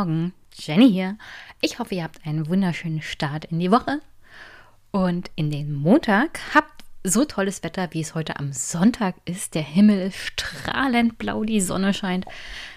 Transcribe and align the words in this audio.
Morgen, 0.00 0.32
Jenny 0.54 0.90
hier. 0.90 1.18
Ich 1.60 1.78
hoffe, 1.78 1.94
ihr 1.94 2.04
habt 2.04 2.26
einen 2.26 2.48
wunderschönen 2.48 3.02
Start 3.02 3.44
in 3.44 3.60
die 3.60 3.70
Woche 3.70 4.00
und 4.92 5.30
in 5.36 5.50
den 5.50 5.74
Montag. 5.74 6.40
Habt 6.54 6.84
so 7.04 7.26
tolles 7.26 7.62
Wetter, 7.62 7.88
wie 7.90 8.00
es 8.00 8.14
heute 8.14 8.38
am 8.38 8.54
Sonntag 8.54 9.14
ist. 9.26 9.54
Der 9.54 9.60
Himmel 9.60 10.06
ist 10.06 10.16
strahlend 10.16 11.18
blau, 11.18 11.44
die 11.44 11.60
Sonne 11.60 11.92
scheint. 11.92 12.24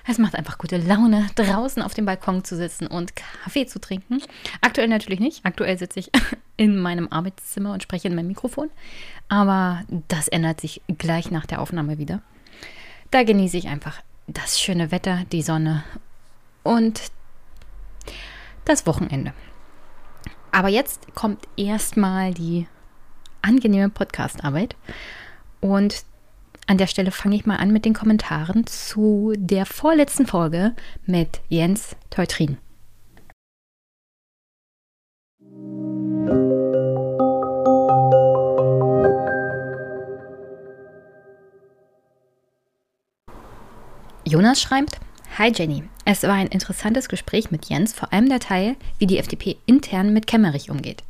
Es 0.06 0.18
macht 0.18 0.36
einfach 0.36 0.58
gute 0.58 0.76
Laune, 0.76 1.30
draußen 1.36 1.82
auf 1.82 1.94
dem 1.94 2.06
Balkon 2.06 2.44
zu 2.44 2.58
sitzen 2.58 2.88
und 2.88 3.16
Kaffee 3.16 3.68
zu 3.68 3.80
trinken. 3.80 4.22
Aktuell 4.60 4.90
natürlich 4.90 5.22
nicht. 5.22 5.46
Aktuell 5.46 5.78
sitze 5.78 6.02
ich 6.02 6.12
in 6.58 6.78
meinem 6.78 7.08
Arbeitszimmer 7.10 7.72
und 7.72 7.84
spreche 7.84 8.10
in 8.10 8.16
mein 8.16 8.28
Mikrofon. 8.28 8.70
Aber 9.30 9.86
das 10.10 10.28
ändert 10.28 10.60
sich 10.60 10.82
gleich 10.90 11.32
nach 11.32 11.46
der 11.46 11.62
Aufnahme 11.62 11.98
wieder. 11.98 12.22
Da 13.12 13.24
genieße 13.24 13.56
ich 13.56 13.70
einfach 13.70 14.02
das 14.28 14.60
schöne 14.60 14.92
Wetter, 14.92 15.24
die 15.32 15.42
Sonne 15.42 15.86
und 16.64 17.12
das 18.66 18.86
Wochenende. 18.88 19.34
Aber 20.52 20.70
jetzt 20.70 21.14
kommt 21.16 21.48
erstmal 21.58 22.34
die 22.34 22.68
angenehme 23.42 23.90
Podcastarbeit. 23.90 24.76
Und 25.62 26.06
an 26.68 26.78
der 26.78 26.88
Stelle 26.88 27.12
fange 27.12 27.36
ich 27.36 27.46
mal 27.46 27.58
an 27.58 27.72
mit 27.72 27.86
den 27.86 27.94
Kommentaren 27.94 28.66
zu 28.68 29.34
der 29.36 29.66
vorletzten 29.66 30.26
Folge 30.26 30.74
mit 31.06 31.42
Jens 31.50 31.96
Teutrin. 32.10 32.58
Jonas 44.26 44.62
schreibt, 44.62 45.00
Hi 45.40 45.52
Jenny, 45.52 45.82
es 46.06 46.22
war 46.22 46.34
ein 46.34 46.46
interessantes 46.46 47.10
Gespräch 47.10 47.50
mit 47.50 47.66
Jens, 47.66 47.92
vor 47.92 48.14
allem 48.14 48.30
der 48.30 48.40
Teil, 48.40 48.76
wie 49.00 49.08
die 49.08 49.18
FDP 49.18 49.58
intern 49.66 50.14
mit 50.14 50.28
Kemmerich 50.28 50.70
umgeht. 50.70 51.04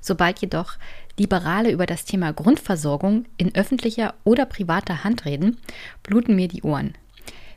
Sobald 0.00 0.40
jedoch 0.40 0.72
Liberale 1.16 1.70
über 1.70 1.86
das 1.86 2.04
Thema 2.04 2.32
Grundversorgung 2.32 3.26
in 3.36 3.54
öffentlicher 3.54 4.14
oder 4.24 4.46
privater 4.46 5.04
Hand 5.04 5.26
reden, 5.26 5.58
bluten 6.02 6.34
mir 6.34 6.48
die 6.48 6.64
Ohren. 6.64 6.94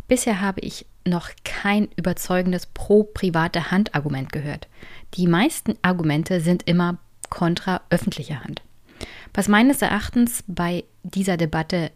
Bisher 0.07 0.41
habe 0.41 0.59
ich 0.59 0.85
noch 1.05 1.31
kein 1.43 1.87
überzeugendes 1.95 2.67
pro-private 2.67 3.71
Hand-Argument 3.71 4.31
gehört. 4.31 4.67
Die 5.15 5.25
meisten 5.25 5.73
Argumente 5.81 6.39
sind 6.39 6.67
immer 6.67 6.99
kontra 7.31 7.81
öffentlicher 7.89 8.43
Hand. 8.43 8.61
Was 9.33 9.47
meines 9.47 9.81
Erachtens 9.81 10.43
bei 10.45 10.83
dieser 11.01 11.37
Debatte 11.37 11.89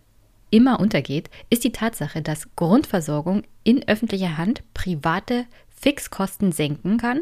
immer 0.50 0.80
untergeht, 0.80 1.30
ist 1.50 1.64
die 1.64 1.72
Tatsache, 1.72 2.22
dass 2.22 2.56
Grundversorgung 2.56 3.44
in 3.64 3.88
öffentlicher 3.88 4.38
Hand 4.38 4.62
private 4.74 5.46
Fixkosten 5.70 6.52
senken 6.52 6.98
kann 6.98 7.22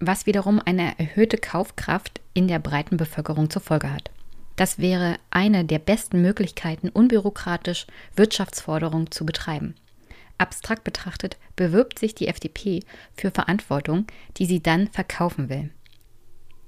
was 0.00 0.26
wiederum 0.26 0.60
eine 0.64 0.98
erhöhte 0.98 1.36
Kaufkraft 1.36 2.20
in 2.32 2.48
der 2.48 2.58
breiten 2.58 2.96
Bevölkerung 2.96 3.50
zur 3.50 3.62
Folge 3.62 3.92
hat. 3.92 4.10
Das 4.56 4.78
wäre 4.78 5.16
eine 5.30 5.64
der 5.64 5.78
besten 5.78 6.20
Möglichkeiten, 6.22 6.88
unbürokratisch 6.88 7.86
Wirtschaftsforderungen 8.16 9.10
zu 9.10 9.24
betreiben. 9.24 9.74
Abstrakt 10.38 10.84
betrachtet 10.84 11.36
bewirbt 11.54 11.98
sich 11.98 12.14
die 12.14 12.28
FDP 12.28 12.80
für 13.14 13.30
Verantwortung, 13.30 14.06
die 14.38 14.46
sie 14.46 14.62
dann 14.62 14.88
verkaufen 14.88 15.50
will. 15.50 15.70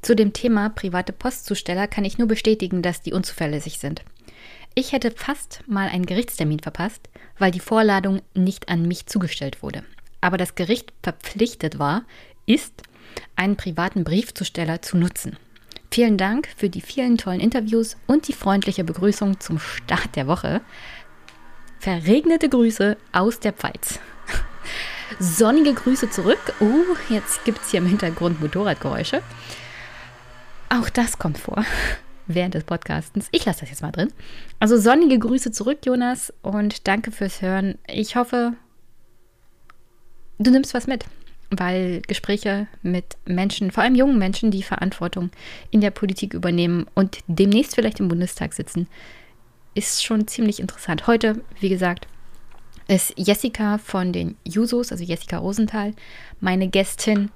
Zu 0.02 0.14
dem 0.14 0.32
Thema 0.32 0.68
private 0.68 1.12
Postzusteller 1.12 1.86
kann 1.86 2.04
ich 2.04 2.18
nur 2.18 2.28
bestätigen, 2.28 2.82
dass 2.82 3.02
die 3.02 3.12
unzuverlässig 3.12 3.78
sind. 3.78 4.02
Ich 4.74 4.92
hätte 4.92 5.10
fast 5.10 5.62
mal 5.66 5.88
einen 5.88 6.06
Gerichtstermin 6.06 6.60
verpasst, 6.60 7.10
weil 7.38 7.50
die 7.50 7.60
Vorladung 7.60 8.22
nicht 8.34 8.70
an 8.70 8.88
mich 8.88 9.06
zugestellt 9.06 9.62
wurde. 9.62 9.84
Aber 10.22 10.38
das 10.38 10.54
Gericht 10.54 10.94
verpflichtet 11.02 11.78
war, 11.78 12.04
ist, 12.46 12.82
einen 13.36 13.56
privaten 13.56 14.02
Briefzusteller 14.02 14.80
zu 14.80 14.96
nutzen. 14.96 15.36
Vielen 15.90 16.16
Dank 16.16 16.48
für 16.56 16.70
die 16.70 16.80
vielen 16.80 17.18
tollen 17.18 17.40
Interviews 17.40 17.98
und 18.06 18.28
die 18.28 18.32
freundliche 18.32 18.82
Begrüßung 18.82 19.40
zum 19.40 19.58
Start 19.58 20.16
der 20.16 20.26
Woche. 20.26 20.62
Verregnete 21.78 22.48
Grüße 22.48 22.96
aus 23.12 23.40
der 23.40 23.52
Pfalz. 23.52 23.98
Sonnige 25.18 25.74
Grüße 25.74 26.08
zurück. 26.08 26.40
Oh, 26.60 26.96
jetzt 27.10 27.44
gibt 27.44 27.60
es 27.60 27.72
hier 27.72 27.80
im 27.80 27.86
Hintergrund 27.86 28.40
Motorradgeräusche. 28.40 29.22
Auch 30.70 30.88
das 30.88 31.18
kommt 31.18 31.36
vor 31.36 31.62
während 32.26 32.54
des 32.54 32.64
Podcastens. 32.64 33.28
Ich 33.32 33.44
lasse 33.44 33.60
das 33.60 33.70
jetzt 33.70 33.82
mal 33.82 33.92
drin. 33.92 34.12
Also 34.58 34.78
sonnige 34.78 35.18
Grüße 35.18 35.52
zurück, 35.52 35.78
Jonas, 35.84 36.32
und 36.42 36.86
danke 36.86 37.10
fürs 37.10 37.42
Hören. 37.42 37.78
Ich 37.86 38.16
hoffe, 38.16 38.54
du 40.38 40.50
nimmst 40.50 40.74
was 40.74 40.86
mit 40.86 41.04
weil 41.52 42.00
Gespräche 42.06 42.66
mit 42.82 43.16
Menschen, 43.26 43.70
vor 43.70 43.84
allem 43.84 43.94
jungen 43.94 44.18
Menschen, 44.18 44.50
die 44.50 44.62
Verantwortung 44.62 45.30
in 45.70 45.80
der 45.80 45.90
Politik 45.90 46.34
übernehmen 46.34 46.86
und 46.94 47.18
demnächst 47.26 47.74
vielleicht 47.74 48.00
im 48.00 48.08
Bundestag 48.08 48.54
sitzen, 48.54 48.88
ist 49.74 50.02
schon 50.02 50.26
ziemlich 50.26 50.60
interessant. 50.60 51.06
Heute, 51.06 51.42
wie 51.60 51.68
gesagt, 51.68 52.06
ist 52.88 53.14
Jessica 53.16 53.78
von 53.78 54.12
den 54.12 54.36
Jusos, 54.44 54.92
also 54.92 55.04
Jessica 55.04 55.38
Rosenthal, 55.38 55.92
meine 56.40 56.68
Gästin. 56.68 57.30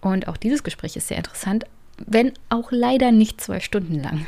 Und 0.00 0.28
auch 0.28 0.36
dieses 0.36 0.62
Gespräch 0.62 0.96
ist 0.96 1.08
sehr 1.08 1.18
interessant, 1.18 1.64
wenn 2.04 2.32
auch 2.48 2.72
leider 2.72 3.12
nicht 3.12 3.40
zwei 3.40 3.60
Stunden 3.60 4.00
lang. 4.00 4.26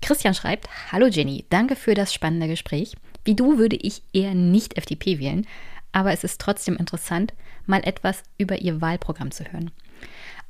Christian 0.00 0.34
schreibt: 0.34 0.68
Hallo 0.92 1.06
Jenny, 1.06 1.44
danke 1.50 1.76
für 1.76 1.94
das 1.94 2.14
spannende 2.14 2.48
Gespräch. 2.48 2.96
Wie 3.24 3.34
du 3.34 3.58
würde 3.58 3.76
ich 3.76 4.02
eher 4.12 4.34
nicht 4.34 4.78
FDP 4.78 5.18
wählen, 5.18 5.46
aber 5.92 6.12
es 6.12 6.24
ist 6.24 6.40
trotzdem 6.40 6.76
interessant, 6.76 7.34
mal 7.66 7.82
etwas 7.84 8.22
über 8.38 8.58
ihr 8.58 8.80
Wahlprogramm 8.80 9.30
zu 9.30 9.44
hören. 9.44 9.70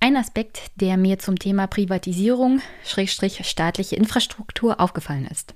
Ein 0.00 0.16
Aspekt, 0.16 0.62
der 0.76 0.96
mir 0.96 1.18
zum 1.18 1.38
Thema 1.38 1.66
Privatisierung, 1.66 2.60
Schrägstrich 2.84 3.44
staatliche 3.48 3.96
Infrastruktur 3.96 4.78
aufgefallen 4.78 5.26
ist. 5.26 5.54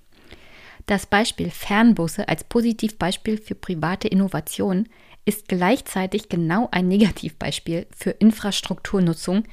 Das 0.87 1.07
Beispiel 1.07 1.51
Fernbusse 1.51 2.29
als 2.29 2.43
Positivbeispiel 2.43 3.39
für 3.39 3.55
private 3.55 4.09
Innovation 4.09 4.89
ist 5.25 5.47
gleichzeitig 5.47 6.29
genau 6.29 6.69
ein 6.73 6.89
Negativbeispiel 6.89 7.87
für 7.95 8.11
Infrastrukturnutzung, 8.11 9.45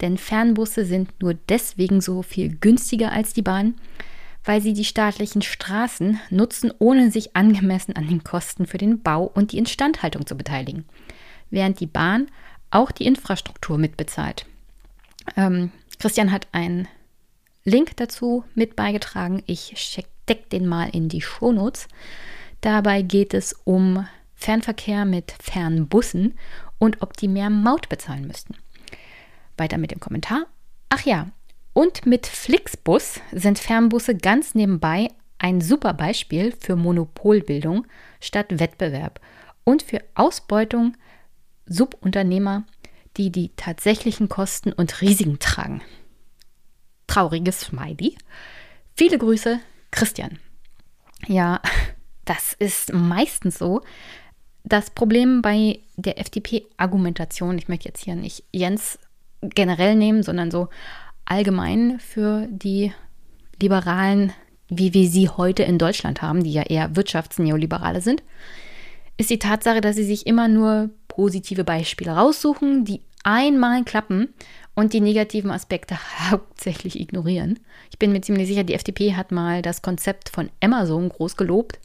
denn 0.00 0.18
Fernbusse 0.18 0.84
sind 0.84 1.10
nur 1.20 1.34
deswegen 1.34 2.00
so 2.00 2.22
viel 2.22 2.56
günstiger 2.56 3.12
als 3.12 3.32
die 3.32 3.42
Bahn, 3.42 3.74
weil 4.44 4.60
sie 4.60 4.72
die 4.72 4.84
staatlichen 4.84 5.42
Straßen 5.42 6.20
nutzen, 6.30 6.72
ohne 6.78 7.10
sich 7.10 7.34
angemessen 7.34 7.96
an 7.96 8.06
den 8.06 8.22
Kosten 8.22 8.66
für 8.66 8.78
den 8.78 9.02
Bau 9.02 9.24
und 9.24 9.52
die 9.52 9.58
Instandhaltung 9.58 10.26
zu 10.26 10.36
beteiligen 10.36 10.84
während 11.50 11.80
die 11.80 11.86
Bahn 11.86 12.26
auch 12.70 12.90
die 12.90 13.06
Infrastruktur 13.06 13.78
mitbezahlt. 13.78 14.46
Ähm, 15.36 15.70
Christian 15.98 16.32
hat 16.32 16.48
einen 16.52 16.88
Link 17.64 17.96
dazu 17.96 18.44
mit 18.54 18.76
beigetragen. 18.76 19.42
Ich 19.46 19.72
stecke 19.76 20.48
den 20.50 20.66
mal 20.66 20.88
in 20.90 21.08
die 21.08 21.20
Shownotes. 21.22 21.88
Dabei 22.60 23.02
geht 23.02 23.34
es 23.34 23.54
um 23.64 24.06
Fernverkehr 24.34 25.04
mit 25.04 25.34
Fernbussen 25.40 26.34
und 26.78 27.02
ob 27.02 27.16
die 27.16 27.28
mehr 27.28 27.50
Maut 27.50 27.88
bezahlen 27.88 28.26
müssten. 28.26 28.54
Weiter 29.56 29.78
mit 29.78 29.90
dem 29.90 30.00
Kommentar. 30.00 30.46
Ach 30.88 31.04
ja, 31.04 31.30
und 31.72 32.06
mit 32.06 32.26
Flixbus 32.26 33.20
sind 33.32 33.58
Fernbusse 33.58 34.16
ganz 34.16 34.54
nebenbei 34.54 35.08
ein 35.38 35.60
super 35.60 35.92
Beispiel 35.92 36.54
für 36.58 36.76
Monopolbildung 36.76 37.86
statt 38.20 38.46
Wettbewerb 38.58 39.20
und 39.64 39.82
für 39.82 40.02
Ausbeutung 40.14 40.96
Subunternehmer, 41.66 42.64
die 43.16 43.30
die 43.30 43.50
tatsächlichen 43.56 44.28
Kosten 44.28 44.72
und 44.72 45.00
Risiken 45.00 45.38
tragen. 45.38 45.82
Trauriges 47.06 47.60
Smiley. 47.60 48.16
Viele 48.94 49.18
Grüße, 49.18 49.60
Christian. 49.90 50.38
Ja, 51.26 51.60
das 52.24 52.54
ist 52.54 52.92
meistens 52.92 53.58
so. 53.58 53.82
Das 54.64 54.90
Problem 54.90 55.42
bei 55.42 55.80
der 55.96 56.18
FDP-Argumentation, 56.18 57.58
ich 57.58 57.68
möchte 57.68 57.88
jetzt 57.88 58.02
hier 58.04 58.16
nicht 58.16 58.44
Jens 58.52 58.98
generell 59.54 59.96
nehmen, 59.96 60.22
sondern 60.22 60.50
so 60.50 60.68
allgemein 61.24 61.98
für 61.98 62.46
die 62.50 62.92
Liberalen, 63.60 64.32
wie 64.68 64.94
wir 64.94 65.08
sie 65.08 65.28
heute 65.28 65.62
in 65.62 65.78
Deutschland 65.78 66.22
haben, 66.22 66.42
die 66.42 66.52
ja 66.52 66.62
eher 66.62 66.96
Wirtschaftsneoliberale 66.96 68.00
sind, 68.00 68.22
ist 69.16 69.30
die 69.30 69.38
Tatsache, 69.38 69.80
dass 69.80 69.96
sie 69.96 70.04
sich 70.04 70.26
immer 70.26 70.48
nur 70.48 70.90
positive 71.08 71.64
Beispiele 71.64 72.12
raussuchen, 72.12 72.84
die 72.84 73.00
einmal 73.24 73.82
klappen 73.84 74.34
und 74.74 74.92
die 74.92 75.00
negativen 75.00 75.50
Aspekte 75.50 75.96
hauptsächlich 76.30 77.00
ignorieren. 77.00 77.58
Ich 77.90 77.98
bin 77.98 78.12
mir 78.12 78.20
ziemlich 78.20 78.46
sicher, 78.46 78.64
die 78.64 78.74
FDP 78.74 79.14
hat 79.14 79.32
mal 79.32 79.62
das 79.62 79.82
Konzept 79.82 80.28
von 80.28 80.50
Amazon 80.60 81.08
groß 81.08 81.36
gelobt. 81.36 81.80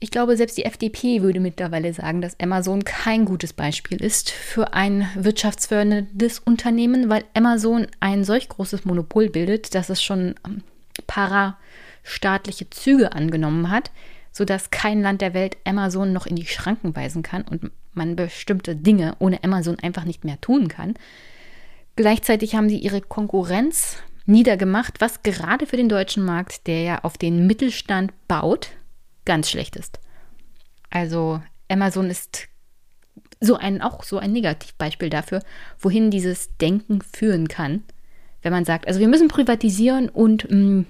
Ich 0.00 0.12
glaube, 0.12 0.36
selbst 0.36 0.56
die 0.56 0.64
FDP 0.64 1.22
würde 1.22 1.40
mittlerweile 1.40 1.92
sagen, 1.92 2.20
dass 2.20 2.38
Amazon 2.38 2.84
kein 2.84 3.24
gutes 3.24 3.52
Beispiel 3.52 4.00
ist 4.00 4.30
für 4.30 4.72
ein 4.72 5.08
wirtschaftsförderndes 5.16 6.38
Unternehmen, 6.38 7.10
weil 7.10 7.24
Amazon 7.34 7.88
ein 7.98 8.22
solch 8.22 8.48
großes 8.48 8.84
Monopol 8.84 9.28
bildet, 9.28 9.74
dass 9.74 9.90
es 9.90 10.00
schon 10.00 10.36
ähm, 10.46 10.62
parastaatliche 11.08 12.70
Züge 12.70 13.12
angenommen 13.12 13.70
hat, 13.70 13.90
sodass 14.30 14.70
kein 14.70 15.02
Land 15.02 15.20
der 15.20 15.34
Welt 15.34 15.56
Amazon 15.64 16.12
noch 16.12 16.26
in 16.26 16.36
die 16.36 16.46
Schranken 16.46 16.94
weisen 16.94 17.24
kann 17.24 17.42
und 17.42 17.72
man 17.92 18.14
bestimmte 18.14 18.76
Dinge 18.76 19.16
ohne 19.18 19.42
Amazon 19.42 19.80
einfach 19.80 20.04
nicht 20.04 20.24
mehr 20.24 20.40
tun 20.40 20.68
kann. 20.68 20.94
Gleichzeitig 21.96 22.54
haben 22.54 22.68
sie 22.68 22.78
ihre 22.78 23.00
Konkurrenz 23.00 23.96
niedergemacht, 24.26 25.00
was 25.00 25.24
gerade 25.24 25.66
für 25.66 25.76
den 25.76 25.88
deutschen 25.88 26.24
Markt, 26.24 26.68
der 26.68 26.82
ja 26.82 26.98
auf 27.02 27.18
den 27.18 27.48
Mittelstand 27.48 28.12
baut, 28.28 28.70
ganz 29.28 29.50
schlecht 29.50 29.76
ist. 29.76 30.00
Also 30.90 31.42
Amazon 31.68 32.10
ist 32.10 32.48
so 33.40 33.56
ein 33.56 33.82
auch 33.82 34.02
so 34.02 34.18
ein 34.18 34.32
Negativbeispiel 34.32 35.10
dafür, 35.10 35.42
wohin 35.78 36.10
dieses 36.10 36.56
Denken 36.56 37.02
führen 37.02 37.46
kann, 37.46 37.84
wenn 38.42 38.52
man 38.52 38.64
sagt, 38.64 38.88
also 38.88 38.98
wir 38.98 39.06
müssen 39.06 39.28
privatisieren 39.28 40.08
und 40.08 40.50
mh, 40.50 40.56
mm, 40.56 40.86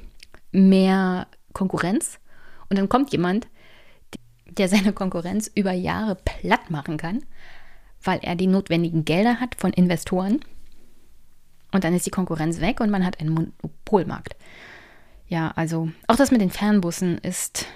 mehr 0.53 1.27
Konkurrenz 1.53 2.21
und 2.71 2.79
dann 2.79 2.89
kommt 2.89 3.13
jemand, 3.13 3.49
der 4.47 4.69
seine 4.69 4.93
Konkurrenz 4.93 5.51
über 5.55 5.73
Jahre 5.73 6.15
platt 6.15 6.71
machen 6.71 6.97
kann, 6.97 7.25
weil 8.03 8.21
er 8.23 8.37
die 8.37 8.47
notwendigen 8.47 9.05
Gelder 9.05 9.41
hat 9.41 9.57
von 9.57 9.73
Investoren 9.73 10.41
und 11.73 11.83
dann 11.83 11.95
ist 11.95 12.07
die 12.07 12.11
Konkurrenz 12.11 12.61
weg 12.61 12.81
und 12.81 12.91
man 12.91 13.05
hat 13.05 13.21
einen 13.21 13.31
Monopolmarkt. 13.31 14.37
Ja, 15.27 15.53
also 15.57 15.91
auch 16.07 16.17
das 16.17 16.31
mit 16.31 16.41
den 16.41 16.51
Fernbussen 16.51 17.19
ist 17.19 17.67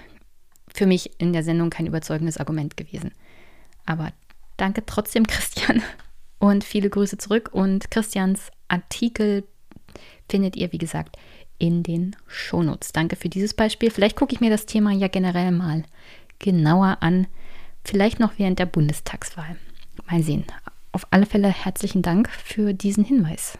für 0.73 0.85
mich 0.85 1.11
in 1.19 1.33
der 1.33 1.43
Sendung 1.43 1.69
kein 1.69 1.87
überzeugendes 1.87 2.37
Argument 2.37 2.77
gewesen. 2.77 3.11
Aber 3.85 4.11
danke 4.57 4.85
trotzdem, 4.85 5.27
Christian. 5.27 5.81
Und 6.39 6.63
viele 6.63 6.89
Grüße 6.89 7.17
zurück. 7.17 7.49
Und 7.53 7.91
Christians 7.91 8.51
Artikel 8.67 9.45
findet 10.29 10.55
ihr, 10.55 10.71
wie 10.71 10.77
gesagt, 10.77 11.17
in 11.57 11.83
den 11.83 12.15
Shownotes. 12.27 12.91
Danke 12.91 13.15
für 13.15 13.29
dieses 13.29 13.53
Beispiel. 13.53 13.91
Vielleicht 13.91 14.17
gucke 14.17 14.33
ich 14.33 14.41
mir 14.41 14.49
das 14.49 14.65
Thema 14.65 14.91
ja 14.91 15.07
generell 15.07 15.51
mal 15.51 15.83
genauer 16.39 16.97
an. 17.01 17.27
Vielleicht 17.85 18.19
noch 18.19 18.33
während 18.37 18.59
der 18.59 18.65
Bundestagswahl. 18.65 19.55
Mal 20.09 20.23
sehen. 20.23 20.45
Auf 20.91 21.07
alle 21.11 21.25
Fälle 21.25 21.49
herzlichen 21.49 22.01
Dank 22.01 22.29
für 22.29 22.73
diesen 22.73 23.05
Hinweis. 23.05 23.57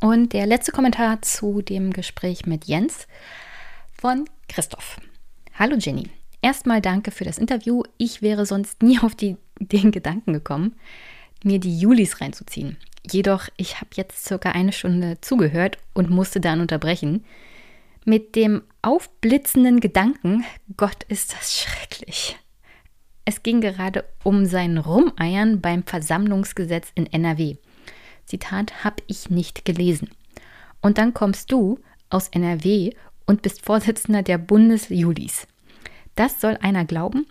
Und 0.00 0.32
der 0.32 0.46
letzte 0.46 0.72
Kommentar 0.72 1.22
zu 1.22 1.62
dem 1.62 1.92
Gespräch 1.92 2.46
mit 2.46 2.66
Jens 2.66 3.06
von 3.92 4.26
Christoph. 4.48 4.98
Hallo 5.58 5.76
Jenny. 5.78 6.10
Erstmal 6.42 6.82
danke 6.82 7.10
für 7.10 7.24
das 7.24 7.38
Interview. 7.38 7.82
Ich 7.96 8.20
wäre 8.20 8.44
sonst 8.44 8.82
nie 8.82 8.98
auf 8.98 9.14
die, 9.14 9.38
den 9.58 9.90
Gedanken 9.90 10.34
gekommen, 10.34 10.74
mir 11.42 11.58
die 11.58 11.78
Julis 11.78 12.20
reinzuziehen. 12.20 12.76
Jedoch, 13.10 13.48
ich 13.56 13.76
habe 13.76 13.88
jetzt 13.94 14.26
circa 14.26 14.50
eine 14.50 14.72
Stunde 14.72 15.18
zugehört 15.22 15.78
und 15.94 16.10
musste 16.10 16.40
dann 16.40 16.60
unterbrechen. 16.60 17.24
Mit 18.04 18.36
dem 18.36 18.64
aufblitzenden 18.82 19.80
Gedanken, 19.80 20.44
Gott 20.76 21.04
ist 21.04 21.32
das 21.32 21.58
schrecklich. 21.58 22.36
Es 23.24 23.42
ging 23.42 23.62
gerade 23.62 24.04
um 24.24 24.44
sein 24.44 24.76
Rumeiern 24.76 25.62
beim 25.62 25.84
Versammlungsgesetz 25.84 26.88
in 26.94 27.06
NRW. 27.06 27.56
Zitat, 28.26 28.84
habe 28.84 29.02
ich 29.06 29.30
nicht 29.30 29.64
gelesen. 29.64 30.10
Und 30.82 30.98
dann 30.98 31.14
kommst 31.14 31.50
du 31.50 31.78
aus 32.10 32.28
NRW 32.28 32.90
und 33.26 33.42
bist 33.42 33.64
Vorsitzender 33.64 34.22
der 34.22 34.38
Bundesjulis. 34.38 35.46
Das 36.14 36.40
soll 36.40 36.56
einer 36.60 36.84
glauben? 36.84 37.26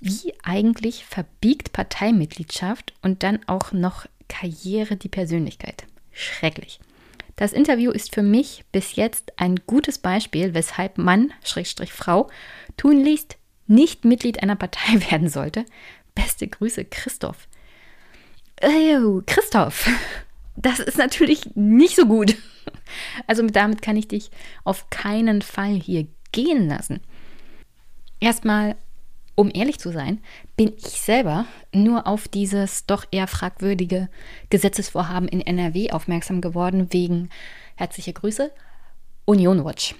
Wie 0.00 0.32
eigentlich 0.42 1.04
verbiegt 1.04 1.72
Parteimitgliedschaft 1.72 2.94
und 3.02 3.22
dann 3.22 3.40
auch 3.46 3.72
noch 3.72 4.06
Karriere 4.28 4.96
die 4.96 5.08
Persönlichkeit? 5.08 5.84
Schrecklich. 6.12 6.80
Das 7.36 7.52
Interview 7.52 7.90
ist 7.90 8.14
für 8.14 8.22
mich 8.22 8.64
bis 8.72 8.96
jetzt 8.96 9.32
ein 9.38 9.56
gutes 9.66 9.98
Beispiel, 9.98 10.54
weshalb 10.54 10.98
Mann, 10.98 11.32
Schrägstrich 11.44 11.92
Frau, 11.92 12.28
tunlichst 12.76 13.36
nicht 13.66 14.04
Mitglied 14.04 14.42
einer 14.42 14.56
Partei 14.56 14.94
werden 15.10 15.28
sollte. 15.28 15.64
Beste 16.14 16.48
Grüße, 16.48 16.84
Christoph. 16.84 17.46
Oh, 18.60 19.22
Christoph, 19.24 19.88
das 20.62 20.80
ist 20.80 20.98
natürlich 20.98 21.54
nicht 21.54 21.96
so 21.96 22.06
gut. 22.06 22.36
Also 23.26 23.46
damit 23.46 23.82
kann 23.82 23.96
ich 23.96 24.08
dich 24.08 24.30
auf 24.64 24.88
keinen 24.90 25.42
Fall 25.42 25.74
hier 25.74 26.06
gehen 26.32 26.68
lassen. 26.68 27.00
Erstmal, 28.20 28.76
um 29.34 29.50
ehrlich 29.52 29.78
zu 29.78 29.92
sein, 29.92 30.20
bin 30.56 30.72
ich 30.76 31.00
selber 31.00 31.46
nur 31.72 32.06
auf 32.06 32.28
dieses 32.28 32.86
doch 32.86 33.04
eher 33.10 33.26
fragwürdige 33.26 34.08
Gesetzesvorhaben 34.50 35.28
in 35.28 35.40
NRW 35.40 35.90
aufmerksam 35.90 36.40
geworden 36.40 36.88
wegen, 36.90 37.30
herzliche 37.76 38.12
Grüße, 38.12 38.50
Union 39.24 39.64
Watch. 39.64 39.94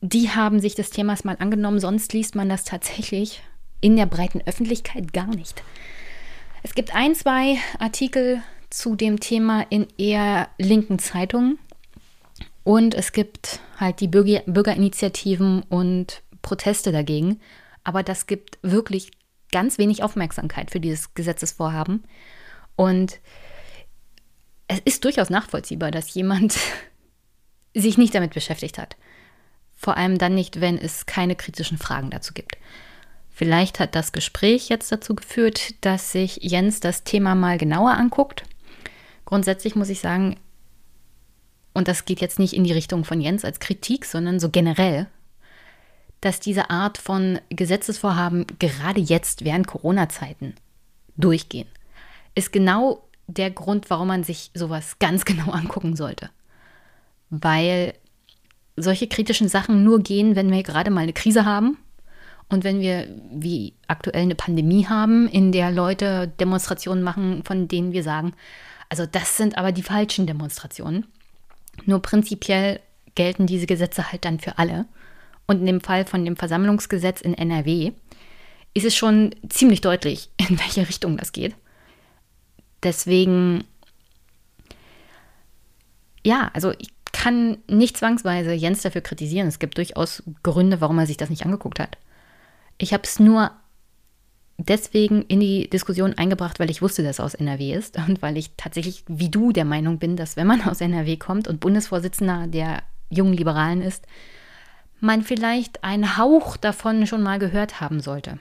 Die 0.00 0.30
haben 0.30 0.60
sich 0.60 0.74
des 0.74 0.90
Themas 0.90 1.24
mal 1.24 1.36
angenommen, 1.38 1.78
sonst 1.78 2.12
liest 2.12 2.34
man 2.34 2.48
das 2.48 2.64
tatsächlich 2.64 3.42
in 3.80 3.96
der 3.96 4.06
breiten 4.06 4.42
Öffentlichkeit 4.46 5.12
gar 5.12 5.28
nicht. 5.28 5.62
Es 6.62 6.74
gibt 6.74 6.94
ein, 6.94 7.14
zwei 7.14 7.56
Artikel 7.78 8.42
zu 8.70 8.96
dem 8.96 9.20
Thema 9.20 9.66
in 9.68 9.86
eher 9.98 10.48
linken 10.58 10.98
Zeitungen. 10.98 11.58
Und 12.64 12.94
es 12.94 13.12
gibt 13.12 13.60
halt 13.78 14.00
die 14.00 14.08
Bürger 14.08 14.42
Bürgerinitiativen 14.46 15.62
und 15.62 16.22
Proteste 16.42 16.92
dagegen. 16.92 17.40
Aber 17.84 18.02
das 18.02 18.26
gibt 18.26 18.58
wirklich 18.62 19.10
ganz 19.50 19.78
wenig 19.78 20.02
Aufmerksamkeit 20.02 20.70
für 20.70 20.80
dieses 20.80 21.14
Gesetzesvorhaben. 21.14 22.04
Und 22.76 23.18
es 24.68 24.80
ist 24.84 25.04
durchaus 25.04 25.30
nachvollziehbar, 25.30 25.90
dass 25.90 26.14
jemand 26.14 26.56
sich 27.74 27.98
nicht 27.98 28.14
damit 28.14 28.34
beschäftigt 28.34 28.78
hat. 28.78 28.96
Vor 29.74 29.96
allem 29.96 30.18
dann 30.18 30.34
nicht, 30.34 30.60
wenn 30.60 30.78
es 30.78 31.06
keine 31.06 31.34
kritischen 31.34 31.78
Fragen 31.78 32.10
dazu 32.10 32.34
gibt. 32.34 32.58
Vielleicht 33.30 33.80
hat 33.80 33.94
das 33.94 34.12
Gespräch 34.12 34.68
jetzt 34.68 34.92
dazu 34.92 35.14
geführt, 35.14 35.74
dass 35.80 36.12
sich 36.12 36.36
Jens 36.42 36.80
das 36.80 37.04
Thema 37.04 37.34
mal 37.34 37.56
genauer 37.56 37.92
anguckt. 37.92 38.44
Grundsätzlich 39.30 39.76
muss 39.76 39.90
ich 39.90 40.00
sagen, 40.00 40.40
und 41.72 41.86
das 41.86 42.04
geht 42.04 42.20
jetzt 42.20 42.40
nicht 42.40 42.52
in 42.52 42.64
die 42.64 42.72
Richtung 42.72 43.04
von 43.04 43.20
Jens 43.20 43.44
als 43.44 43.60
Kritik, 43.60 44.04
sondern 44.04 44.40
so 44.40 44.50
generell, 44.50 45.06
dass 46.20 46.40
diese 46.40 46.68
Art 46.68 46.98
von 46.98 47.38
Gesetzesvorhaben 47.48 48.44
gerade 48.58 49.00
jetzt 49.00 49.44
während 49.44 49.68
Corona-Zeiten 49.68 50.56
durchgehen, 51.16 51.68
ist 52.34 52.52
genau 52.52 53.08
der 53.28 53.52
Grund, 53.52 53.88
warum 53.88 54.08
man 54.08 54.24
sich 54.24 54.50
sowas 54.52 54.98
ganz 54.98 55.24
genau 55.24 55.52
angucken 55.52 55.94
sollte. 55.94 56.30
Weil 57.28 57.94
solche 58.74 59.06
kritischen 59.06 59.48
Sachen 59.48 59.84
nur 59.84 60.00
gehen, 60.00 60.34
wenn 60.34 60.50
wir 60.50 60.64
gerade 60.64 60.90
mal 60.90 61.02
eine 61.02 61.12
Krise 61.12 61.44
haben 61.44 61.78
und 62.48 62.64
wenn 62.64 62.80
wir 62.80 63.06
wie 63.30 63.74
aktuell 63.86 64.22
eine 64.22 64.34
Pandemie 64.34 64.88
haben, 64.88 65.28
in 65.28 65.52
der 65.52 65.70
Leute 65.70 66.26
Demonstrationen 66.40 67.04
machen, 67.04 67.44
von 67.44 67.68
denen 67.68 67.92
wir 67.92 68.02
sagen, 68.02 68.32
also 68.90 69.06
das 69.06 69.36
sind 69.36 69.56
aber 69.56 69.72
die 69.72 69.82
falschen 69.82 70.26
Demonstrationen. 70.26 71.06
Nur 71.86 72.02
prinzipiell 72.02 72.80
gelten 73.14 73.46
diese 73.46 73.66
Gesetze 73.66 74.12
halt 74.12 74.24
dann 74.24 74.40
für 74.40 74.58
alle. 74.58 74.84
Und 75.46 75.60
in 75.60 75.66
dem 75.66 75.80
Fall 75.80 76.04
von 76.04 76.24
dem 76.24 76.36
Versammlungsgesetz 76.36 77.20
in 77.20 77.34
NRW 77.34 77.92
ist 78.74 78.84
es 78.84 78.94
schon 78.94 79.34
ziemlich 79.48 79.80
deutlich, 79.80 80.28
in 80.36 80.58
welche 80.58 80.86
Richtung 80.86 81.16
das 81.16 81.32
geht. 81.32 81.54
Deswegen, 82.82 83.64
ja, 86.24 86.50
also 86.52 86.72
ich 86.78 86.88
kann 87.12 87.58
nicht 87.68 87.96
zwangsweise 87.96 88.52
Jens 88.52 88.82
dafür 88.82 89.02
kritisieren. 89.02 89.48
Es 89.48 89.58
gibt 89.58 89.76
durchaus 89.76 90.22
Gründe, 90.42 90.80
warum 90.80 90.98
er 90.98 91.06
sich 91.06 91.16
das 91.16 91.30
nicht 91.30 91.44
angeguckt 91.44 91.78
hat. 91.78 91.98
Ich 92.78 92.92
habe 92.92 93.02
es 93.04 93.20
nur 93.20 93.50
deswegen 94.68 95.22
in 95.22 95.40
die 95.40 95.68
Diskussion 95.68 96.14
eingebracht, 96.14 96.60
weil 96.60 96.70
ich 96.70 96.82
wusste, 96.82 97.02
dass 97.02 97.18
er 97.18 97.24
aus 97.24 97.34
NRW 97.34 97.74
ist 97.74 97.96
und 97.96 98.22
weil 98.22 98.36
ich 98.36 98.50
tatsächlich 98.56 99.04
wie 99.06 99.28
du 99.28 99.52
der 99.52 99.64
Meinung 99.64 99.98
bin, 99.98 100.16
dass 100.16 100.36
wenn 100.36 100.46
man 100.46 100.62
aus 100.68 100.80
NRW 100.80 101.16
kommt 101.16 101.48
und 101.48 101.60
Bundesvorsitzender 101.60 102.46
der 102.46 102.82
jungen 103.08 103.34
Liberalen 103.34 103.82
ist, 103.82 104.06
man 105.00 105.22
vielleicht 105.22 105.82
einen 105.82 106.16
Hauch 106.18 106.56
davon 106.56 107.06
schon 107.06 107.22
mal 107.22 107.38
gehört 107.38 107.80
haben 107.80 108.00
sollte. 108.00 108.38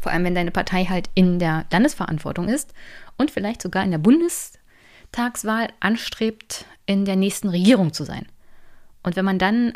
Vor 0.00 0.12
allem, 0.12 0.24
wenn 0.24 0.34
deine 0.34 0.52
Partei 0.52 0.84
halt 0.84 1.10
in 1.14 1.38
der 1.38 1.66
Landesverantwortung 1.70 2.48
ist 2.48 2.72
und 3.18 3.30
vielleicht 3.30 3.60
sogar 3.60 3.84
in 3.84 3.90
der 3.90 3.98
Bundestagswahl 3.98 5.68
anstrebt, 5.80 6.64
in 6.86 7.04
der 7.04 7.16
nächsten 7.16 7.48
Regierung 7.48 7.92
zu 7.92 8.04
sein. 8.04 8.26
Und 9.02 9.16
wenn 9.16 9.24
man 9.24 9.38
dann 9.38 9.72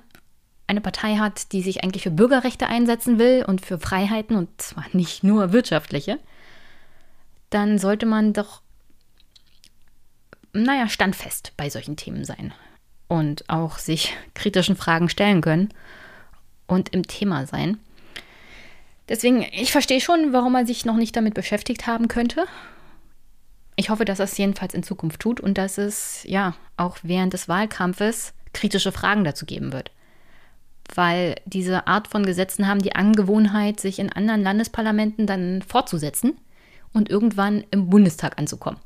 eine 0.66 0.80
Partei 0.80 1.16
hat, 1.16 1.52
die 1.52 1.62
sich 1.62 1.85
eigentlich 1.85 2.02
für 2.02 2.11
Bürgerrechte 2.11 2.66
einsetzen 2.66 3.18
will 3.18 3.44
und 3.47 3.64
für 3.64 3.78
Freiheiten 3.78 4.37
und 4.37 4.49
zwar 4.61 4.85
nicht 4.92 5.23
nur 5.23 5.52
wirtschaftliche, 5.52 6.18
dann 7.50 7.78
sollte 7.78 8.06
man 8.06 8.33
doch, 8.33 8.62
naja, 10.52 10.88
standfest 10.88 11.52
bei 11.56 11.68
solchen 11.68 11.97
Themen 11.97 12.25
sein 12.25 12.54
und 13.09 13.49
auch 13.49 13.78
sich 13.78 14.16
kritischen 14.35 14.76
Fragen 14.76 15.09
stellen 15.09 15.40
können 15.40 15.68
und 16.66 16.94
im 16.94 17.06
Thema 17.06 17.47
sein. 17.47 17.78
Deswegen, 19.09 19.42
ich 19.52 19.71
verstehe 19.71 20.00
schon, 20.00 20.33
warum 20.33 20.54
er 20.54 20.66
sich 20.66 20.87
noch 20.87 20.97
nicht 20.97 21.14
damit 21.14 21.35
beschäftigt 21.35 21.87
haben 21.87 22.09
könnte. 22.09 22.47
Ich 23.76 23.90
hoffe, 23.90 24.06
dass 24.06 24.18
es 24.18 24.38
jedenfalls 24.38 24.73
in 24.73 24.83
Zukunft 24.83 25.21
tut 25.21 25.40
und 25.40 25.59
dass 25.59 25.76
es 25.76 26.23
ja 26.25 26.54
auch 26.78 26.97
während 27.02 27.35
des 27.35 27.49
Wahlkampfes 27.49 28.33
kritische 28.54 28.92
Fragen 28.92 29.25
dazu 29.25 29.44
geben 29.44 29.73
wird 29.73 29.90
weil 30.97 31.37
diese 31.45 31.87
Art 31.87 32.09
von 32.09 32.25
Gesetzen 32.25 32.67
haben 32.69 32.83
die 32.83 32.95
Angewohnheit, 32.95 33.81
sich 33.81 33.99
in 33.99 34.13
anderen 34.13 34.43
Landesparlamenten 34.43 35.27
dann 35.27 35.63
fortzusetzen 35.63 36.39
und 36.93 37.11
irgendwann 37.11 37.65
im 37.71 37.91
Bundestag 37.91 38.39
anzukommen. 38.39 38.81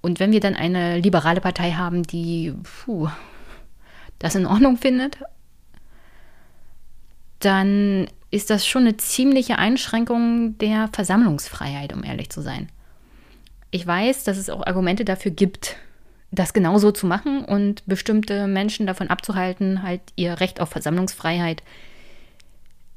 Und 0.00 0.18
wenn 0.18 0.32
wir 0.32 0.40
dann 0.40 0.56
eine 0.56 0.98
liberale 0.98 1.40
Partei 1.40 1.72
haben, 1.72 2.02
die 2.02 2.52
puh, 2.84 3.08
das 4.18 4.34
in 4.34 4.46
Ordnung 4.46 4.76
findet, 4.76 5.18
dann 7.38 8.08
ist 8.30 8.50
das 8.50 8.66
schon 8.66 8.82
eine 8.82 8.96
ziemliche 8.96 9.58
Einschränkung 9.58 10.58
der 10.58 10.88
Versammlungsfreiheit, 10.92 11.92
um 11.92 12.02
ehrlich 12.02 12.30
zu 12.30 12.40
sein. 12.40 12.68
Ich 13.70 13.86
weiß, 13.86 14.24
dass 14.24 14.38
es 14.38 14.50
auch 14.50 14.66
Argumente 14.66 15.04
dafür 15.04 15.30
gibt, 15.30 15.76
das 16.32 16.54
genauso 16.54 16.90
zu 16.90 17.06
machen 17.06 17.44
und 17.44 17.86
bestimmte 17.86 18.46
Menschen 18.46 18.86
davon 18.86 19.08
abzuhalten, 19.08 19.82
halt 19.82 20.00
ihr 20.16 20.40
Recht 20.40 20.60
auf 20.60 20.70
Versammlungsfreiheit 20.70 21.62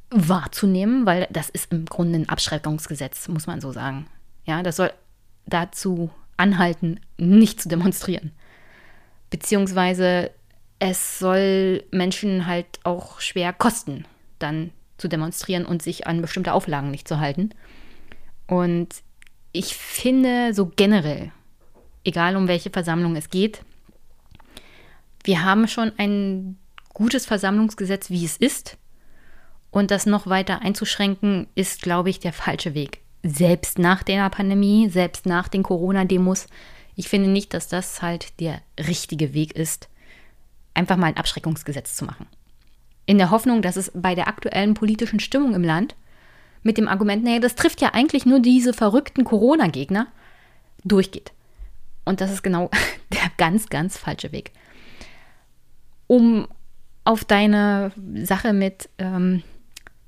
wahrzunehmen, 0.10 1.06
weil 1.06 1.28
das 1.30 1.50
ist 1.50 1.72
im 1.72 1.86
Grunde 1.86 2.20
ein 2.20 2.30
Abschreckungsgesetz, 2.30 3.28
muss 3.28 3.46
man 3.46 3.60
so 3.60 3.74
sagen. 3.74 4.08
Ja, 4.46 4.64
das 4.64 4.78
soll 4.78 4.92
dazu 5.46 6.10
anhalten, 6.38 7.02
nicht 7.18 7.62
zu 7.62 7.68
demonstrieren. 7.68 8.32
Beziehungsweise 9.30 10.32
es 10.80 11.20
soll 11.20 11.84
Menschen 11.92 12.48
halt 12.48 12.68
auch 12.84 13.20
schwer 13.20 13.52
kosten, 13.52 14.06
dann 14.40 14.72
zu 14.98 15.10
demonstrieren 15.10 15.66
und 15.66 15.82
sich 15.82 16.08
an 16.08 16.22
bestimmte 16.22 16.54
Auflagen 16.54 16.90
nicht 16.90 17.08
zu 17.08 17.20
halten. 17.20 17.50
Und 18.48 18.90
ich 19.52 19.76
finde 19.76 20.54
so 20.54 20.72
generell, 20.74 21.32
egal 22.06 22.38
um 22.38 22.48
welche 22.48 22.70
Versammlung 22.70 23.16
es 23.16 23.30
geht, 23.30 23.62
wir 25.24 25.44
haben 25.44 25.68
schon 25.68 25.92
ein 25.98 26.58
gutes 26.94 27.26
Versammlungsgesetz, 27.26 28.10
wie 28.10 28.24
es 28.24 28.38
ist. 28.38 28.78
Und 29.72 29.92
das 29.92 30.06
noch 30.06 30.28
weiter 30.28 30.62
einzuschränken, 30.62 31.48
ist, 31.56 31.82
glaube 31.82 32.10
ich, 32.10 32.20
der 32.20 32.32
falsche 32.32 32.74
Weg. 32.74 33.02
Selbst 33.24 33.78
nach 33.80 34.04
der 34.04 34.30
Pandemie, 34.30 34.88
selbst 34.90 35.26
nach 35.26 35.50
den 35.50 35.64
Corona-Demos. 35.64 36.48
Ich 36.96 37.10
finde 37.10 37.30
nicht, 37.30 37.54
dass 37.54 37.68
das 37.68 38.02
halt 38.02 38.40
der 38.40 38.62
richtige 38.80 39.34
Weg 39.34 39.54
ist, 39.54 39.90
einfach 40.74 40.96
mal 40.96 41.08
ein 41.08 41.18
Abschreckungsgesetz 41.18 41.96
zu 41.96 42.06
machen. 42.06 42.28
In 43.06 43.18
der 43.18 43.32
Hoffnung, 43.32 43.62
dass 43.62 43.76
es 43.76 43.92
bei 43.94 44.16
der 44.16 44.28
aktuellen 44.28 44.76
politischen 44.76 45.20
Stimmung 45.20 45.54
im 45.54 45.64
Land 45.64 45.96
mit 46.64 46.78
dem 46.78 46.88
Argument, 46.88 47.24
naja, 47.24 47.40
das 47.40 47.56
trifft 47.56 47.82
ja 47.82 47.94
eigentlich 47.94 48.26
nur 48.26 48.40
diese 48.40 48.74
verrückten 48.74 49.26
Corona-Gegner, 49.26 50.08
durchgeht. 50.84 51.34
Und 52.06 52.22
das 52.22 52.32
ist 52.32 52.44
genau 52.44 52.70
der 53.14 53.32
ganz, 53.38 53.70
ganz 53.70 53.98
falsche 53.98 54.32
Weg. 54.32 54.52
Um 56.08 56.48
auf 57.04 57.24
deine 57.26 57.92
Sache 58.24 58.54
mit 58.54 58.90
ähm, 58.98 59.44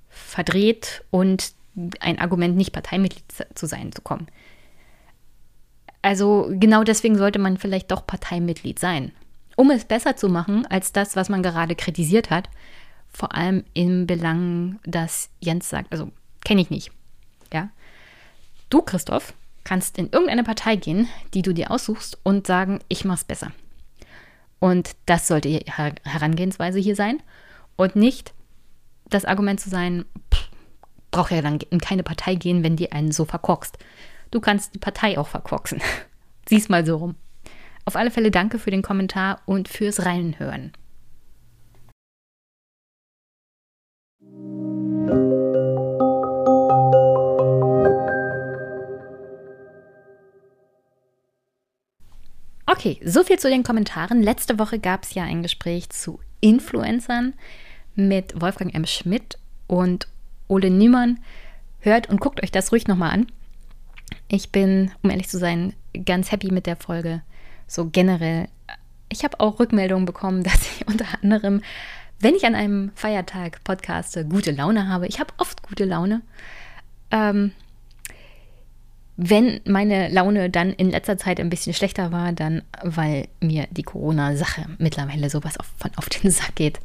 verdreht 0.09 1.03
und 1.11 1.53
ein 1.99 2.19
Argument, 2.19 2.55
nicht 2.55 2.71
Parteimitglied 2.71 3.25
zu 3.53 3.65
sein, 3.67 3.91
zu 3.91 4.01
kommen. 4.01 4.27
Also 6.01 6.47
genau 6.51 6.83
deswegen 6.83 7.17
sollte 7.17 7.37
man 7.37 7.57
vielleicht 7.57 7.91
doch 7.91 8.07
Parteimitglied 8.07 8.79
sein, 8.79 9.11
um 9.55 9.69
es 9.69 9.85
besser 9.85 10.15
zu 10.15 10.29
machen 10.29 10.65
als 10.65 10.91
das, 10.91 11.15
was 11.15 11.29
man 11.29 11.43
gerade 11.43 11.75
kritisiert 11.75 12.31
hat. 12.31 12.49
Vor 13.09 13.35
allem 13.35 13.63
im 13.73 14.07
Belang, 14.07 14.79
dass 14.85 15.29
Jens 15.39 15.69
sagt, 15.69 15.91
also 15.91 16.11
Kenne 16.47 16.61
ich 16.61 16.69
nicht. 16.69 16.91
Ja. 17.51 17.69
Du, 18.69 18.81
Christoph, 18.81 19.33
kannst 19.67 19.97
in 19.97 20.09
irgendeine 20.09 20.45
Partei 20.45 20.77
gehen, 20.77 21.09
die 21.33 21.41
du 21.41 21.53
dir 21.53 21.71
aussuchst 21.71 22.17
und 22.23 22.47
sagen, 22.47 22.79
ich 22.87 23.03
mach's 23.03 23.25
besser. 23.25 23.51
Und 24.59 24.95
das 25.05 25.27
sollte 25.27 25.49
die 25.49 25.65
Herangehensweise 25.67 26.79
hier 26.79 26.95
sein 26.95 27.21
und 27.75 27.97
nicht 27.97 28.33
das 29.09 29.25
Argument 29.25 29.59
zu 29.59 29.69
sein, 29.69 30.05
braucht 31.11 31.31
ja 31.31 31.41
dann 31.41 31.59
in 31.69 31.81
keine 31.81 32.03
Partei 32.03 32.35
gehen, 32.35 32.63
wenn 32.63 32.77
die 32.77 32.93
einen 32.93 33.11
so 33.11 33.25
verkorkst. 33.25 33.77
Du 34.31 34.39
kannst 34.39 34.73
die 34.73 34.79
Partei 34.79 35.17
auch 35.17 35.27
verkorksen. 35.27 35.81
Sieh's 36.47 36.69
mal 36.69 36.85
so 36.85 36.95
rum. 36.95 37.15
Auf 37.83 37.97
alle 37.97 38.11
Fälle 38.11 38.31
danke 38.31 38.59
für 38.59 38.71
den 38.71 38.81
Kommentar 38.81 39.41
und 39.45 39.67
fürs 39.67 40.05
Reinhören. 40.05 40.71
Okay, 52.77 52.99
soviel 53.03 53.39
zu 53.39 53.49
den 53.49 53.63
Kommentaren. 53.63 54.21
Letzte 54.21 54.59
Woche 54.59 54.77
gab 54.77 55.01
es 55.01 55.15
ja 55.15 55.23
ein 55.23 55.41
Gespräch 55.41 55.89
zu 55.89 56.19
Influencern 56.41 57.33
mit 57.95 58.39
Wolfgang 58.39 58.71
M. 58.75 58.85
Schmidt 58.85 59.39
und 59.65 60.07
Ole 60.47 60.69
Niemann. 60.69 61.17
Hört 61.79 62.07
und 62.07 62.21
guckt 62.21 62.43
euch 62.43 62.51
das 62.51 62.71
ruhig 62.71 62.87
nochmal 62.87 63.13
an. 63.13 63.27
Ich 64.27 64.51
bin, 64.51 64.91
um 65.01 65.09
ehrlich 65.09 65.27
zu 65.27 65.39
sein, 65.39 65.73
ganz 66.05 66.31
happy 66.31 66.51
mit 66.51 66.67
der 66.67 66.75
Folge. 66.75 67.23
So 67.65 67.89
generell. 67.89 68.47
Ich 69.09 69.23
habe 69.23 69.39
auch 69.39 69.59
Rückmeldungen 69.59 70.05
bekommen, 70.05 70.43
dass 70.43 70.61
ich 70.61 70.87
unter 70.87 71.07
anderem, 71.23 71.63
wenn 72.19 72.35
ich 72.35 72.45
an 72.45 72.53
einem 72.53 72.91
Feiertag 72.93 73.63
podcaste, 73.63 74.23
gute 74.23 74.51
Laune 74.51 74.87
habe. 74.87 75.07
Ich 75.07 75.19
habe 75.19 75.33
oft 75.39 75.63
gute 75.63 75.85
Laune. 75.85 76.21
Ähm, 77.09 77.53
wenn 79.17 79.61
meine 79.65 80.09
Laune 80.09 80.51
dann 80.51 80.71
in 80.73 80.91
letzter 80.91 81.17
Zeit 81.17 81.39
ein 81.39 81.49
bisschen 81.49 81.73
schlechter 81.73 82.11
war, 82.11 82.33
dann 82.33 82.61
weil 82.83 83.27
mir 83.41 83.67
die 83.71 83.83
Corona-Sache 83.83 84.65
mittlerweile 84.77 85.29
sowas 85.31 85.59
auf, 85.59 85.65
von 85.77 85.91
auf 85.95 86.07
den 86.07 86.29
Sack 86.29 86.55
geht. 86.55 86.79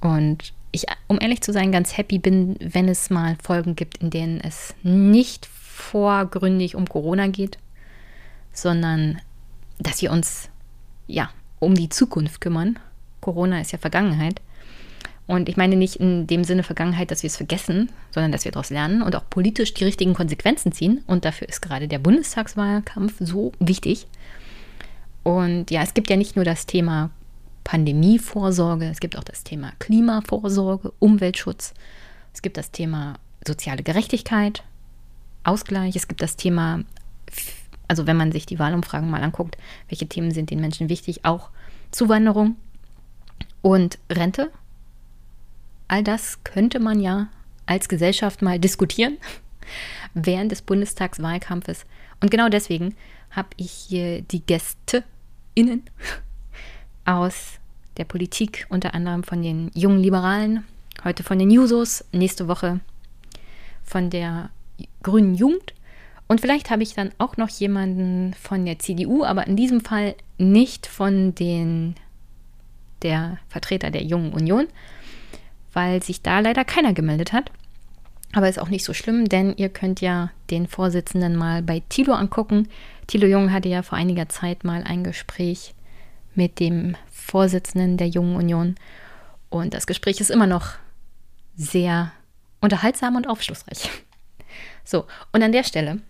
Und 0.00 0.54
ich, 0.72 0.86
um 1.06 1.20
ehrlich 1.20 1.42
zu 1.42 1.52
sein, 1.52 1.72
ganz 1.72 1.96
happy 1.96 2.18
bin, 2.18 2.56
wenn 2.60 2.88
es 2.88 3.10
mal 3.10 3.36
Folgen 3.42 3.76
gibt, 3.76 3.98
in 3.98 4.08
denen 4.08 4.40
es 4.40 4.74
nicht 4.82 5.46
vorgründig 5.46 6.74
um 6.74 6.88
Corona 6.88 7.26
geht, 7.26 7.58
sondern 8.52 9.20
dass 9.78 10.00
wir 10.00 10.10
uns 10.10 10.48
ja 11.06 11.30
um 11.58 11.74
die 11.74 11.90
Zukunft 11.90 12.40
kümmern. 12.40 12.78
Corona 13.20 13.60
ist 13.60 13.72
ja 13.72 13.78
Vergangenheit. 13.78 14.40
Und 15.26 15.48
ich 15.48 15.56
meine 15.56 15.74
nicht 15.76 15.96
in 15.96 16.26
dem 16.26 16.44
Sinne 16.44 16.62
Vergangenheit, 16.62 17.10
dass 17.10 17.22
wir 17.22 17.28
es 17.28 17.36
vergessen, 17.36 17.90
sondern 18.12 18.30
dass 18.30 18.44
wir 18.44 18.52
daraus 18.52 18.70
lernen 18.70 19.02
und 19.02 19.16
auch 19.16 19.28
politisch 19.28 19.74
die 19.74 19.84
richtigen 19.84 20.14
Konsequenzen 20.14 20.70
ziehen. 20.70 21.02
Und 21.06 21.24
dafür 21.24 21.48
ist 21.48 21.62
gerade 21.62 21.88
der 21.88 21.98
Bundestagswahlkampf 21.98 23.14
so 23.18 23.52
wichtig. 23.58 24.06
Und 25.24 25.72
ja, 25.72 25.82
es 25.82 25.94
gibt 25.94 26.10
ja 26.10 26.16
nicht 26.16 26.36
nur 26.36 26.44
das 26.44 26.66
Thema 26.66 27.10
Pandemievorsorge, 27.64 28.86
es 28.86 29.00
gibt 29.00 29.18
auch 29.18 29.24
das 29.24 29.42
Thema 29.42 29.72
Klimavorsorge, 29.80 30.92
Umweltschutz, 31.00 31.74
es 32.32 32.40
gibt 32.40 32.56
das 32.56 32.70
Thema 32.70 33.14
soziale 33.44 33.82
Gerechtigkeit, 33.82 34.62
Ausgleich, 35.42 35.96
es 35.96 36.06
gibt 36.06 36.22
das 36.22 36.36
Thema, 36.36 36.84
also 37.88 38.06
wenn 38.06 38.16
man 38.16 38.30
sich 38.30 38.46
die 38.46 38.60
Wahlumfragen 38.60 39.10
mal 39.10 39.24
anguckt, 39.24 39.58
welche 39.88 40.06
Themen 40.06 40.30
sind 40.30 40.50
den 40.50 40.60
Menschen 40.60 40.88
wichtig, 40.88 41.24
auch 41.24 41.50
Zuwanderung 41.90 42.54
und 43.62 43.98
Rente 44.08 44.52
all 45.88 46.02
das 46.02 46.42
könnte 46.44 46.80
man 46.80 47.00
ja 47.00 47.28
als 47.66 47.88
Gesellschaft 47.88 48.42
mal 48.42 48.58
diskutieren 48.58 49.18
während 50.14 50.52
des 50.52 50.62
Bundestagswahlkampfes. 50.62 51.84
Und 52.20 52.30
genau 52.30 52.48
deswegen 52.48 52.94
habe 53.30 53.48
ich 53.56 53.70
hier 53.70 54.22
die 54.22 54.40
GästeInnen 54.40 55.82
aus 57.04 57.58
der 57.96 58.04
Politik, 58.04 58.66
unter 58.68 58.94
anderem 58.94 59.24
von 59.24 59.42
den 59.42 59.70
jungen 59.74 60.00
Liberalen, 60.00 60.64
heute 61.04 61.22
von 61.22 61.38
den 61.38 61.50
Jusos, 61.50 62.04
nächste 62.12 62.48
Woche 62.48 62.80
von 63.82 64.10
der 64.10 64.50
Grünen 65.02 65.34
Jugend. 65.34 65.74
Und 66.28 66.40
vielleicht 66.40 66.70
habe 66.70 66.82
ich 66.82 66.94
dann 66.94 67.12
auch 67.18 67.36
noch 67.36 67.48
jemanden 67.48 68.34
von 68.34 68.64
der 68.64 68.78
CDU, 68.78 69.24
aber 69.24 69.46
in 69.46 69.56
diesem 69.56 69.80
Fall 69.80 70.16
nicht 70.38 70.86
von 70.86 71.34
den 71.34 71.94
der 73.02 73.38
Vertreter 73.48 73.90
der 73.90 74.02
Jungen 74.02 74.32
Union, 74.32 74.66
weil 75.76 76.02
sich 76.02 76.22
da 76.22 76.40
leider 76.40 76.64
keiner 76.64 76.94
gemeldet 76.94 77.34
hat. 77.34 77.52
Aber 78.32 78.48
ist 78.48 78.58
auch 78.58 78.70
nicht 78.70 78.84
so 78.84 78.94
schlimm, 78.94 79.26
denn 79.26 79.54
ihr 79.56 79.68
könnt 79.68 80.00
ja 80.00 80.30
den 80.50 80.66
Vorsitzenden 80.66 81.36
mal 81.36 81.62
bei 81.62 81.82
Thilo 81.90 82.14
angucken. 82.14 82.68
Thilo 83.06 83.26
Jung 83.26 83.52
hatte 83.52 83.68
ja 83.68 83.82
vor 83.82 83.98
einiger 83.98 84.28
Zeit 84.30 84.64
mal 84.64 84.82
ein 84.84 85.04
Gespräch 85.04 85.74
mit 86.34 86.60
dem 86.60 86.96
Vorsitzenden 87.12 87.98
der 87.98 88.08
Jungen 88.08 88.36
Union. 88.36 88.76
Und 89.50 89.74
das 89.74 89.86
Gespräch 89.86 90.18
ist 90.18 90.30
immer 90.30 90.46
noch 90.46 90.70
sehr 91.56 92.10
unterhaltsam 92.60 93.14
und 93.14 93.28
aufschlussreich. 93.28 93.90
So, 94.82 95.04
und 95.32 95.42
an 95.42 95.52
der 95.52 95.64
Stelle 95.64 96.00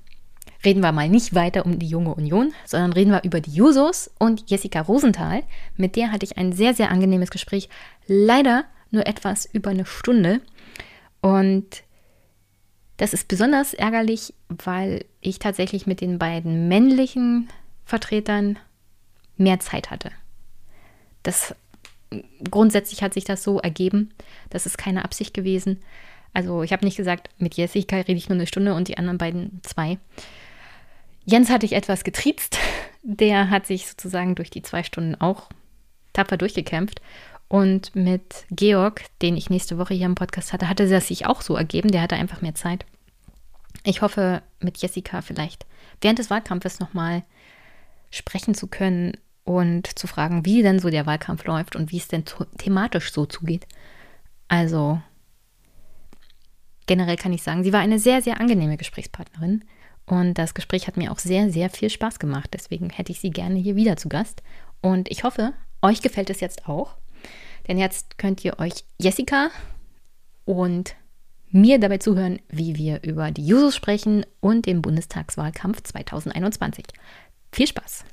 reden 0.64 0.82
wir 0.82 0.92
mal 0.92 1.08
nicht 1.08 1.34
weiter 1.34 1.64
um 1.64 1.78
die 1.78 1.88
Junge 1.88 2.14
Union, 2.14 2.52
sondern 2.66 2.92
reden 2.92 3.10
wir 3.10 3.24
über 3.24 3.40
die 3.40 3.50
Jusos 3.50 4.10
und 4.18 4.48
Jessica 4.50 4.82
Rosenthal. 4.82 5.42
Mit 5.76 5.96
der 5.96 6.12
hatte 6.12 6.24
ich 6.24 6.36
ein 6.36 6.52
sehr, 6.52 6.74
sehr 6.74 6.90
angenehmes 6.90 7.30
Gespräch. 7.30 7.68
Leider 8.06 8.66
nur 8.96 9.06
etwas 9.06 9.46
über 9.46 9.70
eine 9.70 9.86
Stunde. 9.86 10.40
Und 11.20 11.84
das 12.96 13.12
ist 13.12 13.28
besonders 13.28 13.74
ärgerlich, 13.74 14.34
weil 14.48 15.04
ich 15.20 15.38
tatsächlich 15.38 15.86
mit 15.86 16.00
den 16.00 16.18
beiden 16.18 16.68
männlichen 16.68 17.48
Vertretern 17.84 18.58
mehr 19.36 19.60
Zeit 19.60 19.90
hatte. 19.90 20.10
Das 21.22 21.54
grundsätzlich 22.50 23.02
hat 23.02 23.14
sich 23.14 23.24
das 23.24 23.42
so 23.42 23.58
ergeben. 23.58 24.10
Das 24.50 24.66
ist 24.66 24.78
keine 24.78 25.04
Absicht 25.04 25.34
gewesen. 25.34 25.80
Also 26.32 26.62
ich 26.62 26.72
habe 26.72 26.84
nicht 26.84 26.96
gesagt, 26.96 27.30
mit 27.38 27.54
Jessica 27.54 27.96
rede 27.96 28.12
ich 28.12 28.28
nur 28.28 28.36
eine 28.36 28.46
Stunde 28.46 28.74
und 28.74 28.88
die 28.88 28.98
anderen 28.98 29.18
beiden 29.18 29.60
zwei. 29.62 29.98
Jens 31.24 31.50
hatte 31.50 31.66
ich 31.66 31.72
etwas 31.72 32.04
getriezt. 32.04 32.58
Der 33.02 33.50
hat 33.50 33.66
sich 33.66 33.86
sozusagen 33.88 34.34
durch 34.34 34.50
die 34.50 34.62
zwei 34.62 34.82
Stunden 34.82 35.14
auch 35.16 35.48
tapfer 36.12 36.36
durchgekämpft. 36.36 37.00
Und 37.48 37.94
mit 37.94 38.44
Georg, 38.50 39.04
den 39.22 39.36
ich 39.36 39.50
nächste 39.50 39.78
Woche 39.78 39.94
hier 39.94 40.06
im 40.06 40.16
Podcast 40.16 40.52
hatte, 40.52 40.68
hatte 40.68 40.88
das 40.88 41.08
sich 41.08 41.26
auch 41.26 41.42
so 41.42 41.54
ergeben. 41.54 41.90
Der 41.90 42.02
hatte 42.02 42.16
einfach 42.16 42.42
mehr 42.42 42.54
Zeit. 42.54 42.84
Ich 43.84 44.02
hoffe, 44.02 44.42
mit 44.60 44.78
Jessica 44.78 45.22
vielleicht 45.22 45.66
während 46.00 46.18
des 46.18 46.30
Wahlkampfes 46.30 46.80
nochmal 46.80 47.22
sprechen 48.10 48.54
zu 48.54 48.66
können 48.66 49.16
und 49.44 49.98
zu 49.98 50.06
fragen, 50.06 50.44
wie 50.44 50.62
denn 50.62 50.80
so 50.80 50.90
der 50.90 51.06
Wahlkampf 51.06 51.44
läuft 51.44 51.76
und 51.76 51.92
wie 51.92 51.98
es 51.98 52.08
denn 52.08 52.24
thematisch 52.58 53.12
so 53.12 53.26
zugeht. 53.26 53.66
Also 54.48 55.00
generell 56.86 57.16
kann 57.16 57.32
ich 57.32 57.42
sagen, 57.42 57.62
sie 57.62 57.72
war 57.72 57.80
eine 57.80 57.98
sehr, 57.98 58.22
sehr 58.22 58.40
angenehme 58.40 58.76
Gesprächspartnerin. 58.76 59.64
Und 60.04 60.34
das 60.34 60.54
Gespräch 60.54 60.86
hat 60.86 60.96
mir 60.96 61.10
auch 61.10 61.18
sehr, 61.18 61.50
sehr 61.50 61.68
viel 61.68 61.90
Spaß 61.90 62.18
gemacht. 62.18 62.50
Deswegen 62.52 62.90
hätte 62.90 63.12
ich 63.12 63.20
sie 63.20 63.30
gerne 63.30 63.58
hier 63.58 63.76
wieder 63.76 63.96
zu 63.96 64.08
Gast. 64.08 64.42
Und 64.80 65.10
ich 65.10 65.24
hoffe, 65.24 65.52
euch 65.82 66.00
gefällt 66.00 66.30
es 66.30 66.40
jetzt 66.40 66.68
auch. 66.68 66.96
Denn 67.68 67.78
jetzt 67.78 68.18
könnt 68.18 68.44
ihr 68.44 68.58
euch 68.58 68.84
Jessica 68.98 69.50
und 70.44 70.94
mir 71.50 71.78
dabei 71.78 71.98
zuhören, 71.98 72.40
wie 72.48 72.76
wir 72.76 73.02
über 73.02 73.30
die 73.30 73.46
Jusos 73.46 73.74
sprechen 73.74 74.24
und 74.40 74.66
den 74.66 74.82
Bundestagswahlkampf 74.82 75.82
2021. 75.82 76.84
Viel 77.52 77.66
Spaß! 77.66 78.04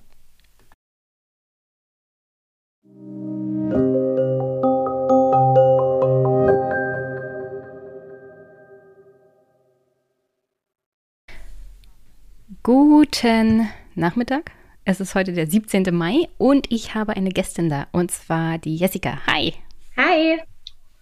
Guten 12.64 13.68
Nachmittag. 13.96 14.52
Es 14.86 15.00
ist 15.00 15.16
heute 15.16 15.32
der 15.32 15.48
17. 15.48 15.96
Mai 15.96 16.28
und 16.38 16.70
ich 16.70 16.94
habe 16.94 17.16
eine 17.16 17.30
Gästin 17.30 17.70
da 17.70 17.88
und 17.94 18.12
zwar 18.12 18.58
die 18.58 18.76
Jessica. 18.76 19.18
Hi. 19.28 19.54
Hi. 19.96 20.40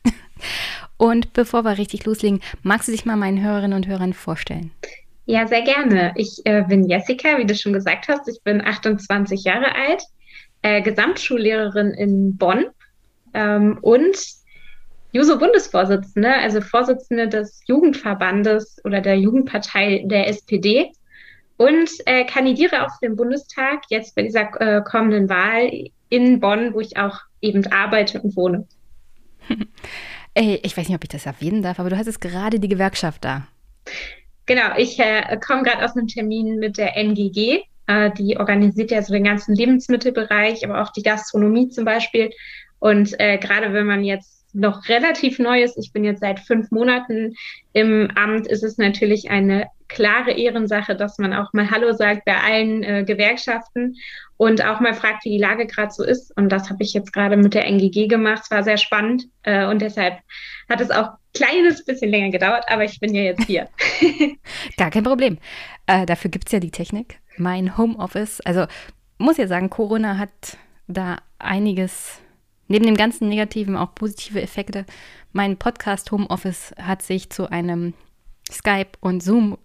Und 0.98 1.34
bevor 1.34 1.64
wir 1.64 1.80
richtig 1.80 2.06
loslegen, 2.06 2.42
magst 2.62 2.88
du 2.88 2.92
dich 2.92 3.06
mal 3.06 3.16
meinen 3.16 3.44
Hörerinnen 3.44 3.76
und 3.76 3.88
Hörern 3.88 4.14
vorstellen? 4.14 4.70
Ja, 5.26 5.48
sehr 5.48 5.64
gerne. 5.64 6.14
Ich 6.16 6.42
äh, 6.46 6.64
bin 6.68 6.88
Jessica, 6.88 7.40
wie 7.40 7.46
du 7.46 7.56
schon 7.56 7.74
gesagt 7.74 8.08
hast. 8.08 8.28
Ich 8.28 8.44
bin 8.44 8.62
28 8.62 9.44
Jahre 9.44 9.74
alt, 9.74 10.04
äh, 10.62 10.84
Gesamtschullehrerin 10.84 11.92
in 11.92 12.38
Bonn 12.38 12.66
ähm, 13.34 13.80
und 13.82 14.16
Juso-Bundesvorsitzende, 15.14 16.32
also 16.32 16.62
Vorsitzende 16.62 17.28
des 17.28 17.62
Jugendverbandes 17.66 18.78
oder 18.84 19.02
der 19.02 19.18
Jugendpartei 19.18 20.04
der 20.06 20.28
SPD 20.28 20.92
und 21.62 21.92
äh, 22.08 22.26
kandidiere 22.26 22.84
auf 22.88 22.98
dem 23.04 23.16
Bundestag 23.16 23.84
jetzt 23.90 24.16
bei 24.16 24.24
dieser 24.24 24.50
äh, 24.60 24.82
kommenden 24.82 25.30
Wahl 25.30 25.92
in 26.10 26.40
Bonn, 26.40 26.74
wo 26.74 26.80
ich 26.80 26.98
auch 26.98 27.20
eben 27.40 27.72
arbeite 27.72 28.20
und 28.20 28.36
wohne. 28.36 28.68
Ey, 30.34 30.60
ich 30.64 30.76
weiß 30.76 30.88
nicht, 30.88 30.96
ob 30.96 31.04
ich 31.04 31.10
das 31.10 31.28
erwähnen 31.28 31.62
darf, 31.62 31.80
aber 31.80 31.92
du 31.92 31.98
hast 31.98 32.08
jetzt 32.08 32.20
gerade 32.20 32.60
die 32.60 32.68
Gewerkschaft 32.68 33.24
da. 33.24 33.48
Genau, 34.48 34.76
ich 34.76 34.98
äh, 35.00 35.38
komme 35.46 35.62
gerade 35.62 35.86
aus 35.86 35.96
einem 35.96 36.08
Termin 36.08 36.58
mit 36.58 36.80
der 36.80 36.98
NGG. 36.98 37.62
Äh, 37.86 38.10
die 38.18 38.38
organisiert 38.38 38.90
ja 38.90 39.04
so 39.04 39.14
den 39.14 39.26
ganzen 39.26 39.54
Lebensmittelbereich, 39.54 40.68
aber 40.68 40.82
auch 40.82 40.92
die 40.92 41.04
Gastronomie 41.04 41.70
zum 41.70 41.86
Beispiel. 41.86 42.32
Und 42.80 43.14
äh, 43.20 43.38
gerade 43.38 43.72
wenn 43.72 43.86
man 43.86 44.04
jetzt 44.04 44.41
noch 44.54 44.88
relativ 44.90 45.40
neu 45.40 45.64
ist, 45.64 45.78
ich 45.78 45.92
bin 45.94 46.04
jetzt 46.04 46.22
seit 46.22 46.40
fünf 46.40 46.72
Monaten 46.72 47.36
im 47.74 48.10
Amt, 48.16 48.48
ist 48.48 48.64
es 48.64 48.78
natürlich 48.78 49.30
eine 49.30 49.68
klare 49.88 50.32
Ehrensache, 50.32 50.96
dass 50.96 51.18
man 51.18 51.34
auch 51.34 51.52
mal 51.54 51.70
Hallo 51.70 51.94
sagt 51.94 52.26
bei 52.26 52.38
allen 52.38 52.84
äh, 52.84 53.04
Gewerkschaften 53.04 53.96
und 54.38 54.64
auch 54.64 54.80
mal 54.80 54.94
fragt, 54.94 55.26
wie 55.26 55.32
die 55.32 55.38
Lage 55.38 55.68
gerade 55.68 55.92
so 55.92 56.04
ist. 56.04 56.36
Und 56.38 56.50
das 56.50 56.70
habe 56.70 56.82
ich 56.84 56.94
jetzt 56.94 57.12
gerade 57.12 57.38
mit 57.38 57.54
der 57.54 57.66
NGG 57.66 58.08
gemacht. 58.08 58.44
Es 58.44 58.52
war 58.52 58.64
sehr 58.64 58.78
spannend 58.78 59.26
äh, 59.44 59.66
und 59.66 59.82
deshalb 59.82 60.20
hat 60.70 60.82
es 60.82 60.92
auch 60.92 61.10
ein 61.10 61.18
kleines 61.34 61.84
bisschen 61.84 62.10
länger 62.10 62.32
gedauert, 62.32 62.66
aber 62.68 62.86
ich 62.86 63.00
bin 63.00 63.14
ja 63.14 63.24
jetzt 63.24 63.46
hier. 63.46 63.68
Gar 64.78 64.92
kein 64.92 65.04
Problem. 65.04 65.38
Äh, 65.88 66.06
dafür 66.06 66.32
gibt 66.32 66.48
es 66.48 66.54
ja 66.54 66.60
die 66.60 66.72
Technik. 66.72 67.20
Mein 67.38 67.78
Homeoffice, 67.78 68.42
also 68.42 68.66
muss 69.18 69.38
ja 69.38 69.48
sagen, 69.48 69.70
Corona 69.70 70.18
hat 70.18 70.58
da 70.88 71.18
einiges 71.38 72.21
neben 72.72 72.86
dem 72.86 72.96
ganzen 72.96 73.28
Negativen 73.28 73.76
auch 73.76 73.94
positive 73.94 74.42
Effekte. 74.42 74.86
Mein 75.34 75.58
Podcast 75.58 76.12
Homeoffice 76.12 76.74
hat 76.82 77.02
sich 77.02 77.30
zu 77.30 77.52
einem 77.52 77.94
Skype 78.50 78.92
und 79.02 79.22
Zoom 79.22 79.58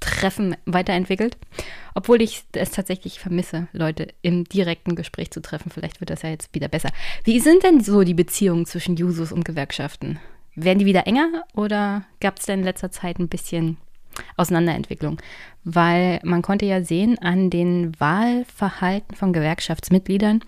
Treffen 0.00 0.56
weiterentwickelt, 0.66 1.38
obwohl 1.94 2.20
ich 2.20 2.44
es 2.52 2.72
tatsächlich 2.72 3.20
vermisse, 3.20 3.68
Leute 3.72 4.08
im 4.20 4.44
direkten 4.44 4.96
Gespräch 4.96 5.30
zu 5.30 5.40
treffen. 5.40 5.70
Vielleicht 5.70 6.00
wird 6.00 6.10
das 6.10 6.22
ja 6.22 6.28
jetzt 6.28 6.54
wieder 6.54 6.68
besser. 6.68 6.90
Wie 7.24 7.40
sind 7.40 7.62
denn 7.62 7.80
so 7.80 8.02
die 8.02 8.14
Beziehungen 8.14 8.66
zwischen 8.66 8.96
Jusos 8.96 9.32
und 9.32 9.44
Gewerkschaften? 9.44 10.18
Werden 10.56 10.78
die 10.78 10.86
wieder 10.86 11.06
enger 11.06 11.44
oder 11.54 12.04
gab 12.20 12.38
es 12.38 12.46
denn 12.46 12.60
in 12.60 12.64
letzter 12.64 12.90
Zeit 12.90 13.18
ein 13.18 13.28
bisschen 13.28 13.78
Auseinanderentwicklung? 14.36 15.20
Weil 15.64 16.20
man 16.22 16.42
konnte 16.42 16.66
ja 16.66 16.82
sehen 16.82 17.18
an 17.18 17.48
den 17.48 17.98
Wahlverhalten 17.98 19.16
von 19.16 19.32
Gewerkschaftsmitgliedern, 19.32 20.40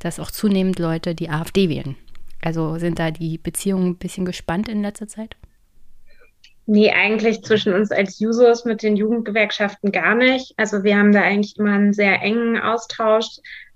dass 0.00 0.18
auch 0.18 0.30
zunehmend 0.30 0.78
Leute 0.78 1.14
die 1.14 1.30
AfD 1.30 1.68
wählen. 1.68 1.96
Also 2.42 2.78
sind 2.78 2.98
da 2.98 3.10
die 3.10 3.38
Beziehungen 3.38 3.90
ein 3.90 3.96
bisschen 3.96 4.24
gespannt 4.24 4.68
in 4.68 4.82
letzter 4.82 5.06
Zeit? 5.06 5.36
Nee, 6.66 6.90
eigentlich 6.90 7.42
zwischen 7.42 7.72
uns 7.72 7.90
als 7.90 8.20
Users 8.20 8.64
mit 8.64 8.82
den 8.82 8.96
Jugendgewerkschaften 8.96 9.90
gar 9.92 10.14
nicht. 10.14 10.54
Also 10.56 10.84
wir 10.84 10.96
haben 10.96 11.12
da 11.12 11.22
eigentlich 11.22 11.58
immer 11.58 11.72
einen 11.72 11.92
sehr 11.92 12.22
engen 12.22 12.60
Austausch, 12.60 13.26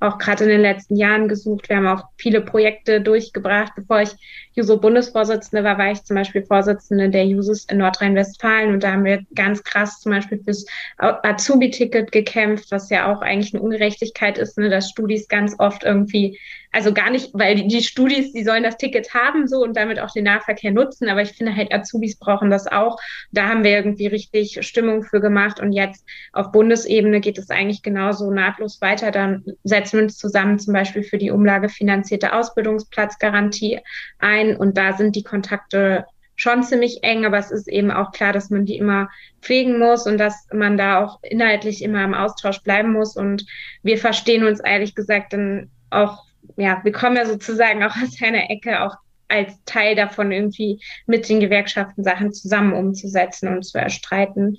auch 0.00 0.18
gerade 0.18 0.44
in 0.44 0.50
den 0.50 0.60
letzten 0.60 0.96
Jahren 0.96 1.28
gesucht. 1.28 1.68
Wir 1.68 1.76
haben 1.76 1.86
auch 1.86 2.04
viele 2.16 2.40
Projekte 2.40 3.00
durchgebracht. 3.00 3.72
Bevor 3.76 4.02
ich 4.02 4.10
Juso-Bundesvorsitzende 4.54 5.64
war, 5.64 5.78
war 5.78 5.90
ich 5.90 6.04
zum 6.04 6.16
Beispiel 6.16 6.44
Vorsitzende 6.44 7.10
der 7.10 7.26
Jusos 7.26 7.64
in 7.64 7.78
Nordrhein-Westfalen 7.78 8.72
und 8.72 8.82
da 8.82 8.92
haben 8.92 9.04
wir 9.04 9.24
ganz 9.34 9.62
krass 9.64 10.00
zum 10.00 10.12
Beispiel 10.12 10.40
fürs 10.42 10.66
Azubi-Ticket 10.98 12.12
gekämpft, 12.12 12.70
was 12.70 12.90
ja 12.90 13.12
auch 13.12 13.20
eigentlich 13.20 13.54
eine 13.54 13.62
Ungerechtigkeit 13.62 14.38
ist, 14.38 14.58
ne, 14.58 14.68
dass 14.68 14.90
Studis 14.90 15.28
ganz 15.28 15.54
oft 15.58 15.84
irgendwie 15.84 16.38
also 16.74 16.92
gar 16.92 17.10
nicht, 17.10 17.30
weil 17.32 17.54
die, 17.54 17.68
die 17.68 17.82
Studis, 17.82 18.32
die 18.32 18.42
sollen 18.42 18.64
das 18.64 18.76
Ticket 18.76 19.14
haben 19.14 19.46
so 19.46 19.62
und 19.62 19.76
damit 19.76 20.00
auch 20.00 20.10
den 20.10 20.24
Nahverkehr 20.24 20.72
nutzen, 20.72 21.08
aber 21.08 21.22
ich 21.22 21.30
finde 21.30 21.54
halt 21.54 21.72
Azubis 21.72 22.18
brauchen 22.18 22.50
das 22.50 22.66
auch. 22.66 22.98
Da 23.30 23.48
haben 23.48 23.62
wir 23.62 23.70
irgendwie 23.70 24.08
richtig 24.08 24.58
Stimmung 24.66 25.04
für 25.04 25.20
gemacht 25.20 25.60
und 25.60 25.72
jetzt 25.72 26.04
auf 26.32 26.50
Bundesebene 26.50 27.20
geht 27.20 27.38
es 27.38 27.48
eigentlich 27.48 27.82
genauso 27.82 28.30
nahtlos 28.32 28.80
weiter. 28.80 29.12
Dann 29.12 29.44
setzen 29.62 29.83
wir 29.92 30.00
uns 30.00 30.16
zusammen 30.16 30.58
zum 30.58 30.72
Beispiel 30.72 31.02
für 31.02 31.18
die 31.18 31.30
umlagefinanzierte 31.30 32.32
Ausbildungsplatzgarantie 32.32 33.80
ein 34.18 34.56
und 34.56 34.76
da 34.76 34.94
sind 34.94 35.16
die 35.16 35.22
Kontakte 35.22 36.06
schon 36.36 36.64
ziemlich 36.64 37.04
eng, 37.04 37.24
aber 37.24 37.38
es 37.38 37.50
ist 37.50 37.68
eben 37.68 37.90
auch 37.92 38.10
klar, 38.10 38.32
dass 38.32 38.50
man 38.50 38.66
die 38.66 38.76
immer 38.76 39.08
pflegen 39.40 39.78
muss 39.78 40.06
und 40.06 40.18
dass 40.18 40.48
man 40.52 40.76
da 40.76 41.04
auch 41.04 41.20
inhaltlich 41.22 41.82
immer 41.82 42.02
im 42.02 42.14
Austausch 42.14 42.60
bleiben 42.62 42.92
muss. 42.92 43.16
Und 43.16 43.46
wir 43.84 43.98
verstehen 43.98 44.44
uns 44.44 44.58
ehrlich 44.58 44.96
gesagt 44.96 45.32
dann 45.32 45.70
auch 45.90 46.24
ja, 46.56 46.80
wir 46.82 46.92
kommen 46.92 47.16
ja 47.16 47.26
sozusagen 47.26 47.82
auch 47.82 47.96
aus 47.96 48.20
einer 48.22 48.50
Ecke, 48.50 48.82
auch 48.82 48.96
als 49.28 49.52
Teil 49.64 49.94
davon 49.94 50.32
irgendwie 50.32 50.80
mit 51.06 51.28
den 51.28 51.40
Gewerkschaften 51.40 52.04
Sachen 52.04 52.32
zusammen 52.32 52.74
umzusetzen 52.74 53.48
und 53.48 53.64
zu 53.64 53.78
erstreiten. 53.78 54.58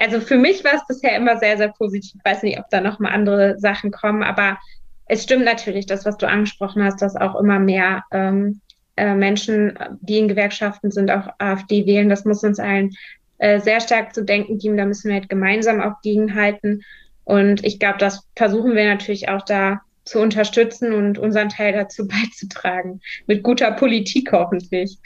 Also 0.00 0.20
für 0.20 0.38
mich 0.38 0.64
war 0.64 0.74
es 0.74 0.86
bisher 0.88 1.14
immer 1.14 1.36
sehr, 1.36 1.58
sehr 1.58 1.68
positiv. 1.68 2.12
Ich 2.16 2.24
weiß 2.24 2.42
nicht, 2.42 2.58
ob 2.58 2.70
da 2.70 2.80
noch 2.80 2.98
mal 3.00 3.10
andere 3.10 3.58
Sachen 3.58 3.90
kommen, 3.90 4.22
aber 4.22 4.58
es 5.04 5.22
stimmt 5.24 5.44
natürlich, 5.44 5.84
das, 5.84 6.06
was 6.06 6.16
du 6.16 6.26
angesprochen 6.26 6.82
hast, 6.82 7.02
dass 7.02 7.16
auch 7.16 7.38
immer 7.38 7.58
mehr 7.58 8.04
ähm, 8.10 8.62
äh, 8.96 9.14
Menschen, 9.14 9.78
die 10.00 10.18
in 10.18 10.28
Gewerkschaften 10.28 10.90
sind, 10.90 11.10
auch 11.10 11.28
AfD 11.38 11.84
wählen. 11.84 12.08
Das 12.08 12.24
muss 12.24 12.42
uns 12.42 12.58
allen 12.58 12.94
äh, 13.36 13.60
sehr 13.60 13.80
stark 13.80 14.14
zu 14.14 14.24
denken 14.24 14.56
geben. 14.56 14.78
Da 14.78 14.86
müssen 14.86 15.08
wir 15.08 15.16
halt 15.16 15.28
gemeinsam 15.28 15.82
auch 15.82 16.00
gegenhalten. 16.00 16.82
Und 17.24 17.62
ich 17.62 17.78
glaube, 17.78 17.98
das 17.98 18.26
versuchen 18.36 18.74
wir 18.74 18.86
natürlich 18.86 19.28
auch 19.28 19.42
da 19.42 19.82
zu 20.06 20.18
unterstützen 20.18 20.94
und 20.94 21.18
unseren 21.18 21.50
Teil 21.50 21.74
dazu 21.74 22.08
beizutragen. 22.08 23.02
Mit 23.26 23.42
guter 23.42 23.72
Politik 23.72 24.32
hoffentlich. 24.32 24.96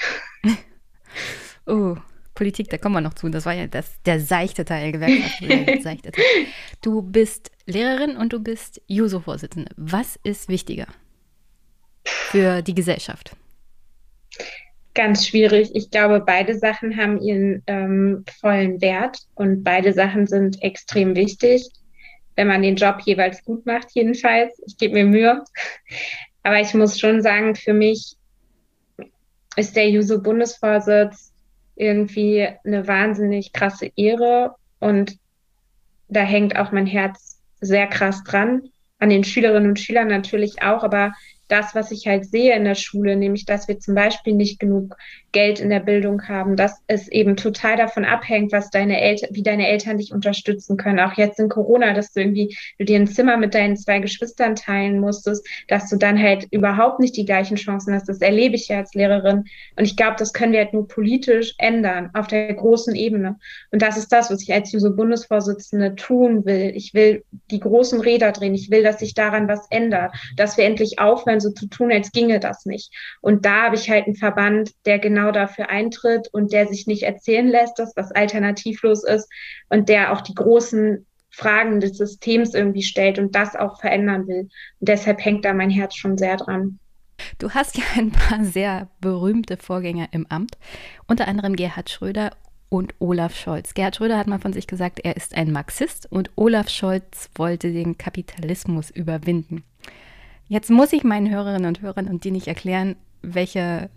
Oh, 1.67 1.97
Politik, 2.35 2.69
da 2.71 2.79
kommen 2.79 2.97
wir 2.97 3.01
noch 3.01 3.15
zu. 3.15 3.29
Das 3.29 3.47
war 3.47 3.53
ja 3.53 3.67
das, 3.67 4.03
der 4.03 4.21
seichte 4.21 4.65
Teil, 4.65 4.93
Gewerkschaft. 4.93 5.43
Du 6.83 7.03
bist 7.03 7.51
Lehrerin 7.67 8.17
und 8.17 8.33
du 8.33 8.41
bist 8.41 8.83
JUSO-Vorsitzende. 8.89 9.71
Was 9.77 10.19
ist 10.23 10.49
wichtiger 10.49 10.87
für 12.05 12.63
die 12.63 12.75
Gesellschaft? 12.75 13.37
Ganz 14.95 15.27
schwierig. 15.27 15.71
Ich 15.75 15.91
glaube, 15.91 16.21
beide 16.21 16.59
Sachen 16.59 16.97
haben 16.97 17.21
ihren 17.21 17.63
ähm, 17.67 18.25
vollen 18.41 18.81
Wert 18.81 19.19
und 19.35 19.65
beide 19.65 19.93
Sachen 19.93 20.27
sind 20.27 20.63
extrem 20.63 21.17
wichtig 21.17 21.71
wenn 22.37 22.49
man 22.49 22.63
den 22.63 22.77
Job 22.77 23.01
jeweils 23.05 23.45
gut 23.45 23.65
macht, 23.67 23.89
jedenfalls. 23.93 24.61
Ich 24.67 24.77
gebe 24.77 24.95
mir 24.95 25.05
Mühe. 25.05 25.45
Aber 26.43 26.61
ich 26.61 26.75
muss 26.75 26.99
schon 26.99 27.23
sagen, 27.23 27.55
für 27.55 27.73
mich 27.73 28.17
ist 29.57 29.77
der 29.77 29.89
Juso-Bundesvorsitz 29.91 31.33
irgendwie 31.77 32.49
eine 32.65 32.87
wahnsinnig 32.87 33.53
krasse 33.53 33.91
Ehre 33.97 34.55
und 34.81 35.19
da 36.09 36.21
hängt 36.21 36.57
auch 36.57 36.73
mein 36.73 36.87
Herz 36.87 37.41
sehr 37.61 37.87
krass 37.87 38.23
dran. 38.25 38.71
An 38.99 39.11
den 39.11 39.25
Schülerinnen 39.25 39.71
und 39.71 39.81
Schülern 39.81 40.09
natürlich 40.09 40.63
auch, 40.63 40.85
aber 40.85 41.13
das, 41.49 41.75
was 41.75 41.91
ich 41.91 42.07
halt 42.07 42.27
sehe 42.27 42.55
in 42.57 42.65
der 42.65 42.75
Schule, 42.75 43.17
nämlich 43.17 43.45
dass 43.45 43.69
wir 43.69 43.79
zum 43.79 43.95
Beispiel 43.95 44.35
nicht 44.35 44.59
genug 44.61 44.97
Geld 45.35 45.61
in 45.61 45.69
der 45.69 45.81
Bildung 45.81 46.27
haben, 46.29 46.57
dass 46.57 46.81
es 46.87 47.09
eben 47.09 47.37
total 47.37 47.77
davon 47.77 48.05
abhängt, 48.07 48.53
was 48.53 48.71
deine 48.71 49.01
Eltern, 49.01 49.31
wie 49.33 49.43
deine 49.43 49.69
Eltern 49.69 49.99
dich 49.99 50.13
unterstützen 50.13 50.79
können. 50.79 51.01
Auch 51.01 51.15
jetzt 51.15 51.39
in 51.39 51.51
Corona, 51.51 51.93
dass 51.93 52.13
du 52.13 52.21
irgendwie 52.21 52.57
du 52.79 52.85
dir 52.85 52.99
ein 52.99 53.09
Zimmer 53.09 53.37
mit 53.37 53.55
deinen 53.55 53.77
zwei 53.77 53.99
Geschwistern 53.99 54.55
teilen 54.55 55.01
musstest, 55.01 55.47
dass 55.69 55.91
du 55.91 55.97
dann 55.97 56.19
halt 56.19 56.47
überhaupt 56.51 57.01
nicht 57.01 57.17
die 57.17 57.27
gleichen 57.27 57.57
Chancen 57.57 57.93
hast. 57.93 58.09
Das 58.09 58.21
erlebe 58.21 58.55
ich 58.55 58.69
ja 58.69 58.79
als 58.79 58.95
Lehrerin. 58.95 59.45
Und 59.77 59.85
ich 59.85 59.97
glaube, 59.97 60.17
das 60.19 60.33
können 60.33 60.53
wir 60.53 60.61
halt 60.61 60.73
nur 60.73 60.89
politisch 60.89 61.55
ändern 61.59 62.11
auf 62.15 62.29
der 62.29 62.55
großen 62.55 62.95
Ebene. 62.95 63.37
Und 63.73 63.83
das 63.83 63.97
ist 63.97 64.13
das, 64.13 64.31
was 64.31 64.41
ich 64.43 64.53
als 64.55 64.73
Juso-Bundesvorsitzende 64.73 65.97
tun 65.97 66.45
will. 66.47 66.73
Ich 66.77 66.95
will 66.95 67.25
die 67.51 67.61
großen 67.61 68.01
Räder 68.01 68.31
drehen. 68.31 68.55
Ich 68.55 68.71
will, 68.71 68.85
dass 68.85 69.01
sich 69.01 69.15
daran 69.15 69.49
was 69.49 69.67
ändert, 69.71 70.15
dass 70.37 70.57
wir 70.57 70.65
endlich 70.65 71.01
aufhören, 71.01 71.41
so 71.41 71.51
zu 71.51 71.67
tun, 71.67 71.91
als 71.91 72.13
ginge 72.13 72.39
das 72.39 72.67
nicht. 72.67 72.93
Und 73.21 73.45
da 73.45 73.65
habe 73.65 73.75
ich 73.75 73.91
halt 73.91 74.07
einen 74.07 74.15
Verband, 74.15 74.71
der 74.87 75.01
genau 75.01 75.24
dafür 75.33 75.71
eintritt 75.71 76.29
und 76.33 76.53
der 76.53 76.67
sich 76.67 76.87
nicht 76.87 77.03
erzählen 77.03 77.49
lässt, 77.49 77.79
dass 77.79 77.97
was 77.97 78.13
alternativlos 78.13 79.05
ist 79.05 79.29
und 79.69 79.89
der 79.89 80.13
auch 80.13 80.21
die 80.21 80.35
großen 80.35 81.07
Fragen 81.31 81.81
des 81.81 81.99
Systems 81.99 82.55
irgendwie 82.55 82.83
stellt 82.83 83.19
und 83.19 83.35
das 83.35 83.57
auch 83.57 83.81
verändern 83.81 84.29
will. 84.29 84.49
Und 84.81 84.89
deshalb 84.89 85.25
hängt 85.25 85.45
da 85.45 85.53
mein 85.53 85.71
Herz 85.71 85.97
schon 85.97 86.17
sehr 86.17 86.37
dran. 86.37 86.79
Du 87.39 87.51
hast 87.51 87.77
ja 87.77 87.85
ein 87.97 88.11
paar 88.11 88.45
sehr 88.45 88.89
berühmte 89.01 89.57
Vorgänger 89.57 90.09
im 90.13 90.27
Amt, 90.29 90.57
unter 91.07 91.29
anderem 91.29 91.57
Gerhard 91.57 91.91
Schröder 91.91 92.31
und 92.69 92.95
Olaf 92.99 93.37
Scholz. 93.37 93.75
Gerhard 93.75 93.97
Schröder 93.97 94.19
hat 94.19 94.27
mal 94.27 94.39
von 94.39 94.53
sich 94.53 94.67
gesagt, 94.67 95.01
er 95.03 95.17
ist 95.17 95.37
ein 95.37 95.53
Marxist 95.53 96.11
und 96.11 96.31
Olaf 96.37 96.69
Scholz 96.69 97.31
wollte 97.35 97.73
den 97.73 97.99
Kapitalismus 97.99 98.91
überwinden. 98.91 99.65
Jetzt 100.49 100.71
muss 100.71 100.93
ich 100.93 101.05
meinen 101.05 101.31
Hörerinnen 101.31 101.67
und 101.67 101.83
Hörern 101.83 102.09
und 102.09 102.25
dir 102.25 102.33
nicht 102.33 102.49
erklären, 102.49 102.97
welche 103.23 103.91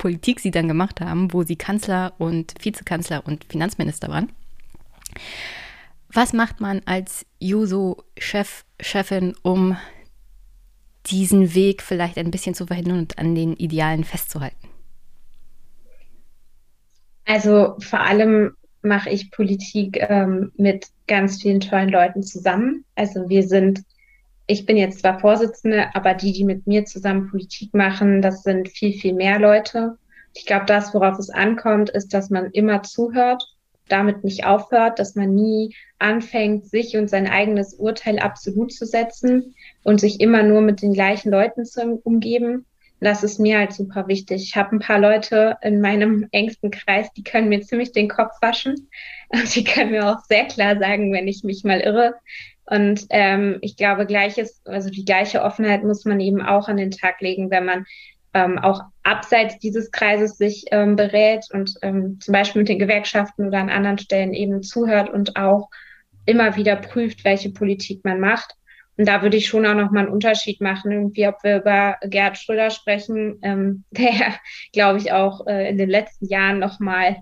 Politik 0.00 0.40
sie 0.40 0.50
dann 0.50 0.66
gemacht 0.66 1.02
haben, 1.02 1.30
wo 1.34 1.42
sie 1.42 1.56
Kanzler 1.56 2.14
und 2.16 2.54
Vizekanzler 2.58 3.22
und 3.26 3.44
Finanzminister 3.44 4.08
waren. 4.08 4.32
Was 6.10 6.32
macht 6.32 6.58
man 6.60 6.80
als 6.86 7.26
Juso-Chef, 7.38 8.64
Chefin, 8.80 9.34
um 9.42 9.76
diesen 11.06 11.54
Weg 11.54 11.82
vielleicht 11.82 12.16
ein 12.16 12.30
bisschen 12.30 12.54
zu 12.54 12.66
verhindern 12.66 12.98
und 13.00 13.18
an 13.18 13.34
den 13.34 13.54
Idealen 13.56 14.04
festzuhalten? 14.04 14.68
Also 17.26 17.76
vor 17.78 18.00
allem 18.00 18.56
mache 18.80 19.10
ich 19.10 19.30
Politik 19.30 19.98
ähm, 20.00 20.50
mit 20.56 20.86
ganz 21.08 21.42
vielen 21.42 21.60
tollen 21.60 21.90
Leuten 21.90 22.22
zusammen. 22.22 22.86
Also 22.94 23.28
wir 23.28 23.46
sind 23.46 23.84
ich 24.50 24.66
bin 24.66 24.76
jetzt 24.76 25.00
zwar 25.00 25.20
Vorsitzende, 25.20 25.94
aber 25.94 26.14
die, 26.14 26.32
die 26.32 26.42
mit 26.42 26.66
mir 26.66 26.84
zusammen 26.84 27.30
Politik 27.30 27.72
machen, 27.72 28.20
das 28.20 28.42
sind 28.42 28.68
viel, 28.68 28.92
viel 28.92 29.14
mehr 29.14 29.38
Leute. 29.38 29.96
Ich 30.34 30.44
glaube, 30.44 30.66
das, 30.66 30.92
worauf 30.92 31.18
es 31.20 31.30
ankommt, 31.30 31.90
ist, 31.90 32.12
dass 32.12 32.30
man 32.30 32.50
immer 32.50 32.82
zuhört, 32.82 33.44
damit 33.88 34.24
nicht 34.24 34.44
aufhört, 34.44 34.98
dass 34.98 35.14
man 35.14 35.36
nie 35.36 35.74
anfängt, 36.00 36.66
sich 36.66 36.96
und 36.96 37.08
sein 37.08 37.28
eigenes 37.28 37.74
Urteil 37.74 38.18
absolut 38.18 38.72
zu 38.72 38.86
setzen 38.86 39.54
und 39.84 40.00
sich 40.00 40.20
immer 40.20 40.42
nur 40.42 40.62
mit 40.62 40.82
den 40.82 40.94
gleichen 40.94 41.30
Leuten 41.30 41.64
zu 41.64 42.00
umgeben. 42.02 42.66
Das 43.00 43.22
ist 43.22 43.40
mir 43.40 43.58
halt 43.58 43.72
super 43.72 44.08
wichtig. 44.08 44.42
Ich 44.42 44.56
habe 44.56 44.76
ein 44.76 44.80
paar 44.80 44.98
Leute 44.98 45.56
in 45.62 45.80
meinem 45.80 46.28
engsten 46.32 46.70
Kreis, 46.70 47.12
die 47.14 47.22
können 47.22 47.48
mir 47.48 47.62
ziemlich 47.62 47.92
den 47.92 48.08
Kopf 48.08 48.32
waschen. 48.42 48.88
Und 49.30 49.54
die 49.54 49.64
können 49.64 49.92
mir 49.92 50.08
auch 50.08 50.24
sehr 50.28 50.46
klar 50.46 50.78
sagen, 50.78 51.12
wenn 51.12 51.28
ich 51.28 51.44
mich 51.44 51.64
mal 51.64 51.80
irre. 51.80 52.14
Und 52.66 53.06
ähm, 53.10 53.58
ich 53.62 53.76
glaube, 53.76 54.06
gleiches, 54.06 54.60
also 54.64 54.90
die 54.90 55.04
gleiche 55.04 55.42
Offenheit 55.42 55.82
muss 55.82 56.04
man 56.04 56.20
eben 56.20 56.40
auch 56.40 56.68
an 56.68 56.76
den 56.76 56.90
Tag 56.90 57.20
legen, 57.20 57.50
wenn 57.50 57.64
man 57.64 57.86
ähm, 58.32 58.58
auch 58.58 58.82
abseits 59.02 59.58
dieses 59.58 59.90
Kreises 59.90 60.36
sich 60.36 60.66
ähm, 60.70 60.94
berät 60.94 61.46
und 61.52 61.74
ähm, 61.82 62.18
zum 62.20 62.32
Beispiel 62.32 62.62
mit 62.62 62.68
den 62.68 62.78
Gewerkschaften 62.78 63.46
oder 63.46 63.58
an 63.58 63.70
anderen 63.70 63.98
Stellen 63.98 64.34
eben 64.34 64.62
zuhört 64.62 65.10
und 65.10 65.36
auch 65.36 65.68
immer 66.26 66.56
wieder 66.56 66.76
prüft, 66.76 67.24
welche 67.24 67.50
Politik 67.50 68.04
man 68.04 68.20
macht. 68.20 68.54
Und 69.00 69.06
da 69.06 69.22
würde 69.22 69.38
ich 69.38 69.46
schon 69.46 69.64
auch 69.64 69.74
nochmal 69.74 70.04
einen 70.04 70.12
Unterschied 70.12 70.60
machen, 70.60 70.92
irgendwie, 70.92 71.26
ob 71.26 71.42
wir 71.42 71.56
über 71.62 71.96
Gerhard 72.02 72.36
Schröder 72.36 72.68
sprechen, 72.68 73.38
ähm, 73.40 73.84
der, 73.92 74.34
glaube 74.74 74.98
ich, 74.98 75.10
auch 75.12 75.46
äh, 75.46 75.70
in 75.70 75.78
den 75.78 75.88
letzten 75.88 76.26
Jahren 76.26 76.58
nochmal 76.58 77.16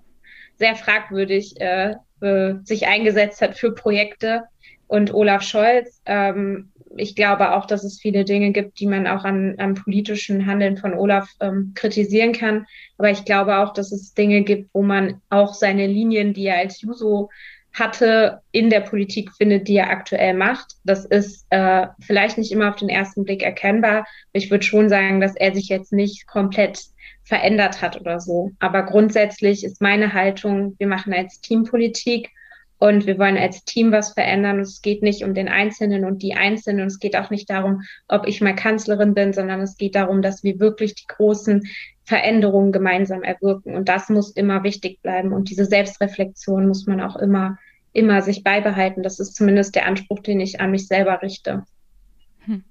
sehr 0.57 0.75
fragwürdig 0.75 1.55
äh, 1.61 1.95
äh, 2.21 2.55
sich 2.65 2.89
eingesetzt 2.89 3.41
hat 3.43 3.57
für 3.57 3.73
Projekte, 3.73 4.43
und 4.89 5.15
Olaf 5.15 5.43
Scholz. 5.43 6.03
Ähm, 6.07 6.73
ich 6.97 7.15
glaube 7.15 7.55
auch, 7.55 7.67
dass 7.67 7.85
es 7.85 8.01
viele 8.01 8.25
Dinge 8.25 8.51
gibt, 8.51 8.81
die 8.81 8.87
man 8.87 9.07
auch 9.07 9.25
an, 9.25 9.55
am 9.59 9.75
politischen 9.75 10.47
Handeln 10.47 10.79
von 10.79 10.95
Olaf 10.95 11.31
ähm, 11.41 11.73
kritisieren 11.75 12.33
kann. 12.33 12.67
Aber 12.97 13.11
ich 13.11 13.25
glaube 13.25 13.59
auch, 13.59 13.73
dass 13.75 13.93
es 13.93 14.15
Dinge 14.15 14.43
gibt, 14.43 14.71
wo 14.73 14.83
man 14.83 15.21
auch 15.29 15.55
seine 15.55 15.87
Linien, 15.87 16.33
die 16.33 16.47
er 16.47 16.59
als 16.59 16.81
Juso 16.81 17.29
hatte, 17.73 18.41
in 18.51 18.71
der 18.71 18.81
Politik 18.81 19.31
findet, 19.33 19.69
die 19.69 19.77
er 19.77 19.91
aktuell 19.91 20.35
macht. 20.35 20.77
Das 20.85 21.05
ist 21.05 21.47
äh, 21.51 21.87
vielleicht 22.01 22.39
nicht 22.39 22.53
immer 22.53 22.69
auf 22.71 22.77
den 22.77 22.89
ersten 22.89 23.25
Blick 23.25 23.43
erkennbar. 23.43 24.07
Ich 24.33 24.51
würde 24.51 24.65
schon 24.65 24.89
sagen, 24.89 25.21
dass 25.21 25.37
er 25.37 25.55
sich 25.55 25.69
jetzt 25.69 25.93
nicht 25.93 26.27
komplett 26.27 26.81
verändert 27.25 27.83
hat 27.83 28.01
oder 28.01 28.21
so. 28.21 28.53
Aber 28.59 28.85
grundsätzlich 28.85 29.65
ist 29.65 29.83
meine 29.83 30.13
Haltung, 30.15 30.75
wir 30.79 30.87
machen 30.87 31.13
als 31.13 31.41
Teampolitik 31.41 32.31
und 32.79 33.07
wir 33.07 33.19
wollen 33.19 33.37
als 33.37 33.65
Team 33.65 33.91
was 33.91 34.13
verändern. 34.13 34.61
Es 34.61 34.83
geht 34.83 35.03
nicht 35.03 35.25
um 35.25 35.35
den 35.35 35.49
Einzelnen 35.49 36.05
und 36.05 36.23
die 36.23 36.35
Einzelnen. 36.35 36.87
Es 36.87 37.01
geht 37.01 37.17
auch 37.17 37.31
nicht 37.31 37.51
darum, 37.51 37.83
ob 38.07 38.27
ich 38.27 38.41
mal 38.41 38.55
Kanzlerin 38.55 39.15
bin, 39.15 39.33
sondern 39.33 39.61
es 39.61 39.77
geht 39.77 39.97
darum, 39.97 40.23
dass 40.23 40.45
wir 40.45 40.61
wirklich 40.61 40.95
die 40.95 41.07
großen 41.09 41.65
Veränderungen 42.05 42.71
gemeinsam 42.71 43.25
erwirken. 43.25 43.75
Und 43.75 43.89
das 43.89 44.09
muss 44.09 44.31
immer 44.31 44.63
wichtig 44.63 45.03
bleiben. 45.03 45.33
Und 45.33 45.51
diese 45.51 45.65
Selbstreflexion 45.65 46.69
muss 46.69 46.87
man 46.87 47.01
auch 47.01 47.17
immer, 47.17 47.59
immer 47.93 48.23
sich 48.23 48.45
beibehalten. 48.45 49.03
Das 49.03 49.19
ist 49.19 49.35
zumindest 49.35 49.75
der 49.75 49.87
Anspruch, 49.87 50.21
den 50.21 50.39
ich 50.39 50.61
an 50.61 50.71
mich 50.71 50.87
selber 50.87 51.21
richte. 51.21 51.65
Hm. 52.45 52.63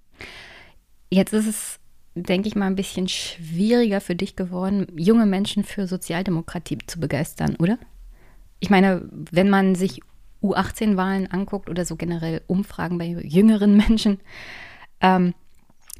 Jetzt 1.09 1.33
ist 1.33 1.47
es 1.47 1.79
denke 2.19 2.47
ich 2.47 2.55
mal, 2.55 2.65
ein 2.65 2.75
bisschen 2.75 3.07
schwieriger 3.07 4.01
für 4.01 4.15
dich 4.15 4.35
geworden, 4.35 4.87
junge 4.95 5.27
Menschen 5.27 5.63
für 5.63 5.85
Sozialdemokratie 5.85 6.79
zu 6.87 6.99
begeistern, 6.99 7.55
oder? 7.57 7.77
Ich 8.59 8.69
meine, 8.69 9.07
wenn 9.11 9.49
man 9.49 9.75
sich 9.75 10.01
U18-Wahlen 10.41 11.27
anguckt 11.27 11.69
oder 11.69 11.85
so 11.85 11.95
generell 11.95 12.41
Umfragen 12.47 12.97
bei 12.97 13.05
jüngeren 13.05 13.75
Menschen, 13.87 14.19
ähm, 15.01 15.33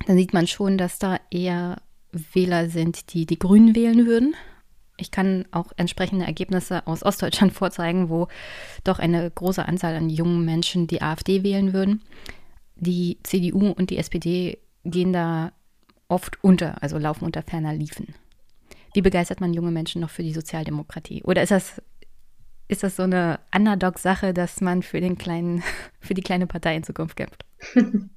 dann 0.05 0.17
sieht 0.17 0.33
man 0.33 0.47
schon, 0.47 0.77
dass 0.77 0.99
da 0.99 1.19
eher 1.31 1.81
Wähler 2.11 2.69
sind, 2.69 3.13
die 3.13 3.25
die 3.25 3.39
Grünen 3.39 3.75
wählen 3.75 4.05
würden. 4.05 4.35
Ich 4.97 5.11
kann 5.11 5.45
auch 5.51 5.71
entsprechende 5.77 6.25
Ergebnisse 6.25 6.85
aus 6.87 7.03
Ostdeutschland 7.03 7.53
vorzeigen, 7.53 8.09
wo 8.09 8.27
doch 8.83 8.99
eine 8.99 9.29
große 9.29 9.65
Anzahl 9.65 9.95
an 9.95 10.09
jungen 10.09 10.45
Menschen 10.45 10.87
die 10.87 11.01
AfD 11.01 11.43
wählen 11.43 11.73
würden. 11.73 12.01
Die 12.75 13.17
CDU 13.23 13.71
und 13.71 13.89
die 13.89 13.97
SPD 13.97 14.59
gehen 14.85 15.13
da 15.13 15.51
oft 16.07 16.43
unter, 16.43 16.81
also 16.81 16.97
laufen 16.97 17.25
unter 17.25 17.41
ferner 17.41 17.73
Liefen. 17.73 18.13
Wie 18.93 19.01
begeistert 19.01 19.41
man 19.41 19.53
junge 19.53 19.71
Menschen 19.71 20.01
noch 20.01 20.09
für 20.09 20.23
die 20.23 20.33
Sozialdemokratie? 20.33 21.23
Oder 21.23 21.43
ist 21.43 21.51
das 21.51 21.81
ist 22.67 22.83
das 22.83 22.95
so 22.95 23.03
eine 23.03 23.39
Underdog-Sache, 23.55 24.33
dass 24.33 24.61
man 24.61 24.83
für 24.83 24.99
den 24.99 25.17
kleinen, 25.17 25.63
für 25.99 26.13
die 26.13 26.21
kleine 26.21 26.47
Partei 26.47 26.75
in 26.75 26.83
Zukunft 26.83 27.17
kämpft? 27.17 27.45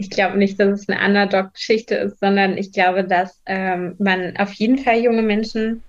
Ich 0.00 0.10
glaube 0.10 0.38
nicht, 0.38 0.60
dass 0.60 0.82
es 0.82 0.88
eine 0.88 1.04
Underdog-Geschichte 1.04 1.96
ist, 1.96 2.20
sondern 2.20 2.56
ich 2.56 2.70
glaube, 2.70 3.02
dass 3.02 3.42
ähm, 3.46 3.96
man 3.98 4.36
auf 4.36 4.52
jeden 4.52 4.78
Fall 4.78 4.98
junge 4.98 5.22
Menschen 5.22 5.82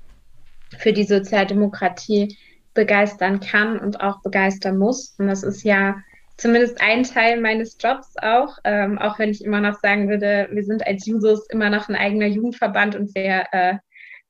für 0.80 0.94
die 0.94 1.04
Sozialdemokratie 1.04 2.36
begeistern 2.74 3.40
kann 3.40 3.80
und 3.80 4.02
auch 4.02 4.22
begeistern 4.24 4.80
muss. 4.80 5.14
Und 5.20 5.28
das 5.28 5.44
ist 5.44 5.64
ja 5.64 5.98
zumindest 6.38 6.82
ein 6.82 7.04
Teil 7.04 7.40
meines 7.40 7.78
Jobs 7.80 8.16
auch, 8.22 8.58
ähm, 8.64 8.98
auch 8.98 9.20
wenn 9.20 9.30
ich 9.30 9.44
immer 9.44 9.62
noch 9.62 9.80
sagen 9.80 10.10
würde, 10.10 10.48
wir 10.52 10.64
sind 10.64 10.88
als 10.88 11.06
Jusos 11.06 11.48
immer 11.50 11.70
noch 11.70 11.90
ein 11.90 11.96
eigener 11.96 12.28
Jugendverband 12.28 12.96
und 12.96 13.14
wir 13.14 13.46
äh, 13.52 13.76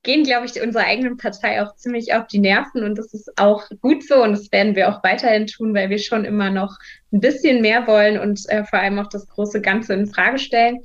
gehen, 0.02 0.24
glaube 0.24 0.46
ich, 0.46 0.60
unserer 0.62 0.84
eigenen 0.84 1.16
Partei 1.16 1.62
auch 1.62 1.74
ziemlich 1.76 2.14
auf 2.14 2.26
die 2.26 2.38
Nerven 2.38 2.84
und 2.84 2.96
das 2.96 3.12
ist 3.12 3.30
auch 3.36 3.68
gut 3.80 4.02
so 4.02 4.22
und 4.22 4.32
das 4.32 4.50
werden 4.50 4.74
wir 4.74 4.88
auch 4.88 5.02
weiterhin 5.02 5.46
tun, 5.46 5.74
weil 5.74 5.90
wir 5.90 5.98
schon 5.98 6.24
immer 6.24 6.50
noch 6.50 6.78
ein 7.12 7.20
bisschen 7.20 7.60
mehr 7.60 7.86
wollen 7.86 8.18
und 8.18 8.40
äh, 8.48 8.64
vor 8.64 8.78
allem 8.78 8.98
auch 8.98 9.08
das 9.08 9.28
große 9.28 9.60
Ganze 9.60 9.94
in 9.94 10.06
Frage 10.06 10.38
stellen. 10.38 10.78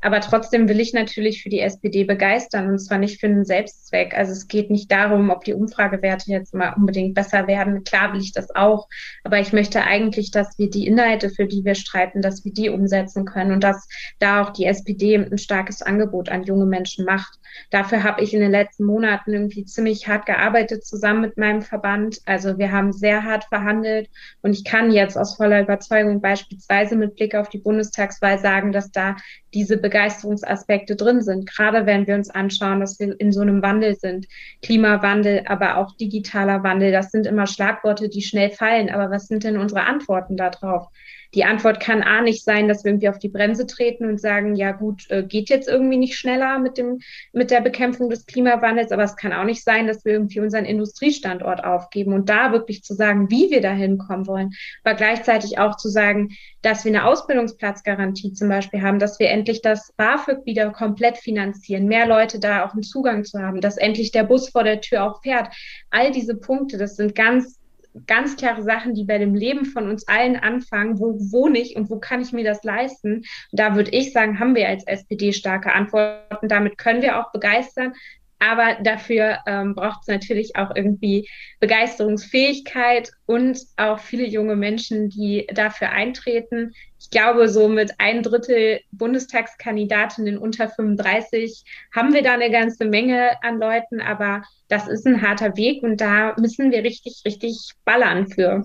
Aber 0.00 0.20
trotzdem 0.20 0.68
will 0.68 0.80
ich 0.80 0.92
natürlich 0.92 1.42
für 1.42 1.50
die 1.50 1.60
SPD 1.60 2.04
begeistern 2.04 2.68
und 2.70 2.78
zwar 2.78 2.98
nicht 2.98 3.20
für 3.20 3.26
einen 3.26 3.44
Selbstzweck. 3.44 4.16
Also 4.16 4.32
es 4.32 4.48
geht 4.48 4.70
nicht 4.70 4.90
darum, 4.90 5.30
ob 5.30 5.44
die 5.44 5.54
Umfragewerte 5.54 6.30
jetzt 6.30 6.54
mal 6.54 6.72
unbedingt 6.74 7.14
besser 7.14 7.46
werden. 7.46 7.84
Klar 7.84 8.12
will 8.12 8.20
ich 8.20 8.32
das 8.32 8.54
auch. 8.54 8.88
Aber 9.24 9.38
ich 9.38 9.52
möchte 9.52 9.82
eigentlich, 9.82 10.30
dass 10.30 10.58
wir 10.58 10.70
die 10.70 10.86
Inhalte, 10.86 11.28
für 11.30 11.46
die 11.46 11.64
wir 11.64 11.74
streiten, 11.74 12.22
dass 12.22 12.44
wir 12.44 12.52
die 12.52 12.70
umsetzen 12.70 13.24
können 13.24 13.52
und 13.52 13.64
dass 13.64 13.88
da 14.18 14.42
auch 14.42 14.50
die 14.50 14.64
SPD 14.64 15.16
ein 15.16 15.38
starkes 15.38 15.82
Angebot 15.82 16.30
an 16.30 16.44
junge 16.44 16.66
Menschen 16.66 17.04
macht. 17.04 17.38
Dafür 17.70 18.02
habe 18.02 18.22
ich 18.22 18.32
in 18.32 18.40
den 18.40 18.50
letzten 18.50 18.84
Monaten 18.84 19.32
irgendwie 19.32 19.64
ziemlich 19.64 20.08
hart 20.08 20.24
gearbeitet 20.26 20.84
zusammen 20.84 21.20
mit 21.20 21.36
meinem 21.36 21.62
Verband. 21.62 22.20
Also 22.24 22.58
wir 22.58 22.72
haben 22.72 22.92
sehr 22.92 23.24
hart 23.24 23.44
verhandelt 23.44 24.08
und 24.42 24.52
ich 24.52 24.64
kann 24.64 24.90
jetzt 24.90 25.18
aus 25.18 25.36
voller 25.36 25.60
Überzeugung 25.60 26.20
beispielsweise 26.20 26.96
mit 26.96 27.16
Blick 27.16 27.34
auf 27.34 27.48
die 27.48 27.58
Bundestagswahl 27.58 28.38
sagen, 28.38 28.72
dass 28.72 28.90
da 28.90 29.16
diese 29.54 29.76
Begeisterungsaspekte 29.76 30.96
drin 30.96 31.22
sind. 31.22 31.48
Gerade 31.48 31.86
wenn 31.86 32.06
wir 32.06 32.14
uns 32.14 32.30
anschauen, 32.30 32.80
dass 32.80 32.98
wir 32.98 33.18
in 33.18 33.32
so 33.32 33.40
einem 33.40 33.62
Wandel 33.62 33.96
sind. 33.96 34.26
Klimawandel, 34.62 35.44
aber 35.46 35.76
auch 35.76 35.96
digitaler 35.96 36.62
Wandel. 36.62 36.92
Das 36.92 37.10
sind 37.10 37.26
immer 37.26 37.46
Schlagworte, 37.46 38.08
die 38.08 38.22
schnell 38.22 38.50
fallen. 38.50 38.90
Aber 38.90 39.10
was 39.10 39.26
sind 39.26 39.44
denn 39.44 39.58
unsere 39.58 39.84
Antworten 39.84 40.36
darauf? 40.36 40.88
Die 41.34 41.44
Antwort 41.44 41.80
kann 41.80 42.02
A 42.02 42.20
nicht 42.22 42.44
sein, 42.44 42.66
dass 42.66 42.84
wir 42.84 42.90
irgendwie 42.90 43.08
auf 43.08 43.18
die 43.18 43.28
Bremse 43.28 43.66
treten 43.66 44.06
und 44.06 44.20
sagen, 44.20 44.56
ja 44.56 44.72
gut, 44.72 45.08
äh, 45.10 45.22
geht 45.22 45.48
jetzt 45.48 45.68
irgendwie 45.68 45.96
nicht 45.96 46.16
schneller 46.16 46.58
mit 46.58 46.76
dem, 46.76 47.00
mit 47.32 47.50
der 47.50 47.60
Bekämpfung 47.60 48.10
des 48.10 48.26
Klimawandels, 48.26 48.90
aber 48.90 49.04
es 49.04 49.16
kann 49.16 49.32
auch 49.32 49.44
nicht 49.44 49.62
sein, 49.62 49.86
dass 49.86 50.04
wir 50.04 50.12
irgendwie 50.12 50.40
unseren 50.40 50.64
Industriestandort 50.64 51.64
aufgeben 51.64 52.12
und 52.14 52.28
da 52.28 52.52
wirklich 52.52 52.82
zu 52.82 52.94
sagen, 52.94 53.30
wie 53.30 53.50
wir 53.50 53.60
da 53.60 53.72
hinkommen 53.72 54.26
wollen, 54.26 54.50
aber 54.82 54.96
gleichzeitig 54.96 55.58
auch 55.58 55.76
zu 55.76 55.88
sagen, 55.88 56.30
dass 56.62 56.84
wir 56.84 56.90
eine 56.90 57.06
Ausbildungsplatzgarantie 57.06 58.32
zum 58.32 58.48
Beispiel 58.48 58.82
haben, 58.82 58.98
dass 58.98 59.18
wir 59.18 59.30
endlich 59.30 59.62
das 59.62 59.92
BAföG 59.96 60.44
wieder 60.44 60.70
komplett 60.70 61.18
finanzieren, 61.18 61.86
mehr 61.86 62.06
Leute 62.06 62.38
da 62.38 62.64
auch 62.64 62.72
einen 62.72 62.82
Zugang 62.82 63.24
zu 63.24 63.38
haben, 63.38 63.60
dass 63.60 63.76
endlich 63.76 64.10
der 64.10 64.24
Bus 64.24 64.50
vor 64.50 64.64
der 64.64 64.80
Tür 64.80 65.04
auch 65.04 65.22
fährt. 65.22 65.48
All 65.90 66.10
diese 66.10 66.36
Punkte, 66.36 66.76
das 66.76 66.96
sind 66.96 67.14
ganz 67.14 67.59
ganz 68.06 68.36
klare 68.36 68.62
Sachen, 68.62 68.94
die 68.94 69.04
bei 69.04 69.18
dem 69.18 69.34
Leben 69.34 69.64
von 69.64 69.88
uns 69.88 70.06
allen 70.06 70.36
anfangen. 70.36 70.98
Wo 70.98 71.14
wohne 71.32 71.58
ich 71.58 71.76
und 71.76 71.90
wo 71.90 71.98
kann 71.98 72.20
ich 72.22 72.32
mir 72.32 72.44
das 72.44 72.62
leisten? 72.64 73.24
da 73.52 73.74
würde 73.74 73.90
ich 73.90 74.12
sagen, 74.12 74.38
haben 74.38 74.54
wir 74.54 74.68
als 74.68 74.86
SPD 74.86 75.32
starke 75.32 75.72
Antworten. 75.72 76.48
Damit 76.48 76.78
können 76.78 77.02
wir 77.02 77.18
auch 77.18 77.32
begeistern. 77.32 77.92
Aber 78.40 78.78
dafür 78.82 79.38
ähm, 79.46 79.74
braucht 79.74 80.00
es 80.02 80.08
natürlich 80.08 80.56
auch 80.56 80.74
irgendwie 80.74 81.28
Begeisterungsfähigkeit 81.60 83.12
und 83.26 83.60
auch 83.76 83.98
viele 84.00 84.26
junge 84.26 84.56
Menschen, 84.56 85.10
die 85.10 85.46
dafür 85.52 85.90
eintreten. 85.90 86.72
Ich 86.98 87.10
glaube, 87.10 87.50
so 87.50 87.68
mit 87.68 87.92
ein 87.98 88.22
Drittel 88.22 88.80
Bundestagskandidatinnen 88.92 90.38
unter 90.38 90.70
35 90.70 91.64
haben 91.94 92.14
wir 92.14 92.22
da 92.22 92.32
eine 92.32 92.50
ganze 92.50 92.86
Menge 92.86 93.30
an 93.42 93.60
Leuten, 93.60 94.00
aber 94.00 94.42
das 94.68 94.88
ist 94.88 95.06
ein 95.06 95.20
harter 95.20 95.56
Weg 95.56 95.82
und 95.82 96.00
da 96.00 96.34
müssen 96.38 96.72
wir 96.72 96.82
richtig, 96.82 97.22
richtig 97.26 97.72
ballern 97.84 98.26
für. 98.28 98.64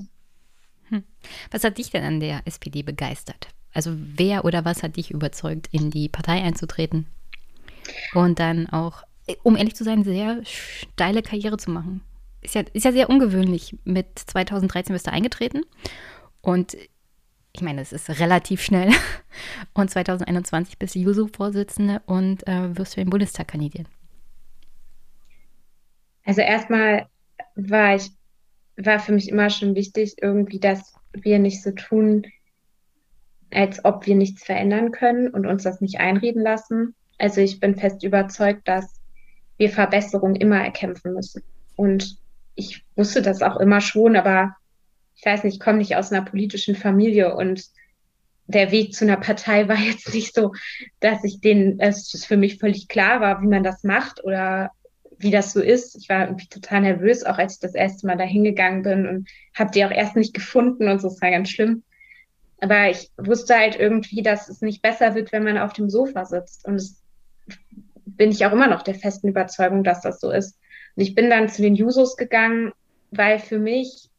Hm. 0.87 1.03
Was 1.51 1.65
hat 1.65 1.77
dich 1.77 1.91
denn 1.91 2.03
an 2.03 2.21
der 2.21 2.41
SPD 2.45 2.81
begeistert? 2.81 3.49
Also 3.73 3.91
wer 3.93 4.45
oder 4.45 4.63
was 4.63 4.83
hat 4.83 4.95
dich 4.95 5.11
überzeugt, 5.11 5.67
in 5.71 5.91
die 5.91 6.07
Partei 6.07 6.41
einzutreten 6.41 7.07
und 8.13 8.39
dann 8.39 8.67
auch 8.69 9.03
um 9.43 9.55
ehrlich 9.55 9.75
zu 9.75 9.83
sein, 9.83 10.03
sehr 10.03 10.41
steile 10.45 11.21
Karriere 11.21 11.57
zu 11.57 11.71
machen. 11.71 12.01
Ist 12.41 12.55
ja, 12.55 12.63
ist 12.73 12.85
ja 12.85 12.91
sehr 12.91 13.09
ungewöhnlich. 13.09 13.75
Mit 13.83 14.07
2013 14.19 14.93
bist 14.93 15.07
du 15.07 15.11
eingetreten 15.11 15.61
und 16.41 16.77
ich 17.55 17.61
meine, 17.61 17.81
es 17.81 17.93
ist 17.93 18.19
relativ 18.19 18.61
schnell. 18.61 18.91
Und 19.73 19.89
2021 19.89 20.77
bist 20.77 20.95
du 20.95 20.99
Juso-Vorsitzende 20.99 22.01
und 22.05 22.45
äh, 22.47 22.77
wirst 22.77 22.95
für 22.95 23.01
den 23.01 23.09
Bundestag 23.09 23.47
kandidieren. 23.49 23.87
Also 26.25 26.41
erstmal 26.41 27.07
war 27.55 27.95
ich, 27.95 28.11
war 28.77 28.99
für 28.99 29.13
mich 29.13 29.29
immer 29.29 29.49
schon 29.49 29.75
wichtig, 29.75 30.15
irgendwie, 30.21 30.59
dass 30.59 30.95
wir 31.13 31.39
nicht 31.39 31.63
so 31.63 31.71
tun, 31.71 32.25
als 33.51 33.83
ob 33.85 34.05
wir 34.05 34.15
nichts 34.15 34.43
verändern 34.43 34.91
können 34.91 35.29
und 35.29 35.45
uns 35.45 35.63
das 35.63 35.79
nicht 35.79 35.99
einreden 35.99 36.41
lassen. 36.41 36.95
Also 37.17 37.41
ich 37.41 37.59
bin 37.59 37.75
fest 37.75 38.03
überzeugt, 38.03 38.67
dass 38.67 38.94
wir 39.57 39.69
Verbesserungen 39.69 40.35
immer 40.35 40.63
erkämpfen 40.63 41.13
müssen. 41.13 41.43
Und 41.75 42.17
ich 42.55 42.83
wusste 42.95 43.21
das 43.21 43.41
auch 43.41 43.57
immer 43.57 43.81
schon, 43.81 44.15
aber 44.15 44.55
ich 45.15 45.25
weiß 45.25 45.43
nicht, 45.43 45.55
ich 45.55 45.59
komme 45.59 45.77
nicht 45.77 45.95
aus 45.95 46.11
einer 46.11 46.25
politischen 46.25 46.75
Familie 46.75 47.35
und 47.35 47.63
der 48.47 48.71
Weg 48.71 48.93
zu 48.93 49.05
einer 49.05 49.17
Partei 49.17 49.67
war 49.67 49.77
jetzt 49.79 50.13
nicht 50.13 50.33
so, 50.33 50.53
dass 50.99 51.23
ich 51.23 51.41
den, 51.41 51.79
es 51.79 52.25
für 52.25 52.37
mich 52.37 52.59
völlig 52.59 52.87
klar 52.87 53.21
war, 53.21 53.41
wie 53.41 53.47
man 53.47 53.63
das 53.63 53.83
macht 53.83 54.23
oder 54.23 54.71
wie 55.17 55.31
das 55.31 55.53
so 55.53 55.61
ist. 55.61 55.95
Ich 55.95 56.09
war 56.09 56.25
irgendwie 56.25 56.47
total 56.47 56.81
nervös, 56.81 57.23
auch 57.23 57.37
als 57.37 57.53
ich 57.53 57.59
das 57.59 57.73
erste 57.73 58.05
Mal 58.05 58.17
da 58.17 58.25
hingegangen 58.25 58.83
bin 58.83 59.07
und 59.07 59.29
habe 59.53 59.71
die 59.71 59.85
auch 59.85 59.91
erst 59.91 60.15
nicht 60.15 60.33
gefunden 60.33 60.89
und 60.89 60.99
so, 60.99 61.07
ist 61.07 61.21
war 61.21 61.31
ganz 61.31 61.49
schlimm. 61.49 61.83
Aber 62.59 62.89
ich 62.89 63.09
wusste 63.17 63.55
halt 63.55 63.77
irgendwie, 63.77 64.21
dass 64.21 64.49
es 64.49 64.61
nicht 64.61 64.81
besser 64.81 65.15
wird, 65.15 65.31
wenn 65.31 65.43
man 65.43 65.57
auf 65.57 65.73
dem 65.73 65.89
Sofa 65.89 66.25
sitzt. 66.25 66.65
Und 66.65 66.75
es 66.75 67.01
bin 68.05 68.31
ich 68.31 68.45
auch 68.45 68.51
immer 68.51 68.67
noch 68.67 68.81
der 68.81 68.95
festen 68.95 69.27
Überzeugung, 69.27 69.83
dass 69.83 70.01
das 70.01 70.19
so 70.19 70.31
ist. 70.31 70.59
Und 70.95 71.03
ich 71.03 71.15
bin 71.15 71.29
dann 71.29 71.49
zu 71.49 71.61
den 71.61 71.75
Jusos 71.75 72.15
gegangen, 72.15 72.71
weil 73.11 73.39
für 73.39 73.59
mich 73.59 74.09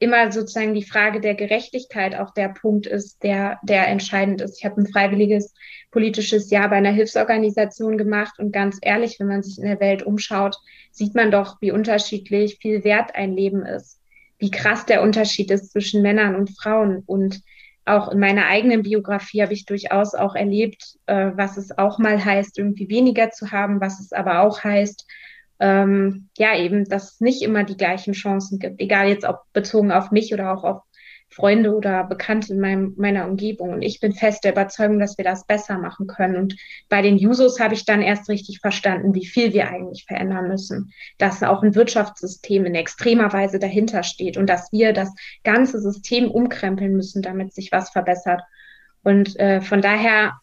immer 0.00 0.32
sozusagen 0.32 0.74
die 0.74 0.82
Frage 0.82 1.20
der 1.20 1.34
Gerechtigkeit 1.34 2.14
auch 2.14 2.32
der 2.32 2.48
Punkt 2.48 2.86
ist, 2.86 3.22
der, 3.22 3.60
der 3.62 3.86
entscheidend 3.88 4.40
ist. 4.40 4.58
Ich 4.58 4.64
habe 4.64 4.80
ein 4.80 4.86
freiwilliges 4.86 5.54
politisches 5.90 6.50
Jahr 6.50 6.70
bei 6.70 6.76
einer 6.76 6.90
Hilfsorganisation 6.90 7.98
gemacht 7.98 8.38
und 8.38 8.50
ganz 8.50 8.78
ehrlich, 8.80 9.20
wenn 9.20 9.28
man 9.28 9.42
sich 9.42 9.58
in 9.58 9.64
der 9.64 9.78
Welt 9.78 10.02
umschaut, 10.02 10.56
sieht 10.90 11.14
man 11.14 11.30
doch, 11.30 11.60
wie 11.60 11.70
unterschiedlich 11.70 12.58
viel 12.60 12.82
wert 12.82 13.14
ein 13.14 13.36
Leben 13.36 13.64
ist, 13.66 14.00
wie 14.38 14.50
krass 14.50 14.86
der 14.86 15.02
Unterschied 15.02 15.50
ist 15.50 15.70
zwischen 15.70 16.00
Männern 16.00 16.34
und 16.34 16.58
Frauen 16.58 17.02
und 17.04 17.42
auch 17.90 18.08
in 18.10 18.18
meiner 18.18 18.46
eigenen 18.46 18.82
Biografie 18.82 19.42
habe 19.42 19.52
ich 19.52 19.66
durchaus 19.66 20.14
auch 20.14 20.34
erlebt, 20.34 20.98
äh, 21.06 21.32
was 21.34 21.56
es 21.56 21.76
auch 21.76 21.98
mal 21.98 22.24
heißt, 22.24 22.58
irgendwie 22.58 22.88
weniger 22.88 23.30
zu 23.30 23.50
haben, 23.50 23.80
was 23.80 24.00
es 24.00 24.12
aber 24.12 24.40
auch 24.40 24.64
heißt, 24.64 25.06
ähm, 25.60 26.28
ja, 26.38 26.56
eben, 26.56 26.86
dass 26.86 27.14
es 27.14 27.20
nicht 27.20 27.42
immer 27.42 27.64
die 27.64 27.76
gleichen 27.76 28.14
Chancen 28.14 28.58
gibt, 28.58 28.80
egal 28.80 29.08
jetzt 29.08 29.24
ob 29.24 29.42
bezogen 29.52 29.92
auf 29.92 30.10
mich 30.10 30.32
oder 30.32 30.52
auch 30.52 30.64
auf 30.64 30.82
Freunde 31.32 31.74
oder 31.74 32.02
Bekannte 32.04 32.52
in 32.52 32.60
meinem, 32.60 32.94
meiner 32.96 33.28
Umgebung. 33.28 33.70
Und 33.70 33.82
ich 33.82 34.00
bin 34.00 34.12
fest 34.12 34.42
der 34.42 34.52
Überzeugung, 34.52 34.98
dass 34.98 35.16
wir 35.16 35.24
das 35.24 35.46
besser 35.46 35.78
machen 35.78 36.08
können. 36.08 36.36
Und 36.36 36.56
bei 36.88 37.02
den 37.02 37.18
Jusos 37.18 37.60
habe 37.60 37.74
ich 37.74 37.84
dann 37.84 38.02
erst 38.02 38.28
richtig 38.28 38.58
verstanden, 38.60 39.14
wie 39.14 39.26
viel 39.26 39.52
wir 39.52 39.68
eigentlich 39.68 40.04
verändern 40.06 40.48
müssen. 40.48 40.92
Dass 41.18 41.42
auch 41.44 41.62
ein 41.62 41.76
Wirtschaftssystem 41.76 42.66
in 42.66 42.74
extremer 42.74 43.32
Weise 43.32 43.60
dahinter 43.60 44.02
steht 44.02 44.36
und 44.36 44.48
dass 44.48 44.72
wir 44.72 44.92
das 44.92 45.14
ganze 45.44 45.80
System 45.80 46.28
umkrempeln 46.30 46.96
müssen, 46.96 47.22
damit 47.22 47.54
sich 47.54 47.70
was 47.70 47.90
verbessert. 47.90 48.42
Und 49.04 49.38
äh, 49.38 49.60
von 49.60 49.80
daher, 49.80 50.40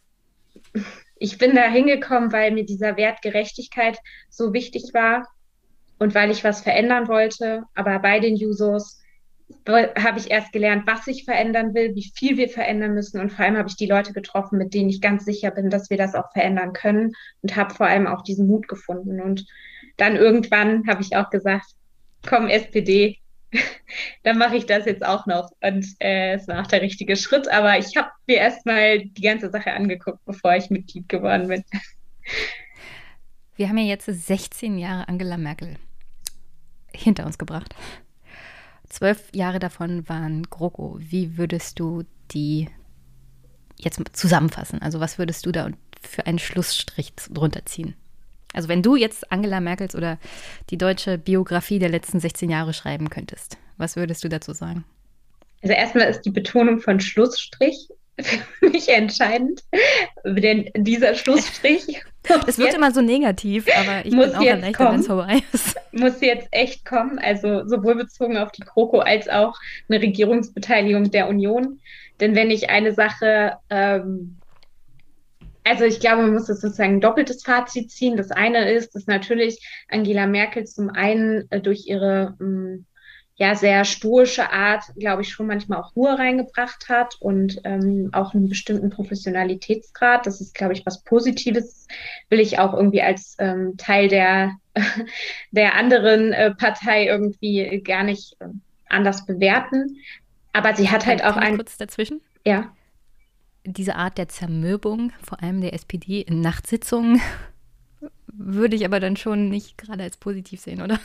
ich 1.18 1.38
bin 1.38 1.54
da 1.54 1.64
hingekommen, 1.64 2.32
weil 2.32 2.52
mir 2.52 2.66
dieser 2.66 2.96
Wert 2.96 3.22
Gerechtigkeit 3.22 4.00
so 4.30 4.54
wichtig 4.54 4.92
war 4.94 5.28
und 6.00 6.16
weil 6.16 6.32
ich 6.32 6.46
was 6.46 6.62
verändern 6.62 7.10
wollte. 7.10 7.64
Aber 7.76 8.00
bei 8.00 8.22
den 8.22 8.38
Jusos 8.38 9.02
habe 9.68 10.20
ich 10.20 10.30
erst 10.30 10.52
gelernt, 10.52 10.84
was 10.88 11.08
ich 11.08 11.24
verändern 11.24 11.74
will, 11.74 11.96
wie 11.96 12.12
viel 12.16 12.38
wir 12.38 12.50
verändern 12.50 12.94
müssen 12.94 13.20
und 13.20 13.32
vor 13.32 13.46
allem 13.46 13.58
habe 13.58 13.70
ich 13.70 13.76
die 13.76 13.86
Leute 13.86 14.14
getroffen, 14.14 14.58
mit 14.58 14.74
denen 14.74 14.90
ich 14.90 15.02
ganz 15.02 15.26
sicher 15.26 15.52
bin, 15.52 15.70
dass 15.70 15.90
wir 15.90 15.98
das 15.98 16.16
auch 16.16 16.32
verändern 16.32 16.74
können 16.74 17.14
und 17.42 17.56
habe 17.56 17.74
vor 17.74 17.88
allem 17.88 18.08
auch 18.08 18.24
diesen 18.24 18.48
Mut 18.48 18.68
gefunden. 18.68 19.22
Und 19.22 19.46
dann 19.96 20.16
irgendwann 20.16 20.88
habe 20.88 21.02
ich 21.02 21.16
auch 21.16 21.30
gesagt, 21.30 21.66
komm 22.28 22.48
SPD, 22.48 23.20
dann 24.24 24.38
mache 24.38 24.58
ich 24.58 24.66
das 24.66 24.86
jetzt 24.86 25.06
auch 25.06 25.26
noch. 25.26 25.52
Und 25.62 25.86
äh, 26.00 26.34
es 26.34 26.48
war 26.48 26.62
auch 26.62 26.68
der 26.68 26.82
richtige 26.82 27.16
Schritt, 27.16 27.48
aber 27.50 27.78
ich 27.78 27.96
habe 27.96 28.10
mir 28.26 28.38
erstmal 28.38 29.00
die 29.00 29.22
ganze 29.22 29.50
Sache 29.50 29.72
angeguckt, 29.72 30.20
bevor 30.26 30.56
ich 30.56 30.70
Mitglied 30.70 31.08
geworden 31.08 31.48
bin. 31.48 31.64
Wir 33.56 33.70
haben 33.70 33.78
ja 33.78 33.86
jetzt 33.86 34.06
16 34.06 34.78
Jahre 34.78 35.08
Angela 35.08 35.38
Merkel 35.38 35.78
hinter 36.94 37.26
uns 37.26 37.38
gebracht. 37.38 37.74
Zwölf 38.98 39.30
Jahre 39.32 39.60
davon 39.60 40.10
waren 40.10 40.42
GroKo. 40.50 40.98
Wie 40.98 41.38
würdest 41.38 41.80
du 41.80 42.02
die 42.32 42.68
jetzt 43.78 44.02
zusammenfassen? 44.14 44.82
Also 44.82 45.00
was 45.00 45.20
würdest 45.20 45.46
du 45.46 45.52
da 45.52 45.70
für 46.02 46.26
einen 46.26 46.40
Schlussstrich 46.40 47.14
drunter 47.30 47.64
ziehen? 47.68 47.94
Also 48.56 48.70
wenn 48.70 48.82
du 48.82 48.96
jetzt 48.96 49.32
Angela 49.32 49.60
Merkels 49.60 49.94
oder 49.94 50.18
die 50.72 50.80
deutsche 50.80 51.20
Biografie 51.20 51.78
der 51.78 51.90
letzten 51.90 52.20
16 52.20 52.50
Jahre 52.50 52.74
schreiben 52.74 53.12
könntest, 53.12 53.60
was 53.78 53.98
würdest 53.98 54.24
du 54.24 54.30
dazu 54.30 54.54
sagen? 54.54 54.84
Also 55.62 55.76
erstmal 55.76 56.10
ist 56.10 56.22
die 56.22 56.32
Betonung 56.32 56.80
von 56.80 57.00
Schlussstrich 57.00 57.90
für 58.20 58.70
mich 58.70 58.90
entscheidend, 58.90 59.64
denn 60.26 60.70
dieser 60.76 61.16
Schlussstrich. 61.16 62.04
Es 62.46 62.58
wird 62.58 62.74
immer 62.74 62.92
so 62.92 63.00
negativ, 63.00 63.68
aber 63.74 64.06
ich 64.06 64.12
bin 64.12 64.36
auch 64.36 64.44
erleichtert, 64.44 64.92
wenn 64.92 65.00
es 65.00 65.08
vorbei 65.08 65.42
ist. 65.54 65.78
Muss 65.94 66.20
jetzt 66.20 66.50
echt 66.52 66.84
kommen, 66.84 67.20
also 67.20 67.66
sowohl 67.66 67.96
bezogen 67.96 68.36
auf 68.36 68.52
die 68.52 68.64
Kroko 68.64 69.00
als 69.00 69.30
auch 69.30 69.58
eine 69.88 70.02
Regierungsbeteiligung 70.02 71.10
der 71.10 71.30
Union. 71.30 71.80
Denn 72.20 72.36
wenn 72.36 72.52
ich 72.52 72.70
eine 72.70 72.94
Sache 72.94 73.54
ähm, 73.70 74.38
also 75.70 75.84
ich 75.84 76.00
glaube, 76.00 76.22
man 76.22 76.34
muss 76.34 76.48
sozusagen 76.48 76.96
ein 76.96 77.02
doppeltes 77.02 77.44
Fazit 77.44 77.92
ziehen. 77.92 78.16
Das 78.16 78.32
eine 78.32 78.72
ist, 78.72 78.96
dass 78.96 79.06
natürlich 79.06 79.60
Angela 79.90 80.26
Merkel 80.26 80.66
zum 80.66 80.90
einen 80.90 81.46
äh, 81.52 81.60
durch 81.60 81.88
ihre 81.88 82.36
mm, 82.40 82.86
ja 83.38 83.56
sehr 83.56 83.86
stoische 83.86 84.52
Art, 84.52 84.84
glaube 84.98 85.22
ich, 85.22 85.30
schon 85.30 85.48
manchmal 85.48 85.80
auch 85.80 85.96
Ruhe 85.96 86.18
reingebracht 86.18 86.90
hat 86.90 87.16
und 87.20 87.62
ähm, 87.64 88.10
auch 88.12 88.34
einen 88.34 88.50
bestimmten 88.50 88.90
Professionalitätsgrad. 88.90 90.26
Das 90.26 90.42
ist, 90.42 90.56
glaube 90.56 90.74
ich, 90.74 90.86
was 90.86 91.04
Positives. 91.04 91.88
Will 92.30 92.40
ich 92.40 92.58
auch 92.60 92.74
irgendwie 92.74 93.04
als 93.04 93.36
ähm, 93.40 93.76
Teil 93.78 94.08
der 94.08 94.54
der 95.52 95.76
anderen 95.76 96.34
äh, 96.34 96.54
Partei 96.56 97.06
irgendwie 97.06 97.82
gar 97.84 98.04
nicht 98.04 98.36
äh, 98.40 98.48
anders 98.90 99.26
bewerten. 99.26 99.98
Aber 100.52 100.76
sie 100.76 100.90
hat 100.90 101.06
halt 101.06 101.24
auch 101.24 101.38
ein 101.38 101.56
kurz 101.56 101.78
dazwischen. 101.78 102.22
Ja 102.46 102.74
diese 103.68 103.96
Art 103.96 104.18
der 104.18 104.30
Zermürbung, 104.30 105.12
vor 105.22 105.44
allem 105.44 105.60
der 105.60 105.74
SPD 105.74 106.22
in 106.22 106.40
Nachtsitzungen, 106.40 107.22
würde 108.28 108.76
ich 108.76 108.86
aber 108.86 109.00
dann 109.00 109.18
schon 109.18 109.50
nicht 109.50 109.78
gerade 109.78 110.04
als 110.04 110.18
positiv 110.18 110.62
sehen, 110.62 110.82
oder? 110.82 111.00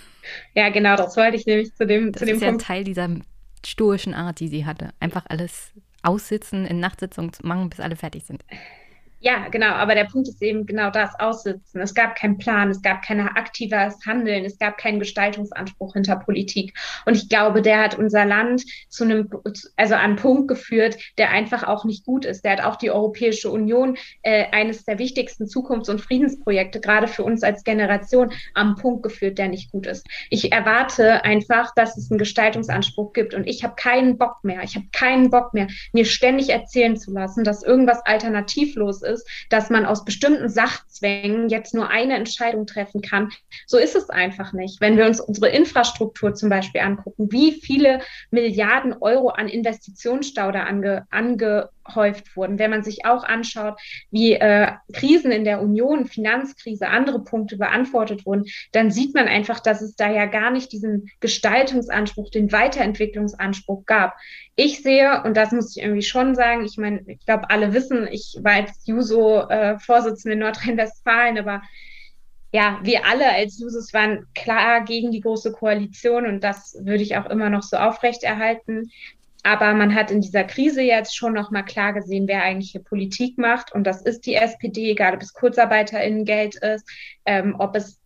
Ja, 0.54 0.68
genau, 0.70 0.96
das 0.96 1.16
wollte 1.16 1.36
ich 1.36 1.46
nämlich 1.46 1.74
zu 1.74 1.86
dem, 1.86 2.12
das 2.12 2.20
zu 2.20 2.26
dem 2.26 2.36
ist 2.36 2.40
Punkt. 2.40 2.42
ja 2.42 2.48
ein 2.48 2.58
Teil 2.58 2.84
dieser 2.84 3.08
stoischen 3.64 4.14
Art, 4.14 4.40
die 4.40 4.48
sie 4.48 4.66
hatte. 4.66 4.90
Einfach 5.00 5.24
alles 5.28 5.72
aussitzen, 6.02 6.66
in 6.66 6.80
Nachtsitzungen 6.80 7.32
zu 7.32 7.46
machen, 7.46 7.70
bis 7.70 7.80
alle 7.80 7.96
fertig 7.96 8.24
sind. 8.24 8.44
Ja, 9.24 9.46
genau, 9.50 9.68
aber 9.68 9.94
der 9.94 10.06
Punkt 10.06 10.26
ist 10.26 10.42
eben 10.42 10.66
genau 10.66 10.90
das, 10.90 11.14
Aussitzen. 11.20 11.80
Es 11.80 11.94
gab 11.94 12.16
keinen 12.16 12.38
Plan, 12.38 12.70
es 12.70 12.82
gab 12.82 13.02
kein 13.02 13.20
aktives 13.20 14.04
Handeln, 14.04 14.44
es 14.44 14.58
gab 14.58 14.78
keinen 14.78 14.98
Gestaltungsanspruch 14.98 15.92
hinter 15.92 16.16
Politik. 16.16 16.76
Und 17.06 17.16
ich 17.16 17.28
glaube, 17.28 17.62
der 17.62 17.84
hat 17.84 17.96
unser 17.96 18.24
Land 18.24 18.64
zu 18.88 19.04
einem, 19.04 19.30
also 19.76 19.94
an 19.94 20.00
einen 20.00 20.16
Punkt 20.16 20.48
geführt, 20.48 20.96
der 21.18 21.30
einfach 21.30 21.62
auch 21.62 21.84
nicht 21.84 22.04
gut 22.04 22.24
ist. 22.24 22.44
Der 22.44 22.50
hat 22.50 22.64
auch 22.64 22.74
die 22.74 22.90
Europäische 22.90 23.48
Union, 23.48 23.96
äh, 24.22 24.46
eines 24.50 24.84
der 24.84 24.98
wichtigsten 24.98 25.46
Zukunfts- 25.46 25.88
und 25.88 26.00
Friedensprojekte, 26.00 26.80
gerade 26.80 27.06
für 27.06 27.22
uns 27.22 27.44
als 27.44 27.62
Generation, 27.62 28.32
am 28.54 28.74
Punkt 28.74 29.04
geführt, 29.04 29.38
der 29.38 29.46
nicht 29.46 29.70
gut 29.70 29.86
ist. 29.86 30.04
Ich 30.30 30.50
erwarte 30.50 31.24
einfach, 31.24 31.72
dass 31.76 31.96
es 31.96 32.10
einen 32.10 32.18
Gestaltungsanspruch 32.18 33.12
gibt 33.12 33.34
und 33.34 33.46
ich 33.46 33.62
habe 33.62 33.76
keinen 33.76 34.18
Bock 34.18 34.42
mehr. 34.42 34.64
Ich 34.64 34.74
habe 34.74 34.86
keinen 34.90 35.30
Bock 35.30 35.54
mehr, 35.54 35.68
mir 35.92 36.06
ständig 36.06 36.48
erzählen 36.48 36.96
zu 36.96 37.12
lassen, 37.12 37.44
dass 37.44 37.62
irgendwas 37.62 38.04
alternativlos 38.04 39.02
ist 39.02 39.11
ist, 39.12 39.28
dass 39.50 39.70
man 39.70 39.86
aus 39.86 40.04
bestimmten 40.04 40.48
Sachzwängen 40.48 41.48
jetzt 41.48 41.74
nur 41.74 41.88
eine 41.88 42.16
Entscheidung 42.16 42.66
treffen 42.66 43.02
kann. 43.02 43.30
So 43.66 43.78
ist 43.78 43.94
es 43.94 44.10
einfach 44.10 44.52
nicht. 44.52 44.80
Wenn 44.80 44.96
wir 44.96 45.06
uns 45.06 45.20
unsere 45.20 45.48
Infrastruktur 45.48 46.34
zum 46.34 46.48
Beispiel 46.48 46.80
angucken, 46.80 47.30
wie 47.30 47.52
viele 47.52 48.00
Milliarden 48.30 48.94
Euro 49.00 49.28
an 49.28 49.48
Investitionsstau 49.48 50.50
da 50.50 50.64
ange, 50.64 51.68
angehäuft 51.84 52.36
wurden, 52.36 52.58
wenn 52.58 52.70
man 52.70 52.82
sich 52.82 53.04
auch 53.04 53.24
anschaut, 53.24 53.78
wie 54.10 54.34
äh, 54.34 54.72
Krisen 54.92 55.30
in 55.30 55.44
der 55.44 55.60
Union, 55.60 56.06
Finanzkrise, 56.06 56.88
andere 56.88 57.22
Punkte 57.24 57.56
beantwortet 57.56 58.26
wurden, 58.26 58.44
dann 58.72 58.90
sieht 58.90 59.14
man 59.14 59.28
einfach, 59.28 59.60
dass 59.60 59.82
es 59.82 59.94
da 59.94 60.10
ja 60.10 60.26
gar 60.26 60.50
nicht 60.50 60.72
diesen 60.72 61.10
Gestaltungsanspruch, 61.20 62.30
den 62.30 62.52
Weiterentwicklungsanspruch 62.52 63.84
gab. 63.86 64.14
Ich 64.56 64.82
sehe, 64.82 65.22
und 65.24 65.36
das 65.36 65.52
muss 65.52 65.76
ich 65.76 65.82
irgendwie 65.82 66.02
schon 66.02 66.34
sagen, 66.34 66.64
ich 66.64 66.76
meine, 66.76 67.02
ich 67.06 67.24
glaube, 67.24 67.50
alle 67.50 67.72
wissen, 67.72 68.06
ich 68.10 68.38
war 68.42 68.54
als 68.54 68.86
Juso-Vorsitzende 68.86 70.30
äh, 70.30 70.34
in 70.34 70.38
Nordrhein-Westfalen, 70.40 71.38
aber 71.38 71.62
ja, 72.54 72.80
wir 72.82 73.06
alle 73.06 73.32
als 73.32 73.58
Jusos 73.58 73.94
waren 73.94 74.26
klar 74.34 74.84
gegen 74.84 75.10
die 75.10 75.20
große 75.20 75.52
Koalition 75.52 76.26
und 76.26 76.44
das 76.44 76.76
würde 76.82 77.02
ich 77.02 77.16
auch 77.16 77.24
immer 77.30 77.48
noch 77.48 77.62
so 77.62 77.78
aufrechterhalten. 77.78 78.90
Aber 79.42 79.74
man 79.74 79.94
hat 79.94 80.10
in 80.10 80.20
dieser 80.20 80.44
Krise 80.44 80.82
jetzt 80.82 81.16
schon 81.16 81.32
noch 81.32 81.50
mal 81.50 81.62
klar 81.62 81.92
gesehen, 81.92 82.28
wer 82.28 82.42
eigentlich 82.42 82.72
hier 82.72 82.82
Politik 82.82 83.38
macht. 83.38 83.72
Und 83.72 83.84
das 83.84 84.02
ist 84.02 84.26
die 84.26 84.34
SPD, 84.34 84.90
egal 84.90 85.14
ob 85.14 85.22
es 85.22 85.34
KurzarbeiterInnen-Geld 85.34 86.56
ist, 86.56 86.88
ähm, 87.26 87.56
ob 87.58 87.74
es 87.74 88.01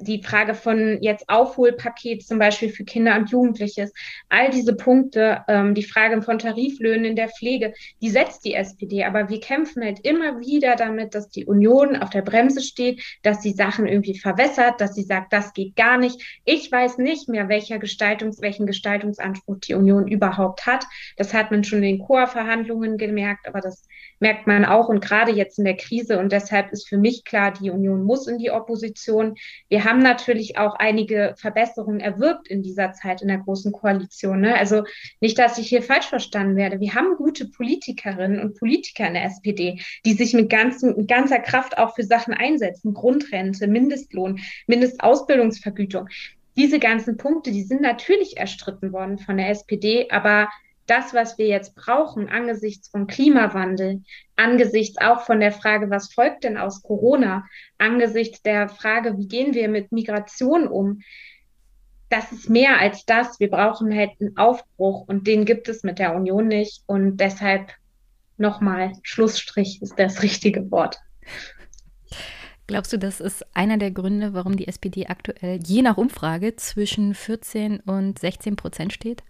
die 0.00 0.22
Frage 0.22 0.54
von 0.54 0.98
jetzt 1.00 1.28
Aufholpaket 1.28 2.26
zum 2.26 2.38
Beispiel 2.38 2.68
für 2.68 2.84
Kinder 2.84 3.16
und 3.16 3.30
Jugendliche, 3.30 3.90
all 4.28 4.50
diese 4.50 4.74
Punkte, 4.74 5.44
ähm, 5.48 5.74
die 5.74 5.84
Frage 5.84 6.20
von 6.22 6.38
Tariflöhnen 6.38 7.04
in 7.04 7.16
der 7.16 7.28
Pflege, 7.28 7.72
die 8.00 8.10
setzt 8.10 8.44
die 8.44 8.54
SPD. 8.54 9.04
Aber 9.04 9.28
wir 9.28 9.40
kämpfen 9.40 9.82
halt 9.82 10.00
immer 10.00 10.40
wieder 10.40 10.76
damit, 10.76 11.14
dass 11.14 11.30
die 11.30 11.46
Union 11.46 11.96
auf 11.96 12.10
der 12.10 12.22
Bremse 12.22 12.60
steht, 12.60 13.02
dass 13.22 13.42
sie 13.42 13.52
Sachen 13.52 13.86
irgendwie 13.86 14.18
verwässert, 14.18 14.80
dass 14.80 14.94
sie 14.94 15.02
sagt, 15.02 15.32
das 15.32 15.52
geht 15.52 15.76
gar 15.76 15.98
nicht. 15.98 16.20
Ich 16.44 16.70
weiß 16.70 16.98
nicht 16.98 17.28
mehr, 17.28 17.48
welcher 17.48 17.76
Gestaltungs-, 17.76 18.42
welchen 18.42 18.66
Gestaltungsanspruch 18.66 19.58
die 19.60 19.74
Union 19.74 20.08
überhaupt 20.08 20.66
hat. 20.66 20.84
Das 21.16 21.32
hat 21.32 21.50
man 21.50 21.64
schon 21.64 21.82
in 21.82 21.96
den 21.96 22.06
Chorverhandlungen 22.06 22.98
gemerkt, 22.98 23.46
aber 23.46 23.60
das 23.60 23.86
merkt 24.22 24.46
man 24.46 24.64
auch 24.64 24.88
und 24.88 25.04
gerade 25.04 25.32
jetzt 25.32 25.58
in 25.58 25.64
der 25.64 25.76
Krise. 25.76 26.18
Und 26.18 26.32
deshalb 26.32 26.72
ist 26.72 26.88
für 26.88 26.96
mich 26.96 27.24
klar, 27.24 27.52
die 27.52 27.70
Union 27.70 28.04
muss 28.04 28.26
in 28.28 28.38
die 28.38 28.50
Opposition. 28.50 29.34
Wir 29.68 29.84
haben 29.84 29.98
natürlich 29.98 30.56
auch 30.56 30.76
einige 30.76 31.34
Verbesserungen 31.36 32.00
erwirkt 32.00 32.48
in 32.48 32.62
dieser 32.62 32.92
Zeit 32.92 33.20
in 33.20 33.28
der 33.28 33.38
Großen 33.38 33.72
Koalition. 33.72 34.40
Ne? 34.40 34.56
Also 34.56 34.84
nicht, 35.20 35.38
dass 35.38 35.58
ich 35.58 35.68
hier 35.68 35.82
falsch 35.82 36.06
verstanden 36.06 36.56
werde. 36.56 36.80
Wir 36.80 36.94
haben 36.94 37.16
gute 37.16 37.48
Politikerinnen 37.48 38.40
und 38.40 38.56
Politiker 38.58 39.08
in 39.08 39.14
der 39.14 39.24
SPD, 39.24 39.80
die 40.06 40.14
sich 40.14 40.32
mit, 40.32 40.48
ganzen, 40.48 40.96
mit 40.96 41.08
ganzer 41.08 41.40
Kraft 41.40 41.76
auch 41.76 41.94
für 41.94 42.04
Sachen 42.04 42.32
einsetzen. 42.32 42.94
Grundrente, 42.94 43.66
Mindestlohn, 43.66 44.38
Mindestausbildungsvergütung 44.66 46.08
diese 46.54 46.78
ganzen 46.78 47.16
Punkte, 47.16 47.50
die 47.50 47.62
sind 47.62 47.80
natürlich 47.80 48.36
erstritten 48.36 48.92
worden 48.92 49.18
von 49.18 49.38
der 49.38 49.48
SPD, 49.48 50.10
aber 50.10 50.50
das, 50.92 51.14
was 51.14 51.38
wir 51.38 51.46
jetzt 51.46 51.74
brauchen 51.74 52.28
angesichts 52.28 52.88
vom 52.88 53.06
Klimawandel, 53.06 54.02
angesichts 54.36 54.98
auch 55.00 55.22
von 55.22 55.40
der 55.40 55.52
Frage, 55.52 55.88
was 55.88 56.12
folgt 56.12 56.44
denn 56.44 56.58
aus 56.58 56.82
Corona, 56.82 57.46
angesichts 57.78 58.42
der 58.42 58.68
Frage, 58.68 59.16
wie 59.16 59.26
gehen 59.26 59.54
wir 59.54 59.68
mit 59.68 59.90
Migration 59.90 60.68
um, 60.68 61.00
das 62.10 62.30
ist 62.30 62.50
mehr 62.50 62.78
als 62.78 63.06
das. 63.06 63.40
Wir 63.40 63.48
brauchen 63.48 63.96
halt 63.96 64.10
einen 64.20 64.36
Aufbruch 64.36 65.08
und 65.08 65.26
den 65.26 65.46
gibt 65.46 65.70
es 65.70 65.82
mit 65.82 65.98
der 65.98 66.14
Union 66.14 66.46
nicht. 66.46 66.82
Und 66.84 67.16
deshalb 67.16 67.72
nochmal, 68.36 68.92
Schlussstrich 69.02 69.80
ist 69.80 69.98
das 69.98 70.22
richtige 70.22 70.70
Wort. 70.70 70.98
Glaubst 72.66 72.92
du, 72.92 72.98
das 72.98 73.20
ist 73.20 73.46
einer 73.56 73.78
der 73.78 73.92
Gründe, 73.92 74.34
warum 74.34 74.56
die 74.56 74.68
SPD 74.68 75.06
aktuell 75.06 75.58
je 75.64 75.80
nach 75.80 75.96
Umfrage 75.96 76.54
zwischen 76.56 77.14
14 77.14 77.80
und 77.80 78.18
16 78.18 78.56
Prozent 78.56 78.92
steht? 78.92 79.22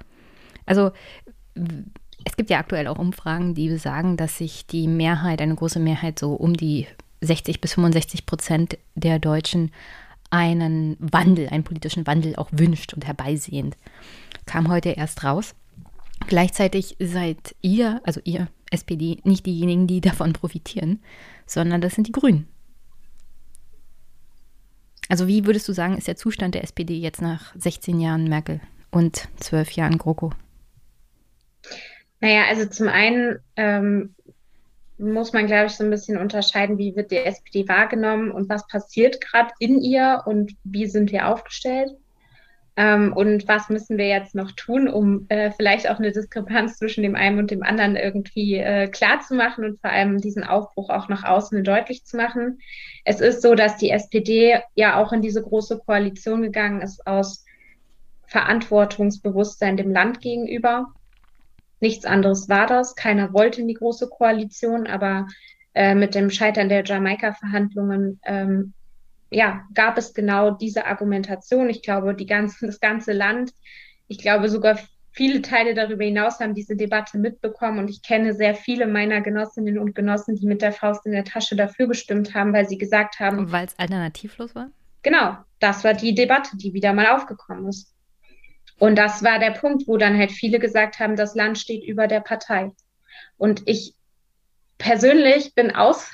Also 0.66 0.90
es 2.24 2.36
gibt 2.36 2.50
ja 2.50 2.58
aktuell 2.58 2.86
auch 2.86 2.98
Umfragen, 2.98 3.54
die 3.54 3.76
sagen, 3.76 4.16
dass 4.16 4.38
sich 4.38 4.66
die 4.66 4.88
Mehrheit, 4.88 5.40
eine 5.40 5.54
große 5.54 5.80
Mehrheit, 5.80 6.18
so 6.18 6.34
um 6.34 6.54
die 6.54 6.86
60 7.20 7.60
bis 7.60 7.74
65 7.74 8.26
Prozent 8.26 8.78
der 8.94 9.18
Deutschen 9.18 9.70
einen 10.30 10.96
Wandel, 10.98 11.48
einen 11.48 11.64
politischen 11.64 12.06
Wandel 12.06 12.36
auch 12.36 12.48
wünscht 12.52 12.94
und 12.94 13.06
herbeisehend. 13.06 13.76
Kam 14.46 14.68
heute 14.68 14.90
erst 14.90 15.24
raus. 15.24 15.54
Gleichzeitig 16.26 16.96
seid 16.98 17.54
ihr, 17.60 18.00
also 18.04 18.20
ihr 18.24 18.48
SPD, 18.70 19.18
nicht 19.24 19.44
diejenigen, 19.44 19.86
die 19.86 20.00
davon 20.00 20.32
profitieren, 20.32 21.00
sondern 21.46 21.80
das 21.80 21.94
sind 21.94 22.06
die 22.06 22.12
Grünen. 22.12 22.46
Also 25.08 25.28
wie 25.28 25.44
würdest 25.44 25.68
du 25.68 25.74
sagen, 25.74 25.98
ist 25.98 26.08
der 26.08 26.16
Zustand 26.16 26.54
der 26.54 26.64
SPD 26.64 26.96
jetzt 26.96 27.20
nach 27.20 27.54
16 27.56 28.00
Jahren 28.00 28.24
Merkel 28.24 28.60
und 28.90 29.28
12 29.40 29.72
Jahren 29.72 29.98
GroKo? 29.98 30.32
Naja, 32.22 32.44
also 32.48 32.66
zum 32.66 32.86
einen 32.86 33.40
ähm, 33.56 34.14
muss 34.96 35.32
man, 35.32 35.48
glaube 35.48 35.66
ich, 35.66 35.72
so 35.72 35.82
ein 35.82 35.90
bisschen 35.90 36.16
unterscheiden, 36.16 36.78
wie 36.78 36.94
wird 36.94 37.10
die 37.10 37.16
SPD 37.16 37.68
wahrgenommen 37.68 38.30
und 38.30 38.48
was 38.48 38.64
passiert 38.68 39.20
gerade 39.20 39.50
in 39.58 39.80
ihr 39.80 40.22
und 40.24 40.52
wie 40.62 40.86
sind 40.86 41.10
wir 41.10 41.26
aufgestellt. 41.26 41.90
Ähm, 42.76 43.12
und 43.12 43.48
was 43.48 43.68
müssen 43.70 43.98
wir 43.98 44.06
jetzt 44.06 44.36
noch 44.36 44.52
tun, 44.52 44.86
um 44.86 45.26
äh, 45.30 45.50
vielleicht 45.50 45.90
auch 45.90 45.98
eine 45.98 46.12
Diskrepanz 46.12 46.78
zwischen 46.78 47.02
dem 47.02 47.16
einen 47.16 47.40
und 47.40 47.50
dem 47.50 47.64
anderen 47.64 47.96
irgendwie 47.96 48.54
äh, 48.54 48.86
klar 48.86 49.20
zu 49.20 49.34
machen 49.34 49.64
und 49.64 49.80
vor 49.80 49.90
allem 49.90 50.20
diesen 50.20 50.44
Aufbruch 50.44 50.90
auch 50.90 51.08
nach 51.08 51.24
außen 51.24 51.64
deutlich 51.64 52.04
zu 52.04 52.16
machen. 52.16 52.60
Es 53.04 53.20
ist 53.20 53.42
so, 53.42 53.56
dass 53.56 53.78
die 53.78 53.90
SPD 53.90 54.60
ja 54.76 55.02
auch 55.02 55.12
in 55.12 55.22
diese 55.22 55.42
große 55.42 55.80
Koalition 55.80 56.40
gegangen 56.40 56.82
ist 56.82 57.04
aus 57.04 57.44
Verantwortungsbewusstsein 58.26 59.76
dem 59.76 59.90
Land 59.90 60.20
gegenüber 60.20 60.94
Nichts 61.82 62.04
anderes 62.04 62.48
war 62.48 62.68
das. 62.68 62.94
Keiner 62.94 63.32
wollte 63.32 63.60
in 63.60 63.66
die 63.66 63.74
große 63.74 64.08
Koalition, 64.08 64.86
aber 64.86 65.26
äh, 65.74 65.96
mit 65.96 66.14
dem 66.14 66.30
Scheitern 66.30 66.68
der 66.68 66.84
Jamaika-Verhandlungen 66.84 68.20
ähm, 68.24 68.72
ja, 69.30 69.66
gab 69.74 69.98
es 69.98 70.14
genau 70.14 70.52
diese 70.52 70.86
Argumentation. 70.86 71.68
Ich 71.68 71.82
glaube, 71.82 72.14
die 72.14 72.26
ganze, 72.26 72.66
das 72.66 72.78
ganze 72.78 73.12
Land, 73.12 73.52
ich 74.06 74.18
glaube 74.18 74.48
sogar 74.48 74.78
viele 75.10 75.42
Teile 75.42 75.74
darüber 75.74 76.04
hinaus 76.04 76.38
haben 76.38 76.54
diese 76.54 76.76
Debatte 76.76 77.18
mitbekommen 77.18 77.80
und 77.80 77.90
ich 77.90 78.00
kenne 78.02 78.32
sehr 78.32 78.54
viele 78.54 78.86
meiner 78.86 79.20
Genossinnen 79.20 79.76
und 79.76 79.96
Genossen, 79.96 80.36
die 80.36 80.46
mit 80.46 80.62
der 80.62 80.72
Faust 80.72 81.04
in 81.04 81.12
der 81.12 81.24
Tasche 81.24 81.56
dafür 81.56 81.88
gestimmt 81.88 82.32
haben, 82.32 82.52
weil 82.52 82.68
sie 82.68 82.78
gesagt 82.78 83.18
haben. 83.18 83.50
Weil 83.50 83.66
es 83.66 83.76
alternativlos 83.76 84.54
war? 84.54 84.70
Genau, 85.02 85.36
das 85.58 85.82
war 85.82 85.94
die 85.94 86.14
Debatte, 86.14 86.56
die 86.56 86.74
wieder 86.74 86.92
mal 86.92 87.08
aufgekommen 87.08 87.66
ist. 87.66 87.91
Und 88.82 88.96
das 88.96 89.22
war 89.22 89.38
der 89.38 89.52
Punkt, 89.52 89.86
wo 89.86 89.96
dann 89.96 90.18
halt 90.18 90.32
viele 90.32 90.58
gesagt 90.58 90.98
haben, 90.98 91.14
das 91.14 91.36
Land 91.36 91.56
steht 91.56 91.84
über 91.84 92.08
der 92.08 92.18
Partei. 92.18 92.72
Und 93.36 93.62
ich 93.66 93.94
persönlich 94.76 95.54
bin 95.54 95.70
aus, 95.70 96.10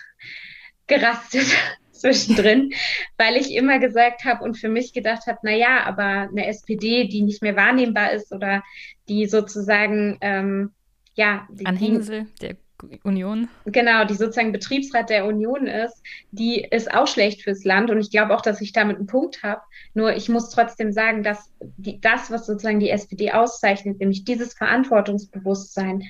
gerastet 0.87 1.47
zwischendrin, 1.93 2.75
weil 3.17 3.37
ich 3.37 3.55
immer 3.55 3.79
gesagt 3.79 4.27
habe 4.27 4.45
und 4.45 4.59
für 4.59 4.69
mich 4.69 4.93
gedacht 4.93 5.27
habe, 5.27 5.39
na 5.45 5.53
ja, 5.53 5.83
aber 5.87 6.29
eine 6.29 6.47
SPD, 6.47 7.09
die 7.09 7.23
nicht 7.23 7.41
mehr 7.41 7.57
wahrnehmbar 7.57 8.13
ist 8.13 8.33
oder 8.33 8.63
die 9.09 9.25
sozusagen 9.25 10.19
ähm, 10.21 10.75
ja 11.15 11.49
die, 11.51 11.65
Anhängsel 11.65 12.27
der 12.43 12.57
Union. 13.03 13.49
Genau, 13.67 14.05
die 14.05 14.15
sozusagen 14.15 14.53
Betriebsrat 14.53 15.11
der 15.11 15.27
Union 15.27 15.67
ist, 15.67 16.03
die 16.31 16.63
ist 16.63 16.93
auch 16.93 17.07
schlecht 17.07 17.43
fürs 17.43 17.65
Land. 17.65 17.91
Und 17.91 18.01
ich 18.01 18.11
glaube 18.11 18.35
auch, 18.35 18.41
dass 18.41 18.61
ich 18.61 18.73
damit 18.73 18.97
einen 18.97 19.07
Punkt 19.07 19.43
habe. 19.43 19.63
Nur 19.95 20.15
ich 20.15 20.29
muss 20.29 20.51
trotzdem 20.51 20.93
sagen, 20.93 21.23
dass 21.23 21.53
die, 21.61 22.01
das, 22.01 22.31
was 22.31 22.47
sozusagen 22.47 22.81
die 22.81 22.91
SPD 22.91 23.33
auszeichnet, 23.33 23.99
nämlich 23.99 24.25
dieses 24.25 24.55
Verantwortungsbewusstsein, 24.55 26.05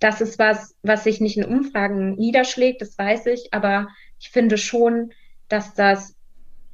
das 0.00 0.20
ist 0.20 0.38
was, 0.38 0.74
was 0.82 1.04
sich 1.04 1.20
nicht 1.20 1.36
in 1.36 1.44
Umfragen 1.44 2.16
niederschlägt, 2.16 2.82
das 2.82 2.98
weiß 2.98 3.26
ich. 3.26 3.54
Aber 3.54 3.88
ich 4.18 4.30
finde 4.30 4.58
schon, 4.58 5.12
dass 5.48 5.74
das 5.74 6.14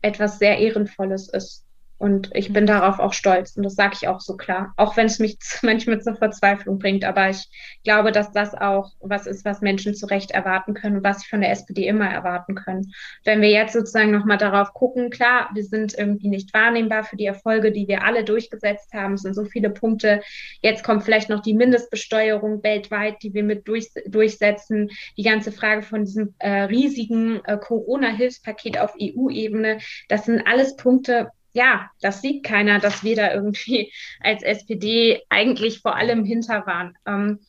etwas 0.02 0.38
sehr 0.38 0.58
Ehrenvolles 0.58 1.28
ist. 1.28 1.64
Und 1.98 2.30
ich 2.32 2.52
bin 2.52 2.64
darauf 2.64 3.00
auch 3.00 3.12
stolz 3.12 3.56
und 3.56 3.64
das 3.64 3.74
sage 3.74 3.96
ich 4.00 4.06
auch 4.06 4.20
so 4.20 4.36
klar, 4.36 4.72
auch 4.76 4.96
wenn 4.96 5.06
es 5.06 5.18
mich 5.18 5.36
manchmal 5.62 6.00
zur 6.00 6.14
Verzweiflung 6.16 6.78
bringt. 6.78 7.04
Aber 7.04 7.28
ich 7.28 7.48
glaube, 7.82 8.12
dass 8.12 8.30
das 8.30 8.54
auch 8.54 8.92
was 9.00 9.26
ist, 9.26 9.44
was 9.44 9.60
Menschen 9.60 9.94
zu 9.94 10.06
Recht 10.06 10.30
erwarten 10.30 10.74
können 10.74 10.98
und 10.98 11.04
was 11.04 11.20
sie 11.20 11.28
von 11.28 11.40
der 11.40 11.50
SPD 11.50 11.88
immer 11.88 12.08
erwarten 12.08 12.54
können. 12.54 12.92
Wenn 13.24 13.40
wir 13.40 13.50
jetzt 13.50 13.72
sozusagen 13.72 14.12
nochmal 14.12 14.38
darauf 14.38 14.72
gucken, 14.74 15.10
klar, 15.10 15.50
wir 15.54 15.64
sind 15.64 15.98
irgendwie 15.98 16.28
nicht 16.28 16.54
wahrnehmbar 16.54 17.02
für 17.02 17.16
die 17.16 17.26
Erfolge, 17.26 17.72
die 17.72 17.88
wir 17.88 18.04
alle 18.04 18.22
durchgesetzt 18.22 18.92
haben. 18.94 19.14
Es 19.14 19.22
sind 19.22 19.34
so 19.34 19.44
viele 19.44 19.70
Punkte. 19.70 20.22
Jetzt 20.62 20.84
kommt 20.84 21.02
vielleicht 21.02 21.28
noch 21.28 21.42
die 21.42 21.54
Mindestbesteuerung 21.54 22.62
weltweit, 22.62 23.22
die 23.22 23.34
wir 23.34 23.42
mit 23.42 23.66
durch, 23.66 23.88
durchsetzen. 24.06 24.90
Die 25.16 25.24
ganze 25.24 25.50
Frage 25.50 25.82
von 25.82 26.04
diesem 26.04 26.34
äh, 26.38 26.62
riesigen 26.62 27.44
äh, 27.44 27.58
Corona-Hilfspaket 27.58 28.78
auf 28.78 28.94
EU-Ebene. 29.00 29.78
Das 30.08 30.26
sind 30.26 30.46
alles 30.46 30.76
Punkte, 30.76 31.32
ja, 31.58 31.90
das 32.00 32.22
sieht 32.22 32.44
keiner, 32.44 32.78
dass 32.78 33.02
wir 33.02 33.16
da 33.16 33.34
irgendwie 33.34 33.92
als 34.20 34.42
SPD 34.42 35.22
eigentlich 35.28 35.80
vor 35.80 35.96
allem 35.96 36.24
hinter 36.24 36.66
waren. 36.66 36.96
Ähm, 37.06 37.40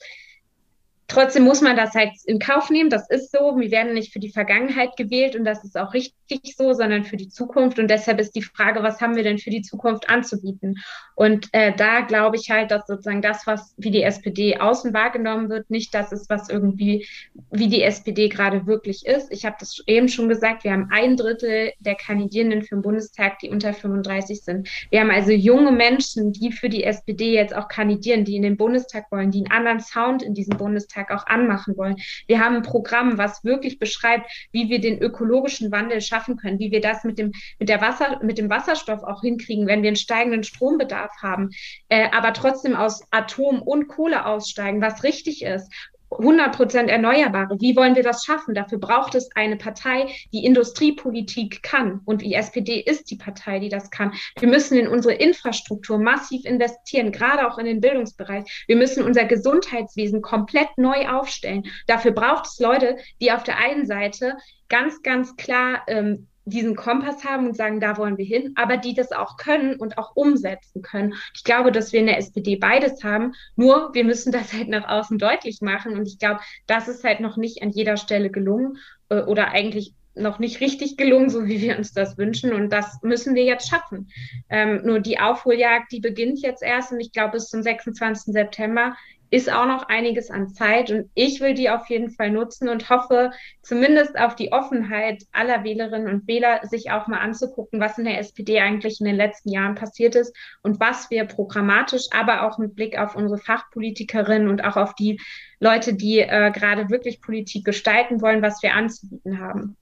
Trotzdem 1.09 1.43
muss 1.43 1.61
man 1.61 1.75
das 1.75 1.95
halt 1.95 2.11
in 2.25 2.37
Kauf 2.37 2.69
nehmen. 2.69 2.91
Das 2.91 3.09
ist 3.09 3.31
so. 3.31 3.57
Wir 3.57 3.71
werden 3.71 3.93
nicht 3.93 4.13
für 4.13 4.19
die 4.19 4.31
Vergangenheit 4.31 4.95
gewählt 4.95 5.35
und 5.35 5.43
das 5.43 5.63
ist 5.63 5.75
auch 5.75 5.93
richtig 5.95 6.18
so, 6.57 6.73
sondern 6.73 7.03
für 7.03 7.17
die 7.17 7.29
Zukunft. 7.29 7.79
Und 7.79 7.89
deshalb 7.89 8.19
ist 8.19 8.35
die 8.35 8.41
Frage, 8.41 8.83
was 8.83 9.01
haben 9.01 9.15
wir 9.15 9.23
denn 9.23 9.37
für 9.37 9.49
die 9.49 9.61
Zukunft 9.61 10.09
anzubieten? 10.09 10.79
Und 11.15 11.47
äh, 11.51 11.73
da 11.75 12.01
glaube 12.01 12.37
ich 12.37 12.49
halt, 12.49 12.71
dass 12.71 12.87
sozusagen 12.87 13.21
das, 13.21 13.45
was 13.45 13.73
wie 13.77 13.91
die 13.91 14.03
SPD 14.03 14.57
außen 14.57 14.93
wahrgenommen 14.93 15.49
wird, 15.49 15.69
nicht 15.69 15.93
das 15.93 16.11
ist, 16.11 16.29
was 16.29 16.49
irgendwie 16.49 17.07
wie 17.51 17.67
die 17.67 17.83
SPD 17.83 18.29
gerade 18.29 18.65
wirklich 18.67 19.05
ist. 19.05 19.31
Ich 19.31 19.45
habe 19.45 19.57
das 19.59 19.81
eben 19.85 20.07
schon 20.07 20.29
gesagt. 20.29 20.63
Wir 20.63 20.71
haben 20.71 20.89
ein 20.91 21.17
Drittel 21.17 21.73
der 21.79 21.95
Kandidierenden 21.95 22.63
für 22.63 22.75
den 22.75 22.81
Bundestag, 22.81 23.39
die 23.39 23.49
unter 23.49 23.73
35 23.73 24.41
sind. 24.41 24.69
Wir 24.89 25.01
haben 25.01 25.11
also 25.11 25.31
junge 25.31 25.71
Menschen, 25.71 26.31
die 26.31 26.51
für 26.51 26.69
die 26.69 26.83
SPD 26.83 27.33
jetzt 27.33 27.55
auch 27.55 27.67
kandidieren, 27.67 28.25
die 28.25 28.35
in 28.35 28.43
den 28.43 28.57
Bundestag 28.57 29.11
wollen, 29.11 29.31
die 29.31 29.39
einen 29.39 29.51
anderen 29.51 29.79
Sound 29.79 30.23
in 30.23 30.33
diesem 30.33 30.57
Bundestag 30.57 31.11
auch 31.11 31.25
anmachen 31.27 31.75
wollen. 31.77 31.97
Wir 32.27 32.39
haben 32.39 32.57
ein 32.57 32.61
Programm, 32.61 33.17
was 33.17 33.43
wirklich 33.43 33.79
beschreibt, 33.79 34.29
wie 34.51 34.69
wir 34.69 34.79
den 34.79 34.99
ökologischen 34.99 35.71
Wandel 35.71 36.01
schaffen 36.19 36.37
können, 36.37 36.59
wie 36.59 36.71
wir 36.71 36.81
das 36.81 37.03
mit 37.03 37.17
dem, 37.17 37.31
mit 37.59 37.69
der 37.69 37.81
Wasser, 37.81 38.19
mit 38.23 38.37
dem 38.37 38.49
Wasserstoff 38.49 39.03
auch 39.03 39.21
hinkriegen, 39.21 39.67
wenn 39.67 39.81
wir 39.81 39.89
einen 39.89 39.95
steigenden 39.95 40.43
Strombedarf 40.43 41.11
haben, 41.21 41.49
äh, 41.87 42.09
aber 42.11 42.33
trotzdem 42.33 42.75
aus 42.75 43.03
Atom 43.11 43.61
und 43.61 43.87
Kohle 43.87 44.25
aussteigen, 44.25 44.81
was 44.81 45.03
richtig 45.03 45.43
ist 45.43 45.71
100 46.11 46.55
Prozent 46.55 46.89
Erneuerbare. 46.89 47.57
Wie 47.59 47.75
wollen 47.75 47.95
wir 47.95 48.03
das 48.03 48.23
schaffen? 48.23 48.53
Dafür 48.53 48.79
braucht 48.79 49.15
es 49.15 49.29
eine 49.35 49.57
Partei, 49.57 50.07
die 50.33 50.45
Industriepolitik 50.45 51.61
kann. 51.61 52.01
Und 52.05 52.21
die 52.21 52.33
SPD 52.33 52.79
ist 52.79 53.11
die 53.11 53.17
Partei, 53.17 53.59
die 53.59 53.69
das 53.69 53.89
kann. 53.89 54.13
Wir 54.39 54.47
müssen 54.47 54.77
in 54.77 54.87
unsere 54.87 55.13
Infrastruktur 55.13 55.97
massiv 55.97 56.45
investieren, 56.45 57.11
gerade 57.11 57.47
auch 57.47 57.57
in 57.57 57.65
den 57.65 57.81
Bildungsbereich. 57.81 58.65
Wir 58.67 58.75
müssen 58.75 59.03
unser 59.03 59.25
Gesundheitswesen 59.25 60.21
komplett 60.21 60.69
neu 60.77 61.07
aufstellen. 61.07 61.63
Dafür 61.87 62.11
braucht 62.11 62.47
es 62.47 62.59
Leute, 62.59 62.97
die 63.21 63.31
auf 63.31 63.43
der 63.43 63.57
einen 63.57 63.85
Seite 63.85 64.37
ganz, 64.69 65.01
ganz 65.01 65.35
klar 65.35 65.83
ähm, 65.87 66.28
diesen 66.45 66.75
Kompass 66.75 67.23
haben 67.23 67.47
und 67.47 67.55
sagen, 67.55 67.79
da 67.79 67.97
wollen 67.97 68.17
wir 68.17 68.25
hin, 68.25 68.53
aber 68.55 68.77
die 68.77 68.93
das 68.93 69.11
auch 69.11 69.37
können 69.37 69.75
und 69.75 69.97
auch 69.97 70.15
umsetzen 70.15 70.81
können. 70.81 71.13
Ich 71.35 71.43
glaube, 71.43 71.71
dass 71.71 71.93
wir 71.93 71.99
in 71.99 72.07
der 72.07 72.17
SPD 72.17 72.55
beides 72.55 73.03
haben, 73.03 73.33
nur 73.55 73.93
wir 73.93 74.03
müssen 74.03 74.31
das 74.31 74.53
halt 74.53 74.69
nach 74.69 74.87
außen 74.87 75.17
deutlich 75.17 75.61
machen 75.61 75.97
und 75.97 76.07
ich 76.07 76.19
glaube, 76.19 76.41
das 76.67 76.87
ist 76.87 77.03
halt 77.03 77.19
noch 77.19 77.37
nicht 77.37 77.61
an 77.61 77.69
jeder 77.69 77.97
Stelle 77.97 78.29
gelungen 78.29 78.77
äh, 79.09 79.21
oder 79.21 79.49
eigentlich 79.49 79.93
noch 80.15 80.39
nicht 80.39 80.59
richtig 80.59 80.97
gelungen, 80.97 81.29
so 81.29 81.47
wie 81.47 81.61
wir 81.61 81.77
uns 81.77 81.93
das 81.93 82.17
wünschen. 82.17 82.53
Und 82.53 82.71
das 82.71 83.01
müssen 83.03 83.35
wir 83.35 83.43
jetzt 83.43 83.69
schaffen. 83.69 84.09
Ähm, 84.49 84.81
nur 84.83 84.99
die 84.99 85.19
Aufholjagd, 85.19 85.91
die 85.91 85.99
beginnt 85.99 86.41
jetzt 86.41 86.61
erst 86.61 86.91
und 86.91 86.99
ich 86.99 87.11
glaube, 87.11 87.33
bis 87.33 87.47
zum 87.47 87.61
26. 87.61 88.33
September 88.33 88.95
ist 89.31 89.51
auch 89.51 89.65
noch 89.65 89.87
einiges 89.89 90.31
an 90.31 90.49
Zeit 90.49 90.91
und 90.91 91.09
ich 91.13 91.39
will 91.39 91.53
die 91.53 91.69
auf 91.69 91.87
jeden 91.89 92.09
Fall 92.09 92.31
nutzen 92.31 92.67
und 92.69 92.89
hoffe 92.89 93.31
zumindest 93.61 94.17
auf 94.17 94.35
die 94.35 94.51
Offenheit 94.51 95.23
aller 95.31 95.63
Wählerinnen 95.63 96.13
und 96.13 96.27
Wähler, 96.27 96.61
sich 96.63 96.91
auch 96.91 97.07
mal 97.07 97.19
anzugucken, 97.19 97.79
was 97.79 97.97
in 97.97 98.05
der 98.05 98.19
SPD 98.19 98.59
eigentlich 98.59 98.99
in 98.99 99.05
den 99.05 99.15
letzten 99.15 99.49
Jahren 99.49 99.75
passiert 99.75 100.15
ist 100.15 100.35
und 100.63 100.79
was 100.79 101.09
wir 101.09 101.25
programmatisch, 101.25 102.07
aber 102.11 102.43
auch 102.47 102.57
mit 102.57 102.75
Blick 102.75 102.97
auf 102.97 103.15
unsere 103.15 103.39
Fachpolitikerinnen 103.39 104.49
und 104.49 104.63
auch 104.63 104.77
auf 104.77 104.95
die 104.95 105.19
Leute, 105.59 105.93
die 105.93 106.19
äh, 106.19 106.51
gerade 106.51 106.89
wirklich 106.89 107.21
Politik 107.21 107.65
gestalten 107.65 108.21
wollen, 108.21 108.41
was 108.41 108.63
wir 108.63 108.73
anzubieten 108.73 109.39
haben. 109.39 109.75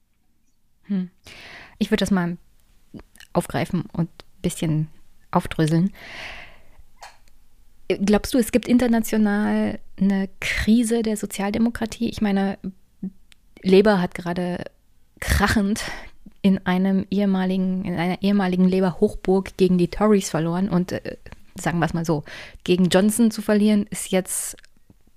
Hm. 0.84 1.10
Ich 1.78 1.90
würde 1.90 2.00
das 2.00 2.10
mal 2.10 2.36
aufgreifen 3.32 3.84
und 3.92 4.08
ein 4.08 4.42
bisschen 4.42 4.88
aufdröseln. 5.30 5.92
Glaubst 7.88 8.34
du, 8.34 8.38
es 8.38 8.52
gibt 8.52 8.68
international 8.68 9.78
eine 9.98 10.28
Krise 10.40 11.02
der 11.02 11.16
Sozialdemokratie? 11.16 12.10
Ich 12.10 12.20
meine, 12.20 12.58
Labour 13.62 14.00
hat 14.00 14.14
gerade 14.14 14.64
krachend 15.20 15.82
in 16.42 16.64
einem 16.66 17.06
ehemaligen, 17.10 17.84
in 17.84 17.96
einer 17.96 18.22
ehemaligen 18.22 18.68
Labour-Hochburg 18.68 19.56
gegen 19.56 19.78
die 19.78 19.88
Tories 19.88 20.30
verloren 20.30 20.68
und 20.68 20.92
äh, 20.92 21.16
sagen 21.56 21.78
wir 21.78 21.86
es 21.86 21.94
mal 21.94 22.04
so, 22.04 22.24
gegen 22.62 22.88
Johnson 22.90 23.30
zu 23.30 23.42
verlieren, 23.42 23.86
ist 23.90 24.10
jetzt 24.10 24.56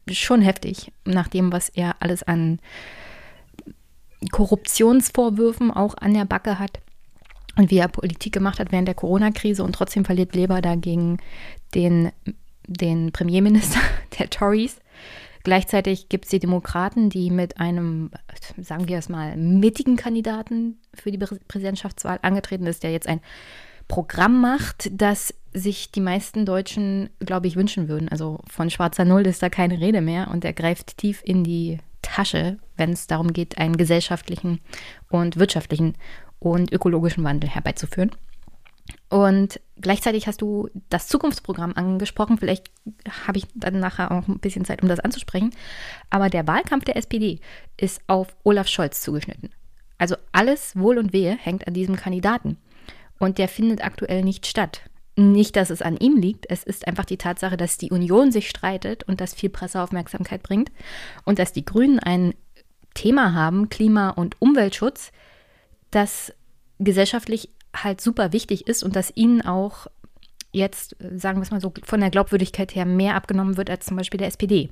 schon 0.10 0.42
heftig, 0.42 0.92
nach 1.06 1.28
dem, 1.28 1.52
was 1.52 1.70
er 1.70 1.98
alles 2.00 2.24
an 2.24 2.60
Korruptionsvorwürfen 4.32 5.72
auch 5.72 5.96
an 5.98 6.14
der 6.14 6.26
Backe 6.26 6.58
hat 6.58 6.80
und 7.58 7.70
wie 7.70 7.78
er 7.78 7.88
Politik 7.88 8.34
gemacht 8.34 8.60
hat 8.60 8.72
während 8.72 8.88
der 8.88 8.96
Corona-Krise 8.96 9.64
und 9.64 9.74
trotzdem 9.74 10.06
verliert 10.06 10.36
Labour 10.36 10.62
dagegen 10.62 11.18
den 11.76 12.12
den 12.72 13.12
Premierminister 13.12 13.80
der 14.20 14.30
Tories. 14.30 14.78
Gleichzeitig 15.44 16.10
gibt 16.10 16.26
es 16.26 16.32
die 16.32 16.40
Demokraten, 16.40 17.10
die 17.10 17.32
mit 17.32 17.60
einem, 17.60 18.12
sagen 18.58 18.88
wir 18.88 19.00
es 19.00 19.10
mal, 19.10 19.36
mittigen 19.38 19.96
Kandidaten 19.96 20.80
für 20.94 21.12
die 21.12 21.18
Präsidentschaftswahl 21.18 22.20
angetreten 22.22 22.68
ist, 22.68 22.84
der 22.84 22.92
jetzt 22.92 23.08
ein 23.08 23.22
Programm 23.88 24.40
macht, 24.40 24.90
das 24.94 25.34
sich 25.54 25.92
die 25.92 26.00
meisten 26.00 26.46
Deutschen, 26.46 27.10
glaube 27.20 27.48
ich, 27.48 27.56
wünschen 27.56 27.90
würden. 27.90 28.08
Also 28.08 28.40
von 28.50 28.70
schwarzer 28.70 29.04
Null 29.04 29.26
ist 29.28 29.42
da 29.42 29.50
keine 29.50 29.82
Rede 29.82 30.02
mehr 30.02 30.30
und 30.32 30.46
er 30.46 30.54
greift 30.54 30.98
tief 30.98 31.22
in 31.26 31.44
die 31.44 31.80
Tasche, 32.02 32.58
wenn 32.78 32.92
es 32.92 33.08
darum 33.08 33.34
geht, 33.34 33.58
einen 33.58 33.78
gesellschaftlichen 33.78 34.62
und 35.10 35.38
wirtschaftlichen 35.38 35.96
und 36.40 36.72
ökologischen 36.72 37.24
Wandel 37.24 37.50
herbeizuführen. 37.50 38.12
Und 39.10 39.60
gleichzeitig 39.80 40.28
hast 40.28 40.42
du 40.42 40.70
das 40.90 41.08
Zukunftsprogramm 41.08 41.74
angesprochen. 41.76 42.38
Vielleicht 42.38 42.72
habe 43.28 43.40
ich 43.40 43.46
dann 43.56 43.80
nachher 43.80 44.12
auch 44.12 44.28
ein 44.28 44.40
bisschen 44.40 44.66
Zeit, 44.66 44.82
um 44.82 44.88
das 44.88 45.00
anzusprechen. 45.00 45.52
Aber 46.10 46.30
der 46.30 46.48
Wahlkampf 46.48 46.86
der 46.86 46.96
SPD 46.96 47.40
ist 47.78 48.02
auf 48.08 48.36
Olaf 48.44 48.68
Scholz 48.68 49.02
zugeschnitten. 49.02 49.50
Also 49.98 50.16
alles 50.32 50.76
Wohl 50.76 50.98
und 50.98 51.14
Wehe 51.14 51.38
hängt 51.38 51.68
an 51.68 51.74
diesem 51.74 51.96
Kandidaten. 51.96 52.58
Und 53.20 53.38
der 53.38 53.48
findet 53.48 53.84
aktuell 53.84 54.24
nicht 54.24 54.48
statt. 54.48 54.82
Nicht, 55.18 55.56
dass 55.56 55.70
es 55.70 55.82
an 55.82 55.98
ihm 55.98 56.18
liegt, 56.18 56.50
es 56.50 56.64
ist 56.64 56.88
einfach 56.88 57.06
die 57.06 57.18
Tatsache, 57.18 57.58
dass 57.58 57.78
die 57.78 57.92
Union 57.92 58.32
sich 58.32 58.50
streitet 58.50 59.04
und 59.04 59.20
das 59.20 59.34
viel 59.34 59.50
Presseaufmerksamkeit 59.50 60.42
bringt 60.42 60.72
und 61.26 61.38
dass 61.38 61.52
die 61.52 61.66
Grünen 61.66 62.00
ein 62.00 62.34
Thema 62.94 63.34
haben, 63.34 63.70
Klima- 63.70 64.10
und 64.12 64.42
Umweltschutz, 64.42 65.12
das 65.92 66.34
gesellschaftlich 66.80 67.50
halt 67.76 68.02
super 68.02 68.34
wichtig 68.34 68.68
ist 68.68 68.84
und 68.84 68.96
dass 68.96 69.16
ihnen 69.16 69.42
auch 69.42 69.88
jetzt, 70.52 70.96
sagen 71.00 71.40
wir 71.40 71.44
es 71.44 71.52
mal 71.52 71.62
so, 71.62 71.74
von 71.84 72.00
der 72.00 72.10
Glaubwürdigkeit 72.10 72.76
her 72.76 72.86
mehr 72.86 73.16
abgenommen 73.16 73.58
wird 73.58 73.70
als 73.70 73.86
zum 73.86 73.98
Beispiel 73.98 74.18
der 74.18 74.28
SPD. 74.28 74.70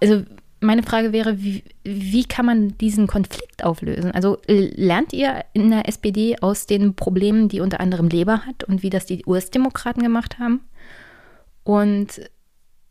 Also 0.00 0.24
meine 0.60 0.82
Frage 0.82 1.12
wäre, 1.12 1.42
wie, 1.42 1.64
wie 1.82 2.24
kann 2.24 2.46
man 2.46 2.78
diesen 2.78 3.06
Konflikt 3.06 3.64
auflösen? 3.64 4.12
Also 4.12 4.38
lernt 4.46 5.12
ihr 5.12 5.44
in 5.52 5.70
der 5.70 5.88
SPD 5.88 6.36
aus 6.40 6.66
den 6.66 6.94
Problemen, 6.94 7.48
die 7.48 7.60
unter 7.60 7.80
anderem 7.80 8.08
Leber 8.08 8.46
hat 8.46 8.64
und 8.64 8.82
wie 8.82 8.90
das 8.90 9.06
die 9.06 9.24
US-Demokraten 9.26 10.02
gemacht 10.02 10.38
haben? 10.38 10.60
Und 11.64 12.20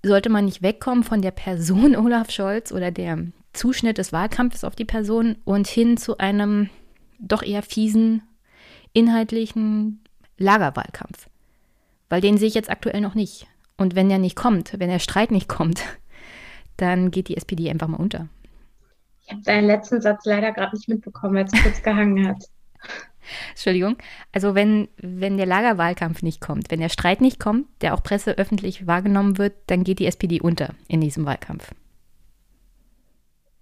sollte 0.04 0.30
man 0.30 0.46
nicht 0.46 0.62
wegkommen 0.62 1.04
von 1.04 1.22
der 1.22 1.32
Person 1.32 1.96
Olaf 1.96 2.32
Scholz 2.32 2.72
oder 2.72 2.92
der 2.92 3.28
Zuschnitt 3.54 3.98
des 3.98 4.14
Wahlkampfes 4.14 4.64
auf 4.64 4.76
die 4.76 4.86
Person 4.86 5.38
und 5.44 5.68
hin 5.68 5.98
zu 5.98 6.18
einem 6.18 6.70
doch 7.20 7.44
eher 7.44 7.64
fiesen, 7.64 8.24
inhaltlichen 8.94 10.04
Lagerwahlkampf. 10.38 11.28
Weil 12.10 12.22
den 12.22 12.38
sehe 12.38 12.48
ich 12.48 12.56
jetzt 12.56 12.70
aktuell 12.70 13.02
noch 13.02 13.16
nicht. 13.16 13.48
Und 13.78 13.96
wenn 13.96 14.10
der 14.10 14.20
nicht 14.20 14.36
kommt, 14.36 14.80
wenn 14.80 14.90
der 14.90 15.00
Streit 15.00 15.32
nicht 15.32 15.48
kommt, 15.48 15.84
dann 16.78 17.12
geht 17.12 17.28
die 17.28 17.38
SPD 17.38 17.70
einfach 17.70 17.88
mal 17.88 17.98
unter. 17.98 18.28
Ich 19.24 19.32
habe 19.32 19.42
deinen 19.44 19.68
letzten 19.68 20.02
Satz 20.02 20.26
leider 20.26 20.52
gerade 20.52 20.76
nicht 20.76 20.90
mitbekommen, 20.90 21.36
weil 21.36 21.46
es 21.46 21.64
kurz 21.64 21.82
gehangen 21.84 22.28
hat. 22.28 22.44
Entschuldigung. 23.52 23.98
Also 24.32 24.56
wenn, 24.56 24.88
wenn 24.98 25.38
der 25.38 25.46
Lagerwahlkampf 25.46 26.24
nicht 26.24 26.42
kommt, 26.42 26.72
wenn 26.72 26.80
der 26.80 26.90
Streit 26.90 27.22
nicht 27.22 27.40
kommt, 27.40 27.68
der 27.82 27.94
auch 27.94 28.04
presseöffentlich 28.04 28.88
wahrgenommen 28.88 29.38
wird, 29.38 29.54
dann 29.68 29.84
geht 29.84 30.00
die 30.00 30.08
SPD 30.08 30.42
unter 30.42 30.74
in 30.88 31.02
diesem 31.02 31.26
Wahlkampf. 31.26 31.72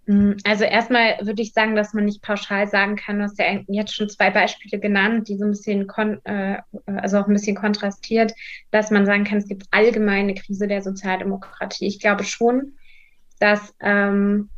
Hm, 0.09 0.37
also 0.43 0.63
erstmal 0.63 1.19
würde 1.21 1.43
ich 1.43 1.53
sagen, 1.53 1.75
dass 1.75 1.93
man 1.93 2.05
nicht 2.05 2.23
pauschal 2.23 2.67
sagen 2.67 2.95
kann, 2.95 3.19
du 3.19 3.25
hast 3.25 3.37
ja 3.37 3.45
jetzt 3.67 3.93
schon 3.93 4.09
zwei 4.09 4.31
Beispiele 4.31 4.81
genannt, 4.81 5.27
die 5.27 5.37
so 5.37 5.45
ein 5.45 5.51
bisschen, 5.51 5.87
äh, 6.23 6.57
also 6.87 7.19
auch 7.19 7.27
ein 7.27 7.33
bisschen 7.33 7.55
kontrastiert, 7.55 8.33
dass 8.71 8.89
man 8.89 9.05
sagen 9.05 9.23
kann, 9.23 9.37
es 9.37 9.47
gibt 9.47 9.67
allgemeine 9.69 10.33
Krise 10.33 10.67
der 10.67 10.81
Sozialdemokratie. 10.81 11.85
Ich 11.85 11.99
glaube 11.99 12.23
schon, 12.23 12.73
dass 13.39 13.75
ähm, 13.81 14.49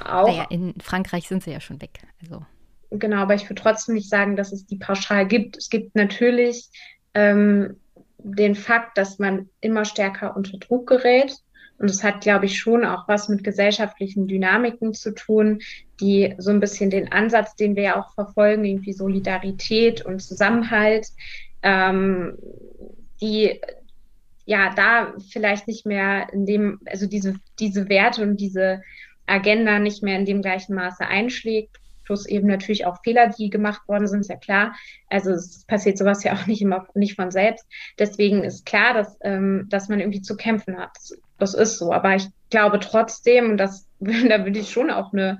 auch. 0.00 0.28
Naja, 0.28 0.46
in 0.48 0.72
Frankreich 0.80 1.28
sind 1.28 1.42
sie 1.42 1.52
ja 1.52 1.60
schon 1.60 1.82
weg. 1.82 2.00
Also. 2.22 2.46
Genau, 2.88 3.18
aber 3.18 3.34
ich 3.34 3.50
würde 3.50 3.60
trotzdem 3.60 3.96
nicht 3.96 4.08
sagen, 4.08 4.34
dass 4.34 4.50
es 4.50 4.64
die 4.64 4.76
pauschal 4.76 5.26
gibt. 5.28 5.58
Es 5.58 5.68
gibt 5.68 5.94
natürlich 5.94 6.70
ähm, 7.12 7.76
den 8.16 8.54
Fakt, 8.54 8.96
dass 8.96 9.18
man 9.18 9.50
immer 9.60 9.84
stärker 9.84 10.34
unter 10.34 10.56
Druck 10.56 10.88
gerät 10.88 11.36
und 11.78 11.90
es 11.90 12.02
hat, 12.02 12.22
glaube 12.22 12.46
ich, 12.46 12.58
schon 12.58 12.84
auch 12.84 13.06
was 13.06 13.28
mit 13.28 13.44
gesellschaftlichen 13.44 14.26
Dynamiken 14.26 14.94
zu 14.94 15.12
tun, 15.12 15.60
die 16.00 16.34
so 16.38 16.50
ein 16.50 16.60
bisschen 16.60 16.90
den 16.90 17.12
Ansatz, 17.12 17.54
den 17.56 17.76
wir 17.76 17.82
ja 17.82 18.00
auch 18.00 18.14
verfolgen, 18.14 18.64
irgendwie 18.64 18.92
Solidarität 18.92 20.04
und 20.04 20.20
Zusammenhalt, 20.20 21.08
ähm, 21.62 22.38
die 23.20 23.60
ja 24.46 24.72
da 24.74 25.14
vielleicht 25.32 25.68
nicht 25.68 25.86
mehr 25.86 26.32
in 26.32 26.46
dem, 26.46 26.80
also 26.86 27.06
diese, 27.06 27.34
diese 27.58 27.88
Werte 27.88 28.22
und 28.22 28.38
diese 28.38 28.82
Agenda 29.26 29.78
nicht 29.78 30.02
mehr 30.02 30.18
in 30.18 30.24
dem 30.24 30.40
gleichen 30.40 30.74
Maße 30.74 31.06
einschlägt 31.06 31.78
plus 32.06 32.26
eben 32.26 32.46
natürlich 32.46 32.86
auch 32.86 33.02
Fehler, 33.02 33.28
die 33.28 33.50
gemacht 33.50 33.86
worden 33.88 34.06
sind, 34.06 34.20
ist 34.20 34.30
ja 34.30 34.36
klar. 34.36 34.74
Also 35.10 35.32
es 35.32 35.64
passiert 35.66 35.98
sowas 35.98 36.24
ja 36.24 36.32
auch 36.36 36.46
nicht 36.46 36.62
immer 36.62 36.86
nicht 36.94 37.16
von 37.16 37.30
selbst. 37.30 37.66
Deswegen 37.98 38.44
ist 38.44 38.64
klar, 38.64 38.94
dass, 38.94 39.18
ähm, 39.22 39.66
dass 39.68 39.88
man 39.88 40.00
irgendwie 40.00 40.22
zu 40.22 40.36
kämpfen 40.36 40.78
hat. 40.78 40.96
Das, 41.38 41.52
ist 41.52 41.78
so. 41.78 41.92
Aber 41.92 42.14
ich 42.14 42.28
glaube 42.48 42.80
trotzdem, 42.80 43.50
und 43.50 43.56
das, 43.58 43.86
da 44.00 44.44
würde 44.44 44.58
ich 44.58 44.70
schon 44.70 44.90
auch 44.90 45.12
eine 45.12 45.38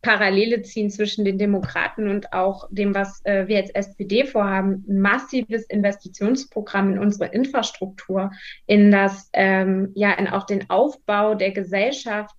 Parallele 0.00 0.62
ziehen 0.62 0.90
zwischen 0.90 1.24
den 1.24 1.38
Demokraten 1.38 2.08
und 2.08 2.32
auch 2.32 2.68
dem, 2.70 2.94
was 2.94 3.20
äh, 3.24 3.48
wir 3.48 3.58
als 3.58 3.70
SPD 3.70 4.24
vorhaben, 4.24 4.84
ein 4.88 5.00
massives 5.00 5.64
Investitionsprogramm 5.64 6.92
in 6.92 6.98
unsere 7.00 7.30
Infrastruktur, 7.30 8.30
in 8.66 8.92
das, 8.92 9.28
ähm, 9.32 9.90
ja, 9.94 10.12
in 10.12 10.28
auch 10.28 10.46
den 10.46 10.70
Aufbau 10.70 11.34
der 11.34 11.50
Gesellschaft, 11.50 12.34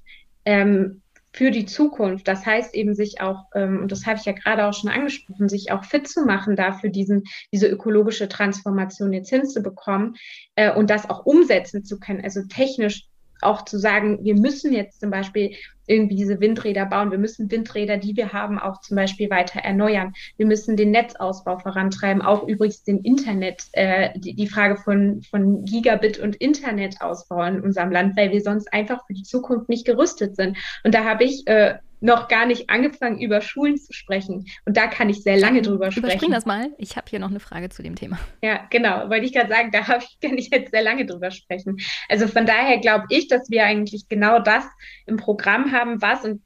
ähm, 0.45 1.01
für 1.32 1.51
die 1.51 1.65
Zukunft. 1.65 2.27
Das 2.27 2.45
heißt 2.45 2.73
eben 2.73 2.95
sich 2.95 3.21
auch, 3.21 3.45
ähm, 3.53 3.82
und 3.82 3.91
das 3.91 4.05
habe 4.05 4.17
ich 4.17 4.25
ja 4.25 4.34
gerade 4.34 4.65
auch 4.65 4.73
schon 4.73 4.89
angesprochen, 4.89 5.49
sich 5.49 5.71
auch 5.71 5.84
fit 5.84 6.07
zu 6.07 6.25
machen, 6.25 6.55
dafür 6.55 6.89
diesen, 6.89 7.23
diese 7.53 7.67
ökologische 7.67 8.27
Transformation 8.27 9.13
jetzt 9.13 9.30
hinzubekommen 9.30 10.15
äh, 10.55 10.73
und 10.73 10.89
das 10.89 11.09
auch 11.09 11.25
umsetzen 11.25 11.84
zu 11.84 11.99
können, 11.99 12.23
also 12.23 12.41
technisch 12.47 13.05
auch 13.42 13.66
zu 13.66 13.78
sagen, 13.78 14.20
wir 14.24 14.36
müssen 14.36 14.74
jetzt 14.74 15.00
zum 15.00 15.10
Beispiel 15.10 15.56
irgendwie 15.90 16.16
diese 16.16 16.40
Windräder 16.40 16.86
bauen. 16.86 17.12
Wir 17.12 17.18
müssen 17.18 17.50
Windräder, 17.50 17.98
die 17.98 18.16
wir 18.16 18.32
haben, 18.32 18.60
auch 18.60 18.80
zum 18.82 18.96
Beispiel 18.96 19.30
weiter 19.30 19.60
erneuern. 19.60 20.14
Wir 20.38 20.46
müssen 20.46 20.78
den 20.78 20.92
Netzausbau 20.92 21.58
vorantreiben, 21.58 22.22
auch 22.22 22.48
übrigens 22.48 22.84
den 22.84 23.00
Internet, 23.00 23.64
äh, 23.74 24.10
die, 24.16 24.36
die 24.36 24.48
Frage 24.48 24.78
von, 24.78 25.24
von 25.24 25.66
Gigabit 25.66 26.20
und 26.20 26.36
Internetausbau 26.36 27.44
in 27.44 27.62
unserem 27.62 27.92
Land, 27.92 28.16
weil 28.16 28.32
wir 28.32 28.42
sonst 28.42 28.72
einfach 28.72 29.06
für 29.08 29.14
die 29.14 29.24
Zukunft 29.24 29.68
nicht 29.68 29.86
gerüstet 29.86 30.36
sind. 30.36 30.58
Und 30.84 30.94
da 30.94 31.04
habe 31.04 31.24
ich 31.24 31.48
äh, 31.48 31.80
noch 32.02 32.28
gar 32.28 32.45
nicht 32.45 32.70
angefangen, 32.70 33.20
über 33.20 33.41
Schulen 33.41 33.78
zu 33.78 33.93
sprechen. 33.93 34.45
Und 34.66 34.78
da 34.78 34.88
kann 34.88 35.10
ich 35.10 35.24
sehr 35.24 35.38
lange 35.38 35.62
drüber 35.62 35.91
sprechen. 35.91 36.06
Überspring 36.06 36.32
das 36.32 36.45
mal. 36.45 36.72
Ich 36.78 36.95
habe 36.97 37.08
hier 37.10 37.20
noch 37.20 37.30
eine 37.30 37.39
Frage 37.39 37.70
zu 37.70 37.84
dem 37.84 37.95
Thema. 37.95 38.20
Ja, 38.41 38.66
genau. 38.70 39.10
Wollte 39.10 39.26
ich 39.26 39.34
gerade 39.34 39.50
sagen, 39.50 39.72
da 39.72 39.80
ich, 39.97 40.18
kann 40.22 40.38
ich 40.38 40.50
jetzt 40.50 40.72
sehr 40.72 40.84
lange 40.84 41.06
drüber 41.06 41.32
sprechen. 41.32 41.78
Also 42.08 42.28
von 42.28 42.45
daher 42.45 42.80
glaube 42.80 43.06
ich, 43.10 43.28
dass 43.28 43.50
wir 43.50 43.66
eigentlich 43.66 44.08
genau 44.08 44.39
das 44.39 44.66
im 45.06 45.18
Programm 45.18 45.72
haben, 45.72 46.02
was 46.02 46.24
und 46.24 46.41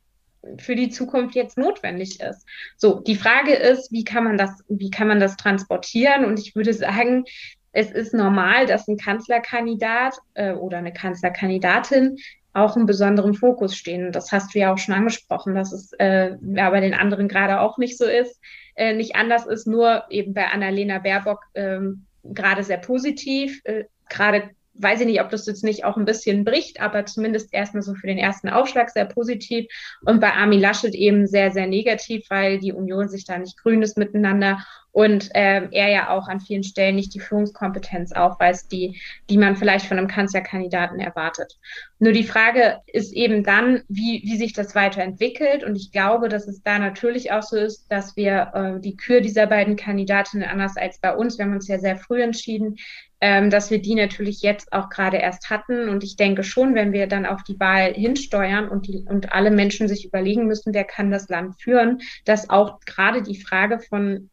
für 0.57 0.75
die 0.75 0.89
Zukunft 0.89 1.35
jetzt 1.35 1.57
notwendig 1.57 2.19
ist. 2.19 2.45
So, 2.75 2.99
die 2.99 3.15
Frage 3.15 3.53
ist, 3.53 3.91
wie 3.91 4.03
kann 4.03 4.25
man 4.25 4.37
das, 4.37 4.63
wie 4.67 4.89
kann 4.89 5.07
man 5.07 5.19
das 5.19 5.37
transportieren? 5.37 6.25
Und 6.25 6.39
ich 6.39 6.55
würde 6.55 6.73
sagen, 6.73 7.23
es 7.71 7.91
ist 7.91 8.13
normal, 8.13 8.67
dass 8.67 8.87
ein 8.87 8.97
Kanzlerkandidat 8.97 10.15
äh, 10.35 10.53
oder 10.53 10.77
eine 10.77 10.93
Kanzlerkandidatin 10.93 12.17
auch 12.53 12.75
einen 12.75 12.85
besonderen 12.85 13.33
Fokus 13.33 13.75
stehen. 13.75 14.11
Das 14.11 14.31
hast 14.31 14.53
du 14.53 14.59
ja 14.59 14.73
auch 14.73 14.77
schon 14.77 14.93
angesprochen, 14.93 15.55
dass 15.55 15.71
es 15.71 15.91
äh, 15.93 16.35
ja 16.41 16.69
bei 16.69 16.79
den 16.79 16.93
anderen 16.93 17.27
gerade 17.27 17.59
auch 17.59 17.77
nicht 17.77 17.97
so 17.97 18.05
ist, 18.05 18.39
äh, 18.75 18.93
nicht 18.93 19.15
anders 19.15 19.45
ist, 19.45 19.67
nur 19.67 20.03
eben 20.09 20.33
bei 20.33 20.47
Annalena 20.47 20.99
Baerbock 20.99 21.41
ähm, 21.55 22.05
gerade 22.23 22.63
sehr 22.63 22.77
positiv, 22.77 23.61
äh, 23.63 23.85
gerade 24.09 24.49
weiß 24.75 25.01
ich 25.01 25.05
nicht, 25.05 25.21
ob 25.21 25.29
das 25.29 25.45
jetzt 25.45 25.63
nicht 25.63 25.85
auch 25.85 25.97
ein 25.97 26.05
bisschen 26.05 26.45
bricht, 26.45 26.81
aber 26.81 27.05
zumindest 27.05 27.53
erstmal 27.53 27.83
so 27.83 27.93
für 27.93 28.07
den 28.07 28.17
ersten 28.17 28.49
Aufschlag 28.49 28.89
sehr 28.89 29.05
positiv. 29.05 29.67
Und 30.01 30.19
bei 30.19 30.33
Armin 30.33 30.59
Laschet 30.59 30.95
eben 30.95 31.27
sehr, 31.27 31.51
sehr 31.51 31.67
negativ, 31.67 32.25
weil 32.29 32.59
die 32.59 32.73
Union 32.73 33.07
sich 33.07 33.25
da 33.25 33.37
nicht 33.37 33.57
grün 33.57 33.81
ist 33.83 33.97
miteinander 33.97 34.65
und 34.93 35.29
ähm, 35.33 35.69
er 35.71 35.89
ja 35.89 36.09
auch 36.11 36.27
an 36.27 36.39
vielen 36.39 36.63
Stellen 36.63 36.95
nicht 36.95 37.15
die 37.15 37.19
Führungskompetenz 37.19 38.11
aufweist, 38.11 38.71
die, 38.71 39.01
die 39.27 39.39
man 39.39 39.55
vielleicht 39.55 39.87
von 39.87 39.97
einem 39.97 40.07
Kanzlerkandidaten 40.07 40.99
erwartet. 40.99 41.57
Nur 41.97 42.11
die 42.11 42.23
Frage 42.23 42.77
ist 42.85 43.11
eben 43.11 43.43
dann, 43.43 43.81
wie, 43.89 44.21
wie 44.23 44.37
sich 44.37 44.53
das 44.53 44.75
weiterentwickelt. 44.75 45.63
Und 45.63 45.75
ich 45.75 45.91
glaube, 45.91 46.29
dass 46.29 46.47
es 46.47 46.61
da 46.61 46.77
natürlich 46.77 47.31
auch 47.31 47.41
so 47.41 47.57
ist, 47.57 47.91
dass 47.91 48.15
wir 48.15 48.51
äh, 48.53 48.79
die 48.81 48.95
Kür 48.95 49.21
dieser 49.21 49.47
beiden 49.47 49.77
Kandidatinnen 49.77 50.47
anders 50.47 50.77
als 50.77 50.99
bei 50.99 51.15
uns, 51.15 51.39
wir 51.39 51.45
haben 51.45 51.53
uns 51.53 51.67
ja 51.67 51.79
sehr 51.79 51.97
früh 51.97 52.21
entschieden, 52.21 52.75
ähm, 53.19 53.49
dass 53.49 53.71
wir 53.71 53.81
die 53.81 53.95
natürlich 53.95 54.43
jetzt 54.43 54.73
auch 54.73 54.89
gerade 54.89 55.17
erst 55.17 55.49
hatten. 55.49 55.89
Und 55.89 56.03
ich 56.03 56.17
denke 56.17 56.43
schon, 56.43 56.75
wenn 56.75 56.91
wir 56.91 57.07
dann 57.07 57.25
auf 57.25 57.41
die 57.41 57.59
Wahl 57.59 57.93
hinsteuern 57.93 58.69
und, 58.69 58.87
die, 58.87 59.05
und 59.09 59.31
alle 59.31 59.49
Menschen 59.49 59.87
sich 59.87 60.05
überlegen 60.05 60.45
müssen, 60.45 60.75
wer 60.75 60.83
kann 60.83 61.09
das 61.09 61.29
Land 61.29 61.59
führen, 61.59 62.01
dass 62.25 62.51
auch 62.51 62.79
gerade 62.81 63.23
die 63.23 63.41
Frage 63.41 63.79
von 63.79 64.29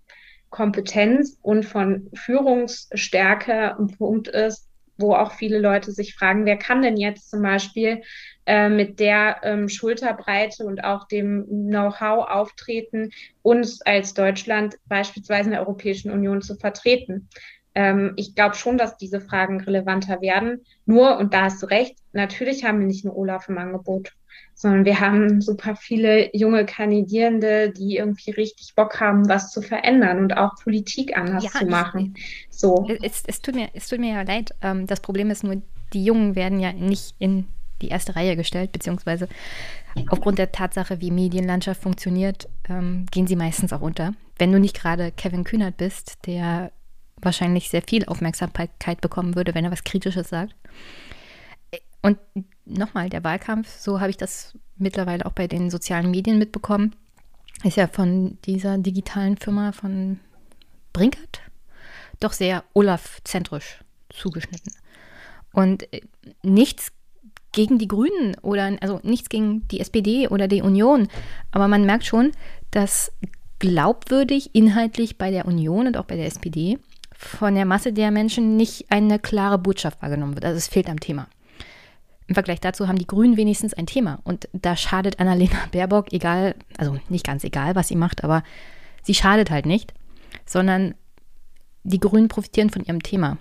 Kompetenz 0.51 1.39
und 1.43 1.65
von 1.65 2.11
Führungsstärke 2.15 3.77
ein 3.79 3.89
Punkt 3.97 4.29
ist, 4.29 4.69
wo 4.99 5.15
auch 5.15 5.33
viele 5.33 5.59
Leute 5.59 5.93
sich 5.93 6.15
fragen, 6.15 6.45
wer 6.45 6.59
kann 6.59 6.83
denn 6.83 6.97
jetzt 6.97 7.31
zum 7.31 7.43
Beispiel 7.43 8.03
äh, 8.47 8.69
mit 8.69 9.01
der 9.01 9.41
ähm, 9.43 9.69
Schulterbreite 9.69 10.65
und 10.65 10.85
auch 10.85 11.09
dem 11.09 11.47
Know-how 11.47 12.29
auftreten, 12.29 13.11
uns 13.43 13.81
als 13.83 14.13
Deutschland 14.13 14.77
beispielsweise 14.87 15.45
in 15.45 15.53
der 15.53 15.61
Europäischen 15.61 16.11
Union 16.11 16.43
zu 16.43 16.57
vertreten. 16.57 17.29
Ähm, 17.75 18.13
ich 18.17 18.35
glaube 18.35 18.57
schon, 18.57 18.77
dass 18.77 18.97
diese 18.97 19.21
Fragen 19.21 19.61
relevanter 19.61 20.21
werden. 20.21 20.65
Nur, 20.85 21.17
und 21.19 21.33
da 21.33 21.43
hast 21.45 21.63
du 21.63 21.67
recht, 21.67 21.97
natürlich 22.13 22.65
haben 22.65 22.81
wir 22.81 22.87
nicht 22.87 23.05
nur 23.05 23.17
Olaf 23.17 23.49
im 23.49 23.59
Angebot 23.59 24.13
sondern 24.55 24.85
wir 24.85 25.01
haben 25.01 25.41
super 25.41 25.75
viele 25.75 26.37
junge 26.37 26.67
Kandidierende, 26.67 27.71
die 27.71 27.97
irgendwie 27.97 28.33
richtig 28.33 28.75
Bock 28.75 29.01
haben, 29.01 29.27
was 29.29 29.51
zu 29.53 29.63
verändern 29.63 30.19
und 30.19 30.37
auch 30.37 30.55
Politik 30.63 31.17
anders 31.17 31.45
ja, 31.45 31.51
zu 31.61 31.67
machen. 31.67 32.15
Ich, 32.17 32.47
so. 32.51 32.87
Es, 33.03 33.23
es, 33.27 33.41
tut 33.41 33.55
mir, 33.55 33.69
es 33.73 33.89
tut 33.89 34.01
mir 34.01 34.13
ja 34.15 34.23
leid. 34.23 34.51
Ähm, 34.61 34.87
das 34.87 35.01
Problem 35.01 35.31
ist 35.31 35.45
nur, 35.45 35.63
die 35.95 36.05
Jungen 36.05 36.37
werden 36.37 36.61
ja 36.61 36.75
nicht 36.75 37.15
in 37.19 37.47
die 37.81 37.89
erste 37.89 38.17
Reihe 38.17 38.37
gestellt, 38.37 38.73
beziehungsweise 38.73 39.29
aufgrund 40.09 40.39
der 40.39 40.53
Tatsache, 40.53 41.01
wie 41.01 41.11
Medienlandschaft 41.11 41.83
funktioniert, 41.83 42.47
ähm, 42.69 43.07
gehen 43.11 43.27
sie 43.27 43.37
meistens 43.37 43.73
auch 43.73 43.81
unter. 43.81 44.13
Wenn 44.39 44.53
du 44.53 44.61
nicht 44.61 44.79
gerade 44.79 45.11
Kevin 45.11 45.45
Kühnert 45.45 45.79
bist, 45.79 46.19
der 46.27 46.71
wahrscheinlich 47.17 47.71
sehr 47.71 47.83
viel 47.83 48.05
Aufmerksamkeit 48.05 49.01
bekommen 49.01 49.37
würde, 49.37 49.55
wenn 49.55 49.65
er 49.65 49.73
was 49.73 49.85
Kritisches 49.85 50.29
sagt. 50.29 50.55
Und 52.03 52.19
nochmal, 52.71 53.11
der 53.11 53.25
Wahlkampf, 53.25 53.69
so 53.79 54.01
habe 54.01 54.11
ich 54.11 54.17
das 54.17 54.57
mittlerweile 54.77 55.27
auch 55.27 55.33
bei 55.33 55.47
den 55.47 55.71
sozialen 55.71 56.11
Medien 56.11 56.39
mitbekommen, 56.39 56.95
ist 57.65 57.77
ja 57.77 57.87
von 57.87 58.39
dieser 58.45 58.79
digitalen 58.79 59.37
Firma 59.37 59.73
von 59.73 60.21
Brinkert 60.93 61.41
doch 62.21 62.33
sehr 62.33 62.65
Olaf-zentrisch 62.75 63.81
zugeschnitten. 64.11 64.73
Und 65.53 65.93
äh, 65.93 66.03
nichts 66.43 66.93
gegen 67.53 67.79
die 67.79 67.89
Grünen 67.89 68.37
oder 68.43 68.77
also 68.81 69.01
nichts 69.03 69.29
gegen 69.29 69.67
die 69.69 69.81
SPD 69.81 70.29
oder 70.29 70.47
die 70.47 70.63
Union, 70.63 71.09
aber 71.51 71.67
man 71.67 71.85
merkt 71.85 72.05
schon, 72.05 72.31
dass 72.71 73.11
glaubwürdig 73.59 74.55
inhaltlich 74.55 75.19
bei 75.19 75.31
der 75.31 75.47
Union 75.47 75.89
und 75.89 75.97
auch 75.97 76.05
bei 76.05 76.17
der 76.17 76.27
SPD 76.27 76.79
von 77.13 77.55
der 77.55 77.67
Masse 77.67 77.93
der 77.93 78.11
Menschen 78.11 78.57
nicht 78.57 78.87
eine 78.91 79.19
klare 79.19 79.59
Botschaft 79.59 80.01
wahrgenommen 80.01 80.35
wird. 80.35 80.45
Also 80.45 80.57
es 80.57 80.69
fehlt 80.69 80.89
am 80.89 81.01
Thema. 81.01 81.27
Im 82.31 82.35
Vergleich 82.35 82.61
dazu 82.61 82.87
haben 82.87 82.97
die 82.97 83.09
Grünen 83.09 83.37
wenigstens 83.37 83.75
ein 83.75 83.87
Thema. 83.87 84.21
Und 84.23 84.49
da 84.53 84.77
schadet 84.77 85.19
Annalena 85.19 85.59
Baerbock, 85.73 86.13
egal, 86.13 86.55
also 86.79 86.97
nicht 87.09 87.27
ganz 87.27 87.43
egal, 87.43 87.75
was 87.75 87.89
sie 87.89 87.97
macht, 87.97 88.23
aber 88.23 88.45
sie 89.03 89.15
schadet 89.15 89.51
halt 89.51 89.67
nicht, 89.67 89.95
sondern 90.47 90.95
die 91.83 91.99
Grünen 91.99 92.29
profitieren 92.29 92.71
von 92.71 92.85
ihrem 92.85 93.03
Thema. 93.03 93.37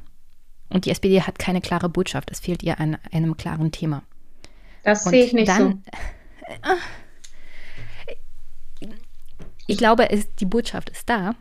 Und 0.69 0.85
die 0.85 0.89
SPD 0.89 1.21
hat 1.21 1.37
keine 1.37 1.61
klare 1.61 1.87
Botschaft. 1.87 2.31
Es 2.31 2.39
fehlt 2.39 2.63
ihr 2.63 2.79
an 2.79 2.97
einem 3.11 3.37
klaren 3.37 3.71
Thema. 3.71 4.01
Das 4.81 5.03
sehe 5.03 5.25
ich 5.25 5.33
nicht 5.33 5.49
dann, 5.49 5.83
so. 6.65 6.73
Ich 9.67 9.77
glaube, 9.77 10.09
es, 10.09 10.33
die 10.37 10.45
Botschaft 10.45 10.89
ist 10.89 11.07
da, 11.07 11.35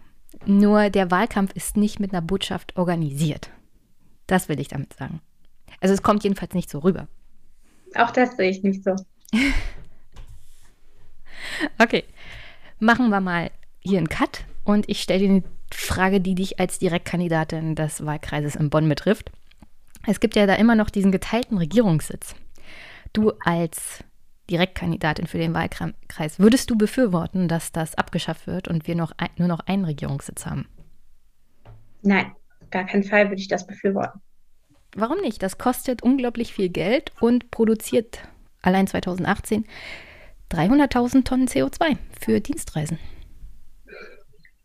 nur 0.45 0.91
der 0.91 1.11
Wahlkampf 1.11 1.55
ist 1.55 1.79
nicht 1.79 1.99
mit 1.99 2.13
einer 2.13 2.21
Botschaft 2.21 2.77
organisiert. 2.77 3.49
Das 4.27 4.51
will 4.51 4.61
ich 4.61 4.69
damit 4.69 4.93
sagen. 4.93 5.23
Also 5.81 5.95
es 5.95 6.03
kommt 6.03 6.25
jedenfalls 6.25 6.53
nicht 6.53 6.69
so 6.69 6.81
rüber. 6.81 7.09
Auch 7.95 8.11
das 8.11 8.37
sehe 8.37 8.51
ich 8.51 8.63
nicht 8.63 8.85
so. 8.85 8.95
okay, 11.79 12.05
machen 12.79 13.11
wir 13.11 13.21
mal 13.21 13.51
hier 13.81 13.99
einen 13.99 14.09
Cut 14.09 14.45
und 14.65 14.89
ich 14.89 15.01
stelle 15.01 15.21
dir 15.21 15.29
eine 15.31 15.43
Frage, 15.73 16.21
die 16.21 16.35
dich 16.35 16.61
als 16.61 16.79
Direktkandidatin 16.79 17.75
des 17.75 18.05
Wahlkreises 18.05 18.57
in 18.57 18.71
Bonn 18.71 18.89
betrifft. 18.89 19.31
Es 20.07 20.21
gibt 20.21 20.37
ja 20.37 20.47
da 20.47 20.55
immer 20.55 20.75
noch 20.75 20.91
diesen 20.91 21.13
geteilten 21.13 21.59
Regierungssitz. 21.59 22.35
Du 23.13 23.33
als 23.45 24.05
Direktkandidatin 24.51 25.27
für 25.27 25.39
den 25.39 25.53
Wahlkreis, 25.53 26.39
würdest 26.39 26.71
du 26.71 26.79
befürworten, 26.79 27.49
dass 27.49 27.73
das 27.73 27.95
abgeschafft 27.97 28.47
wird 28.47 28.69
und 28.69 28.87
wir 28.87 28.95
noch 28.95 29.13
ein, 29.19 29.29
nur 29.37 29.49
noch 29.49 29.61
einen 29.61 29.85
Regierungssitz 29.85 30.47
haben? 30.47 30.67
Nein, 32.03 32.33
gar 32.71 32.87
keinen 32.87 33.05
Fall 33.05 33.29
würde 33.29 33.41
ich 33.41 33.49
das 33.49 33.67
befürworten. 33.67 34.21
Warum 34.95 35.21
nicht? 35.21 35.43
Das 35.43 35.59
kostet 35.59 36.03
unglaublich 36.03 36.53
viel 36.53 36.69
Geld 36.69 37.13
und 37.21 37.51
produziert 37.51 38.21
allein 38.63 38.87
2018 38.87 39.65
300.000 40.51 41.25
Tonnen 41.25 41.47
CO2 41.47 41.97
für 42.21 42.41
Dienstreisen. 42.41 42.99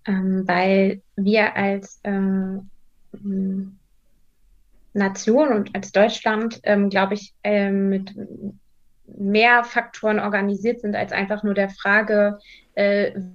Ähm, 0.06 0.48
weil 0.48 1.02
wir 1.16 1.56
als 1.56 2.00
äh, 2.04 2.60
Nation 4.94 5.50
und 5.54 5.76
als 5.76 5.92
Deutschland, 5.92 6.60
ähm, 6.64 6.90
glaube 6.90 7.16
ich, 7.16 7.34
äh, 7.44 7.70
mit 7.70 8.14
mehr 9.06 9.64
Faktoren 9.64 10.20
organisiert 10.20 10.82
sind 10.82 10.96
als 10.96 11.12
einfach 11.12 11.44
nur 11.44 11.54
der 11.54 11.70
Frage, 11.70 12.40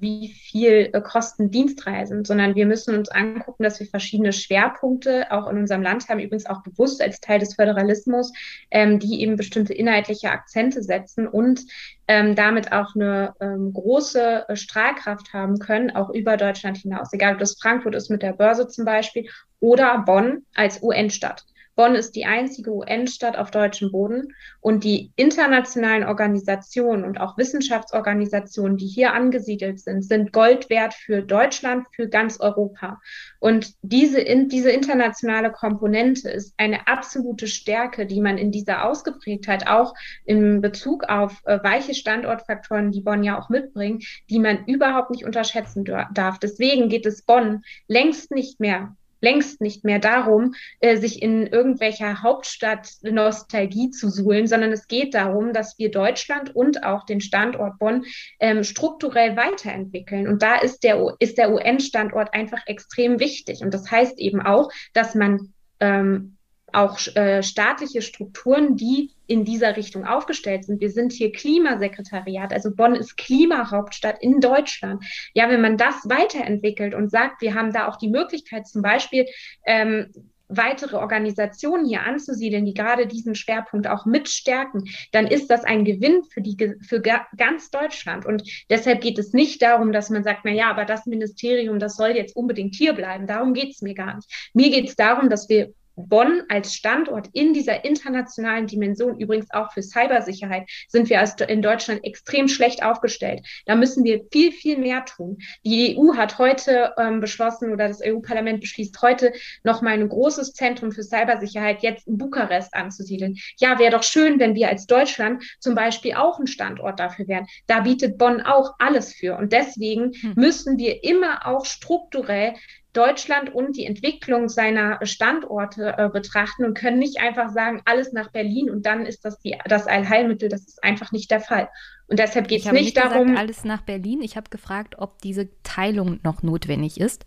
wie 0.01 0.28
viel 0.28 0.91
äh, 0.93 1.01
kosten 1.01 1.51
Dienstreisen, 1.51 2.24
sondern 2.24 2.55
wir 2.55 2.66
müssen 2.66 2.97
uns 2.97 3.09
angucken, 3.09 3.62
dass 3.62 3.78
wir 3.78 3.86
verschiedene 3.86 4.32
Schwerpunkte 4.32 5.30
auch 5.30 5.49
in 5.49 5.59
unserem 5.59 5.82
Land 5.82 6.09
haben, 6.09 6.18
übrigens 6.18 6.47
auch 6.47 6.62
bewusst 6.62 7.01
als 7.01 7.20
Teil 7.20 7.39
des 7.39 7.55
Föderalismus, 7.55 8.32
ähm, 8.70 8.99
die 8.99 9.22
eben 9.22 9.36
bestimmte 9.36 9.74
inhaltliche 9.74 10.30
Akzente 10.30 10.82
setzen 10.82 11.28
und 11.28 11.61
ähm, 12.09 12.34
damit 12.34 12.72
auch 12.72 12.95
eine 12.95 13.34
ähm, 13.41 13.72
große 13.72 14.49
äh, 14.49 14.57
Strahlkraft 14.57 15.32
haben 15.32 15.59
können, 15.59 15.95
auch 15.95 16.11
über 16.11 16.36
Deutschland 16.36 16.78
hinaus. 16.78 17.12
Egal, 17.12 17.34
ob 17.34 17.39
das 17.39 17.59
Frankfurt 17.61 17.95
ist 17.95 18.11
mit 18.11 18.22
der 18.22 18.32
Börse 18.32 18.66
zum 18.66 18.84
Beispiel 18.84 19.28
oder 19.61 19.99
Bonn 19.99 20.47
als 20.55 20.82
UN-Stadt. 20.82 21.45
Bonn 21.79 21.95
ist 21.95 22.16
die 22.16 22.24
einzige 22.24 22.72
UN-Stadt 22.72 23.39
auf 23.39 23.53
deutschem 23.53 23.93
Boden 23.93 24.35
und 24.61 24.83
die 24.83 25.12
internationalen 25.14 26.03
Organisationen 26.03 27.05
und 27.05 27.20
auch 27.20 27.39
Wissenschaftsorganisationen, 27.39 28.79
die 28.79 28.89
hier 28.89 29.12
angesiedelt 29.12 29.79
sind, 29.79 30.03
sind 30.03 30.33
Gold 30.33 30.70
wert 30.70 30.93
für 30.93 31.22
Deutschland, 31.22 31.87
für 31.95 32.09
ganz 32.09 32.41
Europa. 32.41 32.99
Und 33.39 33.74
diese, 33.83 34.20
in, 34.20 34.49
diese 34.49 34.72
internationale 34.72 35.53
Komponente 35.53 36.29
ist 36.29 36.53
eine 36.57 36.89
absolute 36.89 37.47
Stärke, 37.47 38.07
die 38.07 38.20
man 38.20 38.39
in 38.39 38.51
dieser 38.51 38.85
Ausgeprägtheit 38.85 39.68
auch 39.68 39.95
in 40.24 40.61
Bezug 40.61 41.05
auf 41.05 41.43
äh, 41.45 41.62
weiche 41.62 41.95
Standortfaktoren, 41.95 42.91
die 42.91 43.03
Bonn 43.03 43.22
ja 43.22 43.41
auch 43.41 43.51
mitbringt, 43.51 44.05
die 44.29 44.41
man 44.41 44.64
überhaupt 44.66 45.12
nicht 45.12 45.24
unterschätzen 45.24 45.85
darf. 45.85 46.41
Deswegen 46.41 46.89
geht 46.89 47.07
es 47.07 47.22
Bonn 47.22 47.62
längst 47.87 48.33
nicht 48.33 48.59
mehr 48.59 48.97
längst 49.20 49.60
nicht 49.60 49.84
mehr 49.84 49.98
darum, 49.98 50.54
äh, 50.80 50.96
sich 50.96 51.22
in 51.22 51.46
irgendwelcher 51.46 52.22
Hauptstadt 52.22 52.88
Nostalgie 53.02 53.90
zu 53.90 54.08
suhlen, 54.10 54.46
sondern 54.46 54.72
es 54.72 54.88
geht 54.88 55.14
darum, 55.14 55.52
dass 55.52 55.78
wir 55.78 55.90
Deutschland 55.90 56.54
und 56.54 56.84
auch 56.84 57.04
den 57.04 57.20
Standort 57.20 57.78
Bonn 57.78 58.04
ähm, 58.40 58.64
strukturell 58.64 59.36
weiterentwickeln. 59.36 60.28
Und 60.28 60.42
da 60.42 60.56
ist 60.56 60.84
der, 60.84 61.14
ist 61.18 61.38
der 61.38 61.52
UN-Standort 61.52 62.34
einfach 62.34 62.62
extrem 62.66 63.20
wichtig. 63.20 63.60
Und 63.62 63.74
das 63.74 63.90
heißt 63.90 64.18
eben 64.18 64.40
auch, 64.40 64.70
dass 64.92 65.14
man 65.14 65.52
ähm, 65.80 66.38
auch 66.72 66.98
äh, 67.14 67.42
staatliche 67.42 68.02
Strukturen, 68.02 68.76
die 68.76 69.10
in 69.26 69.44
dieser 69.44 69.76
Richtung 69.76 70.06
aufgestellt 70.06 70.64
sind. 70.64 70.80
Wir 70.80 70.90
sind 70.90 71.12
hier 71.12 71.32
Klimasekretariat, 71.32 72.52
also 72.52 72.74
Bonn 72.74 72.94
ist 72.94 73.16
Klimahauptstadt 73.16 74.22
in 74.22 74.40
Deutschland. 74.40 75.04
Ja, 75.34 75.50
wenn 75.50 75.60
man 75.60 75.76
das 75.76 75.94
weiterentwickelt 76.04 76.94
und 76.94 77.10
sagt, 77.10 77.42
wir 77.42 77.54
haben 77.54 77.72
da 77.72 77.88
auch 77.88 77.96
die 77.96 78.08
Möglichkeit, 78.08 78.66
zum 78.66 78.82
Beispiel 78.82 79.26
ähm, 79.66 80.12
weitere 80.48 80.96
Organisationen 80.96 81.86
hier 81.86 82.02
anzusiedeln, 82.02 82.64
die 82.64 82.74
gerade 82.74 83.06
diesen 83.06 83.34
Schwerpunkt 83.34 83.86
auch 83.86 84.06
mitstärken, 84.06 84.84
dann 85.12 85.26
ist 85.26 85.50
das 85.50 85.64
ein 85.64 85.84
Gewinn 85.84 86.24
für 86.24 86.40
die 86.40 86.56
für 86.80 87.00
ganz 87.00 87.70
Deutschland. 87.70 88.26
Und 88.26 88.42
deshalb 88.70 89.02
geht 89.02 89.18
es 89.18 89.32
nicht 89.32 89.62
darum, 89.62 89.92
dass 89.92 90.10
man 90.10 90.24
sagt, 90.24 90.40
na 90.44 90.50
ja, 90.50 90.70
aber 90.70 90.84
das 90.84 91.06
Ministerium, 91.06 91.78
das 91.78 91.96
soll 91.96 92.10
jetzt 92.10 92.34
unbedingt 92.34 92.74
hier 92.74 92.94
bleiben. 92.94 93.26
Darum 93.26 93.52
geht 93.52 93.72
es 93.74 93.82
mir 93.82 93.94
gar 93.94 94.16
nicht. 94.16 94.50
Mir 94.54 94.70
geht 94.70 94.88
es 94.88 94.96
darum, 94.96 95.28
dass 95.28 95.48
wir 95.48 95.74
Bonn 96.07 96.42
als 96.49 96.74
Standort 96.74 97.28
in 97.32 97.53
dieser 97.53 97.84
internationalen 97.84 98.66
Dimension, 98.66 99.18
übrigens 99.18 99.51
auch 99.51 99.72
für 99.72 99.82
Cybersicherheit, 99.82 100.68
sind 100.88 101.11
wir 101.11 101.18
in 101.49 101.62
Deutschland 101.62 102.05
extrem 102.05 102.49
schlecht 102.49 102.82
aufgestellt. 102.82 103.46
Da 103.66 103.74
müssen 103.74 104.05
wir 104.05 104.24
viel, 104.32 104.53
viel 104.53 104.78
mehr 104.78 105.05
tun. 105.05 105.38
Die 105.64 105.96
EU 105.96 106.16
hat 106.16 106.38
heute 106.38 106.94
ähm, 106.99 107.20
beschlossen 107.20 107.72
oder 107.72 107.88
das 107.88 108.01
EU-Parlament 108.05 108.61
beschließt 108.61 109.01
heute 109.03 109.32
nochmal 109.64 109.94
ein 109.94 110.09
großes 110.09 110.53
Zentrum 110.53 110.92
für 110.92 111.03
Cybersicherheit 111.03 111.82
jetzt 111.82 112.07
in 112.07 112.18
Bukarest 112.18 112.74
anzusiedeln. 112.74 113.36
Ja, 113.59 113.78
wäre 113.78 113.92
doch 113.92 114.03
schön, 114.03 114.38
wenn 114.38 114.55
wir 114.55 114.68
als 114.68 114.86
Deutschland 114.86 115.42
zum 115.59 115.74
Beispiel 115.74 116.14
auch 116.14 116.38
ein 116.38 116.46
Standort 116.46 117.01
dafür 117.01 117.28
wären. 117.28 117.46
Da 117.66 117.80
bietet 117.80 118.18
Bonn 118.18 118.40
auch 118.40 118.74
alles 118.78 119.12
für. 119.12 119.36
Und 119.36 119.53
deswegen 119.53 120.12
hm. 120.12 120.34
müssen 120.36 120.78
wir 120.78 121.05
immer 121.05 121.46
auch 121.46 121.64
strukturell 121.64 122.55
Deutschland 122.93 123.55
und 123.55 123.76
die 123.76 123.84
Entwicklung 123.84 124.49
seiner 124.49 124.99
Standorte 125.05 125.95
äh, 125.99 126.09
betrachten 126.09 126.64
und 126.64 126.74
können 126.74 126.99
nicht 126.99 127.20
einfach 127.20 127.51
sagen, 127.51 127.82
alles 127.84 128.12
nach 128.12 128.30
Berlin 128.30 128.70
und 128.70 128.86
dann 128.86 129.05
ist 129.05 129.24
das 129.24 129.39
die, 129.41 129.57
das 129.66 129.86
Allheilmittel. 129.86 130.49
Das 130.49 130.66
ist 130.66 130.82
einfach 130.82 131.12
nicht 131.12 131.30
der 131.30 131.41
Fall. 131.41 131.68
Und 132.07 132.18
deshalb 132.18 132.49
geht 132.49 132.64
es 132.64 132.72
nicht, 132.72 132.84
nicht 132.84 132.97
darum. 132.97 133.28
Gesagt, 133.28 133.39
alles 133.39 133.64
nach 133.64 133.82
Berlin. 133.82 134.22
Ich 134.22 134.36
habe 134.36 134.49
gefragt, 134.49 134.97
ob 134.99 135.20
diese 135.20 135.49
Teilung 135.62 136.20
noch 136.22 136.43
notwendig 136.43 136.99
ist. 136.99 137.26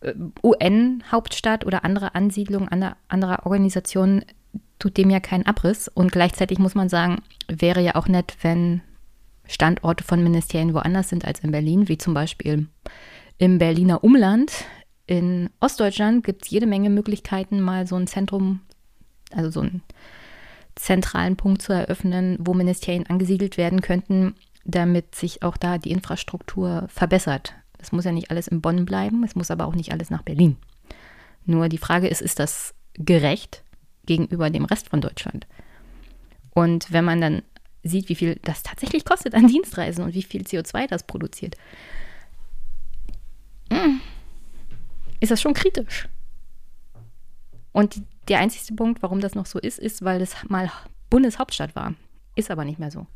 Äh, 0.00 0.14
UN-Hauptstadt 0.42 1.64
oder 1.64 1.84
andere 1.84 2.14
Ansiedlungen 2.14 2.68
andere, 2.68 2.96
anderer 3.08 3.46
Organisationen 3.46 4.24
tut 4.80 4.96
dem 4.96 5.10
ja 5.10 5.20
keinen 5.20 5.46
Abriss. 5.46 5.86
Und 5.86 6.10
gleichzeitig 6.10 6.58
muss 6.58 6.74
man 6.74 6.88
sagen, 6.88 7.22
wäre 7.48 7.80
ja 7.80 7.94
auch 7.94 8.08
nett, 8.08 8.36
wenn 8.42 8.82
Standorte 9.46 10.02
von 10.02 10.22
Ministerien 10.22 10.74
woanders 10.74 11.08
sind 11.08 11.24
als 11.24 11.40
in 11.40 11.52
Berlin, 11.52 11.88
wie 11.88 11.98
zum 11.98 12.14
Beispiel 12.14 12.66
im 13.38 13.58
Berliner 13.58 14.04
Umland 14.04 14.52
in 15.10 15.50
Ostdeutschland 15.58 16.22
gibt 16.22 16.44
es 16.44 16.50
jede 16.50 16.68
Menge 16.68 16.88
Möglichkeiten, 16.88 17.60
mal 17.60 17.84
so 17.84 17.96
ein 17.96 18.06
Zentrum, 18.06 18.60
also 19.32 19.50
so 19.50 19.58
einen 19.58 19.82
zentralen 20.76 21.36
Punkt 21.36 21.62
zu 21.62 21.72
eröffnen, 21.72 22.36
wo 22.38 22.54
Ministerien 22.54 23.06
angesiedelt 23.08 23.56
werden 23.56 23.80
könnten, 23.80 24.36
damit 24.64 25.16
sich 25.16 25.42
auch 25.42 25.56
da 25.56 25.78
die 25.78 25.90
Infrastruktur 25.90 26.86
verbessert. 26.86 27.54
Es 27.78 27.90
muss 27.90 28.04
ja 28.04 28.12
nicht 28.12 28.30
alles 28.30 28.46
in 28.46 28.60
Bonn 28.60 28.84
bleiben, 28.84 29.24
es 29.24 29.34
muss 29.34 29.50
aber 29.50 29.66
auch 29.66 29.74
nicht 29.74 29.90
alles 29.90 30.10
nach 30.10 30.22
Berlin. 30.22 30.58
Nur 31.44 31.68
die 31.68 31.78
Frage 31.78 32.06
ist, 32.06 32.22
ist 32.22 32.38
das 32.38 32.72
gerecht 32.94 33.64
gegenüber 34.06 34.48
dem 34.48 34.64
Rest 34.64 34.90
von 34.90 35.00
Deutschland? 35.00 35.48
Und 36.54 36.92
wenn 36.92 37.04
man 37.04 37.20
dann 37.20 37.42
sieht, 37.82 38.08
wie 38.08 38.14
viel 38.14 38.38
das 38.42 38.62
tatsächlich 38.62 39.04
kostet 39.04 39.34
an 39.34 39.48
Dienstreisen 39.48 40.04
und 40.04 40.14
wie 40.14 40.22
viel 40.22 40.42
CO2 40.42 40.86
das 40.86 41.02
produziert, 41.02 41.56
hm, 43.72 44.00
ist 45.20 45.30
das 45.30 45.40
schon 45.40 45.54
kritisch. 45.54 46.08
Und 47.72 48.02
der 48.28 48.38
einzige 48.38 48.74
Punkt, 48.74 49.02
warum 49.02 49.20
das 49.20 49.34
noch 49.34 49.46
so 49.46 49.58
ist, 49.58 49.78
ist, 49.78 50.04
weil 50.04 50.20
es 50.20 50.34
mal 50.48 50.70
Bundeshauptstadt 51.08 51.76
war. 51.76 51.94
Ist 52.36 52.50
aber 52.50 52.64
nicht 52.64 52.78
mehr 52.78 52.90
so. 52.90 53.06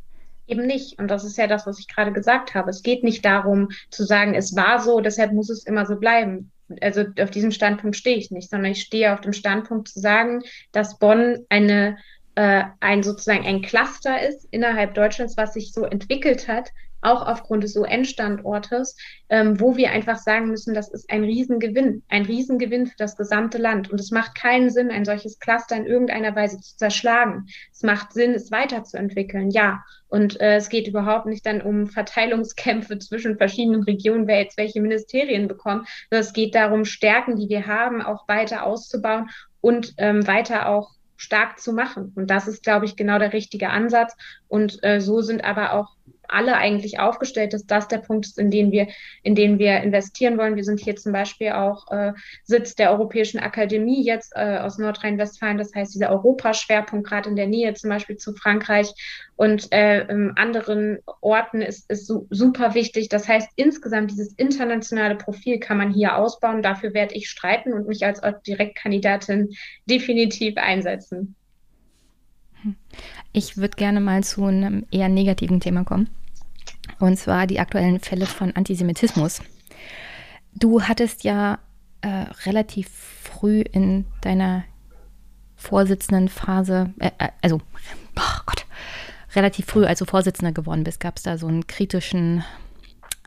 Eben 0.46 0.66
nicht. 0.66 0.98
Und 0.98 1.08
das 1.08 1.24
ist 1.24 1.38
ja 1.38 1.46
das, 1.46 1.66
was 1.66 1.78
ich 1.78 1.88
gerade 1.88 2.12
gesagt 2.12 2.54
habe. 2.54 2.70
Es 2.70 2.82
geht 2.82 3.02
nicht 3.02 3.24
darum 3.24 3.70
zu 3.90 4.04
sagen, 4.04 4.34
es 4.34 4.54
war 4.54 4.80
so, 4.80 5.00
deshalb 5.00 5.32
muss 5.32 5.48
es 5.48 5.64
immer 5.64 5.86
so 5.86 5.96
bleiben. 5.96 6.50
Also 6.80 7.04
auf 7.20 7.30
diesem 7.30 7.50
Standpunkt 7.50 7.96
stehe 7.96 8.16
ich 8.16 8.30
nicht, 8.30 8.50
sondern 8.50 8.72
ich 8.72 8.82
stehe 8.82 9.12
auf 9.12 9.20
dem 9.20 9.32
Standpunkt 9.32 9.88
zu 9.88 10.00
sagen, 10.00 10.42
dass 10.72 10.98
Bonn 10.98 11.46
eine, 11.48 11.96
äh, 12.34 12.64
ein 12.80 13.02
sozusagen 13.02 13.46
ein 13.46 13.62
Cluster 13.62 14.20
ist 14.26 14.46
innerhalb 14.50 14.94
Deutschlands, 14.94 15.36
was 15.36 15.54
sich 15.54 15.72
so 15.72 15.84
entwickelt 15.84 16.48
hat, 16.48 16.70
auch 17.04 17.26
aufgrund 17.26 17.64
des 17.64 17.76
UN-Standortes, 17.76 18.96
ähm, 19.28 19.60
wo 19.60 19.76
wir 19.76 19.90
einfach 19.90 20.16
sagen 20.16 20.48
müssen, 20.48 20.74
das 20.74 20.88
ist 20.88 21.10
ein 21.10 21.24
Riesengewinn, 21.24 22.02
ein 22.08 22.24
Riesengewinn 22.24 22.86
für 22.86 22.96
das 22.96 23.16
gesamte 23.16 23.58
Land. 23.58 23.90
Und 23.90 24.00
es 24.00 24.10
macht 24.10 24.34
keinen 24.34 24.70
Sinn, 24.70 24.90
ein 24.90 25.04
solches 25.04 25.38
Cluster 25.38 25.76
in 25.76 25.86
irgendeiner 25.86 26.34
Weise 26.34 26.60
zu 26.60 26.76
zerschlagen. 26.76 27.46
Es 27.72 27.82
macht 27.82 28.12
Sinn, 28.12 28.32
es 28.32 28.50
weiterzuentwickeln, 28.50 29.50
ja. 29.50 29.82
Und 30.08 30.40
äh, 30.40 30.56
es 30.56 30.68
geht 30.68 30.86
überhaupt 30.86 31.26
nicht 31.26 31.44
dann 31.44 31.60
um 31.60 31.86
Verteilungskämpfe 31.86 32.98
zwischen 32.98 33.36
verschiedenen 33.36 33.82
Regionen, 33.82 34.26
wer 34.26 34.40
jetzt 34.40 34.56
welche 34.56 34.80
Ministerien 34.80 35.48
bekommt. 35.48 35.88
Es 36.10 36.32
geht 36.32 36.54
darum, 36.54 36.84
Stärken, 36.84 37.36
die 37.36 37.48
wir 37.48 37.66
haben, 37.66 38.00
auch 38.00 38.28
weiter 38.28 38.64
auszubauen 38.64 39.28
und 39.60 39.94
ähm, 39.98 40.26
weiter 40.26 40.68
auch 40.68 40.92
stark 41.16 41.58
zu 41.58 41.72
machen. 41.72 42.12
Und 42.14 42.30
das 42.30 42.48
ist, 42.48 42.62
glaube 42.62 42.84
ich, 42.84 42.96
genau 42.96 43.18
der 43.18 43.32
richtige 43.32 43.70
Ansatz. 43.70 44.14
Und 44.48 44.78
äh, 44.82 45.00
so 45.00 45.20
sind 45.20 45.44
aber 45.44 45.72
auch 45.72 45.96
alle 46.28 46.56
eigentlich 46.56 46.98
aufgestellt, 46.98 47.52
dass 47.52 47.66
das 47.66 47.88
der 47.88 47.98
Punkt 47.98 48.26
ist, 48.26 48.38
in 48.38 48.50
den 48.50 48.72
wir, 48.72 48.88
in 49.22 49.34
den 49.34 49.58
wir 49.58 49.80
investieren 49.80 50.38
wollen. 50.38 50.56
Wir 50.56 50.64
sind 50.64 50.80
hier 50.80 50.96
zum 50.96 51.12
Beispiel 51.12 51.52
auch 51.52 51.90
äh, 51.90 52.12
Sitz 52.44 52.74
der 52.74 52.90
Europäischen 52.90 53.40
Akademie 53.40 54.04
jetzt 54.04 54.32
äh, 54.34 54.58
aus 54.58 54.78
Nordrhein-Westfalen. 54.78 55.58
Das 55.58 55.74
heißt, 55.74 55.94
dieser 55.94 56.10
Europaschwerpunkt 56.10 57.06
gerade 57.06 57.28
in 57.28 57.36
der 57.36 57.46
Nähe 57.46 57.74
zum 57.74 57.90
Beispiel 57.90 58.16
zu 58.16 58.34
Frankreich 58.34 58.92
und 59.36 59.72
äh, 59.72 60.06
anderen 60.36 60.98
Orten 61.20 61.60
ist, 61.60 61.90
ist 61.90 62.06
su 62.06 62.26
super 62.30 62.74
wichtig. 62.74 63.08
Das 63.08 63.28
heißt, 63.28 63.50
insgesamt 63.56 64.10
dieses 64.10 64.32
internationale 64.34 65.16
Profil 65.16 65.58
kann 65.58 65.78
man 65.78 65.92
hier 65.92 66.16
ausbauen. 66.16 66.62
Dafür 66.62 66.94
werde 66.94 67.14
ich 67.14 67.28
streiten 67.28 67.72
und 67.72 67.88
mich 67.88 68.04
als 68.04 68.20
Direktkandidatin 68.46 69.50
definitiv 69.86 70.56
einsetzen. 70.56 71.34
Ich 73.32 73.56
würde 73.56 73.76
gerne 73.76 74.00
mal 74.00 74.22
zu 74.22 74.44
einem 74.44 74.86
eher 74.90 75.08
negativen 75.08 75.60
Thema 75.60 75.84
kommen. 75.84 76.08
Und 76.98 77.18
zwar 77.18 77.46
die 77.46 77.60
aktuellen 77.60 78.00
Fälle 78.00 78.26
von 78.26 78.54
Antisemitismus. 78.54 79.40
Du 80.54 80.82
hattest 80.82 81.24
ja 81.24 81.58
äh, 82.02 82.26
relativ 82.44 82.88
früh 82.88 83.60
in 83.60 84.06
deiner 84.20 84.64
Vorsitzenden 85.56 86.28
Phase, 86.28 86.92
äh, 86.98 87.10
äh, 87.18 87.30
also, 87.40 87.60
oh 88.16 88.40
Gott, 88.44 88.66
relativ 89.34 89.66
früh, 89.66 89.84
als 89.84 89.98
du 89.98 90.04
Vorsitzender 90.04 90.52
geworden 90.52 90.84
bist, 90.84 91.00
gab 91.00 91.16
es 91.16 91.22
da 91.22 91.38
so 91.38 91.46
einen 91.46 91.66
kritischen 91.66 92.44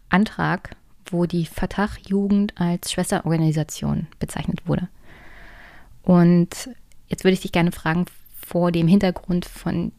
Antrag, 0.10 0.76
wo 1.10 1.26
die 1.26 1.46
Fatah-Jugend 1.46 2.54
als 2.60 2.92
Schwesterorganisation 2.92 4.08
bezeichnet 4.20 4.68
wurde. 4.68 4.88
Und 6.04 6.70
jetzt 7.08 7.24
würde 7.24 7.34
ich 7.34 7.42
dich 7.42 7.52
gerne 7.52 7.72
fragen, 7.72 8.06
vor 8.48 8.72
dem 8.72 8.88
Hintergrund 8.88 9.44
von 9.44 9.92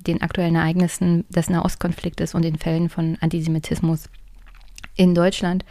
den 0.00 0.20
aktuellen 0.20 0.56
Ereignissen 0.56 1.24
des 1.28 1.48
Nahostkonfliktes 1.48 2.34
und 2.34 2.42
den 2.42 2.58
Fällen 2.58 2.88
von 2.88 3.16
Antisemitismus 3.20 4.08
in 4.96 5.14
Deutschland. 5.14 5.64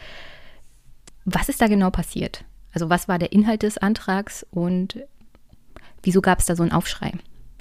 Was 1.25 1.49
ist 1.49 1.59
da 1.61 1.67
genau 1.67 1.89
passiert? 1.89 2.45
Also 2.71 2.89
was 2.89 3.09
war 3.09 3.19
der 3.19 3.33
Inhalt 3.33 3.63
des 3.63 3.77
Antrags 3.77 4.45
und 4.51 4.99
wieso 6.01 6.21
gab 6.21 6.39
es 6.39 6.45
da 6.45 6.55
so 6.55 6.63
einen 6.63 6.71
Aufschrei? 6.71 7.11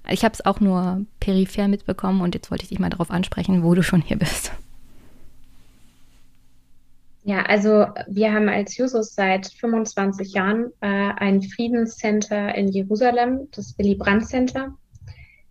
Ich 0.09 0.25
habe 0.25 0.33
es 0.33 0.45
auch 0.45 0.61
nur 0.61 1.05
peripher 1.19 1.67
mitbekommen 1.67 2.21
und 2.21 2.37
jetzt 2.37 2.53
wollte 2.53 2.63
ich 2.63 2.69
dich 2.69 2.79
mal 2.79 2.91
darauf 2.91 3.11
ansprechen, 3.11 3.65
wo 3.65 3.75
du 3.75 3.83
schon 3.83 4.01
hier 4.01 4.19
bist. 4.19 4.53
Ja, 7.25 7.43
also 7.43 7.87
wir 8.09 8.33
haben 8.33 8.49
als 8.49 8.77
Jusos 8.77 9.15
seit 9.15 9.47
25 9.47 10.35
Jahren 10.35 10.73
äh, 10.81 10.87
ein 11.17 11.41
Friedenscenter 11.41 12.53
in 12.57 12.69
Jerusalem, 12.69 13.49
das 13.53 13.79
Willy 13.79 13.95
Brandt 13.95 14.27
Center. 14.27 14.77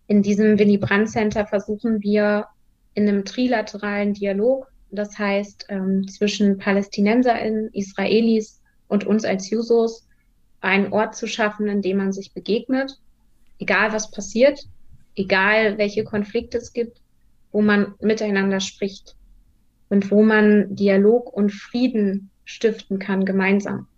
In 0.06 0.20
diesem 0.22 0.58
Willy 0.58 0.76
Brandt 0.76 1.08
Center 1.08 1.46
versuchen 1.46 2.02
wir 2.02 2.46
in 2.92 3.08
einem 3.08 3.24
trilateralen 3.24 4.12
Dialog, 4.12 4.70
das 4.90 5.18
heißt 5.18 5.66
ähm, 5.70 6.06
zwischen 6.08 6.58
PalästinenserInnen, 6.58 7.70
Israelis 7.72 8.60
und 8.88 9.06
uns 9.06 9.24
als 9.24 9.48
Jusos, 9.48 10.06
einen 10.60 10.92
Ort 10.92 11.16
zu 11.16 11.26
schaffen, 11.26 11.68
in 11.68 11.80
dem 11.80 11.96
man 11.96 12.12
sich 12.12 12.34
begegnet, 12.34 12.98
egal 13.58 13.94
was 13.94 14.10
passiert, 14.10 14.60
egal 15.16 15.78
welche 15.78 16.04
Konflikte 16.04 16.58
es 16.58 16.74
gibt, 16.74 17.00
wo 17.50 17.62
man 17.62 17.94
miteinander 18.00 18.60
spricht 18.60 19.16
und 19.92 20.10
wo 20.10 20.22
man 20.22 20.74
Dialog 20.74 21.30
und 21.34 21.52
Frieden 21.52 22.30
stiften 22.46 22.98
kann 22.98 23.26
gemeinsam. 23.26 23.88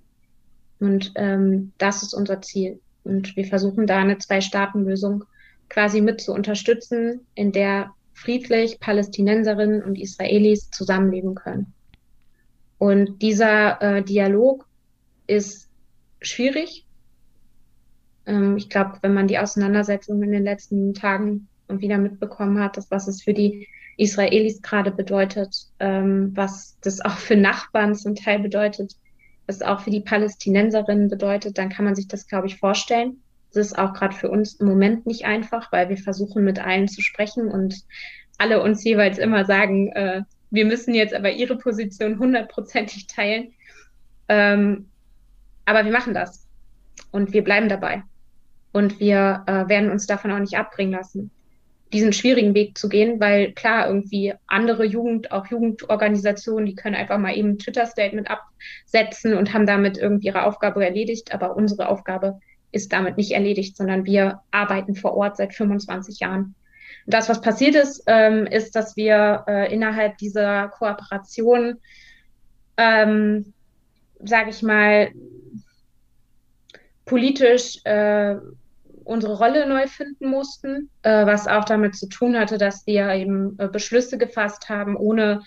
Und 0.81 1.13
ähm, 1.15 1.71
das 1.79 2.03
ist 2.03 2.15
unser 2.15 2.43
Ziel. 2.43 2.81
Und 3.05 3.37
wir 3.37 3.45
versuchen 3.45 3.87
da 3.87 3.99
eine 3.99 4.19
Zwei-Staaten-Lösung 4.19 5.23
quasi 5.69 6.01
mit 6.01 6.21
zu 6.21 6.33
unterstützen, 6.33 7.21
in 7.37 7.53
der 7.53 7.93
friedlich 8.13 8.81
Palästinenserinnen 8.81 9.85
und 9.85 9.97
Israelis 9.97 10.69
zusammenleben 10.71 11.37
können. 11.37 11.73
Und 12.79 13.23
dieser 13.23 13.81
äh, 13.81 14.03
Dialog 14.03 14.67
ist 15.29 15.69
schwierig. 16.21 16.87
Ähm, 18.27 18.57
ich 18.57 18.69
glaube, 18.69 18.99
wenn 19.03 19.15
man 19.15 19.29
die 19.29 19.39
Auseinandersetzung 19.39 20.25
in 20.25 20.33
den 20.33 20.43
letzten 20.43 20.93
Tagen 20.93 21.47
wieder 21.69 21.99
mitbekommen 21.99 22.59
hat, 22.59 22.77
das, 22.77 22.91
was 22.91 23.07
es 23.07 23.23
für 23.23 23.33
die 23.33 23.69
Israelis 23.97 24.63
gerade 24.63 24.91
bedeutet, 24.91 25.55
ähm, 25.79 26.33
was 26.35 26.77
das 26.81 27.01
auch 27.01 27.17
für 27.17 27.37
Nachbarn 27.37 27.95
zum 27.95 28.15
Teil 28.15 28.41
bedeutet, 28.41 28.97
was 29.47 29.63
auch 29.63 29.81
für 29.81 29.91
die 29.91 30.01
Palästinenserinnen 30.01 31.09
bedeutet, 31.09 31.59
dann 31.59 31.69
kann 31.69 31.85
man 31.85 31.95
sich 31.95 32.09
das, 32.09 32.27
glaube 32.27 32.47
ich, 32.47 32.59
vorstellen. 32.59 33.23
Das 33.53 33.67
ist 33.67 33.79
auch 33.79 33.93
gerade 33.93 34.15
für 34.15 34.31
uns 34.31 34.55
im 34.55 34.67
Moment 34.67 35.07
nicht 35.07 35.27
einfach, 35.27 35.71
weil 35.71 35.89
wir 35.89 35.97
versuchen, 35.97 36.45
mit 36.45 36.59
allen 36.59 36.89
zu 36.89 37.03
sprechen 37.03 37.49
und 37.49 37.77
alle 38.39 38.63
uns 38.63 38.83
jeweils 38.83 39.19
immer 39.19 39.45
sagen, 39.45 39.93
äh, 39.93 40.23
wir 40.51 40.65
müssen 40.65 40.95
jetzt 40.95 41.15
aber 41.15 41.31
ihre 41.31 41.57
Position 41.57 42.19
hundertprozentig 42.19 43.07
teilen. 43.07 43.53
Ähm, 44.29 44.87
aber 45.67 45.85
wir 45.85 45.93
machen 45.93 46.15
das 46.15 46.47
und 47.13 47.33
wir 47.33 47.45
bleiben 47.45 47.69
dabei. 47.69 48.03
Und 48.73 48.99
wir 48.99 49.45
äh, 49.47 49.69
werden 49.69 49.91
uns 49.91 50.07
davon 50.07 50.33
auch 50.33 50.39
nicht 50.41 50.57
abbringen 50.57 50.93
lassen 50.93 51.31
diesen 51.95 52.13
schwierigen 52.13 52.55
Weg 52.55 52.77
zu 52.77 52.89
gehen, 52.89 53.21
weil 53.21 53.53
klar, 53.53 53.87
irgendwie 53.87 54.35
andere 54.49 54.85
Jugend, 54.85 55.31
auch 55.31 55.47
Jugendorganisationen, 55.47 56.67
die 56.67 56.75
können 56.75 56.97
einfach 56.97 57.19
mal 57.19 57.37
eben 57.37 57.51
ein 57.51 57.59
Twitter-Statement 57.59 58.29
absetzen 58.29 59.35
und 59.35 59.55
haben 59.55 59.65
damit 59.65 59.97
irgendwie 59.97 60.27
ihre 60.27 60.45
Aufgabe 60.45 60.85
erledigt, 60.85 61.33
aber 61.33 61.57
unsere 61.57 61.89
Aufgabe 61.89 62.41
ist 62.73 62.93
damit 62.93 63.17
nicht 63.17 63.31
erledigt, 63.31 63.77
sondern 63.77 64.05
wir 64.05 64.41
arbeiten 64.51 64.97
vor 64.97 65.15
Ort 65.17 65.37
seit 65.37 65.55
25 65.55 66.19
Jahren. 66.19 66.57
Und 67.07 67.15
das, 67.15 67.29
was 67.29 67.41
passiert 67.41 67.77
ist, 67.77 68.03
ähm, 68.09 68.47
ist, 68.47 68.75
dass 68.75 68.97
wir 68.97 69.45
äh, 69.47 69.73
innerhalb 69.73 70.19
dieser 70.19 70.69
Kooperation, 70.69 71.77
ähm, 72.77 73.53
sage 74.19 74.51
ich 74.51 74.63
mal, 74.63 75.13
politisch 77.05 77.79
äh, 77.85 78.35
unsere 79.05 79.37
Rolle 79.37 79.69
neu 79.69 79.87
finden 79.87 80.29
mussten, 80.29 80.91
äh, 81.03 81.27
was 81.27 81.47
auch 81.47 81.65
damit 81.65 81.97
zu 81.97 82.09
tun 82.09 82.39
hatte, 82.39 82.59
dass 82.59 82.87
wir 82.87 83.11
eben 83.11 83.59
äh, 83.59 83.69
Beschlüsse 83.69 84.19
gefasst 84.19 84.69
haben, 84.69 84.97
ohne 84.97 85.43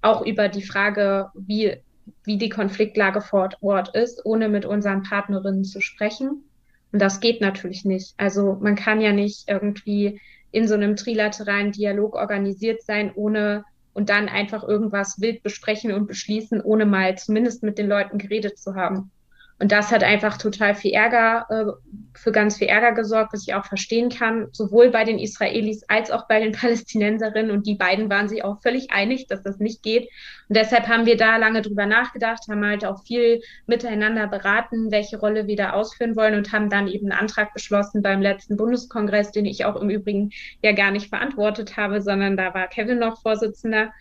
auch 0.00 0.24
über 0.26 0.48
die 0.48 0.62
Frage, 0.62 1.30
wie, 1.34 1.76
wie 2.24 2.38
die 2.38 2.48
Konfliktlage 2.48 3.20
vor 3.20 3.50
Ort 3.60 3.94
ist, 3.94 4.24
ohne 4.24 4.48
mit 4.48 4.64
unseren 4.64 5.02
Partnerinnen 5.02 5.64
zu 5.64 5.80
sprechen. 5.80 6.44
Und 6.92 7.00
das 7.00 7.20
geht 7.20 7.40
natürlich 7.40 7.84
nicht. 7.84 8.14
Also 8.18 8.58
man 8.60 8.74
kann 8.74 9.00
ja 9.00 9.12
nicht 9.12 9.48
irgendwie 9.48 10.20
in 10.50 10.68
so 10.68 10.74
einem 10.74 10.96
trilateralen 10.96 11.72
Dialog 11.72 12.14
organisiert 12.14 12.82
sein, 12.82 13.12
ohne 13.14 13.64
und 13.94 14.08
dann 14.08 14.28
einfach 14.28 14.66
irgendwas 14.66 15.20
wild 15.20 15.42
besprechen 15.42 15.92
und 15.92 16.06
beschließen, 16.06 16.60
ohne 16.62 16.86
mal 16.86 17.16
zumindest 17.18 17.62
mit 17.62 17.78
den 17.78 17.88
Leuten 17.88 18.18
geredet 18.18 18.58
zu 18.58 18.74
haben. 18.74 19.10
Und 19.58 19.70
das 19.70 19.92
hat 19.92 20.02
einfach 20.02 20.38
total 20.38 20.74
viel 20.74 20.92
Ärger, 20.92 21.46
äh, 21.48 22.18
für 22.18 22.32
ganz 22.32 22.58
viel 22.58 22.66
Ärger 22.66 22.92
gesorgt, 22.92 23.32
was 23.32 23.46
ich 23.46 23.54
auch 23.54 23.64
verstehen 23.64 24.10
kann, 24.10 24.48
sowohl 24.52 24.90
bei 24.90 25.04
den 25.04 25.18
Israelis 25.18 25.84
als 25.88 26.10
auch 26.10 26.26
bei 26.26 26.40
den 26.40 26.52
Palästinenserinnen. 26.60 27.50
Und 27.50 27.66
die 27.66 27.76
beiden 27.76 28.10
waren 28.10 28.28
sich 28.28 28.44
auch 28.44 28.60
völlig 28.60 28.90
einig, 28.90 29.28
dass 29.28 29.42
das 29.42 29.58
nicht 29.58 29.82
geht. 29.82 30.08
Und 30.48 30.56
deshalb 30.56 30.88
haben 30.88 31.06
wir 31.06 31.16
da 31.16 31.36
lange 31.36 31.62
drüber 31.62 31.86
nachgedacht, 31.86 32.42
haben 32.50 32.64
halt 32.64 32.84
auch 32.84 33.04
viel 33.04 33.40
miteinander 33.66 34.26
beraten, 34.26 34.90
welche 34.90 35.18
Rolle 35.18 35.46
wir 35.46 35.56
da 35.56 35.72
ausführen 35.72 36.16
wollen 36.16 36.34
und 36.34 36.52
haben 36.52 36.68
dann 36.68 36.88
eben 36.88 37.10
einen 37.10 37.20
Antrag 37.20 37.54
beschlossen 37.54 38.02
beim 38.02 38.20
letzten 38.20 38.56
Bundeskongress, 38.56 39.32
den 39.32 39.46
ich 39.46 39.64
auch 39.64 39.80
im 39.80 39.90
Übrigen 39.90 40.30
ja 40.62 40.72
gar 40.72 40.90
nicht 40.90 41.08
verantwortet 41.08 41.76
habe, 41.76 42.02
sondern 42.02 42.36
da 42.36 42.52
war 42.52 42.68
Kevin 42.68 42.98
noch 42.98 43.22
Vorsitzender 43.22 43.92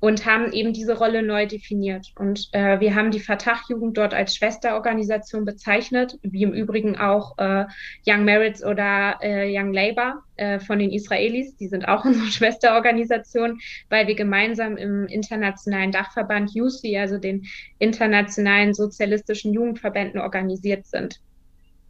und 0.00 0.24
haben 0.24 0.52
eben 0.52 0.72
diese 0.72 0.96
Rolle 0.96 1.22
neu 1.22 1.46
definiert. 1.46 2.08
Und 2.16 2.48
äh, 2.52 2.80
wir 2.80 2.94
haben 2.94 3.10
die 3.10 3.20
Fatah-Jugend 3.20 3.98
dort 3.98 4.14
als 4.14 4.34
Schwesterorganisation 4.34 5.44
bezeichnet, 5.44 6.18
wie 6.22 6.42
im 6.42 6.54
Übrigen 6.54 6.98
auch 6.98 7.36
äh, 7.36 7.66
Young 8.06 8.24
Merits 8.24 8.64
oder 8.64 9.18
äh, 9.20 9.46
Young 9.54 9.74
Labour 9.74 10.22
äh, 10.36 10.58
von 10.58 10.78
den 10.78 10.90
Israelis. 10.90 11.54
Die 11.58 11.68
sind 11.68 11.86
auch 11.86 12.04
unsere 12.06 12.26
Schwesterorganisation, 12.26 13.60
weil 13.90 14.06
wir 14.06 14.14
gemeinsam 14.14 14.78
im 14.78 15.06
internationalen 15.06 15.92
Dachverband 15.92 16.50
USI, 16.56 16.96
also 16.96 17.18
den 17.18 17.46
internationalen 17.78 18.72
sozialistischen 18.72 19.52
Jugendverbänden, 19.52 20.18
organisiert 20.18 20.86
sind. 20.86 21.20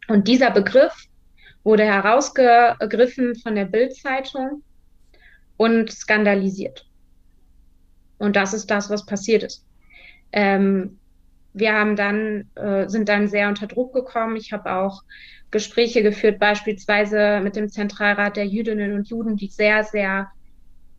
Und 0.09 0.27
dieser 0.27 0.51
Begriff 0.51 1.07
wurde 1.63 1.85
herausgegriffen 1.85 3.35
von 3.35 3.55
der 3.55 3.65
Bild-Zeitung 3.65 4.63
und 5.55 5.91
skandalisiert. 5.91 6.90
Und 8.21 8.35
das 8.35 8.53
ist 8.53 8.69
das, 8.69 8.89
was 8.89 9.05
passiert 9.05 9.43
ist. 9.43 9.65
Ähm, 10.31 10.99
wir 11.53 11.73
haben 11.73 11.95
dann, 11.95 12.45
äh, 12.55 12.87
sind 12.87 13.09
dann 13.09 13.27
sehr 13.27 13.49
unter 13.49 13.65
Druck 13.67 13.93
gekommen. 13.93 14.35
Ich 14.35 14.53
habe 14.53 14.71
auch 14.71 15.03
Gespräche 15.49 16.03
geführt, 16.03 16.39
beispielsweise 16.39 17.41
mit 17.41 17.55
dem 17.55 17.69
Zentralrat 17.69 18.37
der 18.37 18.45
Jüdinnen 18.45 18.93
und 18.93 19.09
Juden, 19.09 19.37
die 19.37 19.47
sehr, 19.47 19.83
sehr 19.83 20.29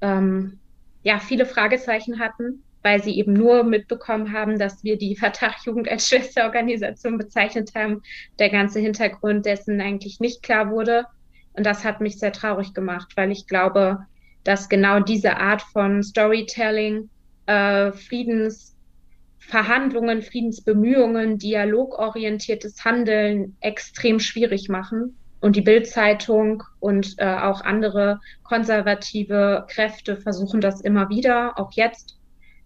ähm, 0.00 0.58
ja, 1.04 1.20
viele 1.20 1.46
Fragezeichen 1.46 2.18
hatten, 2.18 2.64
weil 2.82 3.02
sie 3.02 3.16
eben 3.16 3.32
nur 3.32 3.62
mitbekommen 3.62 4.32
haben, 4.32 4.58
dass 4.58 4.82
wir 4.82 4.98
die 4.98 5.14
Vertrag-Jugend 5.20 5.88
als 5.88 6.08
Schwesterorganisation 6.08 7.18
bezeichnet 7.18 7.70
haben. 7.76 8.02
Der 8.40 8.50
ganze 8.50 8.80
Hintergrund 8.80 9.46
dessen 9.46 9.80
eigentlich 9.80 10.18
nicht 10.18 10.42
klar 10.42 10.70
wurde. 10.70 11.06
Und 11.52 11.64
das 11.66 11.84
hat 11.84 12.00
mich 12.00 12.18
sehr 12.18 12.32
traurig 12.32 12.74
gemacht, 12.74 13.12
weil 13.14 13.30
ich 13.30 13.46
glaube, 13.46 14.06
dass 14.44 14.68
genau 14.68 15.00
diese 15.00 15.36
Art 15.36 15.62
von 15.62 16.02
Storytelling, 16.02 17.08
äh, 17.46 17.92
Friedensverhandlungen, 17.92 20.22
Friedensbemühungen, 20.22 21.38
dialogorientiertes 21.38 22.84
Handeln 22.84 23.56
extrem 23.60 24.20
schwierig 24.20 24.68
machen. 24.68 25.16
Und 25.40 25.56
die 25.56 25.62
Bildzeitung 25.62 26.62
und 26.78 27.16
äh, 27.18 27.24
auch 27.24 27.62
andere 27.62 28.20
konservative 28.44 29.66
Kräfte 29.68 30.16
versuchen 30.16 30.60
das 30.60 30.80
immer 30.80 31.08
wieder, 31.08 31.58
auch 31.58 31.72
jetzt. 31.72 32.16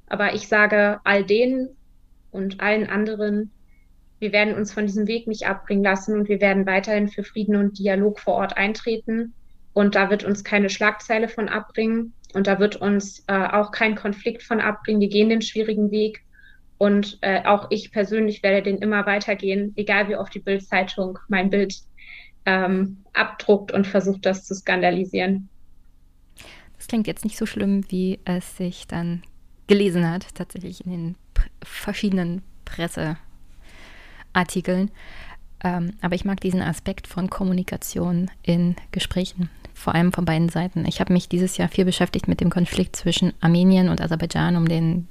Aber 0.08 0.34
ich 0.34 0.46
sage 0.46 1.00
all 1.04 1.24
denen 1.24 1.70
und 2.30 2.60
allen 2.60 2.86
anderen, 2.86 3.50
wir 4.18 4.32
werden 4.32 4.54
uns 4.54 4.72
von 4.72 4.86
diesem 4.86 5.06
Weg 5.06 5.26
nicht 5.26 5.46
abbringen 5.46 5.84
lassen 5.84 6.18
und 6.18 6.28
wir 6.28 6.40
werden 6.40 6.66
weiterhin 6.66 7.08
für 7.08 7.22
Frieden 7.22 7.56
und 7.56 7.78
Dialog 7.78 8.20
vor 8.20 8.34
Ort 8.34 8.56
eintreten. 8.56 9.34
Und 9.72 9.94
da 9.94 10.10
wird 10.10 10.24
uns 10.24 10.44
keine 10.44 10.70
Schlagzeile 10.70 11.28
von 11.28 11.48
abbringen 11.48 12.14
und 12.36 12.46
da 12.46 12.58
wird 12.58 12.76
uns 12.76 13.24
äh, 13.28 13.48
auch 13.48 13.72
kein 13.72 13.94
Konflikt 13.94 14.42
von 14.42 14.60
abbringen. 14.60 15.00
Wir 15.00 15.08
gehen 15.08 15.30
den 15.30 15.40
schwierigen 15.40 15.90
Weg 15.90 16.22
und 16.76 17.16
äh, 17.22 17.42
auch 17.44 17.68
ich 17.70 17.90
persönlich 17.90 18.42
werde 18.42 18.62
den 18.62 18.76
immer 18.76 19.06
weitergehen, 19.06 19.72
egal 19.76 20.10
wie 20.10 20.16
oft 20.16 20.34
die 20.34 20.40
Bildzeitung 20.40 21.18
mein 21.28 21.48
Bild 21.48 21.74
ähm, 22.44 22.98
abdruckt 23.14 23.72
und 23.72 23.86
versucht, 23.86 24.26
das 24.26 24.44
zu 24.44 24.54
skandalisieren. 24.54 25.48
Das 26.76 26.88
klingt 26.88 27.06
jetzt 27.06 27.24
nicht 27.24 27.38
so 27.38 27.46
schlimm, 27.46 27.90
wie 27.90 28.18
es 28.26 28.58
sich 28.58 28.86
dann 28.86 29.22
gelesen 29.66 30.06
hat, 30.08 30.34
tatsächlich 30.34 30.84
in 30.84 30.90
den 30.90 31.16
verschiedenen 31.64 32.42
Presseartikeln. 32.66 34.90
Ähm, 35.64 35.94
aber 36.02 36.14
ich 36.14 36.26
mag 36.26 36.42
diesen 36.42 36.60
Aspekt 36.60 37.06
von 37.06 37.30
Kommunikation 37.30 38.30
in 38.42 38.76
Gesprächen 38.92 39.48
vor 39.76 39.94
allem 39.94 40.12
von 40.12 40.24
beiden 40.24 40.48
Seiten. 40.48 40.86
Ich 40.86 41.00
habe 41.00 41.12
mich 41.12 41.28
dieses 41.28 41.58
Jahr 41.58 41.68
viel 41.68 41.84
beschäftigt 41.84 42.28
mit 42.28 42.40
dem 42.40 42.48
Konflikt 42.48 42.96
zwischen 42.96 43.34
Armenien 43.40 43.90
und 43.90 44.00
Aserbaidschan 44.00 44.56
um 44.56 44.66
den 44.66 45.06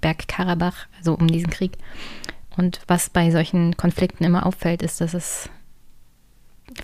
Bergkarabach, 0.00 0.86
also 0.96 1.14
um 1.14 1.26
diesen 1.26 1.50
Krieg. 1.50 1.72
Und 2.56 2.80
was 2.86 3.10
bei 3.10 3.32
solchen 3.32 3.76
Konflikten 3.76 4.22
immer 4.22 4.46
auffällt, 4.46 4.82
ist, 4.82 5.00
dass 5.00 5.14
es 5.14 5.50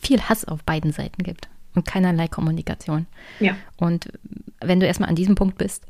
viel 0.02 0.20
Hass 0.22 0.44
auf 0.44 0.64
beiden 0.64 0.92
Seiten 0.92 1.22
gibt 1.22 1.48
und 1.76 1.86
keinerlei 1.86 2.26
Kommunikation. 2.26 3.06
Ja. 3.38 3.56
Und 3.76 4.10
wenn 4.60 4.80
du 4.80 4.86
erstmal 4.86 5.08
an 5.08 5.14
diesem 5.14 5.36
Punkt 5.36 5.56
bist, 5.56 5.86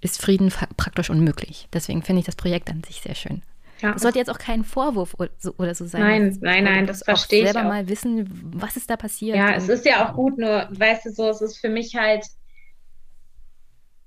ist 0.00 0.22
Frieden 0.22 0.52
praktisch 0.76 1.10
unmöglich. 1.10 1.66
Deswegen 1.72 2.02
finde 2.02 2.20
ich 2.20 2.26
das 2.26 2.36
Projekt 2.36 2.70
an 2.70 2.84
sich 2.84 3.00
sehr 3.00 3.16
schön. 3.16 3.42
Ja. 3.80 3.92
Das 3.92 4.02
sollte 4.02 4.18
jetzt 4.18 4.30
auch 4.30 4.38
kein 4.38 4.64
Vorwurf 4.64 5.14
oder 5.14 5.74
so, 5.74 5.86
sein. 5.86 6.02
Nein, 6.02 6.38
nein, 6.40 6.64
nein, 6.64 6.86
das 6.86 7.02
verstehe 7.02 7.40
ich. 7.40 7.46
Selber 7.46 7.66
auch. 7.66 7.72
mal 7.72 7.88
wissen, 7.88 8.28
was 8.54 8.76
ist 8.76 8.90
da 8.90 8.96
passiert. 8.96 9.36
Ja, 9.36 9.54
es 9.54 9.68
ist 9.68 9.84
ja 9.84 10.08
auch 10.08 10.14
gut, 10.14 10.38
nur, 10.38 10.68
weißt 10.70 11.06
du, 11.06 11.12
so, 11.12 11.28
es 11.28 11.40
ist 11.40 11.58
für 11.58 11.68
mich 11.68 11.96
halt, 11.96 12.24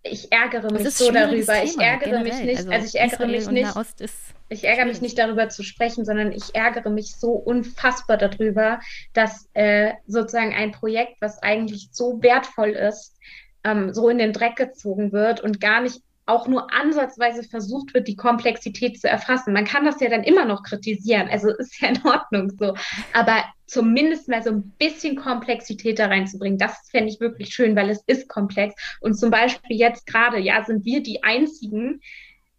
ich 0.03 0.31
ärgere 0.31 0.71
mich 0.71 0.89
so 0.89 1.11
darüber. 1.11 1.53
Thema, 1.53 1.63
ich 1.63 1.77
ärgere 1.79 2.09
generell. 2.09 2.23
mich 2.23 2.43
nicht, 2.43 2.57
also, 2.57 2.71
also 2.71 2.85
ich 2.87 2.95
ärgere 2.95 3.13
Israel 3.13 3.53
mich 3.53 3.99
nicht. 3.99 4.13
ich 4.49 4.63
ärgere 4.65 4.85
mich 4.85 5.01
nicht 5.01 5.17
darüber 5.17 5.49
zu 5.49 5.63
sprechen, 5.63 6.03
sondern 6.03 6.31
ich 6.33 6.53
ärgere 6.53 6.89
mich 6.89 7.15
so 7.15 7.31
unfassbar 7.31 8.17
darüber, 8.17 8.79
dass 9.13 9.49
äh, 9.53 9.93
sozusagen 10.05 10.53
ein 10.53 10.71
Projekt, 10.71 11.15
was 11.21 11.41
eigentlich 11.41 11.89
so 11.91 12.21
wertvoll 12.21 12.71
ist, 12.71 13.17
ähm, 13.63 13.93
so 13.93 14.09
in 14.09 14.17
den 14.17 14.33
Dreck 14.33 14.57
gezogen 14.57 15.13
wird 15.13 15.39
und 15.39 15.61
gar 15.61 15.81
nicht 15.81 16.01
auch 16.25 16.47
nur 16.47 16.73
ansatzweise 16.73 17.43
versucht 17.43 17.93
wird, 17.93 18.07
die 18.07 18.15
Komplexität 18.15 18.99
zu 18.99 19.09
erfassen. 19.09 19.53
Man 19.53 19.65
kann 19.65 19.85
das 19.85 19.99
ja 19.99 20.09
dann 20.09 20.23
immer 20.23 20.45
noch 20.45 20.63
kritisieren, 20.63 21.27
also 21.29 21.49
ist 21.57 21.81
ja 21.81 21.89
in 21.89 22.05
Ordnung 22.05 22.51
so. 22.57 22.75
Aber 23.13 23.43
zumindest 23.65 24.29
mal 24.29 24.43
so 24.43 24.51
ein 24.51 24.73
bisschen 24.77 25.15
Komplexität 25.15 25.99
da 25.99 26.07
reinzubringen, 26.07 26.57
das 26.57 26.89
fände 26.91 27.09
ich 27.09 27.19
wirklich 27.19 27.53
schön, 27.53 27.75
weil 27.75 27.89
es 27.89 28.03
ist 28.07 28.29
komplex. 28.29 28.75
Und 29.01 29.15
zum 29.15 29.31
Beispiel 29.31 29.77
jetzt 29.77 30.05
gerade, 30.05 30.39
ja, 30.39 30.63
sind 30.63 30.85
wir 30.85 31.01
die 31.01 31.23
einzigen, 31.23 32.01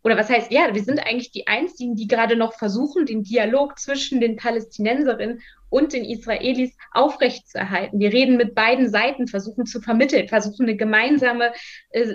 oder 0.04 0.18
was 0.18 0.28
heißt, 0.28 0.52
ja, 0.52 0.74
wir 0.74 0.84
sind 0.84 0.98
eigentlich 1.00 1.30
die 1.30 1.46
Einzigen, 1.46 1.96
die 1.96 2.06
gerade 2.06 2.36
noch 2.36 2.52
versuchen, 2.52 3.06
den 3.06 3.22
Dialog 3.22 3.78
zwischen 3.78 4.20
den 4.20 4.36
Palästinenserinnen 4.36 5.40
und 5.70 5.94
den 5.94 6.04
Israelis 6.04 6.76
aufrechtzuerhalten. 6.92 7.98
Wir 7.98 8.12
reden 8.12 8.36
mit 8.36 8.54
beiden 8.54 8.90
Seiten, 8.90 9.26
versuchen 9.26 9.64
zu 9.64 9.80
vermitteln, 9.80 10.28
versuchen 10.28 10.64
eine 10.64 10.76
gemeinsame 10.76 11.52
äh, 11.90 12.14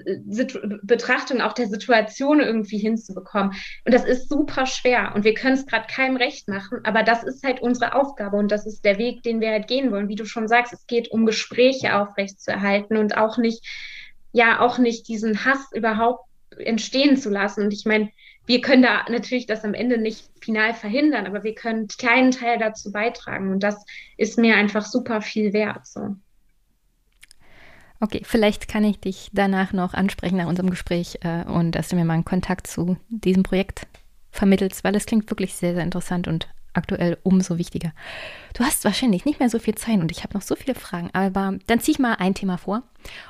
Betrachtung 0.84 1.42
auch 1.42 1.54
der 1.54 1.68
Situation 1.68 2.40
irgendwie 2.40 2.78
hinzubekommen. 2.78 3.54
Und 3.86 3.94
das 3.94 4.06
ist 4.06 4.30
super 4.30 4.68
schwer 4.68 5.14
und 5.16 5.24
wir 5.24 5.34
können 5.34 5.56
es 5.56 5.66
gerade 5.66 5.88
keinem 5.88 6.16
recht 6.16 6.48
machen, 6.48 6.82
aber 6.84 7.02
das 7.02 7.24
ist 7.24 7.44
halt 7.44 7.60
unsere 7.60 7.96
Aufgabe 7.96 8.38
und 8.38 8.52
das 8.52 8.68
ist 8.68 8.86
der 8.86 9.00
Weg, 9.00 9.24
den 9.24 9.42
wir 9.42 9.50
halt 9.50 9.68
gehen 9.68 9.92
wollen. 9.92 10.10
Wie 10.10 10.16
du 10.16 10.26
schon 10.26 10.48
sagst, 10.48 10.74
es 10.74 10.86
geht 10.86 11.12
um 11.12 11.26
Gespräche 11.26 11.96
aufrechtzuerhalten 11.98 12.98
und 12.98 13.18
auch 13.18 13.40
nicht, 13.40 13.66
ja, 14.32 14.60
auch 14.60 14.78
nicht 14.78 15.08
diesen 15.08 15.44
Hass 15.44 15.72
überhaupt 15.74 16.29
entstehen 16.60 17.18
zu 17.18 17.30
lassen. 17.30 17.66
Und 17.66 17.74
ich 17.74 17.86
meine, 17.86 18.10
wir 18.46 18.62
können 18.62 18.82
da 18.82 19.06
natürlich 19.10 19.46
das 19.46 19.64
am 19.64 19.74
Ende 19.74 19.98
nicht 19.98 20.26
final 20.42 20.74
verhindern, 20.74 21.28
aber 21.28 21.44
wir 21.44 21.54
können 21.54 21.80
einen 21.80 21.88
kleinen 21.88 22.32
Teil 22.32 22.58
dazu 22.58 22.92
beitragen. 22.92 23.52
Und 23.52 23.62
das 23.62 23.86
ist 24.18 24.38
mir 24.38 24.56
einfach 24.56 24.86
super 24.86 25.22
viel 25.22 25.54
wert. 25.54 25.86
So. 25.86 26.16
Okay, 28.00 28.22
vielleicht 28.24 28.68
kann 28.68 28.86
ich 28.86 29.00
dich 29.00 29.30
danach 29.34 29.74
noch 29.74 29.94
ansprechen 29.94 30.38
nach 30.38 30.48
unserem 30.48 30.70
Gespräch 30.70 31.20
äh, 31.22 31.44
und 31.44 31.74
dass 31.74 31.90
du 31.90 31.96
mir 31.96 32.06
mal 32.06 32.14
einen 32.14 32.26
Kontakt 32.26 32.68
zu 32.68 32.98
diesem 33.10 33.44
Projekt 33.44 33.88
vermittelst, 34.32 34.84
weil 34.84 34.96
es 34.96 35.06
klingt 35.06 35.30
wirklich 35.30 35.56
sehr, 35.56 35.74
sehr 35.74 35.84
interessant 35.84 36.28
und 36.28 36.48
aktuell 36.74 37.18
umso 37.24 37.58
wichtiger. 37.58 37.92
Du 38.54 38.64
hast 38.64 38.86
wahrscheinlich 38.86 39.26
nicht 39.26 39.40
mehr 39.40 39.50
so 39.50 39.60
viel 39.60 39.76
Zeit 39.76 40.00
und 40.00 40.12
ich 40.12 40.24
habe 40.24 40.34
noch 40.34 40.42
so 40.42 40.56
viele 40.56 40.76
Fragen, 40.76 41.10
aber 41.14 41.58
dann 41.68 41.82
ziehe 41.82 41.94
ich 41.94 42.00
mal 42.00 42.16
ein 42.16 42.36
Thema 42.36 42.58
vor 42.58 42.84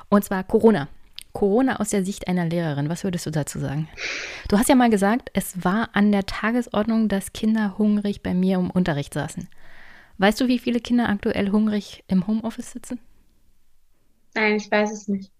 und 0.08 0.24
zwar 0.24 0.44
Corona. 0.44 0.88
Corona 1.32 1.76
aus 1.80 1.90
der 1.90 2.04
Sicht 2.04 2.28
einer 2.28 2.46
Lehrerin, 2.46 2.88
was 2.88 3.04
würdest 3.04 3.26
du 3.26 3.30
dazu 3.30 3.58
sagen? 3.58 3.88
Du 4.48 4.58
hast 4.58 4.68
ja 4.68 4.74
mal 4.74 4.90
gesagt, 4.90 5.30
es 5.32 5.64
war 5.64 5.90
an 5.92 6.12
der 6.12 6.26
Tagesordnung, 6.26 7.08
dass 7.08 7.32
Kinder 7.32 7.78
hungrig 7.78 8.22
bei 8.22 8.34
mir 8.34 8.58
im 8.58 8.70
Unterricht 8.70 9.14
saßen. 9.14 9.48
Weißt 10.18 10.40
du, 10.40 10.48
wie 10.48 10.58
viele 10.58 10.80
Kinder 10.80 11.08
aktuell 11.08 11.50
hungrig 11.50 12.04
im 12.08 12.26
Homeoffice 12.26 12.72
sitzen? 12.72 13.00
Nein, 14.34 14.56
ich 14.56 14.70
weiß 14.70 14.92
es 14.92 15.08
nicht. 15.08 15.32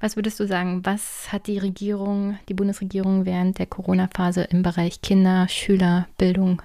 Was 0.00 0.16
würdest 0.16 0.40
du 0.40 0.46
sagen, 0.46 0.84
was 0.84 1.32
hat 1.32 1.46
die 1.46 1.58
Regierung, 1.58 2.38
die 2.48 2.54
Bundesregierung 2.54 3.24
während 3.24 3.58
der 3.58 3.66
Corona-Phase 3.66 4.42
im 4.42 4.62
Bereich 4.62 5.00
Kinder, 5.00 5.48
Schüler, 5.48 6.08
Bildung 6.18 6.60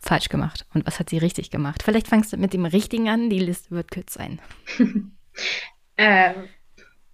falsch 0.00 0.28
gemacht? 0.28 0.66
Und 0.72 0.86
was 0.86 1.00
hat 1.00 1.10
sie 1.10 1.18
richtig 1.18 1.50
gemacht? 1.50 1.82
Vielleicht 1.82 2.08
fangst 2.08 2.32
du 2.32 2.36
mit 2.36 2.52
dem 2.52 2.64
Richtigen 2.64 3.08
an, 3.08 3.28
die 3.28 3.40
Liste 3.40 3.72
wird 3.72 3.90
kurz 3.90 4.14
sein. 4.14 4.40
ähm, 5.98 6.34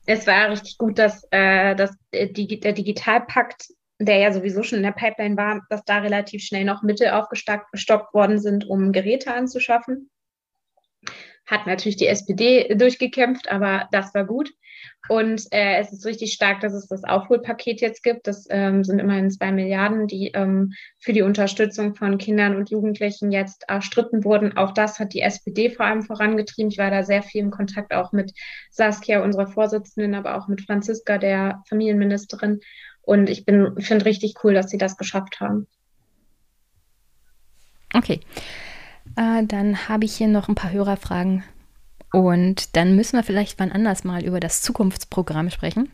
es 0.07 0.27
war 0.27 0.51
richtig 0.51 0.79
gut, 0.79 0.99
dass, 0.99 1.27
äh, 1.31 1.75
dass 1.75 1.97
äh, 2.11 2.29
der 2.29 2.73
Digitalpakt, 2.73 3.69
der 3.99 4.19
ja 4.19 4.33
sowieso 4.33 4.63
schon 4.63 4.79
in 4.79 4.85
der 4.85 4.93
Pipeline 4.93 5.37
war, 5.37 5.63
dass 5.69 5.85
da 5.85 5.99
relativ 5.99 6.43
schnell 6.43 6.65
noch 6.65 6.83
Mittel 6.83 7.11
aufgestockt 7.11 8.15
worden 8.15 8.39
sind, 8.39 8.69
um 8.69 8.93
Geräte 8.93 9.33
anzuschaffen. 9.33 10.11
Hat 11.47 11.67
natürlich 11.67 11.97
die 11.97 12.07
SPD 12.07 12.75
durchgekämpft, 12.75 13.51
aber 13.51 13.89
das 13.91 14.15
war 14.15 14.25
gut. 14.25 14.51
Und 15.09 15.47
äh, 15.51 15.79
es 15.79 15.93
ist 15.93 16.07
richtig 16.07 16.33
stark, 16.33 16.61
dass 16.61 16.73
es 16.73 16.87
das 16.87 17.05
Aufholpaket 17.05 17.81
jetzt 17.81 18.03
gibt. 18.03 18.27
Das 18.27 18.47
ähm, 18.51 18.85
sind 18.85 19.01
immerhin 19.01 19.31
zwei 19.31 19.51
Milliarden, 19.51 20.07
die 20.07 20.29
ähm, 20.29 20.73
für 20.99 21.13
die 21.13 21.23
Unterstützung 21.23 21.95
von 21.95 22.19
Kindern 22.19 22.57
und 22.57 22.71
Jugendlichen 22.71 23.33
jetzt 23.33 23.65
erstritten 23.69 24.25
wurden. 24.25 24.57
Auch 24.57 24.73
das 24.73 24.99
hat 24.99 25.13
die 25.13 25.21
SPD 25.21 25.71
vor 25.71 25.87
allem 25.87 26.03
vorangetrieben. 26.03 26.71
Ich 26.71 26.79
war 26.79 26.91
da 26.91 27.03
sehr 27.03 27.23
viel 27.23 27.43
im 27.43 27.51
Kontakt 27.51 27.93
auch 27.93 28.13
mit 28.13 28.33
Saskia, 28.71 29.23
unserer 29.23 29.49
Vorsitzenden, 29.49 30.15
aber 30.15 30.37
auch 30.37 30.47
mit 30.47 30.63
Franziska, 30.63 31.19
der 31.19 31.63
Familienministerin. 31.69 32.61
Und 33.03 33.29
ich 33.29 33.45
finde 33.45 34.05
richtig 34.05 34.35
cool, 34.45 34.55
dass 34.55 34.71
sie 34.71 34.79
das 34.79 34.97
geschafft 34.97 35.41
haben. 35.41 35.67
Okay. 37.93 38.21
Äh, 39.17 39.45
dann 39.47 39.89
habe 39.89 40.05
ich 40.05 40.17
hier 40.17 40.29
noch 40.29 40.49
ein 40.49 40.55
paar 40.55 40.73
Hörerfragen 40.73 41.43
und 42.13 42.77
dann 42.77 42.97
müssen 42.97 43.17
wir 43.17 43.23
vielleicht 43.23 43.59
wann 43.59 43.73
anders 43.73 44.05
mal 44.05 44.25
über 44.25 44.41
das 44.41 44.63
Zukunftsprogramm 44.63 45.51
sprechen. 45.51 45.91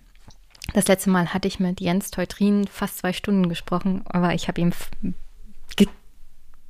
Das 0.74 0.88
letzte 0.88 1.10
Mal 1.10 1.32
hatte 1.32 1.48
ich 1.48 1.60
mit 1.60 1.80
Jens 1.80 2.10
Teutrin 2.10 2.66
fast 2.66 2.98
zwei 2.98 3.12
Stunden 3.12 3.48
gesprochen, 3.48 4.02
aber 4.06 4.34
ich 4.34 4.48
habe 4.48 4.60
ihm 4.60 4.72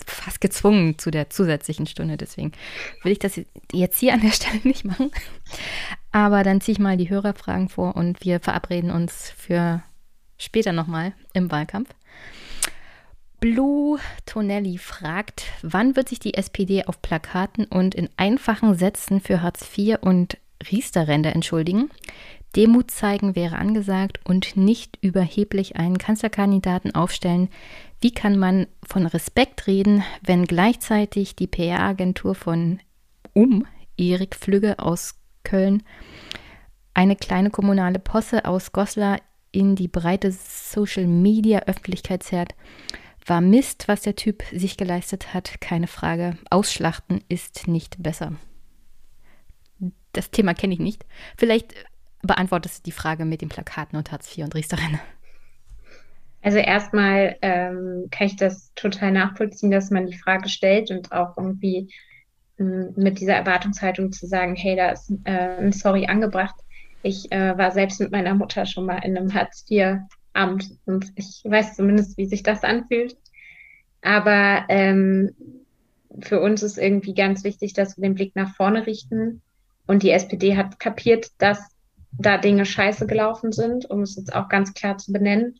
fast 0.06 0.40
gezwungen 0.40 0.98
zu 0.98 1.10
der 1.10 1.30
zusätzlichen 1.30 1.86
Stunde. 1.86 2.16
Deswegen 2.16 2.52
will 3.02 3.12
ich 3.12 3.18
das 3.18 3.40
jetzt 3.72 3.98
hier 3.98 4.14
an 4.14 4.20
der 4.20 4.30
Stelle 4.32 4.60
nicht 4.64 4.84
machen. 4.84 5.10
Aber 6.12 6.42
dann 6.42 6.60
ziehe 6.60 6.74
ich 6.74 6.78
mal 6.78 6.96
die 6.96 7.10
Hörerfragen 7.10 7.68
vor 7.68 7.96
und 7.96 8.24
wir 8.24 8.40
verabreden 8.40 8.90
uns 8.90 9.32
für 9.36 9.82
später 10.36 10.72
nochmal 10.72 11.12
im 11.32 11.50
Wahlkampf. 11.50 11.90
Blue 13.40 14.00
Tonelli 14.26 14.78
fragt, 14.78 15.44
wann 15.62 15.94
wird 15.94 16.08
sich 16.08 16.18
die 16.18 16.34
SPD 16.34 16.84
auf 16.86 17.00
Plakaten 17.00 17.66
und 17.66 17.94
in 17.94 18.08
einfachen 18.16 18.74
Sätzen 18.74 19.20
für 19.20 19.42
Hartz 19.42 19.64
IV 19.76 19.98
und 20.00 20.38
Riester-Rente 20.72 21.30
entschuldigen? 21.30 21.88
Demut 22.56 22.90
zeigen 22.90 23.36
wäre 23.36 23.56
angesagt 23.56 24.18
und 24.24 24.56
nicht 24.56 24.98
überheblich 25.02 25.76
einen 25.76 25.98
Kanzlerkandidaten 25.98 26.96
aufstellen. 26.96 27.48
Wie 28.00 28.10
kann 28.10 28.38
man 28.38 28.66
von 28.84 29.06
Respekt 29.06 29.68
reden, 29.68 30.02
wenn 30.22 30.44
gleichzeitig 30.44 31.36
die 31.36 31.46
PR-Agentur 31.46 32.34
von 32.34 32.80
Um, 33.34 33.66
Erik 33.96 34.34
Flügge 34.34 34.80
aus 34.80 35.14
Köln, 35.44 35.84
eine 36.92 37.14
kleine 37.14 37.50
kommunale 37.50 38.00
Posse 38.00 38.46
aus 38.46 38.72
Goslar 38.72 39.20
in 39.52 39.76
die 39.76 39.88
breite 39.88 40.32
Social-Media-Öffentlichkeit 40.32 42.24
zerrt? 42.24 42.54
War 43.28 43.42
Mist, 43.42 43.88
was 43.88 44.00
der 44.00 44.16
Typ 44.16 44.42
sich 44.52 44.78
geleistet 44.78 45.34
hat, 45.34 45.60
keine 45.60 45.86
Frage. 45.86 46.38
Ausschlachten 46.48 47.22
ist 47.28 47.68
nicht 47.68 48.02
besser. 48.02 48.32
Das 50.14 50.30
Thema 50.30 50.54
kenne 50.54 50.72
ich 50.72 50.80
nicht. 50.80 51.04
Vielleicht 51.36 51.74
beantwortest 52.22 52.78
du 52.78 52.82
die 52.84 52.92
Frage 52.92 53.26
mit 53.26 53.42
den 53.42 53.50
Plakaten 53.50 53.98
und 53.98 54.10
Hartz 54.10 54.36
IV 54.36 54.44
und 54.44 54.54
Riesterin. 54.54 54.98
Also 56.40 56.56
erstmal 56.56 57.36
ähm, 57.42 58.06
kann 58.10 58.28
ich 58.28 58.36
das 58.36 58.72
total 58.74 59.12
nachvollziehen, 59.12 59.70
dass 59.70 59.90
man 59.90 60.06
die 60.06 60.16
Frage 60.16 60.48
stellt 60.48 60.90
und 60.90 61.12
auch 61.12 61.36
irgendwie 61.36 61.92
ähm, 62.58 62.94
mit 62.96 63.20
dieser 63.20 63.34
Erwartungshaltung 63.34 64.10
zu 64.10 64.26
sagen, 64.26 64.54
hey, 64.56 64.74
da 64.74 64.90
ist 64.90 65.12
äh, 65.24 65.58
ein 65.58 65.72
Sorry 65.72 66.06
angebracht. 66.06 66.54
Ich 67.02 67.30
äh, 67.30 67.58
war 67.58 67.72
selbst 67.72 68.00
mit 68.00 68.10
meiner 68.10 68.34
Mutter 68.34 68.64
schon 68.64 68.86
mal 68.86 69.04
in 69.04 69.18
einem 69.18 69.34
Hartz 69.34 69.66
IV-Amt 70.34 70.70
und 70.86 71.12
ich 71.16 71.42
weiß 71.44 71.76
zumindest, 71.76 72.16
wie 72.16 72.26
sich 72.26 72.42
das 72.42 72.64
anfühlt. 72.64 73.16
Aber 74.02 74.64
ähm, 74.68 75.34
für 76.20 76.40
uns 76.40 76.62
ist 76.62 76.78
irgendwie 76.78 77.14
ganz 77.14 77.44
wichtig, 77.44 77.72
dass 77.72 77.96
wir 77.96 78.02
den 78.02 78.14
Blick 78.14 78.34
nach 78.36 78.54
vorne 78.54 78.86
richten. 78.86 79.42
Und 79.86 80.02
die 80.02 80.10
SPD 80.10 80.56
hat 80.56 80.78
kapiert, 80.78 81.28
dass 81.38 81.58
da 82.12 82.38
Dinge 82.38 82.64
scheiße 82.64 83.06
gelaufen 83.06 83.52
sind, 83.52 83.88
um 83.90 84.02
es 84.02 84.16
jetzt 84.16 84.34
auch 84.34 84.48
ganz 84.48 84.74
klar 84.74 84.98
zu 84.98 85.12
benennen. 85.12 85.58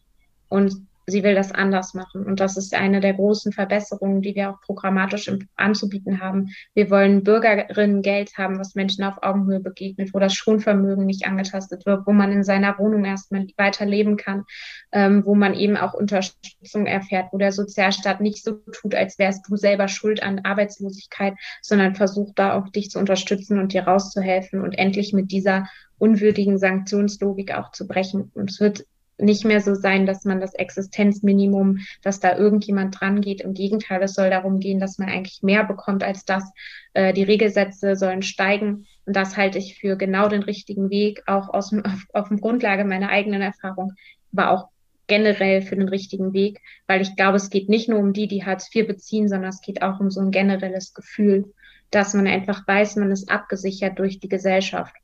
Und 0.48 0.88
sie 1.09 1.22
will 1.22 1.34
das 1.34 1.52
anders 1.52 1.94
machen. 1.94 2.24
Und 2.24 2.38
das 2.38 2.56
ist 2.56 2.74
eine 2.74 3.00
der 3.00 3.14
großen 3.14 3.52
Verbesserungen, 3.52 4.20
die 4.20 4.34
wir 4.34 4.50
auch 4.50 4.61
programmatisch 4.61 5.30
anzubieten 5.56 6.20
haben. 6.20 6.50
Wir 6.74 6.90
wollen 6.90 7.24
Bürgerinnen 7.24 8.02
Geld 8.02 8.36
haben, 8.36 8.59
was 8.59 8.74
Menschen 8.74 9.04
auf 9.04 9.22
Augenhöhe 9.22 9.61
begegnet, 9.61 10.12
wo 10.12 10.18
das 10.18 10.34
Schonvermögen 10.34 11.06
nicht 11.06 11.26
angetastet 11.26 11.86
wird, 11.86 12.06
wo 12.06 12.12
man 12.12 12.30
in 12.30 12.44
seiner 12.44 12.78
Wohnung 12.78 13.04
erstmal 13.04 13.46
weiter 13.56 13.86
leben 13.86 14.16
kann, 14.16 14.44
ähm, 14.92 15.24
wo 15.24 15.34
man 15.34 15.54
eben 15.54 15.76
auch 15.76 15.94
Unterstützung 15.94 16.86
erfährt, 16.86 17.28
wo 17.32 17.38
der 17.38 17.52
Sozialstaat 17.52 18.20
nicht 18.20 18.44
so 18.44 18.61
tut, 18.72 18.94
als 18.94 19.18
wärst 19.18 19.48
du 19.48 19.56
selber 19.56 19.88
schuld 19.88 20.22
an 20.22 20.40
Arbeitslosigkeit, 20.40 21.34
sondern 21.62 21.94
versucht 21.94 22.38
da 22.38 22.54
auch 22.54 22.68
dich 22.68 22.90
zu 22.90 22.98
unterstützen 22.98 23.59
und 23.59 23.72
dir 23.72 23.84
rauszuhelfen 23.84 24.61
und 24.61 24.78
endlich 24.78 25.14
mit 25.14 25.32
dieser 25.32 25.68
unwürdigen 25.96 26.59
Sanktionslogik 26.59 27.54
auch 27.54 27.72
zu 27.72 27.88
brechen. 27.88 28.30
Und 28.34 28.50
es 28.50 28.61
wird 28.61 28.84
nicht 29.18 29.44
mehr 29.44 29.60
so 29.60 29.74
sein, 29.74 30.06
dass 30.06 30.24
man 30.24 30.40
das 30.40 30.54
Existenzminimum, 30.54 31.78
dass 32.02 32.20
da 32.20 32.36
irgendjemand 32.36 33.00
dran 33.00 33.20
geht. 33.20 33.40
Im 33.40 33.54
Gegenteil, 33.54 34.02
es 34.02 34.14
soll 34.14 34.30
darum 34.30 34.60
gehen, 34.60 34.80
dass 34.80 34.98
man 34.98 35.08
eigentlich 35.08 35.42
mehr 35.42 35.64
bekommt 35.64 36.02
als 36.02 36.24
das. 36.24 36.50
Äh, 36.94 37.12
die 37.12 37.24
Regelsätze 37.24 37.96
sollen 37.96 38.22
steigen. 38.22 38.86
Und 39.04 39.16
das 39.16 39.36
halte 39.36 39.58
ich 39.58 39.78
für 39.78 39.96
genau 39.96 40.28
den 40.28 40.42
richtigen 40.42 40.90
Weg, 40.90 41.22
auch 41.26 41.48
aus 41.52 41.72
auf, 41.72 42.06
auf 42.12 42.28
dem 42.28 42.40
Grundlage 42.40 42.84
meiner 42.84 43.08
eigenen 43.08 43.42
Erfahrung, 43.42 43.92
aber 44.32 44.50
auch 44.50 44.68
generell 45.08 45.62
für 45.62 45.74
den 45.74 45.88
richtigen 45.88 46.32
Weg, 46.32 46.60
weil 46.86 47.00
ich 47.00 47.16
glaube, 47.16 47.38
es 47.38 47.50
geht 47.50 47.68
nicht 47.68 47.88
nur 47.88 47.98
um 47.98 48.12
die, 48.12 48.28
die 48.28 48.44
Hartz 48.44 48.72
IV 48.74 48.86
beziehen, 48.86 49.28
sondern 49.28 49.48
es 49.48 49.62
geht 49.62 49.82
auch 49.82 49.98
um 50.00 50.10
so 50.10 50.20
ein 50.20 50.30
generelles 50.30 50.94
Gefühl, 50.94 51.52
dass 51.90 52.14
man 52.14 52.26
einfach 52.26 52.68
weiß, 52.68 52.96
man 52.96 53.10
ist 53.10 53.30
abgesichert 53.30 53.98
durch 53.98 54.20
die 54.20 54.28
Gesellschaft. 54.28 54.94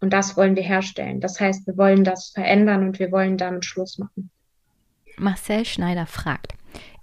Und 0.00 0.12
das 0.12 0.36
wollen 0.36 0.56
wir 0.56 0.62
herstellen. 0.62 1.20
Das 1.20 1.40
heißt, 1.40 1.66
wir 1.66 1.76
wollen 1.76 2.04
das 2.04 2.30
verändern 2.30 2.86
und 2.86 2.98
wir 2.98 3.10
wollen 3.10 3.36
damit 3.36 3.64
Schluss 3.64 3.98
machen. 3.98 4.30
Marcel 5.16 5.64
Schneider 5.64 6.06
fragt. 6.06 6.54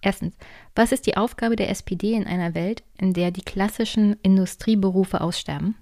Erstens, 0.01 0.37
was 0.75 0.91
ist 0.91 1.05
die 1.07 1.17
Aufgabe 1.17 1.55
der 1.55 1.69
SPD 1.69 2.13
in 2.13 2.25
einer 2.25 2.53
Welt, 2.53 2.83
in 2.97 3.13
der 3.13 3.31
die 3.31 3.41
klassischen 3.41 4.17
Industrieberufe 4.21 5.19
aussterben? 5.19 5.75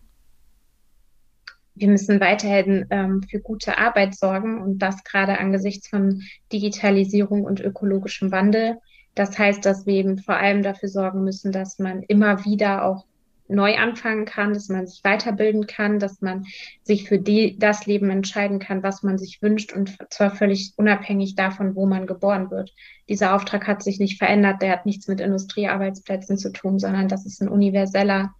Wir 1.76 1.88
müssen 1.88 2.20
weiterhin 2.20 2.86
ähm, 2.92 3.24
für 3.24 3.40
gute 3.40 3.78
Arbeit 3.78 4.16
sorgen 4.16 4.62
und 4.62 4.80
das 4.80 5.04
gerade 5.04 5.40
angesichts 5.40 5.88
von 5.88 6.22
Digitalisierung 6.52 7.44
und 7.44 7.60
ökologischem 7.60 8.32
Wandel. 8.32 8.78
Das 9.16 9.38
heißt, 9.38 9.66
dass 9.66 9.86
wir 9.86 9.96
eben 9.96 10.20
vor 10.20 10.38
allem 10.38 10.64
dafür 10.64 10.90
sorgen 10.90 11.24
müssen, 11.24 11.52
dass 11.52 11.80
man 11.80 12.04
immer 12.04 12.46
wieder 12.46 12.86
auch 12.86 13.06
neu 13.48 13.76
anfangen 13.76 14.26
kann, 14.26 14.54
dass 14.54 14.70
man 14.70 14.88
sich 14.88 15.04
weiterbilden 15.04 15.68
kann, 15.68 16.00
dass 16.00 16.22
man 16.22 16.46
sich 16.84 17.08
für 17.08 17.20
die, 17.20 17.58
das 17.60 17.86
Leben 17.86 18.10
entscheiden 18.10 18.60
kann, 18.60 18.84
was 18.84 19.04
man 19.04 19.18
sich 19.18 19.42
wünscht 19.42 19.74
und 19.74 19.98
zwar 20.10 20.32
völlig 20.32 20.74
unabhängig 20.78 21.36
davon, 21.36 21.76
wo 21.76 21.86
man 21.86 22.08
geboren 22.08 22.52
wird. 22.52 22.74
Dieser 23.10 23.36
Auftrag 23.36 23.68
hat 23.68 23.84
sich 23.84 24.00
nicht 24.00 24.18
verändert, 24.18 24.62
der 24.62 24.72
hat 24.72 24.86
nichts 24.86 25.08
mit 25.08 25.20
Industriearbeitsplätzen 25.20 26.38
zu 26.38 26.52
tun, 26.52 26.80
sondern 26.80 27.08
das 27.08 27.26
ist 27.26 27.42
ein 27.42 27.50
universeller, 27.50 28.34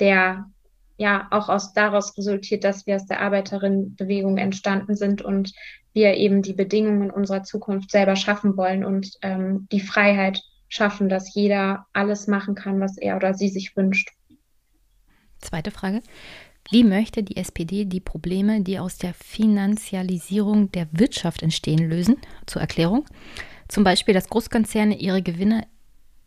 der 0.00 0.46
ja 0.98 1.28
auch 1.30 1.48
aus 1.48 1.74
daraus 1.74 2.16
resultiert, 2.16 2.64
dass 2.64 2.86
wir 2.86 2.96
aus 2.96 3.06
der 3.06 3.20
Arbeiterinnenbewegung 3.20 4.38
entstanden 4.38 4.96
sind 4.96 5.20
und 5.22 5.52
wir 5.92 6.14
eben 6.14 6.42
die 6.42 6.54
Bedingungen 6.54 7.10
unserer 7.10 7.42
Zukunft 7.42 7.90
selber 7.90 8.16
schaffen 8.16 8.56
wollen 8.56 8.84
und 8.84 9.12
ähm, 9.22 9.66
die 9.70 9.80
Freiheit 9.80 10.42
schaffen, 10.68 11.08
dass 11.08 11.34
jeder 11.34 11.86
alles 11.92 12.26
machen 12.26 12.54
kann, 12.54 12.80
was 12.80 12.98
er 12.98 13.16
oder 13.16 13.34
sie 13.34 13.48
sich 13.48 13.76
wünscht. 13.76 14.10
Zweite 15.46 15.70
Frage. 15.70 16.02
Wie 16.70 16.82
möchte 16.82 17.22
die 17.22 17.36
SPD 17.36 17.84
die 17.84 18.00
Probleme, 18.00 18.62
die 18.62 18.80
aus 18.80 18.98
der 18.98 19.14
Finanzialisierung 19.14 20.72
der 20.72 20.88
Wirtschaft 20.90 21.42
entstehen, 21.42 21.88
lösen? 21.88 22.16
Zur 22.46 22.60
Erklärung. 22.60 23.04
Zum 23.68 23.84
Beispiel, 23.84 24.12
dass 24.12 24.28
Großkonzerne 24.28 24.98
ihre 24.98 25.22
Gewinne 25.22 25.66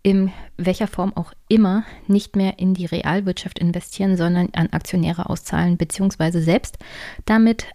in 0.02 0.32
welcher 0.56 0.88
Form 0.88 1.12
auch 1.18 1.34
immer 1.50 1.84
nicht 2.08 2.38
mehr 2.38 2.58
in 2.58 2.74
die 2.74 2.86
Realwirtschaft 2.86 3.60
investieren, 3.60 4.16
sondern 4.16 4.48
an 4.54 4.68
Aktionäre 4.68 5.30
auszahlen, 5.30 5.76
beziehungsweise 5.76 6.42
selbst 6.42 6.78
damit 7.26 7.66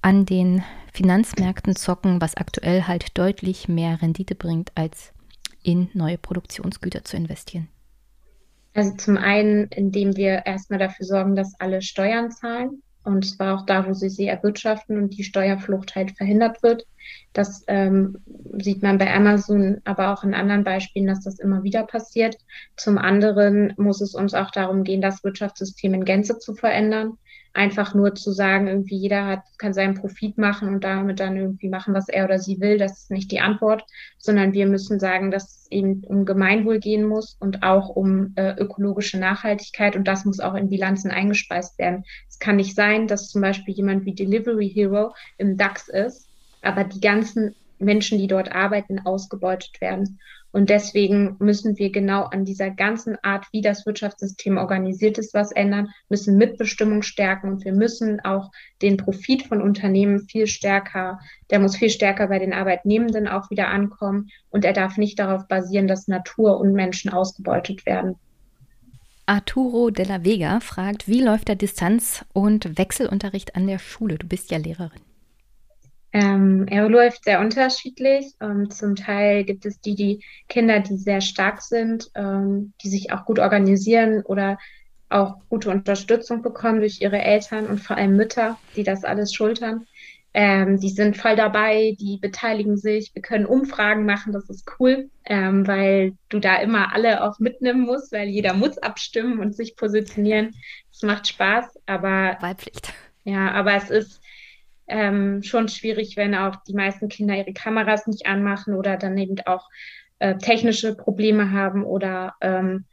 an 0.00 0.24
den 0.24 0.62
Finanzmärkten 0.92 1.74
zocken, 1.74 2.20
was 2.20 2.36
aktuell 2.36 2.84
halt 2.84 3.18
deutlich 3.18 3.66
mehr 3.66 4.00
Rendite 4.00 4.36
bringt, 4.36 4.70
als 4.76 5.12
in 5.64 5.88
neue 5.94 6.18
Produktionsgüter 6.18 7.02
zu 7.02 7.16
investieren. 7.16 7.68
Also 8.74 8.94
zum 8.96 9.16
einen, 9.16 9.68
indem 9.68 10.16
wir 10.16 10.46
erstmal 10.46 10.78
dafür 10.78 11.06
sorgen, 11.06 11.36
dass 11.36 11.58
alle 11.60 11.82
Steuern 11.82 12.30
zahlen. 12.30 12.82
Und 13.04 13.28
zwar 13.28 13.56
auch 13.56 13.66
da, 13.66 13.86
wo 13.86 13.94
sie 13.94 14.08
sie 14.08 14.28
erwirtschaften 14.28 14.96
und 14.96 15.18
die 15.18 15.24
Steuerflucht 15.24 15.96
halt 15.96 16.12
verhindert 16.12 16.62
wird. 16.62 16.86
Das 17.32 17.64
ähm, 17.66 18.18
sieht 18.58 18.82
man 18.82 18.98
bei 18.98 19.12
Amazon, 19.12 19.80
aber 19.84 20.12
auch 20.12 20.22
in 20.22 20.34
anderen 20.34 20.62
Beispielen, 20.62 21.08
dass 21.08 21.24
das 21.24 21.40
immer 21.40 21.64
wieder 21.64 21.82
passiert. 21.84 22.36
Zum 22.76 22.98
anderen 22.98 23.74
muss 23.76 24.00
es 24.00 24.14
uns 24.14 24.34
auch 24.34 24.52
darum 24.52 24.84
gehen, 24.84 25.00
das 25.00 25.24
Wirtschaftssystem 25.24 25.94
in 25.94 26.04
Gänze 26.04 26.38
zu 26.38 26.54
verändern 26.54 27.18
einfach 27.54 27.94
nur 27.94 28.14
zu 28.14 28.32
sagen, 28.32 28.66
irgendwie 28.66 28.96
jeder 28.96 29.26
hat, 29.26 29.42
kann 29.58 29.74
seinen 29.74 29.94
Profit 29.94 30.38
machen 30.38 30.68
und 30.68 30.84
damit 30.84 31.20
dann 31.20 31.36
irgendwie 31.36 31.68
machen, 31.68 31.92
was 31.92 32.08
er 32.08 32.24
oder 32.24 32.38
sie 32.38 32.60
will, 32.60 32.78
das 32.78 33.02
ist 33.02 33.10
nicht 33.10 33.30
die 33.30 33.40
Antwort, 33.40 33.84
sondern 34.18 34.52
wir 34.52 34.66
müssen 34.66 34.98
sagen, 34.98 35.30
dass 35.30 35.44
es 35.44 35.70
eben 35.70 36.02
um 36.04 36.24
Gemeinwohl 36.24 36.78
gehen 36.78 37.04
muss 37.04 37.36
und 37.40 37.62
auch 37.62 37.90
um 37.90 38.32
äh, 38.36 38.54
ökologische 38.56 39.18
Nachhaltigkeit 39.18 39.96
und 39.96 40.08
das 40.08 40.24
muss 40.24 40.40
auch 40.40 40.54
in 40.54 40.70
Bilanzen 40.70 41.10
eingespeist 41.10 41.78
werden. 41.78 42.04
Es 42.28 42.38
kann 42.38 42.56
nicht 42.56 42.74
sein, 42.74 43.06
dass 43.06 43.28
zum 43.28 43.42
Beispiel 43.42 43.74
jemand 43.74 44.06
wie 44.06 44.14
Delivery 44.14 44.70
Hero 44.70 45.14
im 45.36 45.56
DAX 45.56 45.88
ist, 45.88 46.28
aber 46.62 46.84
die 46.84 47.00
ganzen 47.00 47.54
Menschen, 47.78 48.18
die 48.18 48.28
dort 48.28 48.52
arbeiten, 48.52 49.00
ausgebeutet 49.00 49.80
werden. 49.80 50.20
Und 50.52 50.68
deswegen 50.68 51.36
müssen 51.38 51.78
wir 51.78 51.90
genau 51.90 52.24
an 52.24 52.44
dieser 52.44 52.70
ganzen 52.70 53.16
Art, 53.22 53.46
wie 53.52 53.62
das 53.62 53.86
Wirtschaftssystem 53.86 54.58
organisiert 54.58 55.16
ist, 55.16 55.32
was 55.32 55.50
ändern, 55.50 55.88
müssen 56.10 56.36
Mitbestimmung 56.36 57.02
stärken 57.02 57.52
und 57.52 57.64
wir 57.64 57.72
müssen 57.72 58.20
auch 58.20 58.50
den 58.82 58.98
Profit 58.98 59.44
von 59.44 59.62
Unternehmen 59.62 60.20
viel 60.20 60.46
stärker, 60.46 61.18
der 61.50 61.58
muss 61.58 61.76
viel 61.76 61.88
stärker 61.88 62.28
bei 62.28 62.38
den 62.38 62.52
Arbeitnehmenden 62.52 63.28
auch 63.28 63.50
wieder 63.50 63.68
ankommen 63.68 64.28
und 64.50 64.66
er 64.66 64.74
darf 64.74 64.98
nicht 64.98 65.18
darauf 65.18 65.48
basieren, 65.48 65.88
dass 65.88 66.06
Natur 66.06 66.60
und 66.60 66.74
Menschen 66.74 67.10
ausgebeutet 67.10 67.86
werden. 67.86 68.16
Arturo 69.24 69.90
de 69.90 70.04
la 70.04 70.24
Vega 70.24 70.60
fragt, 70.60 71.08
wie 71.08 71.22
läuft 71.22 71.48
der 71.48 71.56
Distanz- 71.56 72.24
und 72.34 72.76
Wechselunterricht 72.76 73.56
an 73.56 73.66
der 73.66 73.78
Schule? 73.78 74.18
Du 74.18 74.26
bist 74.26 74.50
ja 74.50 74.58
Lehrerin. 74.58 75.00
Ähm, 76.12 76.66
er 76.68 76.88
läuft 76.88 77.24
sehr 77.24 77.40
unterschiedlich. 77.40 78.26
Ähm, 78.40 78.70
zum 78.70 78.96
Teil 78.96 79.44
gibt 79.44 79.64
es 79.64 79.80
die, 79.80 79.94
die 79.94 80.24
Kinder, 80.48 80.80
die 80.80 80.96
sehr 80.96 81.20
stark 81.20 81.62
sind, 81.62 82.10
ähm, 82.14 82.74
die 82.82 82.88
sich 82.88 83.12
auch 83.12 83.24
gut 83.24 83.38
organisieren 83.38 84.22
oder 84.22 84.58
auch 85.08 85.36
gute 85.48 85.70
Unterstützung 85.70 86.42
bekommen 86.42 86.80
durch 86.80 87.00
ihre 87.00 87.20
Eltern 87.20 87.66
und 87.66 87.78
vor 87.78 87.96
allem 87.96 88.16
Mütter, 88.16 88.58
die 88.76 88.82
das 88.82 89.04
alles 89.04 89.32
schultern. 89.32 89.86
Ähm, 90.34 90.80
die 90.80 90.88
sind 90.88 91.18
voll 91.18 91.36
dabei, 91.36 91.94
die 92.00 92.18
beteiligen 92.18 92.78
sich. 92.78 93.14
Wir 93.14 93.20
können 93.20 93.44
Umfragen 93.44 94.06
machen, 94.06 94.32
das 94.32 94.48
ist 94.48 94.66
cool, 94.78 95.10
ähm, 95.26 95.66
weil 95.66 96.14
du 96.30 96.38
da 96.38 96.56
immer 96.56 96.94
alle 96.94 97.22
auch 97.22 97.38
mitnehmen 97.38 97.82
musst, 97.82 98.12
weil 98.12 98.28
jeder 98.28 98.54
muss 98.54 98.78
abstimmen 98.78 99.40
und 99.40 99.54
sich 99.54 99.76
positionieren. 99.76 100.54
Es 100.90 101.02
macht 101.02 101.28
Spaß, 101.28 101.78
aber 101.84 102.38
Wahlpflicht. 102.40 102.94
Ja, 103.24 103.52
aber 103.52 103.74
es 103.74 103.90
ist 103.90 104.22
ähm, 104.92 105.42
schon 105.42 105.68
schwierig, 105.68 106.16
wenn 106.16 106.34
auch 106.34 106.56
die 106.68 106.74
meisten 106.74 107.08
Kinder 107.08 107.34
ihre 107.34 107.54
Kameras 107.54 108.06
nicht 108.06 108.26
anmachen 108.26 108.74
oder 108.74 108.96
dann 108.96 109.16
eben 109.16 109.36
auch 109.46 109.68
äh, 110.18 110.36
technische 110.36 110.94
Probleme 110.94 111.50
haben 111.50 111.84
oder 111.84 112.34
ähm, 112.40 112.84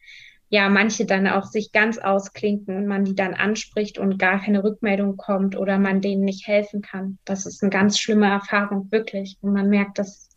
ja, 0.51 0.67
manche 0.69 1.05
dann 1.05 1.27
auch 1.27 1.43
sich 1.43 1.71
ganz 1.71 1.99
ausklinken 1.99 2.75
und 2.75 2.87
man 2.87 3.05
die 3.05 3.13
dann 3.13 3.35
anspricht 3.35 3.99
und 3.99 4.17
gar 4.17 4.41
keine 4.41 4.63
Rückmeldung 4.63 5.15
kommt 5.15 5.55
oder 5.55 5.77
man 5.77 6.01
denen 6.01 6.23
nicht 6.23 6.47
helfen 6.47 6.81
kann. 6.81 7.19
Das 7.23 7.45
ist 7.45 7.61
eine 7.61 7.69
ganz 7.69 7.99
schlimme 7.99 8.27
Erfahrung, 8.27 8.87
wirklich. 8.91 9.37
Und 9.41 9.53
man 9.53 9.69
merkt, 9.69 9.99
dass, 9.99 10.29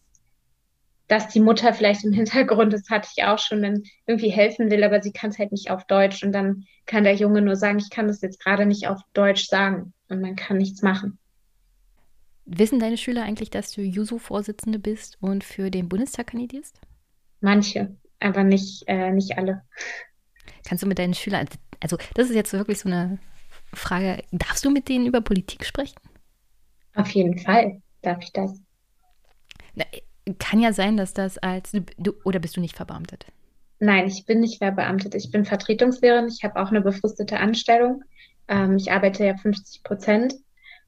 dass 1.08 1.28
die 1.28 1.40
Mutter 1.40 1.72
vielleicht 1.72 2.04
im 2.04 2.12
Hintergrund, 2.12 2.74
das 2.74 2.90
hatte 2.90 3.08
ich 3.16 3.24
auch 3.24 3.38
schon, 3.38 3.62
dann 3.62 3.84
irgendwie 4.06 4.30
helfen 4.30 4.70
will, 4.70 4.84
aber 4.84 5.00
sie 5.00 5.12
kann 5.12 5.30
es 5.30 5.38
halt 5.38 5.52
nicht 5.52 5.70
auf 5.70 5.86
Deutsch. 5.86 6.22
Und 6.22 6.32
dann 6.32 6.64
kann 6.84 7.04
der 7.04 7.14
Junge 7.14 7.40
nur 7.40 7.56
sagen, 7.56 7.78
ich 7.78 7.88
kann 7.88 8.08
das 8.08 8.20
jetzt 8.20 8.44
gerade 8.44 8.66
nicht 8.66 8.88
auf 8.88 9.00
Deutsch 9.14 9.46
sagen 9.46 9.94
und 10.10 10.20
man 10.20 10.36
kann 10.36 10.58
nichts 10.58 10.82
machen. 10.82 11.18
Wissen 12.44 12.80
deine 12.80 12.96
Schüler 12.96 13.22
eigentlich, 13.22 13.50
dass 13.50 13.72
du 13.72 13.82
Juso-Vorsitzende 13.82 14.78
bist 14.78 15.18
und 15.20 15.44
für 15.44 15.70
den 15.70 15.88
Bundestag 15.88 16.28
kandidierst? 16.28 16.80
Manche 17.40 17.96
aber 18.22 18.44
nicht, 18.44 18.84
äh, 18.86 19.10
nicht 19.10 19.36
alle. 19.36 19.62
Kannst 20.66 20.82
du 20.82 20.86
mit 20.86 20.98
deinen 20.98 21.14
Schülern, 21.14 21.48
also 21.80 21.96
das 22.14 22.30
ist 22.30 22.36
jetzt 22.36 22.52
wirklich 22.52 22.78
so 22.78 22.88
eine 22.88 23.18
Frage, 23.74 24.22
darfst 24.30 24.64
du 24.64 24.70
mit 24.70 24.88
denen 24.88 25.06
über 25.06 25.20
Politik 25.20 25.64
sprechen? 25.64 25.96
Auf 26.94 27.10
jeden 27.10 27.38
Fall 27.38 27.82
darf 28.02 28.22
ich 28.22 28.32
das. 28.32 28.60
Na, 29.74 29.84
kann 30.38 30.60
ja 30.60 30.72
sein, 30.72 30.96
dass 30.96 31.14
das 31.14 31.38
als, 31.38 31.72
du, 31.72 32.12
oder 32.24 32.38
bist 32.38 32.56
du 32.56 32.60
nicht 32.60 32.76
verbeamtet? 32.76 33.26
Nein, 33.78 34.06
ich 34.06 34.24
bin 34.26 34.40
nicht 34.40 34.58
verbeamtet. 34.58 35.14
Ich 35.14 35.30
bin 35.30 35.44
Vertretungslehrerin. 35.44 36.28
Ich 36.28 36.44
habe 36.44 36.60
auch 36.60 36.68
eine 36.68 36.82
befristete 36.82 37.40
Anstellung. 37.40 38.04
Ähm, 38.46 38.76
ich 38.76 38.92
arbeite 38.92 39.24
ja 39.24 39.36
50 39.36 39.82
Prozent. 39.82 40.34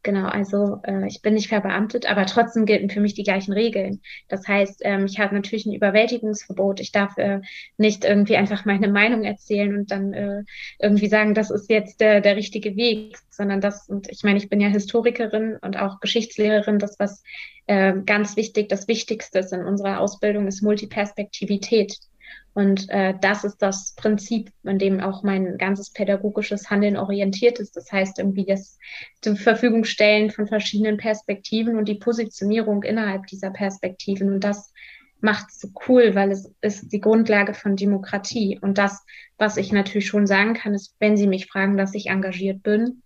Genau, 0.04 0.26
also 0.26 0.80
äh, 0.82 1.06
ich 1.06 1.22
bin 1.22 1.32
nicht 1.32 1.48
verbeamtet, 1.48 2.04
aber 2.04 2.26
trotzdem 2.26 2.66
gelten 2.66 2.90
für 2.90 3.00
mich 3.00 3.14
die 3.14 3.22
gleichen 3.22 3.54
Regeln. 3.54 4.02
Das 4.28 4.46
heißt, 4.46 4.82
ähm, 4.84 5.06
ich 5.06 5.18
habe 5.18 5.34
natürlich 5.34 5.64
ein 5.64 5.72
Überwältigungsverbot. 5.72 6.78
Ich 6.80 6.92
darf 6.92 7.16
äh, 7.16 7.40
nicht 7.78 8.04
irgendwie 8.04 8.36
einfach 8.36 8.66
meine 8.66 8.88
Meinung 8.88 9.24
erzählen 9.24 9.74
und 9.74 9.90
dann 9.90 10.12
äh, 10.12 10.42
irgendwie 10.78 11.08
sagen, 11.08 11.32
das 11.32 11.50
ist 11.50 11.70
jetzt 11.70 12.02
der, 12.02 12.20
der 12.20 12.36
richtige 12.36 12.76
Weg, 12.76 13.16
sondern 13.30 13.62
das, 13.62 13.88
und 13.88 14.10
ich 14.10 14.22
meine, 14.24 14.36
ich 14.36 14.50
bin 14.50 14.60
ja 14.60 14.68
Historikerin 14.68 15.56
und 15.62 15.78
auch 15.78 16.00
Geschichtslehrerin, 16.00 16.78
das, 16.78 16.98
was 16.98 17.22
äh, 17.66 17.94
ganz 18.04 18.36
wichtig, 18.36 18.68
das 18.68 18.88
Wichtigste 18.88 19.38
ist 19.38 19.54
in 19.54 19.64
unserer 19.64 20.00
Ausbildung, 20.00 20.46
ist 20.46 20.60
Multiperspektivität. 20.60 21.96
Und 22.54 22.88
äh, 22.88 23.14
das 23.20 23.42
ist 23.42 23.58
das 23.58 23.94
Prinzip, 23.96 24.52
an 24.64 24.78
dem 24.78 25.00
auch 25.00 25.24
mein 25.24 25.58
ganzes 25.58 25.90
pädagogisches 25.90 26.70
Handeln 26.70 26.96
orientiert 26.96 27.58
ist. 27.58 27.76
Das 27.76 27.90
heißt, 27.90 28.20
irgendwie 28.20 28.46
das 28.46 28.78
zur 29.22 29.34
Verfügung 29.36 29.82
stellen 29.82 30.30
von 30.30 30.46
verschiedenen 30.46 30.96
Perspektiven 30.96 31.76
und 31.76 31.88
die 31.88 31.96
Positionierung 31.96 32.84
innerhalb 32.84 33.26
dieser 33.26 33.50
Perspektiven. 33.50 34.32
Und 34.32 34.44
das 34.44 34.72
macht 35.20 35.46
es 35.50 35.58
so 35.58 35.68
cool, 35.88 36.14
weil 36.14 36.30
es 36.30 36.48
ist 36.60 36.92
die 36.92 37.00
Grundlage 37.00 37.54
von 37.54 37.74
Demokratie. 37.74 38.60
Und 38.60 38.78
das, 38.78 39.04
was 39.36 39.56
ich 39.56 39.72
natürlich 39.72 40.06
schon 40.06 40.28
sagen 40.28 40.54
kann, 40.54 40.74
ist, 40.74 40.94
wenn 41.00 41.16
Sie 41.16 41.26
mich 41.26 41.46
fragen, 41.46 41.76
dass 41.76 41.94
ich 41.94 42.06
engagiert 42.06 42.62
bin 42.62 43.02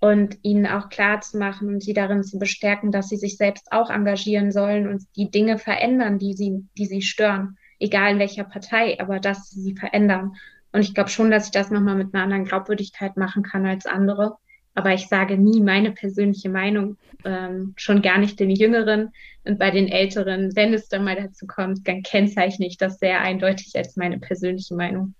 und 0.00 0.38
Ihnen 0.42 0.66
auch 0.66 0.88
klar 0.88 1.20
zu 1.20 1.38
machen 1.38 1.68
und 1.68 1.80
Sie 1.80 1.92
darin 1.92 2.24
zu 2.24 2.40
bestärken, 2.40 2.90
dass 2.90 3.08
Sie 3.08 3.18
sich 3.18 3.36
selbst 3.36 3.70
auch 3.70 3.88
engagieren 3.88 4.50
sollen 4.50 4.88
und 4.88 5.04
die 5.14 5.30
Dinge 5.30 5.58
verändern, 5.58 6.18
die 6.18 6.34
Sie, 6.34 6.64
die 6.76 6.86
Sie 6.86 7.02
stören 7.02 7.56
egal 7.80 8.12
in 8.12 8.18
welcher 8.18 8.44
Partei, 8.44 8.98
aber 9.00 9.18
dass 9.18 9.50
sie 9.50 9.74
verändern. 9.74 10.36
Und 10.72 10.82
ich 10.82 10.94
glaube 10.94 11.10
schon, 11.10 11.30
dass 11.30 11.46
ich 11.46 11.50
das 11.50 11.70
nochmal 11.70 11.96
mit 11.96 12.14
einer 12.14 12.22
anderen 12.22 12.44
Glaubwürdigkeit 12.44 13.16
machen 13.16 13.42
kann 13.42 13.66
als 13.66 13.86
andere. 13.86 14.36
Aber 14.74 14.94
ich 14.94 15.08
sage 15.08 15.36
nie 15.36 15.60
meine 15.60 15.90
persönliche 15.90 16.48
Meinung, 16.48 16.96
ähm, 17.24 17.74
schon 17.76 18.02
gar 18.02 18.18
nicht 18.18 18.38
den 18.38 18.50
Jüngeren. 18.50 19.12
Und 19.44 19.58
bei 19.58 19.70
den 19.70 19.88
Älteren, 19.88 20.54
wenn 20.54 20.72
es 20.72 20.88
dann 20.88 21.04
mal 21.04 21.16
dazu 21.16 21.46
kommt, 21.46 21.88
dann 21.88 22.02
kennzeichne 22.02 22.66
ich 22.66 22.76
das 22.76 22.98
sehr 22.98 23.20
eindeutig 23.20 23.74
als 23.74 23.96
meine 23.96 24.18
persönliche 24.18 24.74
Meinung. 24.74 25.14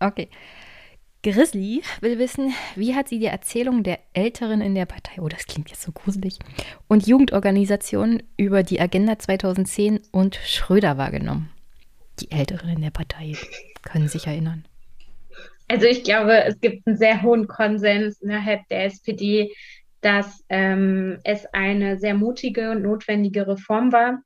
Okay. 0.00 0.28
Grizzly 1.22 1.82
will 2.00 2.18
wissen, 2.18 2.52
wie 2.74 2.96
hat 2.96 3.08
sie 3.08 3.20
die 3.20 3.26
Erzählung 3.26 3.84
der 3.84 4.00
Älteren 4.12 4.60
in 4.60 4.74
der 4.74 4.86
Partei, 4.86 5.20
oh, 5.22 5.28
das 5.28 5.46
klingt 5.46 5.70
jetzt 5.70 5.82
so 5.82 5.92
gruselig, 5.92 6.38
und 6.88 7.06
Jugendorganisationen 7.06 8.24
über 8.36 8.64
die 8.64 8.80
Agenda 8.80 9.18
2010 9.18 10.00
und 10.10 10.34
Schröder 10.44 10.98
wahrgenommen? 10.98 11.50
Die 12.18 12.30
Älteren 12.32 12.70
in 12.70 12.82
der 12.82 12.90
Partei 12.90 13.36
können 13.82 14.08
sich 14.08 14.26
erinnern. 14.26 14.64
Also 15.68 15.86
ich 15.86 16.02
glaube, 16.02 16.44
es 16.44 16.60
gibt 16.60 16.86
einen 16.86 16.96
sehr 16.96 17.22
hohen 17.22 17.46
Konsens 17.46 18.20
innerhalb 18.20 18.66
der 18.68 18.86
SPD, 18.86 19.54
dass 20.00 20.44
ähm, 20.48 21.20
es 21.22 21.46
eine 21.54 21.98
sehr 21.98 22.14
mutige 22.14 22.72
und 22.72 22.82
notwendige 22.82 23.46
Reform 23.46 23.92
war, 23.92 24.22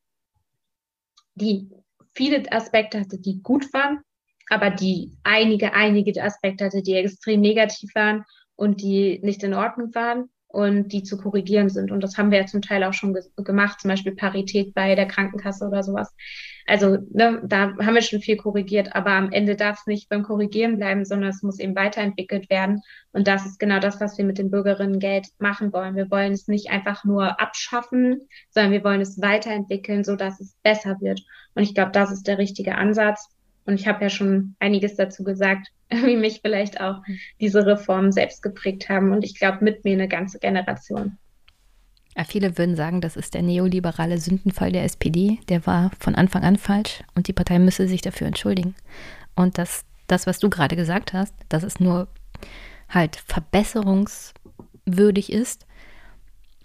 die 1.34 1.68
viele 2.14 2.50
Aspekte 2.50 2.98
hatte, 2.98 3.18
die 3.18 3.42
gut 3.42 3.70
waren, 3.74 4.00
aber 4.48 4.70
die 4.70 5.12
einige, 5.24 5.74
einige 5.74 6.22
Aspekte 6.22 6.64
hatte, 6.64 6.82
die 6.82 6.94
extrem 6.94 7.40
negativ 7.40 7.94
waren 7.94 8.24
und 8.54 8.80
die 8.80 9.20
nicht 9.22 9.42
in 9.42 9.54
Ordnung 9.54 9.94
waren 9.94 10.30
und 10.48 10.92
die 10.92 11.02
zu 11.02 11.18
korrigieren 11.18 11.68
sind. 11.68 11.90
Und 11.90 12.02
das 12.02 12.16
haben 12.16 12.30
wir 12.30 12.38
ja 12.38 12.46
zum 12.46 12.62
Teil 12.62 12.82
auch 12.84 12.94
schon 12.94 13.12
ge 13.12 13.22
gemacht, 13.36 13.80
zum 13.80 13.90
Beispiel 13.90 14.14
Parität 14.14 14.72
bei 14.74 14.94
der 14.94 15.06
Krankenkasse 15.06 15.66
oder 15.66 15.82
sowas. 15.82 16.14
Also 16.66 16.96
ne, 17.12 17.42
da 17.44 17.76
haben 17.76 17.94
wir 17.94 18.00
schon 18.00 18.20
viel 18.20 18.36
korrigiert, 18.36 18.94
aber 18.94 19.10
am 19.10 19.30
Ende 19.32 19.54
darf 19.54 19.80
es 19.80 19.86
nicht 19.86 20.08
beim 20.08 20.22
Korrigieren 20.22 20.78
bleiben, 20.78 21.04
sondern 21.04 21.30
es 21.30 21.42
muss 21.42 21.58
eben 21.58 21.76
weiterentwickelt 21.76 22.48
werden. 22.48 22.80
Und 23.12 23.28
das 23.28 23.44
ist 23.44 23.58
genau 23.58 23.80
das, 23.80 24.00
was 24.00 24.16
wir 24.16 24.24
mit 24.24 24.38
dem 24.38 24.50
Bürgerinnengeld 24.50 25.26
machen 25.38 25.72
wollen. 25.72 25.94
Wir 25.94 26.10
wollen 26.10 26.32
es 26.32 26.48
nicht 26.48 26.70
einfach 26.70 27.04
nur 27.04 27.40
abschaffen, 27.40 28.20
sondern 28.50 28.72
wir 28.72 28.82
wollen 28.82 29.00
es 29.00 29.20
weiterentwickeln, 29.20 30.04
so 30.04 30.16
dass 30.16 30.40
es 30.40 30.56
besser 30.62 30.96
wird. 31.00 31.20
Und 31.54 31.64
ich 31.64 31.74
glaube, 31.74 31.92
das 31.92 32.10
ist 32.10 32.26
der 32.26 32.38
richtige 32.38 32.76
Ansatz. 32.76 33.28
Und 33.66 33.74
ich 33.74 33.86
habe 33.86 34.02
ja 34.02 34.10
schon 34.10 34.54
einiges 34.60 34.96
dazu 34.96 35.24
gesagt, 35.24 35.68
wie 35.90 36.16
mich 36.16 36.40
vielleicht 36.42 36.80
auch 36.80 37.02
diese 37.40 37.66
Reformen 37.66 38.12
selbst 38.12 38.42
geprägt 38.42 38.88
haben. 38.88 39.12
Und 39.12 39.24
ich 39.24 39.38
glaube, 39.38 39.64
mit 39.64 39.84
mir 39.84 39.92
eine 39.92 40.08
ganze 40.08 40.38
Generation. 40.38 41.18
Ja, 42.16 42.24
viele 42.24 42.56
würden 42.56 42.76
sagen, 42.76 43.02
das 43.02 43.16
ist 43.16 43.34
der 43.34 43.42
neoliberale 43.42 44.16
Sündenfall 44.18 44.72
der 44.72 44.84
SPD. 44.84 45.38
Der 45.48 45.66
war 45.66 45.90
von 46.00 46.14
Anfang 46.14 46.44
an 46.44 46.56
falsch 46.56 47.02
und 47.14 47.28
die 47.28 47.34
Partei 47.34 47.58
müsse 47.58 47.88
sich 47.88 48.00
dafür 48.00 48.26
entschuldigen. 48.26 48.74
Und 49.34 49.58
das, 49.58 49.84
das 50.06 50.26
was 50.26 50.38
du 50.38 50.48
gerade 50.48 50.76
gesagt 50.76 51.12
hast, 51.12 51.34
dass 51.50 51.62
es 51.62 51.78
nur 51.78 52.08
halt 52.88 53.16
verbesserungswürdig 53.16 55.30
ist, 55.30 55.66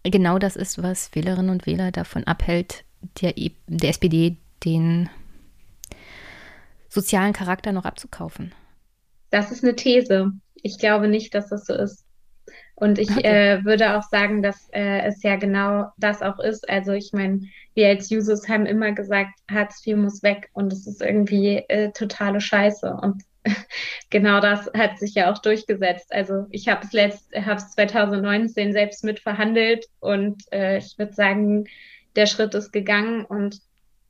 genau 0.03 0.39
das 0.39 0.55
ist, 0.55 0.81
was 0.81 1.13
Wählerinnen 1.13 1.51
und 1.51 1.65
Wähler 1.65 1.91
davon 1.91 2.23
abhält, 2.23 2.85
der, 3.21 3.37
e, 3.37 3.51
der 3.67 3.89
SPD 3.89 4.37
den 4.63 5.09
sozialen 6.91 7.33
Charakter 7.33 7.71
noch 7.71 7.85
abzukaufen? 7.85 8.53
Das 9.29 9.51
ist 9.51 9.63
eine 9.63 9.75
These. 9.75 10.31
Ich 10.55 10.77
glaube 10.77 11.07
nicht, 11.07 11.33
dass 11.33 11.49
das 11.49 11.65
so 11.65 11.73
ist. 11.73 12.05
Und 12.75 12.99
ich 12.99 13.09
okay. 13.11 13.21
äh, 13.21 13.63
würde 13.63 13.95
auch 13.95 14.03
sagen, 14.03 14.41
dass 14.41 14.67
äh, 14.71 15.01
es 15.03 15.23
ja 15.23 15.35
genau 15.35 15.91
das 15.97 16.21
auch 16.21 16.39
ist. 16.39 16.67
Also 16.69 16.91
ich 16.91 17.13
meine, 17.13 17.41
wir 17.75 17.87
als 17.87 18.11
Users 18.11 18.49
haben 18.49 18.65
immer 18.65 18.91
gesagt, 18.91 19.39
Hartz 19.49 19.85
IV 19.85 19.97
muss 19.97 20.23
weg 20.23 20.49
und 20.53 20.73
es 20.73 20.87
ist 20.87 21.01
irgendwie 21.01 21.57
äh, 21.69 21.91
totale 21.91 22.41
Scheiße. 22.41 22.91
Und 22.91 23.23
genau 24.09 24.39
das 24.39 24.69
hat 24.75 24.99
sich 24.99 25.13
ja 25.13 25.31
auch 25.31 25.37
durchgesetzt. 25.37 26.11
Also 26.11 26.47
ich 26.49 26.67
habe 26.67 26.83
es 26.83 26.91
letzt, 26.91 27.33
habe 27.33 27.57
es 27.57 27.71
2019 27.71 28.73
selbst 28.73 29.03
mitverhandelt 29.03 29.85
und 29.99 30.43
äh, 30.51 30.79
ich 30.79 30.97
würde 30.97 31.13
sagen, 31.13 31.65
der 32.15 32.25
Schritt 32.25 32.53
ist 32.55 32.71
gegangen 32.71 33.23
und 33.25 33.61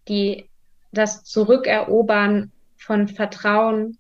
die 0.08 0.50
das 0.92 1.24
Zurückerobern 1.24 2.52
von 2.82 3.08
Vertrauen 3.08 3.98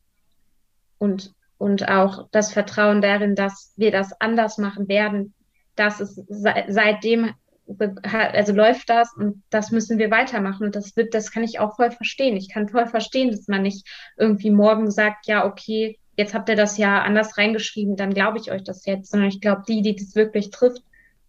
und, 0.97 1.33
und 1.57 1.87
auch 1.87 2.27
das 2.31 2.51
Vertrauen 2.51 3.01
darin, 3.01 3.35
dass 3.35 3.73
wir 3.77 3.91
das 3.91 4.19
anders 4.19 4.57
machen 4.57 4.87
werden, 4.87 5.33
das 5.75 6.01
ist 6.01 6.21
seitdem 6.67 7.31
also 8.03 8.53
läuft 8.53 8.89
das 8.89 9.13
und 9.15 9.43
das 9.49 9.71
müssen 9.71 9.97
wir 9.97 10.11
weitermachen 10.11 10.65
und 10.65 10.75
das 10.75 10.95
wird, 10.95 11.13
das 11.13 11.31
kann 11.31 11.43
ich 11.43 11.59
auch 11.59 11.75
voll 11.75 11.91
verstehen. 11.91 12.35
Ich 12.35 12.49
kann 12.49 12.67
voll 12.67 12.87
verstehen, 12.87 13.31
dass 13.31 13.47
man 13.47 13.61
nicht 13.61 13.87
irgendwie 14.17 14.49
morgen 14.49 14.91
sagt, 14.91 15.27
ja, 15.27 15.45
okay, 15.45 15.97
jetzt 16.17 16.33
habt 16.33 16.49
ihr 16.49 16.55
das 16.55 16.77
ja 16.77 17.01
anders 17.01 17.37
reingeschrieben, 17.37 17.95
dann 17.95 18.13
glaube 18.13 18.39
ich 18.39 18.51
euch 18.51 18.63
das 18.63 18.85
jetzt, 18.85 19.11
sondern 19.11 19.29
ich 19.29 19.41
glaube, 19.41 19.63
die, 19.67 19.81
die 19.81 19.95
das 19.95 20.15
wirklich 20.15 20.49
trifft 20.49 20.83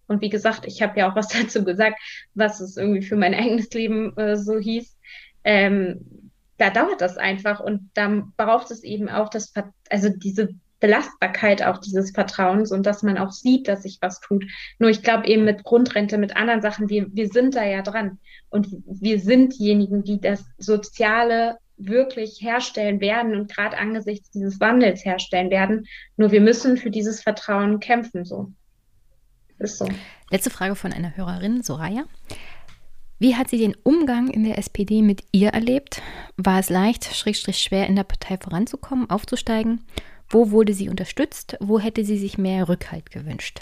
Und 0.08 0.20
wie 0.20 0.30
gesagt, 0.30 0.66
ich 0.66 0.82
habe 0.82 0.98
ja 0.98 1.10
auch 1.10 1.16
was 1.16 1.28
dazu 1.40 1.64
gesagt, 1.64 2.00
was 2.34 2.60
es 2.60 2.76
irgendwie 2.76 3.02
für 3.02 3.16
mein 3.16 3.34
eigenes 3.34 3.70
Leben 3.70 4.16
äh, 4.16 4.36
so 4.36 4.58
hieß. 4.58 4.98
Ähm, 5.44 6.21
da 6.62 6.70
dauert 6.70 7.00
das 7.00 7.16
einfach 7.16 7.58
und 7.58 7.90
dann 7.94 8.32
braucht 8.36 8.70
es 8.70 8.84
eben 8.84 9.08
auch 9.08 9.28
das, 9.28 9.52
also 9.90 10.08
diese 10.08 10.50
Belastbarkeit 10.78 11.64
auch 11.64 11.78
dieses 11.78 12.12
Vertrauens 12.12 12.70
und 12.70 12.86
dass 12.86 13.02
man 13.02 13.18
auch 13.18 13.32
sieht, 13.32 13.66
dass 13.66 13.82
sich 13.82 13.98
was 14.00 14.20
tut. 14.20 14.44
Nur 14.78 14.88
ich 14.88 15.02
glaube 15.02 15.26
eben 15.26 15.44
mit 15.44 15.64
Grundrente, 15.64 16.18
mit 16.18 16.36
anderen 16.36 16.62
Sachen, 16.62 16.88
wir, 16.88 17.08
wir 17.12 17.28
sind 17.28 17.56
da 17.56 17.64
ja 17.64 17.82
dran 17.82 18.18
und 18.48 18.68
wir 18.86 19.18
sind 19.18 19.58
diejenigen, 19.58 20.04
die 20.04 20.20
das 20.20 20.44
Soziale 20.56 21.58
wirklich 21.78 22.38
herstellen 22.40 23.00
werden 23.00 23.34
und 23.34 23.52
gerade 23.52 23.76
angesichts 23.76 24.30
dieses 24.30 24.60
Wandels 24.60 25.04
herstellen 25.04 25.50
werden. 25.50 25.86
Nur 26.16 26.30
wir 26.30 26.40
müssen 26.40 26.76
für 26.76 26.90
dieses 26.90 27.22
Vertrauen 27.22 27.80
kämpfen, 27.80 28.24
so. 28.24 28.52
Ist 29.58 29.78
so. 29.78 29.88
Letzte 30.30 30.50
Frage 30.50 30.76
von 30.76 30.92
einer 30.92 31.16
Hörerin, 31.16 31.62
Soraya. 31.64 32.04
Wie 33.22 33.36
hat 33.36 33.50
sie 33.50 33.58
den 33.58 33.76
Umgang 33.84 34.30
in 34.30 34.42
der 34.42 34.58
SPD 34.58 35.00
mit 35.00 35.22
ihr 35.30 35.50
erlebt? 35.50 36.02
War 36.36 36.58
es 36.58 36.70
leicht, 36.70 37.04
schrägstrich 37.04 37.58
schwer 37.58 37.86
in 37.86 37.94
der 37.94 38.02
Partei 38.02 38.36
voranzukommen, 38.36 39.08
aufzusteigen? 39.10 39.84
Wo 40.28 40.50
wurde 40.50 40.74
sie 40.74 40.88
unterstützt? 40.88 41.56
Wo 41.60 41.78
hätte 41.78 42.04
sie 42.04 42.18
sich 42.18 42.36
mehr 42.36 42.68
Rückhalt 42.68 43.12
gewünscht? 43.12 43.60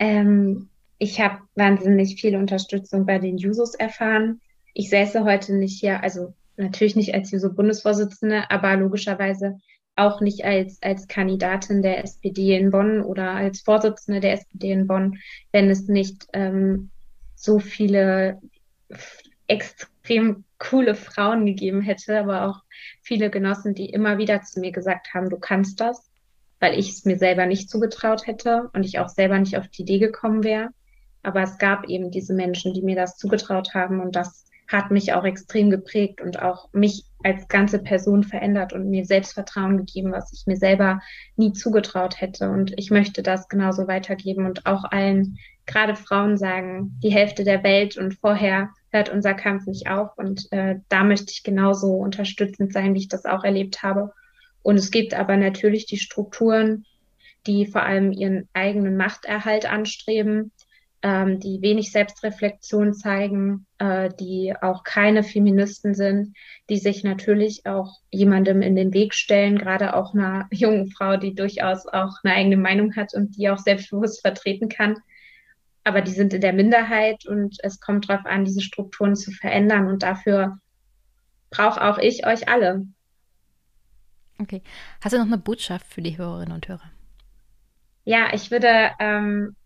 Ähm, 0.00 0.70
ich 0.98 1.20
habe 1.20 1.38
wahnsinnig 1.54 2.20
viel 2.20 2.34
Unterstützung 2.34 3.06
bei 3.06 3.20
den 3.20 3.38
Jusos 3.38 3.76
erfahren. 3.76 4.40
Ich 4.74 4.90
säße 4.90 5.22
heute 5.22 5.54
nicht 5.54 5.78
hier, 5.78 6.02
also 6.02 6.34
natürlich 6.56 6.96
nicht 6.96 7.14
als 7.14 7.30
Juso-Bundesvorsitzende, 7.30 8.50
aber 8.50 8.74
logischerweise 8.74 9.60
auch 9.98 10.20
nicht 10.20 10.44
als, 10.44 10.82
als 10.82 11.08
Kandidatin 11.08 11.82
der 11.82 12.02
SPD 12.04 12.56
in 12.56 12.70
Bonn 12.70 13.02
oder 13.02 13.30
als 13.30 13.60
Vorsitzende 13.60 14.20
der 14.20 14.32
SPD 14.32 14.72
in 14.72 14.86
Bonn, 14.86 15.18
wenn 15.52 15.70
es 15.70 15.88
nicht 15.88 16.26
ähm, 16.32 16.90
so 17.34 17.58
viele 17.58 18.40
extrem 19.46 20.44
coole 20.58 20.94
Frauen 20.94 21.46
gegeben 21.46 21.80
hätte, 21.80 22.18
aber 22.18 22.48
auch 22.48 22.62
viele 23.02 23.30
Genossen, 23.30 23.74
die 23.74 23.90
immer 23.90 24.18
wieder 24.18 24.42
zu 24.42 24.60
mir 24.60 24.72
gesagt 24.72 25.14
haben, 25.14 25.30
du 25.30 25.38
kannst 25.38 25.80
das, 25.80 26.10
weil 26.60 26.78
ich 26.78 26.90
es 26.90 27.04
mir 27.04 27.18
selber 27.18 27.46
nicht 27.46 27.70
zugetraut 27.70 28.26
hätte 28.26 28.70
und 28.72 28.84
ich 28.84 28.98
auch 28.98 29.08
selber 29.08 29.38
nicht 29.38 29.56
auf 29.56 29.68
die 29.68 29.82
Idee 29.82 29.98
gekommen 29.98 30.44
wäre. 30.44 30.70
Aber 31.22 31.42
es 31.42 31.58
gab 31.58 31.88
eben 31.88 32.10
diese 32.10 32.34
Menschen, 32.34 32.74
die 32.74 32.82
mir 32.82 32.96
das 32.96 33.16
zugetraut 33.16 33.74
haben 33.74 34.00
und 34.00 34.16
das 34.16 34.47
hat 34.68 34.90
mich 34.90 35.14
auch 35.14 35.24
extrem 35.24 35.70
geprägt 35.70 36.20
und 36.20 36.42
auch 36.42 36.68
mich 36.72 37.04
als 37.24 37.48
ganze 37.48 37.78
Person 37.78 38.22
verändert 38.22 38.72
und 38.72 38.90
mir 38.90 39.04
Selbstvertrauen 39.04 39.78
gegeben, 39.78 40.12
was 40.12 40.32
ich 40.32 40.46
mir 40.46 40.56
selber 40.56 41.00
nie 41.36 41.52
zugetraut 41.52 42.20
hätte. 42.20 42.50
Und 42.50 42.78
ich 42.78 42.90
möchte 42.90 43.22
das 43.22 43.48
genauso 43.48 43.88
weitergeben 43.88 44.46
und 44.46 44.66
auch 44.66 44.84
allen, 44.84 45.38
gerade 45.66 45.96
Frauen 45.96 46.36
sagen, 46.36 46.98
die 47.02 47.12
Hälfte 47.12 47.44
der 47.44 47.64
Welt 47.64 47.96
und 47.96 48.14
vorher 48.14 48.70
hört 48.90 49.08
unser 49.08 49.34
Kampf 49.34 49.66
nicht 49.66 49.88
auf. 49.90 50.16
Und 50.16 50.52
äh, 50.52 50.76
da 50.88 51.02
möchte 51.02 51.32
ich 51.32 51.42
genauso 51.42 51.94
unterstützend 51.94 52.72
sein, 52.72 52.94
wie 52.94 53.00
ich 53.00 53.08
das 53.08 53.24
auch 53.24 53.44
erlebt 53.44 53.82
habe. 53.82 54.12
Und 54.62 54.76
es 54.76 54.90
gibt 54.90 55.14
aber 55.14 55.36
natürlich 55.36 55.86
die 55.86 55.98
Strukturen, 55.98 56.84
die 57.46 57.66
vor 57.66 57.82
allem 57.82 58.12
ihren 58.12 58.48
eigenen 58.52 58.96
Machterhalt 58.96 59.70
anstreben, 59.70 60.52
ähm, 61.02 61.40
die 61.40 61.62
wenig 61.62 61.92
Selbstreflexion 61.92 62.94
zeigen, 62.94 63.66
äh, 63.78 64.10
die 64.18 64.54
auch 64.60 64.82
keine 64.84 65.22
Feministen 65.22 65.94
sind, 65.94 66.36
die 66.68 66.78
sich 66.78 67.04
natürlich 67.04 67.66
auch 67.66 68.00
jemandem 68.10 68.62
in 68.62 68.76
den 68.76 68.92
Weg 68.92 69.14
stellen, 69.14 69.58
gerade 69.58 69.94
auch 69.94 70.14
einer 70.14 70.48
jungen 70.52 70.90
Frau, 70.90 71.16
die 71.16 71.34
durchaus 71.34 71.86
auch 71.86 72.12
eine 72.22 72.34
eigene 72.34 72.56
Meinung 72.56 72.96
hat 72.96 73.14
und 73.14 73.36
die 73.36 73.48
auch 73.48 73.58
selbstbewusst 73.58 74.20
vertreten 74.20 74.68
kann 74.68 74.96
aber 75.88 76.02
die 76.02 76.12
sind 76.12 76.34
in 76.34 76.42
der 76.42 76.52
Minderheit 76.52 77.26
und 77.26 77.56
es 77.62 77.80
kommt 77.80 78.08
darauf 78.08 78.26
an, 78.26 78.44
diese 78.44 78.60
Strukturen 78.60 79.16
zu 79.16 79.32
verändern 79.32 79.88
und 79.88 80.02
dafür 80.02 80.58
brauche 81.50 81.82
auch 81.82 81.98
ich 81.98 82.26
euch 82.26 82.48
alle. 82.48 82.86
Okay. 84.38 84.62
Hast 85.00 85.14
du 85.14 85.18
noch 85.18 85.26
eine 85.26 85.38
Botschaft 85.38 85.86
für 85.86 86.02
die 86.02 86.18
Hörerinnen 86.18 86.54
und 86.54 86.68
Hörer? 86.68 86.90
Ja, 88.04 88.32
ich 88.32 88.50
würde 88.50 88.90
ähm, 89.00 89.56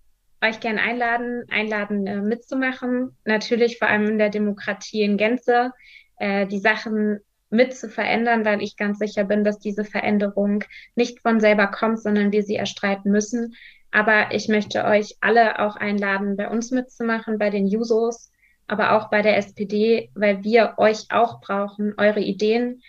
euch 0.43 0.61
gerne 0.61 0.81
einladen, 0.81 1.45
einladen 1.51 2.07
äh, 2.07 2.21
mitzumachen. 2.21 3.17
Natürlich 3.25 3.79
vor 3.79 3.89
allem 3.89 4.07
in 4.07 4.19
der 4.19 4.31
Demokratie 4.31 5.03
in 5.03 5.17
Gänze, 5.17 5.73
äh, 6.19 6.47
die 6.47 6.59
Sachen 6.59 7.21
mit 7.51 7.77
zu 7.77 7.89
verändern, 7.89 8.45
weil 8.45 8.63
ich 8.63 8.77
ganz 8.77 8.99
sicher 8.99 9.25
bin, 9.25 9.45
dass 9.45 9.59
diese 9.59 9.85
Veränderung 9.85 10.65
nicht 10.95 11.21
von 11.21 11.39
selber 11.39 11.67
kommt, 11.67 12.01
sondern 12.01 12.33
wir 12.33 12.43
sie 12.43 12.57
erstreiten 12.57 13.11
müssen. 13.11 13.55
Aber 13.91 14.33
ich 14.33 14.49
möchte 14.49 14.85
euch 14.85 15.17
alle 15.21 15.59
auch 15.61 15.77
einladen, 15.77 16.37
bei 16.37 16.49
uns 16.49 16.71
mitzumachen, 16.71 17.39
bei 17.39 17.51
den 17.51 17.67
Jusos, 17.67 18.33
aber 18.67 18.93
auch 18.93 19.11
bei 19.11 19.21
der 19.21 19.37
SPD, 19.37 20.11
weil 20.15 20.43
wir 20.45 20.75
euch 20.79 21.11
auch 21.11 21.41
brauchen, 21.41 21.95
eure 21.99 22.21
Ideen 22.21 22.83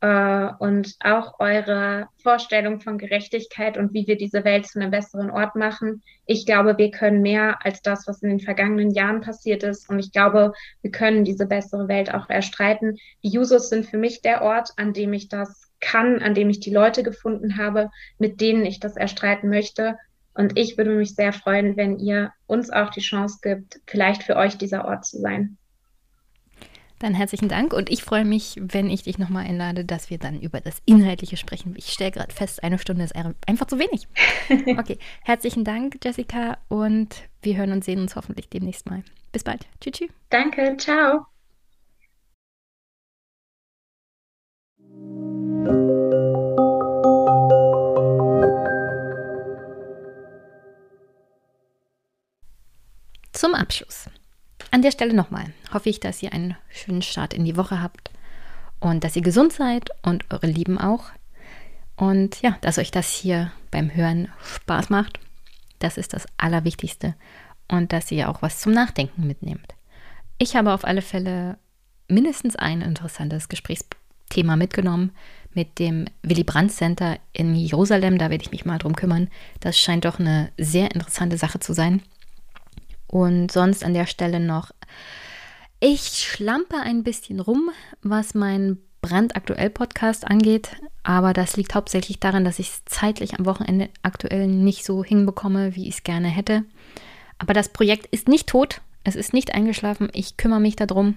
äh, 0.00 0.48
und 0.58 0.94
auch 1.00 1.40
eure 1.40 2.08
Vorstellung 2.22 2.80
von 2.80 2.98
Gerechtigkeit 2.98 3.76
und 3.76 3.92
wie 3.92 4.06
wir 4.06 4.16
diese 4.16 4.44
Welt 4.44 4.66
zu 4.66 4.78
einem 4.78 4.90
besseren 4.90 5.30
Ort 5.30 5.56
machen. 5.56 6.02
Ich 6.26 6.46
glaube, 6.46 6.78
wir 6.78 6.90
können 6.90 7.22
mehr 7.22 7.64
als 7.64 7.82
das, 7.82 8.06
was 8.06 8.22
in 8.22 8.30
den 8.30 8.40
vergangenen 8.40 8.90
Jahren 8.90 9.20
passiert 9.20 9.62
ist. 9.62 9.88
Und 9.88 9.98
ich 9.98 10.12
glaube, 10.12 10.52
wir 10.82 10.90
können 10.90 11.24
diese 11.24 11.46
bessere 11.46 11.88
Welt 11.88 12.14
auch 12.14 12.28
erstreiten. 12.28 12.96
Die 13.22 13.30
Jusos 13.30 13.68
sind 13.68 13.86
für 13.86 13.98
mich 13.98 14.22
der 14.22 14.42
Ort, 14.42 14.70
an 14.76 14.92
dem 14.92 15.12
ich 15.12 15.28
das 15.28 15.68
kann, 15.80 16.22
an 16.22 16.34
dem 16.34 16.50
ich 16.50 16.60
die 16.60 16.72
Leute 16.72 17.02
gefunden 17.02 17.56
habe, 17.56 17.90
mit 18.18 18.40
denen 18.40 18.64
ich 18.66 18.80
das 18.80 18.96
erstreiten 18.96 19.48
möchte. 19.48 19.96
Und 20.34 20.56
ich 20.56 20.78
würde 20.78 20.90
mich 20.90 21.16
sehr 21.16 21.32
freuen, 21.32 21.76
wenn 21.76 21.98
ihr 21.98 22.32
uns 22.46 22.70
auch 22.70 22.90
die 22.90 23.00
Chance 23.00 23.38
gibt, 23.42 23.80
vielleicht 23.86 24.22
für 24.22 24.36
euch 24.36 24.56
dieser 24.56 24.84
Ort 24.84 25.04
zu 25.04 25.18
sein. 25.18 25.58
Dann 26.98 27.14
herzlichen 27.14 27.48
Dank 27.48 27.72
und 27.72 27.90
ich 27.90 28.02
freue 28.02 28.24
mich, 28.24 28.56
wenn 28.60 28.90
ich 28.90 29.04
dich 29.04 29.18
nochmal 29.18 29.46
einlade, 29.46 29.84
dass 29.84 30.10
wir 30.10 30.18
dann 30.18 30.40
über 30.40 30.60
das 30.60 30.82
Inhaltliche 30.84 31.36
sprechen. 31.36 31.74
Ich 31.76 31.92
stelle 31.92 32.10
gerade 32.10 32.34
fest, 32.34 32.62
eine 32.64 32.78
Stunde 32.78 33.04
ist 33.04 33.14
einfach 33.46 33.66
zu 33.66 33.78
wenig. 33.78 34.08
Okay, 34.78 34.98
herzlichen 35.24 35.64
Dank, 35.64 35.98
Jessica, 36.02 36.58
und 36.68 37.14
wir 37.42 37.56
hören 37.56 37.72
und 37.72 37.84
sehen 37.84 38.00
uns 38.00 38.16
hoffentlich 38.16 38.48
demnächst 38.48 38.88
mal. 38.88 39.02
Bis 39.32 39.44
bald. 39.44 39.66
Tschüss. 39.80 39.92
tschüss. 39.92 40.10
Danke, 40.30 40.76
ciao. 40.78 41.26
Zum 53.32 53.54
Abschluss. 53.54 54.10
An 54.70 54.82
der 54.82 54.90
Stelle 54.90 55.14
nochmal 55.14 55.52
hoffe 55.72 55.88
ich, 55.88 56.00
dass 56.00 56.22
ihr 56.22 56.32
einen 56.32 56.56
schönen 56.68 57.02
Start 57.02 57.32
in 57.32 57.44
die 57.44 57.56
Woche 57.56 57.80
habt 57.80 58.10
und 58.80 59.02
dass 59.02 59.16
ihr 59.16 59.22
gesund 59.22 59.52
seid 59.52 59.90
und 60.02 60.24
eure 60.30 60.46
Lieben 60.46 60.78
auch. 60.78 61.06
Und 61.96 62.40
ja, 62.42 62.56
dass 62.60 62.78
euch 62.78 62.90
das 62.90 63.10
hier 63.10 63.50
beim 63.70 63.94
Hören 63.94 64.28
Spaß 64.44 64.90
macht. 64.90 65.18
Das 65.78 65.96
ist 65.96 66.12
das 66.12 66.26
Allerwichtigste. 66.36 67.14
Und 67.66 67.92
dass 67.92 68.10
ihr 68.10 68.28
auch 68.28 68.40
was 68.40 68.60
zum 68.60 68.72
Nachdenken 68.72 69.26
mitnehmt. 69.26 69.74
Ich 70.38 70.54
habe 70.54 70.72
auf 70.72 70.84
alle 70.84 71.02
Fälle 71.02 71.58
mindestens 72.08 72.56
ein 72.56 72.80
interessantes 72.80 73.48
Gesprächsthema 73.48 74.56
mitgenommen 74.56 75.12
mit 75.54 75.78
dem 75.78 76.06
Willy 76.22 76.44
Brandt 76.44 76.72
Center 76.72 77.18
in 77.32 77.54
Jerusalem. 77.54 78.18
Da 78.18 78.30
werde 78.30 78.44
ich 78.44 78.52
mich 78.52 78.64
mal 78.64 78.78
drum 78.78 78.94
kümmern. 78.94 79.28
Das 79.60 79.78
scheint 79.78 80.04
doch 80.04 80.20
eine 80.20 80.50
sehr 80.56 80.92
interessante 80.92 81.36
Sache 81.36 81.58
zu 81.58 81.72
sein. 81.72 82.02
Und 83.08 83.50
sonst 83.50 83.84
an 83.84 83.94
der 83.94 84.06
Stelle 84.06 84.38
noch, 84.38 84.70
ich 85.80 86.02
schlampe 86.02 86.76
ein 86.76 87.02
bisschen 87.02 87.40
rum, 87.40 87.70
was 88.02 88.34
meinen 88.34 88.82
brandaktuell 89.00 89.70
Podcast 89.70 90.26
angeht, 90.26 90.76
aber 91.02 91.32
das 91.32 91.56
liegt 91.56 91.74
hauptsächlich 91.74 92.20
daran, 92.20 92.44
dass 92.44 92.58
ich 92.58 92.68
es 92.68 92.84
zeitlich 92.84 93.38
am 93.38 93.46
Wochenende 93.46 93.88
aktuell 94.02 94.46
nicht 94.46 94.84
so 94.84 95.02
hinbekomme, 95.02 95.74
wie 95.74 95.88
ich 95.88 95.96
es 95.96 96.02
gerne 96.02 96.28
hätte. 96.28 96.64
Aber 97.38 97.54
das 97.54 97.70
Projekt 97.70 98.06
ist 98.06 98.28
nicht 98.28 98.48
tot, 98.48 98.80
es 99.04 99.16
ist 99.16 99.32
nicht 99.32 99.54
eingeschlafen, 99.54 100.10
ich 100.12 100.36
kümmere 100.36 100.60
mich 100.60 100.76
darum. 100.76 101.16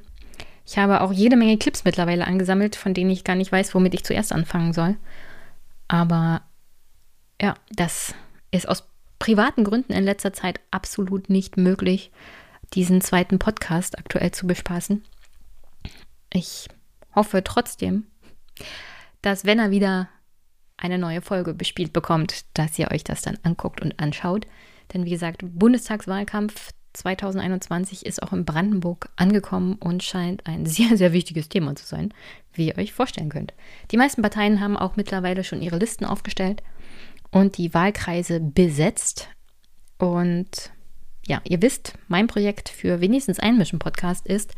Ich 0.65 0.77
habe 0.77 1.01
auch 1.01 1.11
jede 1.11 1.35
Menge 1.35 1.57
Clips 1.57 1.83
mittlerweile 1.83 2.25
angesammelt, 2.27 2.75
von 2.75 2.93
denen 2.93 3.09
ich 3.09 3.23
gar 3.23 3.35
nicht 3.35 3.51
weiß, 3.51 3.73
womit 3.73 3.93
ich 3.95 4.05
zuerst 4.05 4.31
anfangen 4.31 4.73
soll. 4.73 4.95
Aber 5.87 6.43
ja, 7.41 7.55
das 7.71 8.13
ist 8.51 8.69
aus 8.69 8.87
privaten 9.21 9.63
Gründen 9.63 9.93
in 9.93 10.03
letzter 10.03 10.33
Zeit 10.33 10.59
absolut 10.71 11.29
nicht 11.29 11.55
möglich, 11.55 12.11
diesen 12.73 13.01
zweiten 13.01 13.37
Podcast 13.37 13.99
aktuell 13.99 14.31
zu 14.31 14.47
bespaßen. 14.47 15.03
Ich 16.33 16.67
hoffe 17.13 17.43
trotzdem, 17.43 18.07
dass 19.21 19.45
wenn 19.45 19.59
er 19.59 19.69
wieder 19.69 20.09
eine 20.75 20.97
neue 20.97 21.21
Folge 21.21 21.53
bespielt 21.53 21.93
bekommt, 21.93 22.45
dass 22.55 22.79
ihr 22.79 22.89
euch 22.89 23.03
das 23.03 23.21
dann 23.21 23.37
anguckt 23.43 23.79
und 23.81 23.99
anschaut. 23.99 24.47
Denn 24.91 25.05
wie 25.05 25.11
gesagt, 25.11 25.41
Bundestagswahlkampf 25.43 26.71
2021 26.93 28.07
ist 28.07 28.23
auch 28.23 28.33
in 28.33 28.43
Brandenburg 28.43 29.09
angekommen 29.17 29.75
und 29.75 30.01
scheint 30.01 30.47
ein 30.47 30.65
sehr, 30.65 30.97
sehr 30.97 31.13
wichtiges 31.13 31.47
Thema 31.47 31.75
zu 31.75 31.85
sein, 31.85 32.11
wie 32.53 32.69
ihr 32.69 32.77
euch 32.79 32.91
vorstellen 32.91 33.29
könnt. 33.29 33.53
Die 33.91 33.97
meisten 33.97 34.23
Parteien 34.23 34.61
haben 34.61 34.77
auch 34.77 34.95
mittlerweile 34.95 35.43
schon 35.43 35.61
ihre 35.61 35.77
Listen 35.77 36.05
aufgestellt 36.05 36.63
und 37.31 37.57
die 37.57 37.73
Wahlkreise 37.73 38.39
besetzt. 38.39 39.29
Und 39.97 40.71
ja, 41.25 41.41
ihr 41.43 41.61
wisst, 41.61 41.93
mein 42.07 42.27
Projekt 42.27 42.69
für 42.69 43.01
wenigstens 43.01 43.39
einen 43.39 43.57
Mission-Podcast 43.57 44.27
ist, 44.27 44.53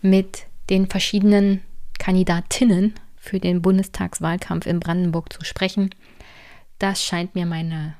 mit 0.00 0.46
den 0.70 0.86
verschiedenen 0.86 1.62
Kandidatinnen 1.98 2.94
für 3.16 3.40
den 3.40 3.62
Bundestagswahlkampf 3.62 4.66
in 4.66 4.80
Brandenburg 4.80 5.32
zu 5.32 5.44
sprechen. 5.44 5.90
Das 6.78 7.02
scheint 7.02 7.34
mir 7.34 7.46
meine 7.46 7.94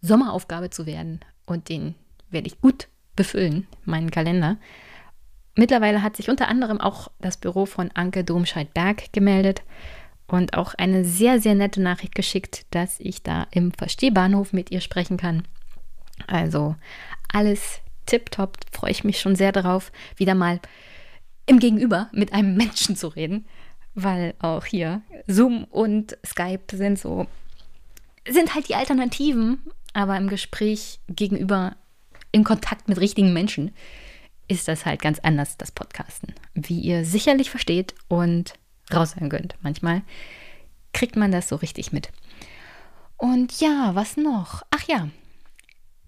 Sommeraufgabe 0.00 0.70
zu 0.70 0.86
werden 0.86 1.20
und 1.46 1.68
den 1.68 1.94
werde 2.30 2.46
ich 2.46 2.60
gut 2.60 2.88
befüllen, 3.16 3.66
meinen 3.84 4.10
Kalender. 4.10 4.58
Mittlerweile 5.56 6.02
hat 6.02 6.16
sich 6.16 6.28
unter 6.28 6.48
anderem 6.48 6.80
auch 6.80 7.08
das 7.20 7.36
Büro 7.36 7.64
von 7.64 7.90
Anke 7.94 8.24
Domscheit-Berg 8.24 9.12
gemeldet 9.12 9.62
und 10.26 10.54
auch 10.54 10.74
eine 10.74 11.04
sehr, 11.04 11.40
sehr 11.40 11.54
nette 11.54 11.82
Nachricht 11.82 12.14
geschickt, 12.14 12.66
dass 12.70 12.98
ich 13.00 13.22
da 13.22 13.46
im 13.50 13.72
Verstehbahnhof 13.72 14.52
mit 14.52 14.70
ihr 14.70 14.80
sprechen 14.80 15.16
kann. 15.16 15.46
Also 16.26 16.76
alles 17.32 17.80
tipptopp, 18.06 18.58
freue 18.72 18.90
ich 18.90 19.04
mich 19.04 19.20
schon 19.20 19.36
sehr 19.36 19.52
darauf, 19.52 19.92
wieder 20.16 20.34
mal 20.34 20.60
im 21.46 21.58
Gegenüber 21.58 22.08
mit 22.12 22.32
einem 22.32 22.56
Menschen 22.56 22.96
zu 22.96 23.08
reden, 23.08 23.46
weil 23.94 24.34
auch 24.38 24.64
hier 24.64 25.02
Zoom 25.26 25.64
und 25.64 26.16
Skype 26.26 26.64
sind 26.72 26.98
so, 26.98 27.26
sind 28.28 28.54
halt 28.54 28.68
die 28.68 28.74
Alternativen, 28.74 29.58
aber 29.92 30.16
im 30.16 30.28
Gespräch 30.28 31.00
gegenüber, 31.08 31.76
in 32.32 32.44
Kontakt 32.44 32.88
mit 32.88 32.98
richtigen 32.98 33.32
Menschen, 33.32 33.72
ist 34.48 34.68
das 34.68 34.84
halt 34.84 35.00
ganz 35.00 35.20
anders, 35.20 35.56
das 35.56 35.72
Podcasten. 35.72 36.34
Wie 36.54 36.80
ihr 36.80 37.04
sicherlich 37.04 37.50
versteht 37.50 37.94
und 38.08 38.54
raushören 38.92 39.28
könnt. 39.28 39.56
Manchmal 39.62 40.02
kriegt 40.92 41.16
man 41.16 41.32
das 41.32 41.48
so 41.48 41.56
richtig 41.56 41.92
mit. 41.92 42.10
Und 43.16 43.60
ja, 43.60 43.94
was 43.94 44.16
noch? 44.16 44.62
Ach 44.70 44.82
ja, 44.86 45.08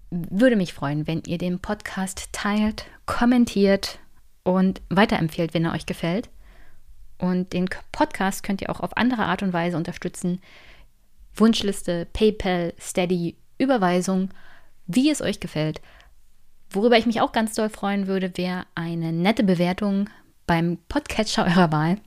würde 0.09 0.55
mich 0.55 0.73
freuen, 0.73 1.07
wenn 1.07 1.23
ihr 1.25 1.37
den 1.37 1.59
Podcast 1.59 2.29
teilt, 2.31 2.85
kommentiert 3.05 3.99
und 4.43 4.81
weiterempfehlt, 4.89 5.53
wenn 5.53 5.65
er 5.65 5.73
euch 5.73 5.85
gefällt. 5.85 6.29
Und 7.17 7.53
den 7.53 7.67
Podcast 7.91 8.43
könnt 8.43 8.61
ihr 8.61 8.69
auch 8.69 8.79
auf 8.79 8.95
andere 8.95 9.25
Art 9.25 9.41
und 9.41 9.53
Weise 9.53 9.77
unterstützen. 9.77 10.39
Wunschliste, 11.35 12.07
PayPal, 12.13 12.73
Steady, 12.79 13.35
Überweisung, 13.57 14.29
wie 14.85 15.09
es 15.09 15.21
euch 15.21 15.39
gefällt. 15.39 15.81
Worüber 16.69 16.97
ich 16.97 17.05
mich 17.05 17.21
auch 17.21 17.31
ganz 17.31 17.55
doll 17.55 17.69
freuen 17.69 18.07
würde, 18.07 18.37
wäre 18.37 18.65
eine 18.75 19.11
nette 19.11 19.43
Bewertung 19.43 20.09
beim 20.45 20.77
Podcatcher 20.87 21.45
eurer 21.45 21.71
Wahl 21.71 21.97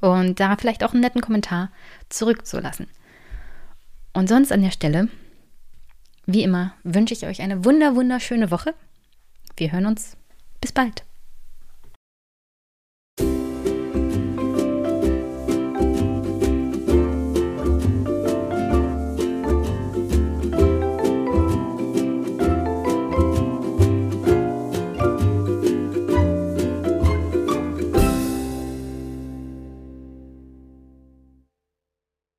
und 0.00 0.40
da 0.40 0.56
vielleicht 0.56 0.84
auch 0.84 0.92
einen 0.92 1.02
netten 1.02 1.20
Kommentar 1.20 1.70
zurückzulassen. 2.08 2.88
Und 4.12 4.28
sonst 4.28 4.52
an 4.52 4.62
der 4.62 4.70
Stelle, 4.70 5.08
wie 6.26 6.42
immer, 6.42 6.74
wünsche 6.82 7.14
ich 7.14 7.26
euch 7.26 7.42
eine 7.42 7.64
wunder 7.64 7.94
wunderschöne 7.94 8.50
Woche. 8.50 8.74
Wir 9.56 9.72
hören 9.72 9.86
uns. 9.86 10.16
Bis 10.60 10.72
bald. 10.72 11.04